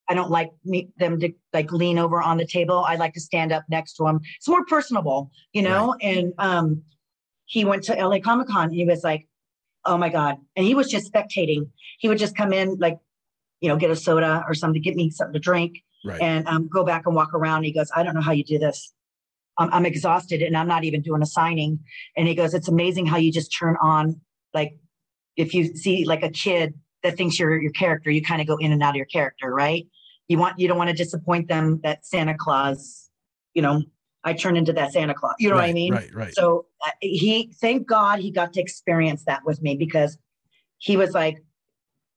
i 0.08 0.14
don't 0.14 0.30
like 0.30 0.50
me, 0.64 0.88
them 0.96 1.18
to 1.20 1.32
like 1.52 1.70
lean 1.72 1.98
over 1.98 2.22
on 2.22 2.36
the 2.36 2.46
table 2.46 2.84
i 2.86 2.96
like 2.96 3.12
to 3.14 3.20
stand 3.20 3.52
up 3.52 3.64
next 3.68 3.94
to 3.94 4.04
them 4.04 4.20
it's 4.36 4.48
more 4.48 4.64
personable 4.66 5.30
you 5.52 5.62
know 5.62 5.94
and 6.00 6.32
um, 6.38 6.82
he 7.46 7.64
went 7.64 7.82
to 7.82 7.94
la 8.06 8.18
comic 8.18 8.48
con 8.48 8.66
and 8.66 8.74
he 8.74 8.84
was 8.84 9.02
like 9.02 9.26
oh 9.84 9.96
my 9.96 10.08
god 10.08 10.36
and 10.56 10.66
he 10.66 10.74
was 10.74 10.88
just 10.88 11.12
spectating 11.12 11.68
he 11.98 12.08
would 12.08 12.18
just 12.18 12.36
come 12.36 12.52
in 12.52 12.76
like 12.78 12.98
you 13.60 13.68
know 13.68 13.76
get 13.76 13.90
a 13.90 13.96
soda 13.96 14.44
or 14.48 14.54
something 14.54 14.80
get 14.80 14.96
me 14.96 15.10
something 15.10 15.34
to 15.34 15.38
drink 15.40 15.82
Right. 16.04 16.20
and 16.20 16.46
um, 16.46 16.68
go 16.68 16.84
back 16.84 17.06
and 17.06 17.16
walk 17.16 17.32
around. 17.32 17.64
He 17.64 17.72
goes, 17.72 17.90
I 17.96 18.02
don't 18.02 18.14
know 18.14 18.20
how 18.20 18.32
you 18.32 18.44
do 18.44 18.58
this. 18.58 18.92
I'm, 19.56 19.72
I'm 19.72 19.86
exhausted 19.86 20.42
and 20.42 20.56
I'm 20.56 20.68
not 20.68 20.84
even 20.84 21.00
doing 21.00 21.22
a 21.22 21.26
signing. 21.26 21.80
And 22.16 22.28
he 22.28 22.34
goes, 22.34 22.52
It's 22.52 22.68
amazing 22.68 23.06
how 23.06 23.16
you 23.16 23.32
just 23.32 23.56
turn 23.58 23.76
on 23.80 24.20
like 24.52 24.76
if 25.36 25.54
you 25.54 25.74
see 25.74 26.04
like 26.04 26.22
a 26.22 26.28
kid 26.28 26.74
that 27.04 27.16
thinks 27.16 27.38
you're 27.38 27.60
your 27.60 27.70
character, 27.72 28.10
you 28.10 28.22
kind 28.22 28.40
of 28.40 28.48
go 28.48 28.56
in 28.56 28.72
and 28.72 28.82
out 28.82 28.90
of 28.90 28.96
your 28.96 29.06
character, 29.06 29.54
right? 29.54 29.86
You 30.26 30.38
want 30.38 30.58
you 30.58 30.66
don't 30.66 30.78
want 30.78 30.90
to 30.90 30.96
disappoint 30.96 31.46
them 31.48 31.80
that 31.84 32.04
Santa 32.04 32.34
Claus, 32.34 33.10
you 33.52 33.62
know, 33.62 33.82
I 34.24 34.32
turn 34.32 34.56
into 34.56 34.72
that 34.72 34.92
Santa 34.92 35.14
Claus. 35.14 35.34
You 35.38 35.50
know 35.50 35.56
right, 35.56 35.62
what 35.62 35.70
I 35.70 35.74
mean? 35.74 35.92
Right, 35.92 36.14
right. 36.14 36.34
So 36.34 36.64
uh, 36.84 36.90
he, 37.00 37.52
thank 37.60 37.86
God, 37.86 38.20
he 38.20 38.30
got 38.30 38.54
to 38.54 38.60
experience 38.60 39.24
that 39.26 39.42
with 39.44 39.62
me 39.62 39.76
because 39.76 40.18
he 40.78 40.96
was 40.96 41.12
like, 41.12 41.36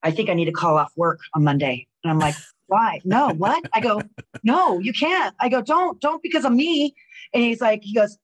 I 0.04 0.12
think 0.12 0.30
I 0.30 0.34
need 0.34 0.46
to 0.46 0.54
call 0.54 0.78
off 0.78 0.92
work 0.96 1.20
on 1.36 1.44
Monday, 1.44 1.88
and 2.04 2.12
I'm 2.12 2.20
like, 2.20 2.36
why? 2.68 3.02
No, 3.04 3.30
what? 3.30 3.64
I 3.74 3.82
go, 3.82 4.02
no, 4.44 4.80
you 4.80 4.94
can't. 4.94 5.36
I 5.40 5.50
go, 5.50 5.62
don't, 5.62 6.00
don't 6.00 6.24
because 6.24 6.46
of 6.46 6.54
me. 6.54 6.96
And 7.34 7.44
he's 7.44 7.62
like, 7.62 7.82
he 7.84 7.94
goes, 7.94 8.18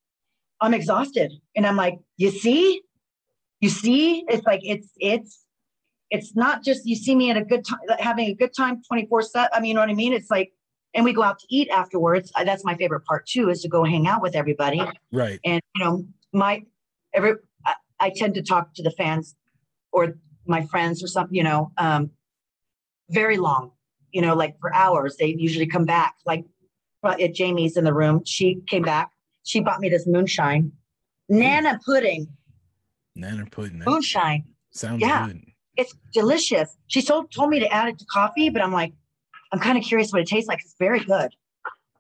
I'm 0.61 0.74
exhausted, 0.74 1.34
and 1.55 1.68
I'm 1.68 1.76
like, 1.76 1.99
you 2.16 2.32
see, 2.32 2.82
you 3.59 3.70
see, 3.70 4.24
it's 4.30 4.45
like 4.45 4.61
it's 4.64 4.89
it's 4.97 5.43
it's 6.14 6.36
not 6.36 6.64
just 6.64 6.86
you 6.86 6.95
see 6.95 7.16
me 7.16 7.32
at 7.32 7.38
a 7.38 7.43
good 7.43 7.66
time, 7.66 7.80
having 7.99 8.28
a 8.30 8.34
good 8.36 8.53
time 8.55 8.82
24 8.88 9.24
7. 9.24 9.49
I 9.51 9.59
mean, 9.59 9.70
you 9.70 9.74
know 9.74 9.82
what 9.82 9.89
I 9.89 9.95
mean? 9.95 10.14
It's 10.14 10.30
like, 10.30 10.53
and 10.93 11.03
we 11.03 11.11
go 11.11 11.24
out 11.24 11.39
to 11.39 11.45
eat 11.49 11.70
afterwards. 11.70 12.32
That's 12.45 12.64
my 12.64 12.76
favorite 12.76 13.03
part 13.05 13.26
too, 13.26 13.49
is 13.49 13.61
to 13.64 13.68
go 13.68 13.84
hang 13.84 14.07
out 14.07 14.22
with 14.22 14.36
everybody. 14.36 14.80
Right. 15.11 15.39
And, 15.43 15.59
you 15.76 15.84
know, 15.84 16.05
my, 16.32 16.61
every, 17.16 17.34
I, 17.66 17.74
I 17.99 18.09
tend 18.16 18.36
to 18.36 18.43
talk 18.43 18.76
to 18.76 18.84
the 18.84 18.91
fans 18.91 19.36
or 19.91 20.20
my 20.45 20.66
friends 20.68 21.03
or 21.03 21.07
something, 21.07 21.36
you 21.36 21.43
know, 21.43 21.72
um, 21.80 22.11
very 23.09 23.38
long, 23.38 23.72
you 24.11 24.22
know, 24.22 24.36
like 24.36 24.59
for 24.59 24.72
hours. 24.74 25.18
They 25.18 25.36
usually 25.38 25.66
come 25.68 25.86
back. 25.86 26.14
Like 26.28 26.45
if 27.03 27.34
Jamie's 27.34 27.76
in 27.76 27.86
the 27.86 27.93
room, 27.93 28.22
she 28.24 28.61
came 28.68 28.84
back. 28.84 29.09
She 29.45 29.61
bought 29.61 29.80
me 29.82 29.89
this 29.89 30.05
moonshine, 30.07 30.72
Nana 31.28 31.80
pudding, 31.86 32.28
nana 33.16 33.45
pudding. 33.47 33.82
moonshine. 33.86 34.45
Sounds 34.72 35.01
Yeah. 35.01 35.28
good. 35.28 35.43
It's 35.76 35.93
delicious. 36.13 36.76
She 36.88 37.01
told 37.01 37.32
told 37.32 37.49
me 37.49 37.59
to 37.59 37.67
add 37.71 37.89
it 37.89 37.99
to 37.99 38.05
coffee, 38.05 38.49
but 38.49 38.61
I'm 38.61 38.71
like, 38.71 38.93
I'm 39.51 39.59
kind 39.59 39.78
of 39.78 39.84
curious 39.84 40.11
what 40.11 40.21
it 40.21 40.28
tastes 40.28 40.47
like. 40.47 40.59
It's 40.59 40.76
very 40.80 40.99
good. 40.99 41.32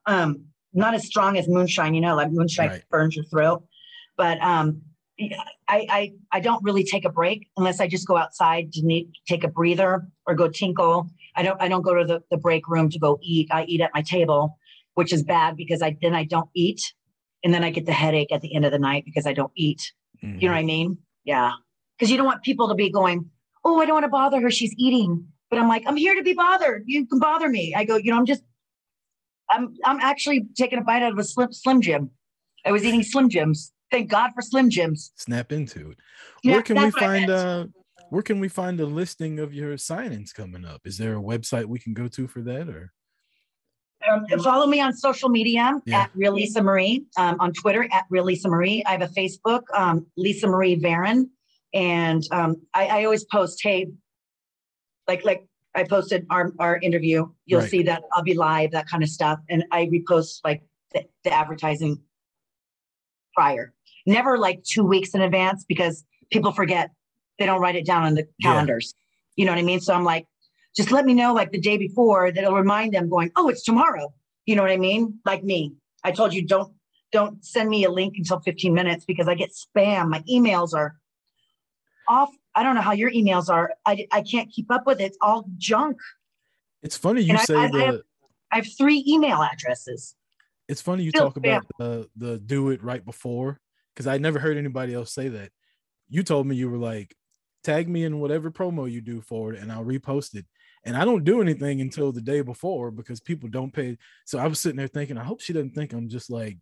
Um, 0.05 0.45
not 0.73 0.93
as 0.93 1.05
strong 1.05 1.37
as 1.37 1.47
moonshine, 1.47 1.93
you 1.93 2.01
know, 2.01 2.15
like 2.15 2.31
moonshine 2.31 2.69
Right. 2.69 2.83
burns 2.89 3.15
your 3.15 3.25
throat. 3.25 3.63
But 4.17 4.41
um, 4.41 4.81
I, 5.19 5.87
I 5.89 6.13
I 6.31 6.39
don't 6.39 6.63
really 6.63 6.83
take 6.83 7.05
a 7.05 7.09
break 7.09 7.47
unless 7.57 7.79
I 7.79 7.87
just 7.87 8.07
go 8.07 8.17
outside 8.17 8.71
to 8.73 8.81
need 8.85 9.11
take 9.27 9.43
a 9.43 9.47
breather 9.47 10.07
or 10.25 10.35
go 10.35 10.49
tinkle. 10.49 11.09
I 11.35 11.43
don't 11.43 11.59
I 11.61 11.67
don't 11.67 11.81
go 11.83 11.93
to 11.95 12.05
the, 12.05 12.23
the 12.29 12.37
break 12.37 12.67
room 12.67 12.89
to 12.89 12.99
go 12.99 13.19
eat. 13.23 13.47
I 13.51 13.63
eat 13.65 13.81
at 13.81 13.91
my 13.93 14.01
table, 14.01 14.57
which 14.95 15.13
is 15.13 15.23
bad 15.23 15.55
because 15.55 15.81
I 15.81 15.97
then 16.01 16.13
I 16.13 16.25
don't 16.25 16.49
eat. 16.55 16.81
And 17.43 17.53
then 17.53 17.63
I 17.63 17.71
get 17.71 17.85
the 17.85 17.91
headache 17.93 18.31
at 18.31 18.41
the 18.41 18.55
end 18.55 18.65
of 18.65 18.71
the 18.71 18.79
night 18.79 19.03
because 19.03 19.25
I 19.27 19.33
don't 19.33 19.51
eat. 19.55 19.91
Mhm. 20.23 20.41
You 20.41 20.47
know 20.47 20.53
what 20.53 20.59
I 20.59 20.63
mean? 20.63 20.97
Yeah. 21.25 21.51
Because 21.97 22.09
you 22.09 22.17
don't 22.17 22.25
want 22.25 22.41
people 22.43 22.69
to 22.69 22.75
be 22.75 22.89
going, 22.89 23.29
oh, 23.65 23.79
I 23.79 23.85
don't 23.85 23.95
want 23.95 24.03
to 24.05 24.09
bother 24.09 24.41
her. 24.41 24.51
She's 24.51 24.73
eating. 24.77 25.27
But 25.49 25.59
I'm 25.59 25.67
like, 25.67 25.83
I'm 25.85 25.95
here 25.95 26.15
to 26.15 26.23
be 26.23 26.33
bothered. 26.33 26.83
You 26.87 27.05
can 27.05 27.19
bother 27.19 27.47
me. 27.47 27.73
I 27.75 27.85
go, 27.85 27.95
you 27.95 28.11
know, 28.11 28.17
I'm 28.17 28.25
just, 28.25 28.43
I'm, 29.49 29.75
I'm 29.85 29.99
actually 29.99 30.47
taking 30.55 30.79
a 30.79 30.81
bite 30.81 31.03
out 31.03 31.11
of 31.11 31.19
a 31.19 31.23
slim, 31.23 31.51
slim 31.53 31.81
Jim. 31.81 32.09
I 32.65 32.71
was 32.71 32.83
eating 32.83 33.03
Slim 33.03 33.29
Jims. 33.29 33.71
Thank 33.91 34.09
God 34.09 34.31
for 34.33 34.41
Slim 34.41 34.69
Jims. 34.69 35.11
Snap 35.17 35.51
into 35.51 35.91
it. 35.91 35.99
Yeah, 36.43 36.53
where 36.53 36.61
can 36.63 36.77
we 36.77 36.83
that's 36.83 36.95
what 36.95 37.03
I 37.03 37.07
find 37.07 37.29
uh 37.29 37.65
where 38.09 38.23
can 38.23 38.39
we 38.39 38.47
find 38.47 38.79
a 38.79 38.85
listing 38.85 39.39
of 39.39 39.53
your 39.53 39.75
signings 39.75 40.33
coming 40.33 40.65
up? 40.65 40.81
Is 40.85 40.97
there 40.97 41.17
a 41.17 41.21
website 41.21 41.65
we 41.65 41.79
can 41.79 41.93
go 41.93 42.07
to 42.07 42.27
for 42.27 42.41
that 42.41 42.69
or 42.69 42.91
Um, 44.09 44.25
follow 44.39 44.65
me 44.65 44.79
on 44.79 44.93
social 44.93 45.29
media 45.29 45.79
Yeah. 45.85 46.03
at 46.03 46.11
Real 46.15 46.33
Lisa 46.33 46.61
Marie, 46.63 47.05
um, 47.17 47.37
on 47.39 47.53
Twitter 47.53 47.87
at 47.91 48.05
Real 48.09 48.23
Lisa 48.25 48.49
Marie. 48.49 48.83
I 48.85 48.91
have 48.91 49.01
a 49.01 49.07
Facebook, 49.07 49.63
um, 49.73 50.05
Lisa 50.17 50.47
Marie 50.47 50.79
Varon, 50.79 51.29
and 51.73 52.23
um, 52.31 52.61
I, 52.73 52.87
I 52.87 53.03
always 53.05 53.23
post, 53.25 53.59
hey, 53.63 53.87
like 55.07 55.25
like 55.25 55.45
I 55.75 55.83
posted 55.83 56.25
our 56.29 56.51
our 56.59 56.77
interview. 56.77 57.27
You'll 57.45 57.61
Right. 57.61 57.69
see 57.69 57.83
that 57.83 58.03
I'll 58.13 58.23
be 58.23 58.35
live, 58.35 58.71
that 58.71 58.87
kind 58.87 59.03
of 59.03 59.09
stuff, 59.09 59.39
and 59.49 59.65
I 59.71 59.85
repost 59.87 60.39
like 60.43 60.63
the, 60.93 61.05
the 61.23 61.33
advertising 61.33 61.99
prior, 63.33 63.73
never 64.05 64.37
like 64.37 64.63
two 64.63 64.83
weeks 64.83 65.13
in 65.15 65.21
advance 65.21 65.65
because 65.67 66.03
people 66.31 66.51
forget 66.51 66.91
they 67.39 67.45
don't 67.45 67.59
write 67.61 67.75
it 67.75 67.85
down 67.85 68.03
on 68.03 68.13
the 68.13 68.27
Yeah. 68.39 68.51
calendars. 68.51 68.93
You 69.35 69.45
know 69.45 69.51
what 69.51 69.59
I 69.59 69.63
mean? 69.63 69.79
So 69.79 69.93
I'm 69.93 70.03
like, 70.03 70.27
just 70.75 70.91
let 70.91 71.05
me 71.05 71.13
know 71.15 71.33
like 71.33 71.51
the 71.51 71.59
day 71.59 71.77
before 71.77 72.31
that'll 72.31 72.53
remind 72.53 72.93
them 72.93 73.09
going, 73.09 73.31
oh, 73.35 73.49
it's 73.49 73.63
tomorrow. 73.63 74.13
You 74.45 74.55
know 74.55 74.61
what 74.61 74.71
I 74.71 74.77
mean? 74.77 75.19
Like 75.25 75.43
me. 75.43 75.73
I 76.03 76.11
told 76.11 76.33
you 76.33 76.45
don't 76.45 76.73
don't 77.11 77.43
send 77.45 77.69
me 77.69 77.83
a 77.83 77.91
link 77.91 78.15
until 78.17 78.39
15 78.39 78.73
minutes 78.73 79.05
because 79.05 79.27
I 79.27 79.35
get 79.35 79.51
spam. 79.51 80.09
My 80.09 80.21
emails 80.21 80.73
are 80.73 80.95
off. 82.07 82.29
I 82.55 82.63
don't 82.63 82.75
know 82.75 82.81
how 82.81 82.91
your 82.93 83.11
emails 83.11 83.49
are. 83.49 83.73
I, 83.85 84.07
I 84.11 84.21
can't 84.21 84.49
keep 84.51 84.71
up 84.71 84.85
with 84.85 84.99
it. 85.01 85.05
It's 85.05 85.17
all 85.21 85.45
junk. 85.57 85.97
it's 86.81 86.97
funny 86.97 87.21
you 87.21 87.31
And 87.31 87.39
say 87.39 87.55
I- 87.55 87.63
I 87.65 87.71
the 87.71 87.85
have- 87.85 88.01
I 88.51 88.55
have 88.57 88.67
three 88.77 89.03
email 89.07 89.41
addresses. 89.41 90.15
it's 90.67 90.81
funny 90.81 91.03
you 91.03 91.09
still 91.09 91.25
talk 91.31 91.37
about 91.37 91.65
the 91.79 92.07
the 92.15 92.37
do 92.37 92.69
it 92.69 92.83
right 92.83 93.03
before 93.03 93.59
because 93.93 94.05
I 94.05 94.17
never 94.19 94.37
heard 94.37 94.57
anybody 94.57 94.93
else 94.93 95.11
say 95.13 95.27
that. 95.29 95.49
You 96.09 96.21
told 96.23 96.45
me 96.45 96.55
you 96.55 96.69
were 96.69 96.77
like, 96.77 97.15
tag 97.63 97.89
me 97.89 98.03
in 98.03 98.19
whatever 98.19 98.51
promo 98.51 98.89
you 98.91 99.01
do 99.01 99.21
for 99.21 99.53
it 99.53 99.59
and 99.59 99.71
I'll 99.71 99.83
repost 99.85 100.35
it. 100.35 100.45
And 100.85 100.95
I 100.95 101.03
don't 101.05 101.23
do 101.23 101.41
anything 101.41 101.81
until 101.81 102.11
the 102.11 102.21
day 102.21 102.41
before 102.41 102.91
because 102.91 103.19
people 103.21 103.49
don't 103.49 103.73
pay. 103.73 103.97
So 104.25 104.37
I 104.37 104.45
was 104.47 104.59
sitting 104.59 104.77
there 104.77 104.87
thinking, 104.87 105.17
I 105.17 105.23
hope 105.23 105.41
she 105.41 105.53
doesn't 105.53 105.73
think 105.73 105.93
I'm 105.93 106.09
just 106.09 106.29
like 106.29 106.57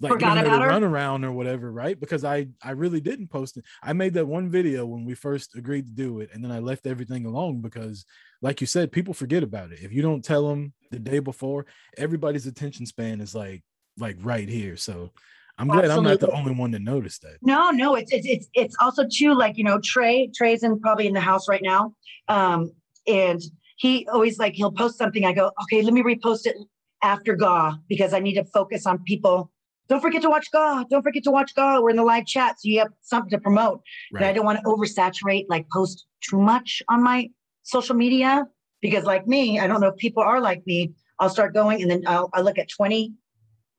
like 0.00 0.12
Forgot 0.12 0.36
giving 0.36 0.50
her 0.50 0.56
about 0.56 0.62
her? 0.62 0.68
run 0.68 0.84
around 0.84 1.24
or 1.24 1.32
whatever, 1.32 1.70
right? 1.70 1.98
Because 1.98 2.24
I 2.24 2.48
I 2.62 2.72
really 2.72 3.00
didn't 3.00 3.28
post 3.28 3.56
it. 3.56 3.64
I 3.82 3.92
made 3.92 4.14
that 4.14 4.26
one 4.26 4.50
video 4.50 4.86
when 4.86 5.04
we 5.04 5.14
first 5.14 5.54
agreed 5.54 5.86
to 5.86 5.92
do 5.92 6.20
it, 6.20 6.30
and 6.32 6.42
then 6.42 6.50
I 6.50 6.58
left 6.58 6.86
everything 6.86 7.26
alone 7.26 7.60
because, 7.60 8.04
like 8.42 8.60
you 8.60 8.66
said, 8.66 8.92
people 8.92 9.14
forget 9.14 9.42
about 9.42 9.72
it. 9.72 9.80
If 9.82 9.92
you 9.92 10.02
don't 10.02 10.24
tell 10.24 10.48
them 10.48 10.72
the 10.90 10.98
day 10.98 11.20
before, 11.20 11.66
everybody's 11.96 12.46
attention 12.46 12.86
span 12.86 13.20
is 13.20 13.34
like 13.34 13.62
like 13.96 14.16
right 14.20 14.48
here. 14.48 14.76
So 14.76 15.12
I'm 15.58 15.68
glad 15.68 15.90
I'm 15.90 16.02
not 16.02 16.20
the 16.20 16.30
only 16.32 16.54
one 16.54 16.72
to 16.72 16.78
notice 16.78 17.18
that. 17.20 17.36
No, 17.42 17.70
no, 17.70 17.94
it's 17.94 18.12
it's 18.12 18.26
it's 18.26 18.48
it's 18.54 18.76
also 18.80 19.06
too 19.10 19.34
like 19.34 19.56
you 19.56 19.64
know 19.64 19.78
Trey 19.78 20.30
Trey's 20.34 20.64
in 20.64 20.80
probably 20.80 21.06
in 21.06 21.14
the 21.14 21.20
house 21.20 21.48
right 21.48 21.62
now, 21.62 21.94
um, 22.28 22.72
and 23.06 23.40
he 23.76 24.08
always 24.12 24.38
like 24.38 24.54
he'll 24.54 24.72
post 24.72 24.98
something. 24.98 25.24
I 25.24 25.32
go, 25.32 25.52
okay, 25.62 25.82
let 25.82 25.94
me 25.94 26.02
repost 26.02 26.46
it 26.46 26.56
after 27.02 27.36
GAW 27.36 27.74
because 27.88 28.12
I 28.12 28.18
need 28.18 28.34
to 28.34 28.44
focus 28.44 28.86
on 28.86 29.02
people. 29.04 29.50
Don't 29.88 30.00
forget 30.00 30.22
to 30.22 30.30
watch 30.30 30.50
GAW. 30.50 30.84
Don't 30.88 31.02
forget 31.02 31.22
to 31.24 31.30
watch 31.30 31.54
GAW. 31.54 31.80
We're 31.82 31.90
in 31.90 31.96
the 31.96 32.02
live 32.04 32.26
chat, 32.26 32.56
so 32.58 32.68
you 32.68 32.78
have 32.78 32.88
something 33.02 33.30
to 33.30 33.38
promote. 33.38 33.80
And 34.14 34.24
I 34.24 34.32
don't 34.32 34.44
want 34.46 34.58
to 34.58 34.64
oversaturate, 34.64 35.44
like 35.48 35.68
post 35.70 36.06
too 36.28 36.38
much 36.40 36.82
on 36.88 37.02
my 37.02 37.28
social 37.64 37.94
media 37.94 38.46
because, 38.80 39.04
like 39.04 39.26
me, 39.26 39.60
I 39.60 39.66
don't 39.66 39.80
know 39.80 39.88
if 39.88 39.96
people 39.96 40.22
are 40.22 40.40
like 40.40 40.66
me. 40.66 40.92
I'll 41.20 41.28
start 41.30 41.52
going 41.54 41.82
and 41.82 41.90
then 41.90 42.02
I'll, 42.06 42.30
I 42.32 42.40
look 42.40 42.58
at 42.58 42.68
20. 42.68 43.12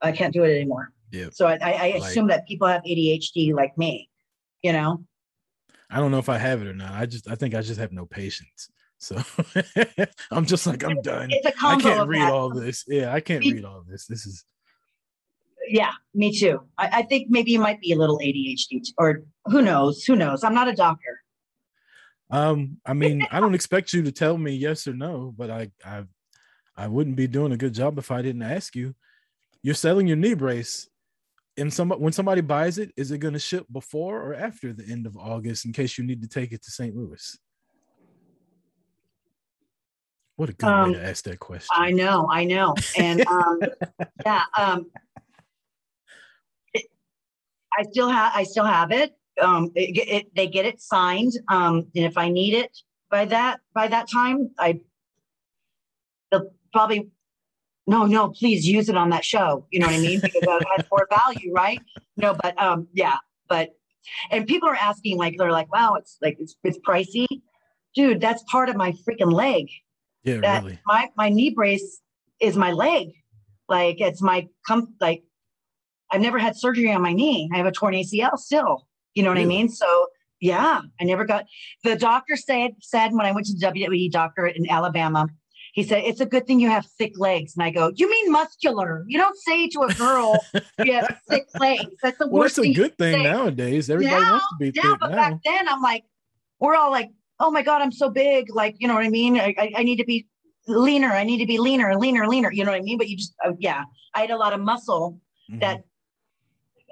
I 0.00 0.12
can't 0.12 0.32
do 0.32 0.44
it 0.44 0.54
anymore. 0.54 0.92
Yeah. 1.12 1.28
So 1.32 1.46
I, 1.46 1.58
I, 1.62 1.72
I 1.72 1.98
Like- 1.98 2.02
assume 2.10 2.28
that 2.28 2.46
people 2.46 2.66
have 2.68 2.82
ADHD 2.82 3.52
like 3.54 3.76
me, 3.76 4.08
you 4.62 4.72
know? 4.72 5.04
I 5.90 5.98
don't 6.00 6.10
know 6.10 6.18
if 6.18 6.28
I 6.28 6.38
have 6.38 6.62
it 6.62 6.66
or 6.68 6.74
not. 6.74 6.92
I 6.92 7.06
just 7.06 7.28
I 7.30 7.34
think 7.36 7.54
I 7.54 7.60
just 7.62 7.78
have 7.78 7.92
no 7.92 8.06
patience. 8.06 8.68
So 8.98 9.16
I'm 10.32 10.46
just 10.46 10.66
like 10.66 10.82
I'm 10.82 11.00
done. 11.02 11.28
It's 11.30 11.46
a 11.46 11.50
I 11.50 11.52
combo 11.52 11.88
I 11.88 11.92
can't 11.94 12.08
read 12.08 12.20
that. 12.22 12.32
all 12.32 12.50
this. 12.50 12.84
Yeah, 12.88 13.12
I 13.12 13.20
can't 13.20 13.44
read 13.44 13.64
all 13.64 13.84
this. 13.88 14.06
This 14.06 14.26
is 14.26 14.44
Yeah, 15.68 15.92
me 16.14 16.36
too. 16.36 16.60
I, 16.78 16.88
I 16.92 17.02
think 17.02 17.28
maybe 17.30 17.50
you 17.50 17.60
might 17.60 17.80
be 17.80 17.92
a 17.92 17.96
little 17.96 18.18
ADHD 18.18 18.86
or 18.98 19.22
who 19.46 19.62
knows? 19.62 20.04
Who 20.04 20.16
knows? 20.16 20.44
I'm 20.44 20.54
not 20.54 20.68
a 20.68 20.72
doctor. 20.72 21.22
Um, 22.30 22.78
I 22.84 22.92
mean, 22.92 23.26
I 23.30 23.40
don't 23.40 23.54
expect 23.60 23.92
you 23.92 24.02
to 24.02 24.12
tell 24.12 24.36
me 24.36 24.52
yes 24.52 24.86
or 24.86 24.94
no, 24.94 25.34
but 25.36 25.50
I 25.50 25.70
I 25.84 26.04
I 26.76 26.88
wouldn't 26.88 27.16
be 27.16 27.26
doing 27.26 27.52
a 27.52 27.56
good 27.56 27.74
job 27.74 27.98
if 27.98 28.10
I 28.10 28.22
didn't 28.22 28.42
ask 28.42 28.74
you. 28.76 28.94
You're 29.62 29.74
selling 29.74 30.06
your 30.06 30.16
knee 30.16 30.34
brace, 30.34 30.88
and 31.56 31.72
some 31.72 31.90
when 31.90 32.12
somebody 32.12 32.40
buys 32.40 32.78
it, 32.78 32.92
is 32.96 33.10
it 33.10 33.18
going 33.18 33.34
to 33.34 33.40
ship 33.40 33.66
before 33.72 34.22
or 34.22 34.34
after 34.34 34.72
the 34.72 34.84
end 34.90 35.06
of 35.06 35.16
August 35.16 35.64
in 35.64 35.72
case 35.72 35.98
you 35.98 36.04
need 36.04 36.22
to 36.22 36.28
take 36.28 36.52
it 36.52 36.62
to 36.64 36.70
St. 36.70 36.94
Louis? 36.94 37.38
What 40.36 40.50
a 40.50 40.52
good 40.52 40.68
Um, 40.68 40.92
way 40.92 40.98
to 40.98 41.04
ask 41.04 41.24
that 41.24 41.38
question. 41.38 41.68
I 41.72 41.92
know, 41.92 42.28
I 42.30 42.44
know. 42.44 42.74
And 42.98 43.26
um, 43.26 43.60
yeah, 44.26 44.42
um, 44.56 44.90
I 47.78 47.82
still 47.84 48.08
have, 48.08 48.32
I 48.34 48.44
still 48.44 48.64
have 48.64 48.92
it. 48.92 49.12
Um, 49.40 49.70
it, 49.74 50.08
it, 50.08 50.34
they 50.34 50.46
get 50.46 50.64
it 50.64 50.80
signed. 50.80 51.32
Um, 51.48 51.86
and 51.94 52.04
if 52.04 52.16
I 52.16 52.28
need 52.28 52.54
it 52.54 52.76
by 53.10 53.26
that, 53.26 53.60
by 53.74 53.88
that 53.88 54.10
time, 54.10 54.50
I, 54.58 54.80
they'll 56.30 56.50
probably, 56.72 57.08
no, 57.86 58.06
no, 58.06 58.30
please 58.30 58.66
use 58.66 58.88
it 58.88 58.96
on 58.96 59.10
that 59.10 59.24
show. 59.24 59.66
You 59.70 59.80
know 59.80 59.86
what 59.86 59.96
I 59.96 60.00
mean? 60.00 60.20
Because 60.20 60.40
that 60.42 60.64
has 60.76 60.86
more 60.90 61.06
value, 61.10 61.52
right? 61.52 61.80
No, 62.16 62.34
but, 62.42 62.60
um, 62.60 62.88
yeah, 62.92 63.16
but, 63.48 63.70
and 64.30 64.46
people 64.46 64.68
are 64.68 64.76
asking 64.76 65.18
like, 65.18 65.36
they're 65.36 65.52
like, 65.52 65.72
wow, 65.72 65.94
it's 65.94 66.16
like, 66.22 66.36
it's, 66.40 66.56
it's 66.64 66.78
pricey. 66.78 67.26
Dude, 67.94 68.20
that's 68.20 68.42
part 68.44 68.68
of 68.68 68.76
my 68.76 68.92
freaking 68.92 69.32
leg 69.32 69.68
yeah, 70.26 70.40
that 70.40 70.64
really. 70.64 70.78
my 70.84 71.08
my 71.16 71.28
knee 71.28 71.50
brace 71.50 72.02
is 72.40 72.56
my 72.56 72.72
leg 72.72 73.12
like 73.68 74.00
it's 74.00 74.20
my 74.20 74.48
com 74.66 74.94
like 75.00 75.22
i've 76.12 76.20
never 76.20 76.38
had 76.38 76.56
surgery 76.56 76.90
on 76.92 77.02
my 77.02 77.12
knee 77.12 77.48
i 77.52 77.56
have 77.56 77.66
a 77.66 77.72
torn 77.72 77.94
acl 77.94 78.36
still 78.38 78.86
you 79.14 79.22
know 79.22 79.28
what 79.30 79.38
i 79.38 79.44
mean 79.44 79.68
so 79.68 80.06
yeah, 80.38 80.82
I 81.00 81.04
never 81.04 81.24
got 81.24 81.46
the 81.82 81.96
doctor 81.96 82.36
said 82.36 82.72
said 82.82 83.12
when 83.14 83.24
I 83.24 83.32
went 83.32 83.46
to 83.46 83.54
the 83.54 83.66
WWE 83.68 84.10
doctor 84.12 84.46
in 84.46 84.68
Alabama, 84.70 85.28
he 85.72 85.82
said, 85.82 86.02
It's 86.04 86.20
a 86.20 86.26
good 86.26 86.46
thing 86.46 86.60
you 86.60 86.68
have 86.68 86.84
thick 86.98 87.18
legs. 87.18 87.54
And 87.56 87.64
I 87.64 87.70
go, 87.70 87.90
You 87.96 88.08
mean 88.10 88.30
muscular? 88.30 89.02
You 89.08 89.16
don't 89.18 89.34
say 89.38 89.66
to 89.68 89.80
a 89.84 89.94
girl 89.94 90.38
you 90.84 90.92
have 90.92 91.18
thick 91.30 91.46
legs. 91.58 91.86
That's 92.02 92.18
the 92.18 92.26
Well, 92.26 92.42
worst 92.42 92.56
that's 92.56 92.68
a 92.68 92.72
good 92.74 92.98
thing 92.98 93.14
say. 93.14 93.22
nowadays. 93.22 93.88
Everybody 93.88 94.20
Now- 94.20 94.32
wants 94.32 94.46
to 94.46 94.56
be 94.60 94.66
thick. 94.72 94.84
Yeah, 94.84 94.90
thick 94.90 95.00
but 95.00 95.10
now. 95.12 95.16
back 95.16 95.34
then 95.42 95.68
I'm 95.70 95.80
like, 95.80 96.04
we're 96.60 96.74
all 96.76 96.90
like, 96.90 97.10
oh 97.40 97.50
my 97.50 97.62
God, 97.62 97.80
I'm 97.80 97.90
so 97.90 98.10
big. 98.10 98.54
Like, 98.54 98.76
you 98.78 98.88
know 98.88 98.94
what 98.94 99.04
I 99.06 99.08
mean? 99.08 99.38
I, 99.40 99.54
I, 99.58 99.72
I 99.78 99.82
need 99.84 99.96
to 99.96 100.04
be 100.04 100.26
leaner. 100.68 101.12
I 101.12 101.24
need 101.24 101.38
to 101.38 101.46
be 101.46 101.56
leaner, 101.56 101.96
leaner, 101.96 102.28
leaner. 102.28 102.52
You 102.52 102.62
know 102.66 102.72
what 102.72 102.78
I 102.78 102.82
mean? 102.82 102.98
But 102.98 103.08
you 103.08 103.16
just, 103.16 103.32
uh, 103.42 103.52
yeah, 103.58 103.84
I 104.14 104.20
had 104.20 104.30
a 104.30 104.36
lot 104.36 104.52
of 104.52 104.60
muscle 104.60 105.18
Mhm. 105.50 105.60
that 105.60 105.84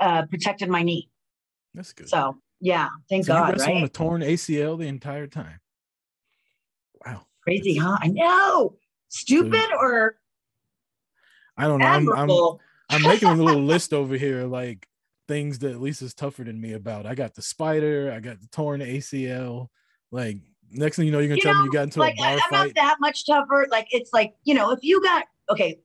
uh, 0.00 0.26
protected 0.26 0.68
my 0.68 0.82
knee. 0.82 1.08
that's 1.74 1.92
good. 1.92 2.08
So 2.08 2.36
yeah, 2.60 2.88
thank 3.08 3.26
So 3.26 3.32
you 3.32 3.38
God, 3.38 3.52
wrestled 3.52 3.76
on 3.76 3.82
right? 3.82 3.84
a 3.84 3.88
torn 3.88 4.22
ACL 4.22 4.78
the 4.78 4.86
entire 4.88 5.26
time. 5.26 5.60
Wow. 7.04 7.26
Crazy, 7.42 7.76
huh? 7.76 7.98
I 8.00 8.08
know. 8.08 8.76
Stupid 9.08 9.70
or 9.78 10.16
I 11.56 11.66
don't 11.66 11.78
know. 11.78 11.86
I'm, 11.86 12.08
I'm? 12.12 12.30
I'm 12.90 13.02
making 13.02 13.28
a 13.28 13.34
little 13.34 13.62
list 13.62 13.92
over 13.94 14.16
here, 14.16 14.44
like 14.44 14.86
things 15.28 15.60
that 15.60 15.80
Lisa's 15.80 16.14
tougher 16.14 16.44
than 16.44 16.60
me 16.60 16.72
about. 16.72 17.06
I 17.06 17.14
got 17.14 17.34
the 17.34 17.42
spider, 17.42 18.12
I 18.14 18.20
got 18.20 18.40
the 18.40 18.48
torn 18.48 18.80
ACL. 18.80 19.68
Like 20.10 20.38
next 20.70 20.96
thing 20.96 21.06
you 21.06 21.12
know, 21.12 21.18
you're 21.18 21.28
gonna 21.28 21.38
You 21.38 21.42
tell 21.44 21.54
know, 21.54 21.60
me 21.60 21.64
you 21.66 21.72
got 21.72 21.84
into 21.84 22.00
like 22.00 22.14
a 22.14 22.18
bar 22.18 22.28
I'm 22.28 22.36
not 22.36 22.50
fight. 22.50 22.74
that 22.76 22.96
much 23.00 23.26
tougher. 23.26 23.66
Like 23.70 23.88
it's 23.90 24.12
like 24.12 24.34
you 24.44 24.54
know, 24.54 24.70
if 24.70 24.80
you 24.82 25.02
got 25.02 25.24
okay, 25.50 25.80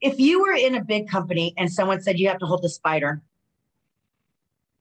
if 0.00 0.18
you 0.18 0.40
were 0.42 0.54
in 0.54 0.74
a 0.74 0.84
big 0.84 1.08
company 1.08 1.54
and 1.56 1.72
someone 1.72 2.02
said 2.02 2.18
you 2.18 2.28
have 2.28 2.38
to 2.38 2.46
hold 2.46 2.62
the 2.62 2.68
spider, 2.68 3.22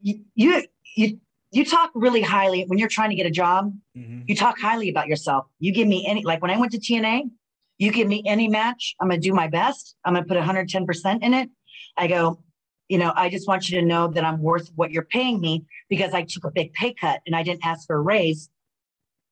you 0.01 0.63
you 0.95 1.19
you 1.51 1.65
talk 1.65 1.91
really 1.93 2.21
highly 2.21 2.63
when 2.67 2.79
you're 2.79 2.87
trying 2.89 3.09
to 3.09 3.15
get 3.15 3.25
a 3.25 3.31
job. 3.31 3.73
Mhm. 3.97 4.23
You 4.27 4.35
talk 4.35 4.59
highly 4.59 4.89
about 4.89 5.07
yourself. 5.07 5.45
You 5.59 5.73
give 5.73 5.87
me 5.87 6.05
any 6.07 6.23
like 6.23 6.41
when 6.41 6.51
I 6.51 6.57
went 6.57 6.71
to 6.73 6.79
TNA, 6.79 7.29
you 7.77 7.91
give 7.91 8.07
me 8.07 8.23
any 8.25 8.47
match, 8.47 8.95
I'm 8.99 9.09
gonna 9.09 9.19
do 9.19 9.33
my 9.33 9.47
best. 9.47 9.95
I'm 10.05 10.13
gonna 10.13 10.25
put 10.25 10.37
110 10.37 10.85
percent 10.85 11.23
in 11.23 11.33
it. 11.33 11.49
I 11.97 12.07
go. 12.07 12.41
You 12.89 12.97
know, 12.97 13.13
I 13.15 13.29
just 13.29 13.47
want 13.47 13.69
you 13.69 13.79
to 13.79 13.85
know 13.85 14.09
that 14.09 14.25
I'm 14.25 14.41
worth 14.41 14.69
what 14.75 14.91
you're 14.91 15.05
paying 15.05 15.39
me 15.39 15.63
because 15.87 16.13
I 16.13 16.23
took 16.23 16.43
a 16.43 16.51
big 16.51 16.73
pay 16.73 16.93
cut 16.93 17.21
and 17.25 17.33
I 17.33 17.41
didn't 17.41 17.65
ask 17.65 17.87
for 17.87 17.95
a 17.95 18.01
raise 18.01 18.49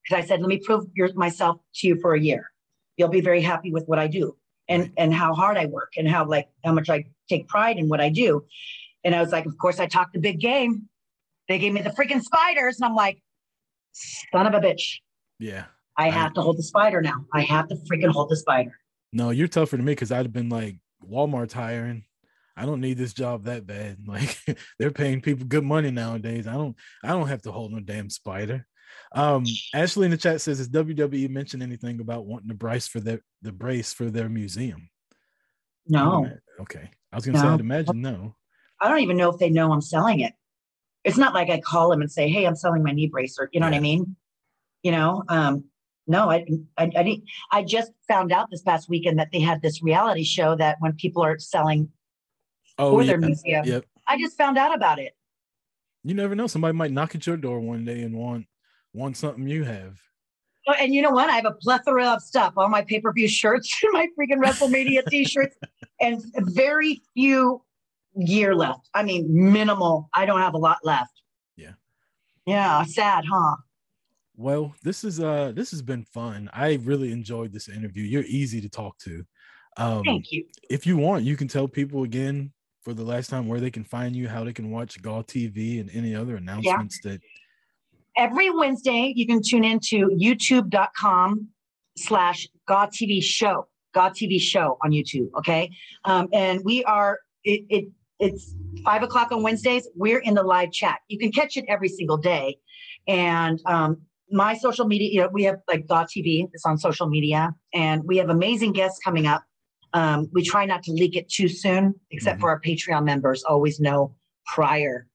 because 0.03 0.23
I 0.23 0.25
said, 0.25 0.39
let 0.39 0.47
me 0.47 0.59
prove 0.63 0.85
your, 0.95 1.13
myself 1.13 1.57
to 1.75 1.87
you 1.89 1.99
for 1.99 2.13
a 2.13 2.19
year. 2.21 2.51
You'll 2.95 3.09
be 3.09 3.19
very 3.19 3.41
happy 3.41 3.69
with 3.69 3.85
what 3.87 3.99
I 3.99 4.07
do 4.07 4.37
and 4.69 4.93
and 4.97 5.13
how 5.13 5.33
hard 5.33 5.57
I 5.57 5.65
work 5.65 5.93
and 5.97 6.07
how 6.07 6.25
like 6.25 6.47
how 6.63 6.71
much 6.71 6.89
I 6.89 7.03
take 7.27 7.49
pride 7.49 7.77
in 7.77 7.89
what 7.89 7.99
I 7.99 8.09
do. 8.09 8.45
And 9.03 9.15
I 9.15 9.21
was 9.21 9.31
like, 9.31 9.45
of 9.45 9.57
course, 9.57 9.79
I 9.79 9.87
talked 9.87 10.13
the 10.13 10.19
big 10.19 10.39
game. 10.39 10.89
They 11.47 11.57
gave 11.57 11.73
me 11.73 11.81
the 11.81 11.89
freaking 11.91 12.21
spiders, 12.21 12.77
and 12.79 12.85
I'm 12.85 12.95
like, 12.95 13.21
son 13.93 14.45
of 14.47 14.53
a 14.53 14.59
bitch. 14.59 14.97
Yeah. 15.39 15.65
I 15.97 16.05
Right. 16.05 16.13
have 16.13 16.33
to 16.33 16.41
hold 16.41 16.57
the 16.57 16.63
spider 16.63 17.01
now. 17.01 17.25
I 17.33 17.41
have 17.41 17.67
to 17.69 17.75
freaking 17.91 18.11
hold 18.11 18.29
the 18.29 18.35
spider. 18.37 18.71
No, 19.11 19.31
you're 19.31 19.47
tougher 19.47 19.75
than 19.77 19.85
me 19.85 19.93
because 19.93 20.11
I'd 20.11 20.25
have 20.25 20.33
been 20.33 20.49
like 20.49 20.77
Walmart's 21.05 21.53
hiring. 21.53 22.05
I 22.55 22.65
don't 22.65 22.81
need 22.81 22.97
this 22.97 23.13
job 23.13 23.45
that 23.45 23.65
bad. 23.65 23.97
Like 24.07 24.37
they're 24.77 24.91
paying 24.91 25.21
people 25.21 25.45
good 25.45 25.63
money 25.63 25.91
nowadays. 25.91 26.45
I 26.47 26.53
don't 26.53 26.75
I 27.03 27.09
don't 27.09 27.27
have 27.27 27.41
to 27.43 27.51
hold 27.51 27.71
no 27.73 27.79
damn 27.79 28.09
spider. 28.09 28.65
Um 29.13 29.45
Ashley 29.73 30.05
in 30.05 30.11
the 30.11 30.17
chat 30.17 30.41
says 30.41 30.57
has 30.59 30.69
WWE 30.69 31.29
mentioned 31.29 31.63
anything 31.63 31.99
about 31.99 32.25
wanting 32.25 32.47
the 32.49 32.53
brace 32.53 32.87
for 32.87 32.99
their 32.99 33.21
the 33.41 33.51
brace 33.51 33.91
for 33.93 34.05
their 34.11 34.29
museum? 34.29 34.89
No, 35.87 36.29
Okay. 36.59 36.89
I 37.11 37.15
was 37.15 37.25
gonna 37.25 37.39
say 37.39 37.47
I'd 37.47 37.59
imagine 37.59 38.01
no. 38.01 38.35
I 38.81 38.87
don't 38.87 38.99
even 38.99 39.17
know 39.17 39.29
if 39.29 39.37
they 39.39 39.49
know 39.49 39.71
I'm 39.71 39.81
selling 39.81 40.19
it. 40.21 40.33
It's 41.03 41.17
not 41.17 41.33
like 41.33 41.49
I 41.49 41.59
call 41.59 41.89
them 41.89 42.01
and 42.01 42.11
say, 42.11 42.29
"Hey, 42.29 42.45
I'm 42.45 42.55
selling 42.55 42.83
my 42.83 42.91
knee 42.91 43.07
bracer." 43.07 43.49
You 43.53 43.59
know 43.59 43.67
what 43.67 43.75
I 43.75 43.79
mean? 43.79 44.15
You 44.83 44.91
know, 44.91 45.23
um, 45.29 45.65
no, 46.07 46.29
I, 46.29 46.45
I, 46.77 46.83
I 46.95 47.03
didn't. 47.03 47.23
I 47.51 47.63
just 47.63 47.91
found 48.07 48.31
out 48.31 48.49
this 48.51 48.61
past 48.61 48.89
weekend 48.89 49.19
that 49.19 49.29
they 49.31 49.39
had 49.39 49.61
this 49.61 49.81
reality 49.83 50.23
show 50.23 50.55
that 50.55 50.77
when 50.79 50.93
people 50.93 51.23
are 51.23 51.37
selling 51.39 51.89
Oh 52.77 52.91
for 52.91 53.03
yeah. 53.03 53.07
their 53.07 53.17
museum, 53.19 53.65
Yep. 53.65 53.85
I 54.07 54.17
just 54.17 54.37
found 54.37 54.57
out 54.57 54.73
about 54.73 54.99
it. 54.99 55.13
You 56.03 56.15
never 56.15 56.35
know. 56.35 56.47
Somebody 56.47 56.75
might 56.75 56.91
knock 56.91 57.15
at 57.15 57.27
your 57.27 57.37
door 57.37 57.59
one 57.59 57.85
day 57.85 58.01
and 58.01 58.15
want 58.15 58.47
want 58.93 59.17
something 59.17 59.47
you 59.47 59.63
have. 59.63 59.99
Oh, 60.67 60.73
And 60.79 60.93
you 60.93 61.01
know 61.01 61.11
what? 61.11 61.29
I 61.29 61.35
have 61.35 61.45
a 61.45 61.53
plethora 61.53 62.07
of 62.07 62.21
stuff. 62.21 62.53
All 62.57 62.69
my 62.69 62.81
pay 62.83 62.99
per 62.99 63.13
view 63.13 63.27
shirts, 63.27 63.73
my 63.91 64.07
freaking 64.19 64.43
WrestleMania 64.43 65.07
t 65.07 65.25
shirts, 65.25 65.55
and 66.01 66.23
very 66.37 67.01
few 67.13 67.61
gear 68.25 68.55
left. 68.55 68.89
I 68.93 69.03
mean, 69.03 69.27
minimal. 69.29 70.09
I 70.13 70.25
don't 70.25 70.39
have 70.39 70.53
a 70.53 70.57
lot 70.57 70.79
left. 70.83 71.21
Yeah. 71.55 71.73
Yeah. 72.45 72.83
Sad, 72.83 73.23
huh? 73.31 73.55
Well, 74.35 74.73
this 74.83 75.03
is 75.03 75.19
uh 75.19 75.51
this 75.53 75.71
has 75.71 75.81
been 75.81 76.03
fun. 76.05 76.49
I 76.53 76.75
really 76.83 77.11
enjoyed 77.11 77.51
this 77.51 77.67
interview. 77.67 78.03
You're 78.03 78.23
easy 78.23 78.61
to 78.61 78.69
talk 78.69 78.97
to. 78.99 79.25
Um 79.77 80.03
Thank 80.03 80.31
you. 80.31 80.45
if 80.69 80.87
you 80.87 80.97
want, 80.97 81.23
you 81.23 81.35
can 81.35 81.47
tell 81.47 81.67
people 81.67 82.03
again 82.03 82.51
for 82.81 82.93
the 82.93 83.03
last 83.03 83.29
time 83.29 83.47
where 83.47 83.59
they 83.59 83.71
can 83.71 83.83
find 83.83 84.15
you, 84.15 84.27
how 84.27 84.43
they 84.43 84.53
can 84.53 84.71
watch 84.71 85.01
GAW 85.01 85.21
TV 85.21 85.81
and 85.81 85.89
any 85.93 86.15
other 86.15 86.37
announcements 86.37 86.99
that 87.03 87.21
every 88.19 88.49
Wednesday, 88.49 89.13
you 89.15 89.25
can 89.25 89.41
tune 89.41 89.63
into 89.63 90.09
youtube.com 90.09 91.47
slash 91.97 92.47
GAW 92.67 92.85
TV 92.87 93.23
show, 93.23 93.67
GAW 93.93 94.09
TV 94.09 94.39
show 94.39 94.77
on 94.83 94.91
YouTube. 94.91 95.29
Okay. 95.37 95.71
Um, 96.05 96.27
and 96.33 96.61
we 96.63 96.83
are, 96.83 97.19
it, 97.43 97.65
it, 97.69 97.85
it's 98.19 98.55
five 98.83 99.03
o'clock 99.03 99.31
on 99.31 99.43
Wednesdays. 99.43 99.87
We're 99.95 100.19
in 100.19 100.33
the 100.33 100.43
live 100.43 100.71
chat. 100.71 100.99
You 101.07 101.17
can 101.17 101.31
catch 101.31 101.57
it 101.57 101.65
every 101.67 101.89
single 101.89 102.17
day. 102.17 102.57
And 103.07 103.59
um, 103.65 104.01
my 104.31 104.55
social 104.55 104.85
media, 104.85 105.09
you 105.11 105.21
know, 105.21 105.29
we 105.31 105.43
have 105.43 105.59
like 105.67 105.87
GAW 105.87 106.03
TV, 106.05 106.47
it's 106.53 106.65
on 106.65 106.77
social 106.77 107.07
media, 107.07 107.53
and 107.73 108.03
we 108.05 108.17
have 108.17 108.29
amazing 108.29 108.73
guests 108.73 108.99
coming 109.03 109.25
up. 109.25 109.43
Um, 109.93 110.29
we 110.33 110.43
try 110.43 110.65
not 110.65 110.83
to 110.83 110.91
leak 110.91 111.15
it 111.15 111.29
too 111.29 111.47
soon, 111.47 111.95
except 112.11 112.37
Mhm. 112.37 112.41
for 112.41 112.49
our 112.49 112.61
Patreon 112.61 113.05
members 113.05 113.43
always 113.43 113.79
know 113.79 114.13
prior 114.45 115.07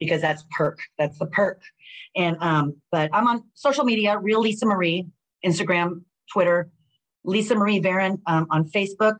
because 0.00 0.20
that's 0.20 0.44
perk. 0.50 0.80
That's 0.98 1.18
the 1.18 1.26
perk. 1.26 1.60
And 2.16 2.36
um, 2.40 2.74
but 2.90 3.10
I'm 3.12 3.28
on 3.28 3.44
social 3.54 3.84
media, 3.84 4.18
real 4.18 4.40
Lisa 4.40 4.66
Marie, 4.66 5.06
Instagram, 5.46 6.02
Twitter, 6.32 6.70
Lisa 7.24 7.54
Marie 7.54 7.80
Varon 7.80 8.18
um, 8.26 8.46
on 8.50 8.64
Facebook. 8.68 9.16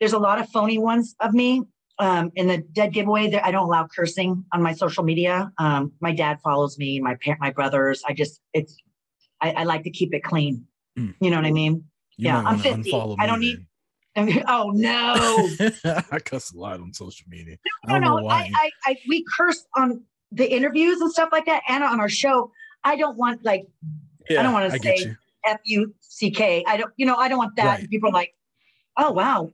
There's 0.00 0.12
a 0.12 0.18
lot 0.18 0.38
of 0.38 0.48
phony 0.50 0.76
ones 0.76 1.14
of 1.20 1.32
me. 1.32 1.62
Um, 1.98 2.30
in 2.34 2.46
the 2.46 2.58
dead 2.58 2.92
giveaway, 2.92 3.28
there 3.28 3.44
I 3.44 3.50
don't 3.50 3.64
allow 3.64 3.86
cursing 3.86 4.44
on 4.52 4.62
my 4.62 4.74
social 4.74 5.02
media. 5.02 5.50
Um, 5.58 5.92
my 6.00 6.12
dad 6.12 6.38
follows 6.44 6.78
me, 6.78 7.00
my 7.00 7.16
parent, 7.22 7.40
my 7.40 7.50
brothers. 7.50 8.02
I 8.06 8.12
just 8.12 8.40
it's 8.52 8.76
I, 9.40 9.52
I 9.52 9.64
like 9.64 9.82
to 9.84 9.90
keep 9.90 10.12
it 10.12 10.22
clean. 10.22 10.66
Mm. 10.98 11.14
You 11.20 11.30
know 11.30 11.36
what 11.36 11.46
I 11.46 11.52
mean? 11.52 11.84
you 12.16 12.26
Yeah, 12.26 12.38
I'm 12.38 12.44
wanna 12.44 12.58
50. 12.58 12.92
I 13.18 13.26
don't 13.26 13.40
need- 13.40 13.66
then. 14.14 14.42
oh 14.48 14.72
no. 14.74 15.48
I 16.10 16.18
cuss 16.18 16.52
a 16.52 16.58
lot 16.58 16.80
on 16.80 16.92
social 16.92 17.26
media. 17.28 17.56
I 17.86 17.88
no, 17.88 17.94
don't 17.94 18.02
know 18.02 18.28
no. 18.28 18.28
I, 18.28 18.50
I, 18.54 18.70
I, 18.86 18.96
we 19.08 19.24
curse 19.36 19.64
on 19.76 20.02
the 20.32 20.46
interviews 20.50 21.00
and 21.00 21.10
stuff 21.10 21.28
like 21.32 21.46
that, 21.46 21.62
and 21.68 21.84
on 21.84 22.00
our 22.00 22.08
show. 22.08 22.50
I 22.84 22.96
don't 22.96 23.16
want 23.16 23.44
like 23.44 23.66
yeah, 24.28 24.42
don't 24.42 24.52
wanna 24.52 24.70
say- 24.78 25.16
F 25.46 25.60
U 25.64 25.94
C 26.00 26.30
K. 26.30 26.64
I 26.66 26.76
don't, 26.76 26.92
you 26.96 27.06
know, 27.06 27.16
I 27.16 27.28
don't 27.28 27.38
want 27.38 27.56
that. 27.56 27.80
Right. 27.80 27.90
People 27.90 28.10
are 28.10 28.12
like, 28.12 28.34
oh 28.98 29.12
wow, 29.12 29.52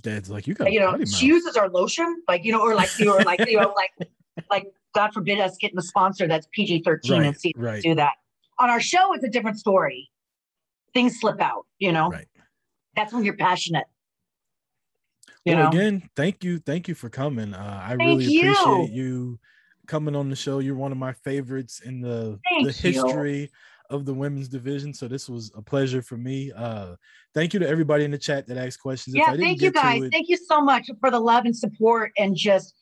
Dad's 0.00 0.30
like, 0.30 0.46
you 0.46 0.54
got 0.54 0.72
you 0.72 0.80
know, 0.80 1.02
she 1.04 1.26
uses 1.26 1.56
our 1.56 1.68
lotion, 1.68 2.22
like 2.28 2.44
you 2.44 2.52
know, 2.52 2.60
or 2.60 2.74
like 2.74 2.90
you 2.98 3.12
or 3.12 3.22
like 3.22 3.40
you 3.48 3.58
know, 3.60 3.74
like 3.76 4.10
like 4.50 4.72
God 4.94 5.12
forbid 5.12 5.40
us 5.40 5.56
getting 5.58 5.78
a 5.78 5.82
sponsor 5.82 6.26
that's 6.28 6.46
PG 6.52 6.82
thirteen 6.82 7.16
and 7.18 7.26
Right, 7.26 7.36
see 7.38 7.52
right. 7.56 7.82
do 7.82 7.94
that. 7.94 8.12
On 8.58 8.70
our 8.70 8.80
show, 8.80 9.14
it's 9.14 9.24
a 9.24 9.28
different 9.28 9.58
story. 9.58 10.10
Things 10.94 11.20
slip 11.20 11.40
out, 11.40 11.66
you 11.78 11.92
know. 11.92 12.10
Right. 12.10 12.28
That's 12.94 13.12
when 13.12 13.24
you're 13.24 13.36
passionate. 13.36 13.86
You 15.44 15.54
well, 15.54 15.64
know. 15.64 15.68
again, 15.68 16.08
thank 16.16 16.42
you, 16.42 16.58
thank 16.58 16.88
you 16.88 16.94
for 16.94 17.08
coming. 17.08 17.54
Uh, 17.54 17.80
I 17.84 17.96
Thank 17.96 18.20
really 18.20 18.24
you. 18.24 18.52
appreciate 18.52 18.90
you 18.90 19.38
coming 19.86 20.16
on 20.16 20.28
the 20.28 20.36
show. 20.36 20.58
You're 20.58 20.74
one 20.74 20.90
of 20.90 20.98
my 20.98 21.12
favorites 21.12 21.80
in 21.80 22.00
the 22.00 22.40
the 22.62 22.72
history. 22.72 23.40
you. 23.42 23.48
Of 23.88 24.04
the 24.04 24.14
women's 24.14 24.48
division. 24.48 24.92
So 24.92 25.06
this 25.06 25.28
was 25.28 25.52
a 25.56 25.62
pleasure 25.62 26.02
for 26.02 26.16
me. 26.16 26.50
Uh, 26.52 26.96
thank 27.34 27.54
you 27.54 27.60
to 27.60 27.68
everybody 27.68 28.04
in 28.04 28.10
the 28.10 28.18
chat 28.18 28.46
that 28.48 28.56
asked 28.56 28.80
questions. 28.80 29.14
If 29.14 29.22
I 29.22 29.32
yeah 29.32 29.36
thank 29.36 29.62
you 29.62 29.70
guys 29.70 30.02
it- 30.02 30.12
thank 30.12 30.28
you 30.28 30.36
so 30.36 30.60
much 30.60 30.90
for 31.00 31.10
the 31.10 31.20
love 31.20 31.44
and 31.44 31.56
support 31.56 32.12
and 32.18 32.34
just 32.34 32.74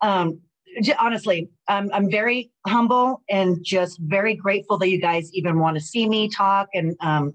um 0.00 0.40
j- 0.82 0.94
honestly 0.98 1.48
I'm, 1.68 1.90
I'm 1.92 2.10
very 2.10 2.50
humble 2.66 3.22
and 3.28 3.62
just 3.62 3.98
very 4.00 4.34
grateful 4.34 4.78
that 4.78 4.88
you 4.88 5.00
guys 5.00 5.32
even 5.32 5.58
want 5.58 5.76
to 5.76 5.80
see 5.82 6.08
me 6.08 6.28
talk 6.28 6.68
and 6.74 6.96
um 7.00 7.34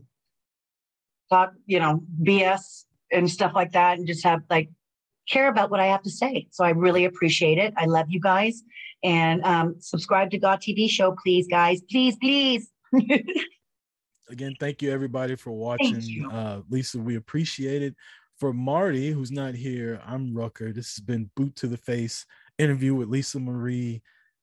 talk 1.30 1.54
you 1.66 1.80
know 1.80 2.02
bs 2.24 2.86
and 3.12 3.30
stuff 3.30 3.54
like 3.56 3.72
that 3.72 3.98
and 3.98 4.08
just 4.08 4.24
have 4.24 4.42
like 4.50 4.70
care 5.30 5.48
about 5.48 5.70
what 5.70 5.80
i 5.80 5.86
have 5.86 6.04
to 6.04 6.10
say 6.12 6.48
so 6.52 6.64
i 6.64 6.70
really 6.72 7.06
appreciate 7.06 7.58
it 7.58 7.74
i 7.78 7.86
love 7.86 8.08
you 8.10 8.20
guys 8.20 8.64
and 9.04 9.44
um 9.44 9.76
subscribe 9.80 10.32
to 10.32 10.38
GAW 10.38 10.56
TV 10.56 10.90
show 10.90 11.16
please 11.24 11.48
guys 11.48 11.82
please 11.90 12.16
please 12.18 12.70
again, 14.30 14.56
thank 14.60 14.82
you 14.82 14.92
everybody 14.92 15.36
for 15.36 15.52
watching. 15.52 16.28
Uh, 16.32 16.62
Lisa, 16.70 17.00
we 17.00 17.16
appreciate 17.16 17.82
it. 17.82 17.96
For 18.38 18.54
Marty, 18.54 19.10
who's 19.12 19.32
not 19.32 19.56
here, 19.56 20.00
I'm 20.06 20.36
Rucker. 20.36 20.72
This 20.72 20.96
has 20.96 21.04
been 21.04 21.30
Boot 21.36 21.56
to 21.56 21.68
the 21.68 21.78
Face 21.78 22.26
interview 22.60 22.94
with 22.94 23.10
Lisa 23.10 23.40
Marie 23.40 24.02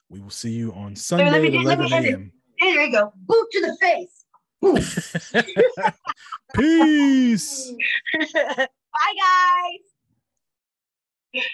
We 0.09 0.21
will 0.21 0.31
see 0.31 0.51
you 0.51 0.73
on 0.73 0.91
Let 0.91 0.99
Sunday 0.99 1.49
me- 1.51 1.65
let 1.65 1.79
me 1.79 1.85
11 1.87 1.93
end 1.93 2.07
it. 2.07 2.11
a.m. 2.11 2.33
There 2.61 2.85
you 2.87 2.93
go. 2.93 3.13
Boot 3.17 3.47
to 3.53 3.61
the 3.61 3.77
face. 3.81 4.25
Peace. 6.55 7.73
Bye, 8.57 8.67
guys. 11.35 11.45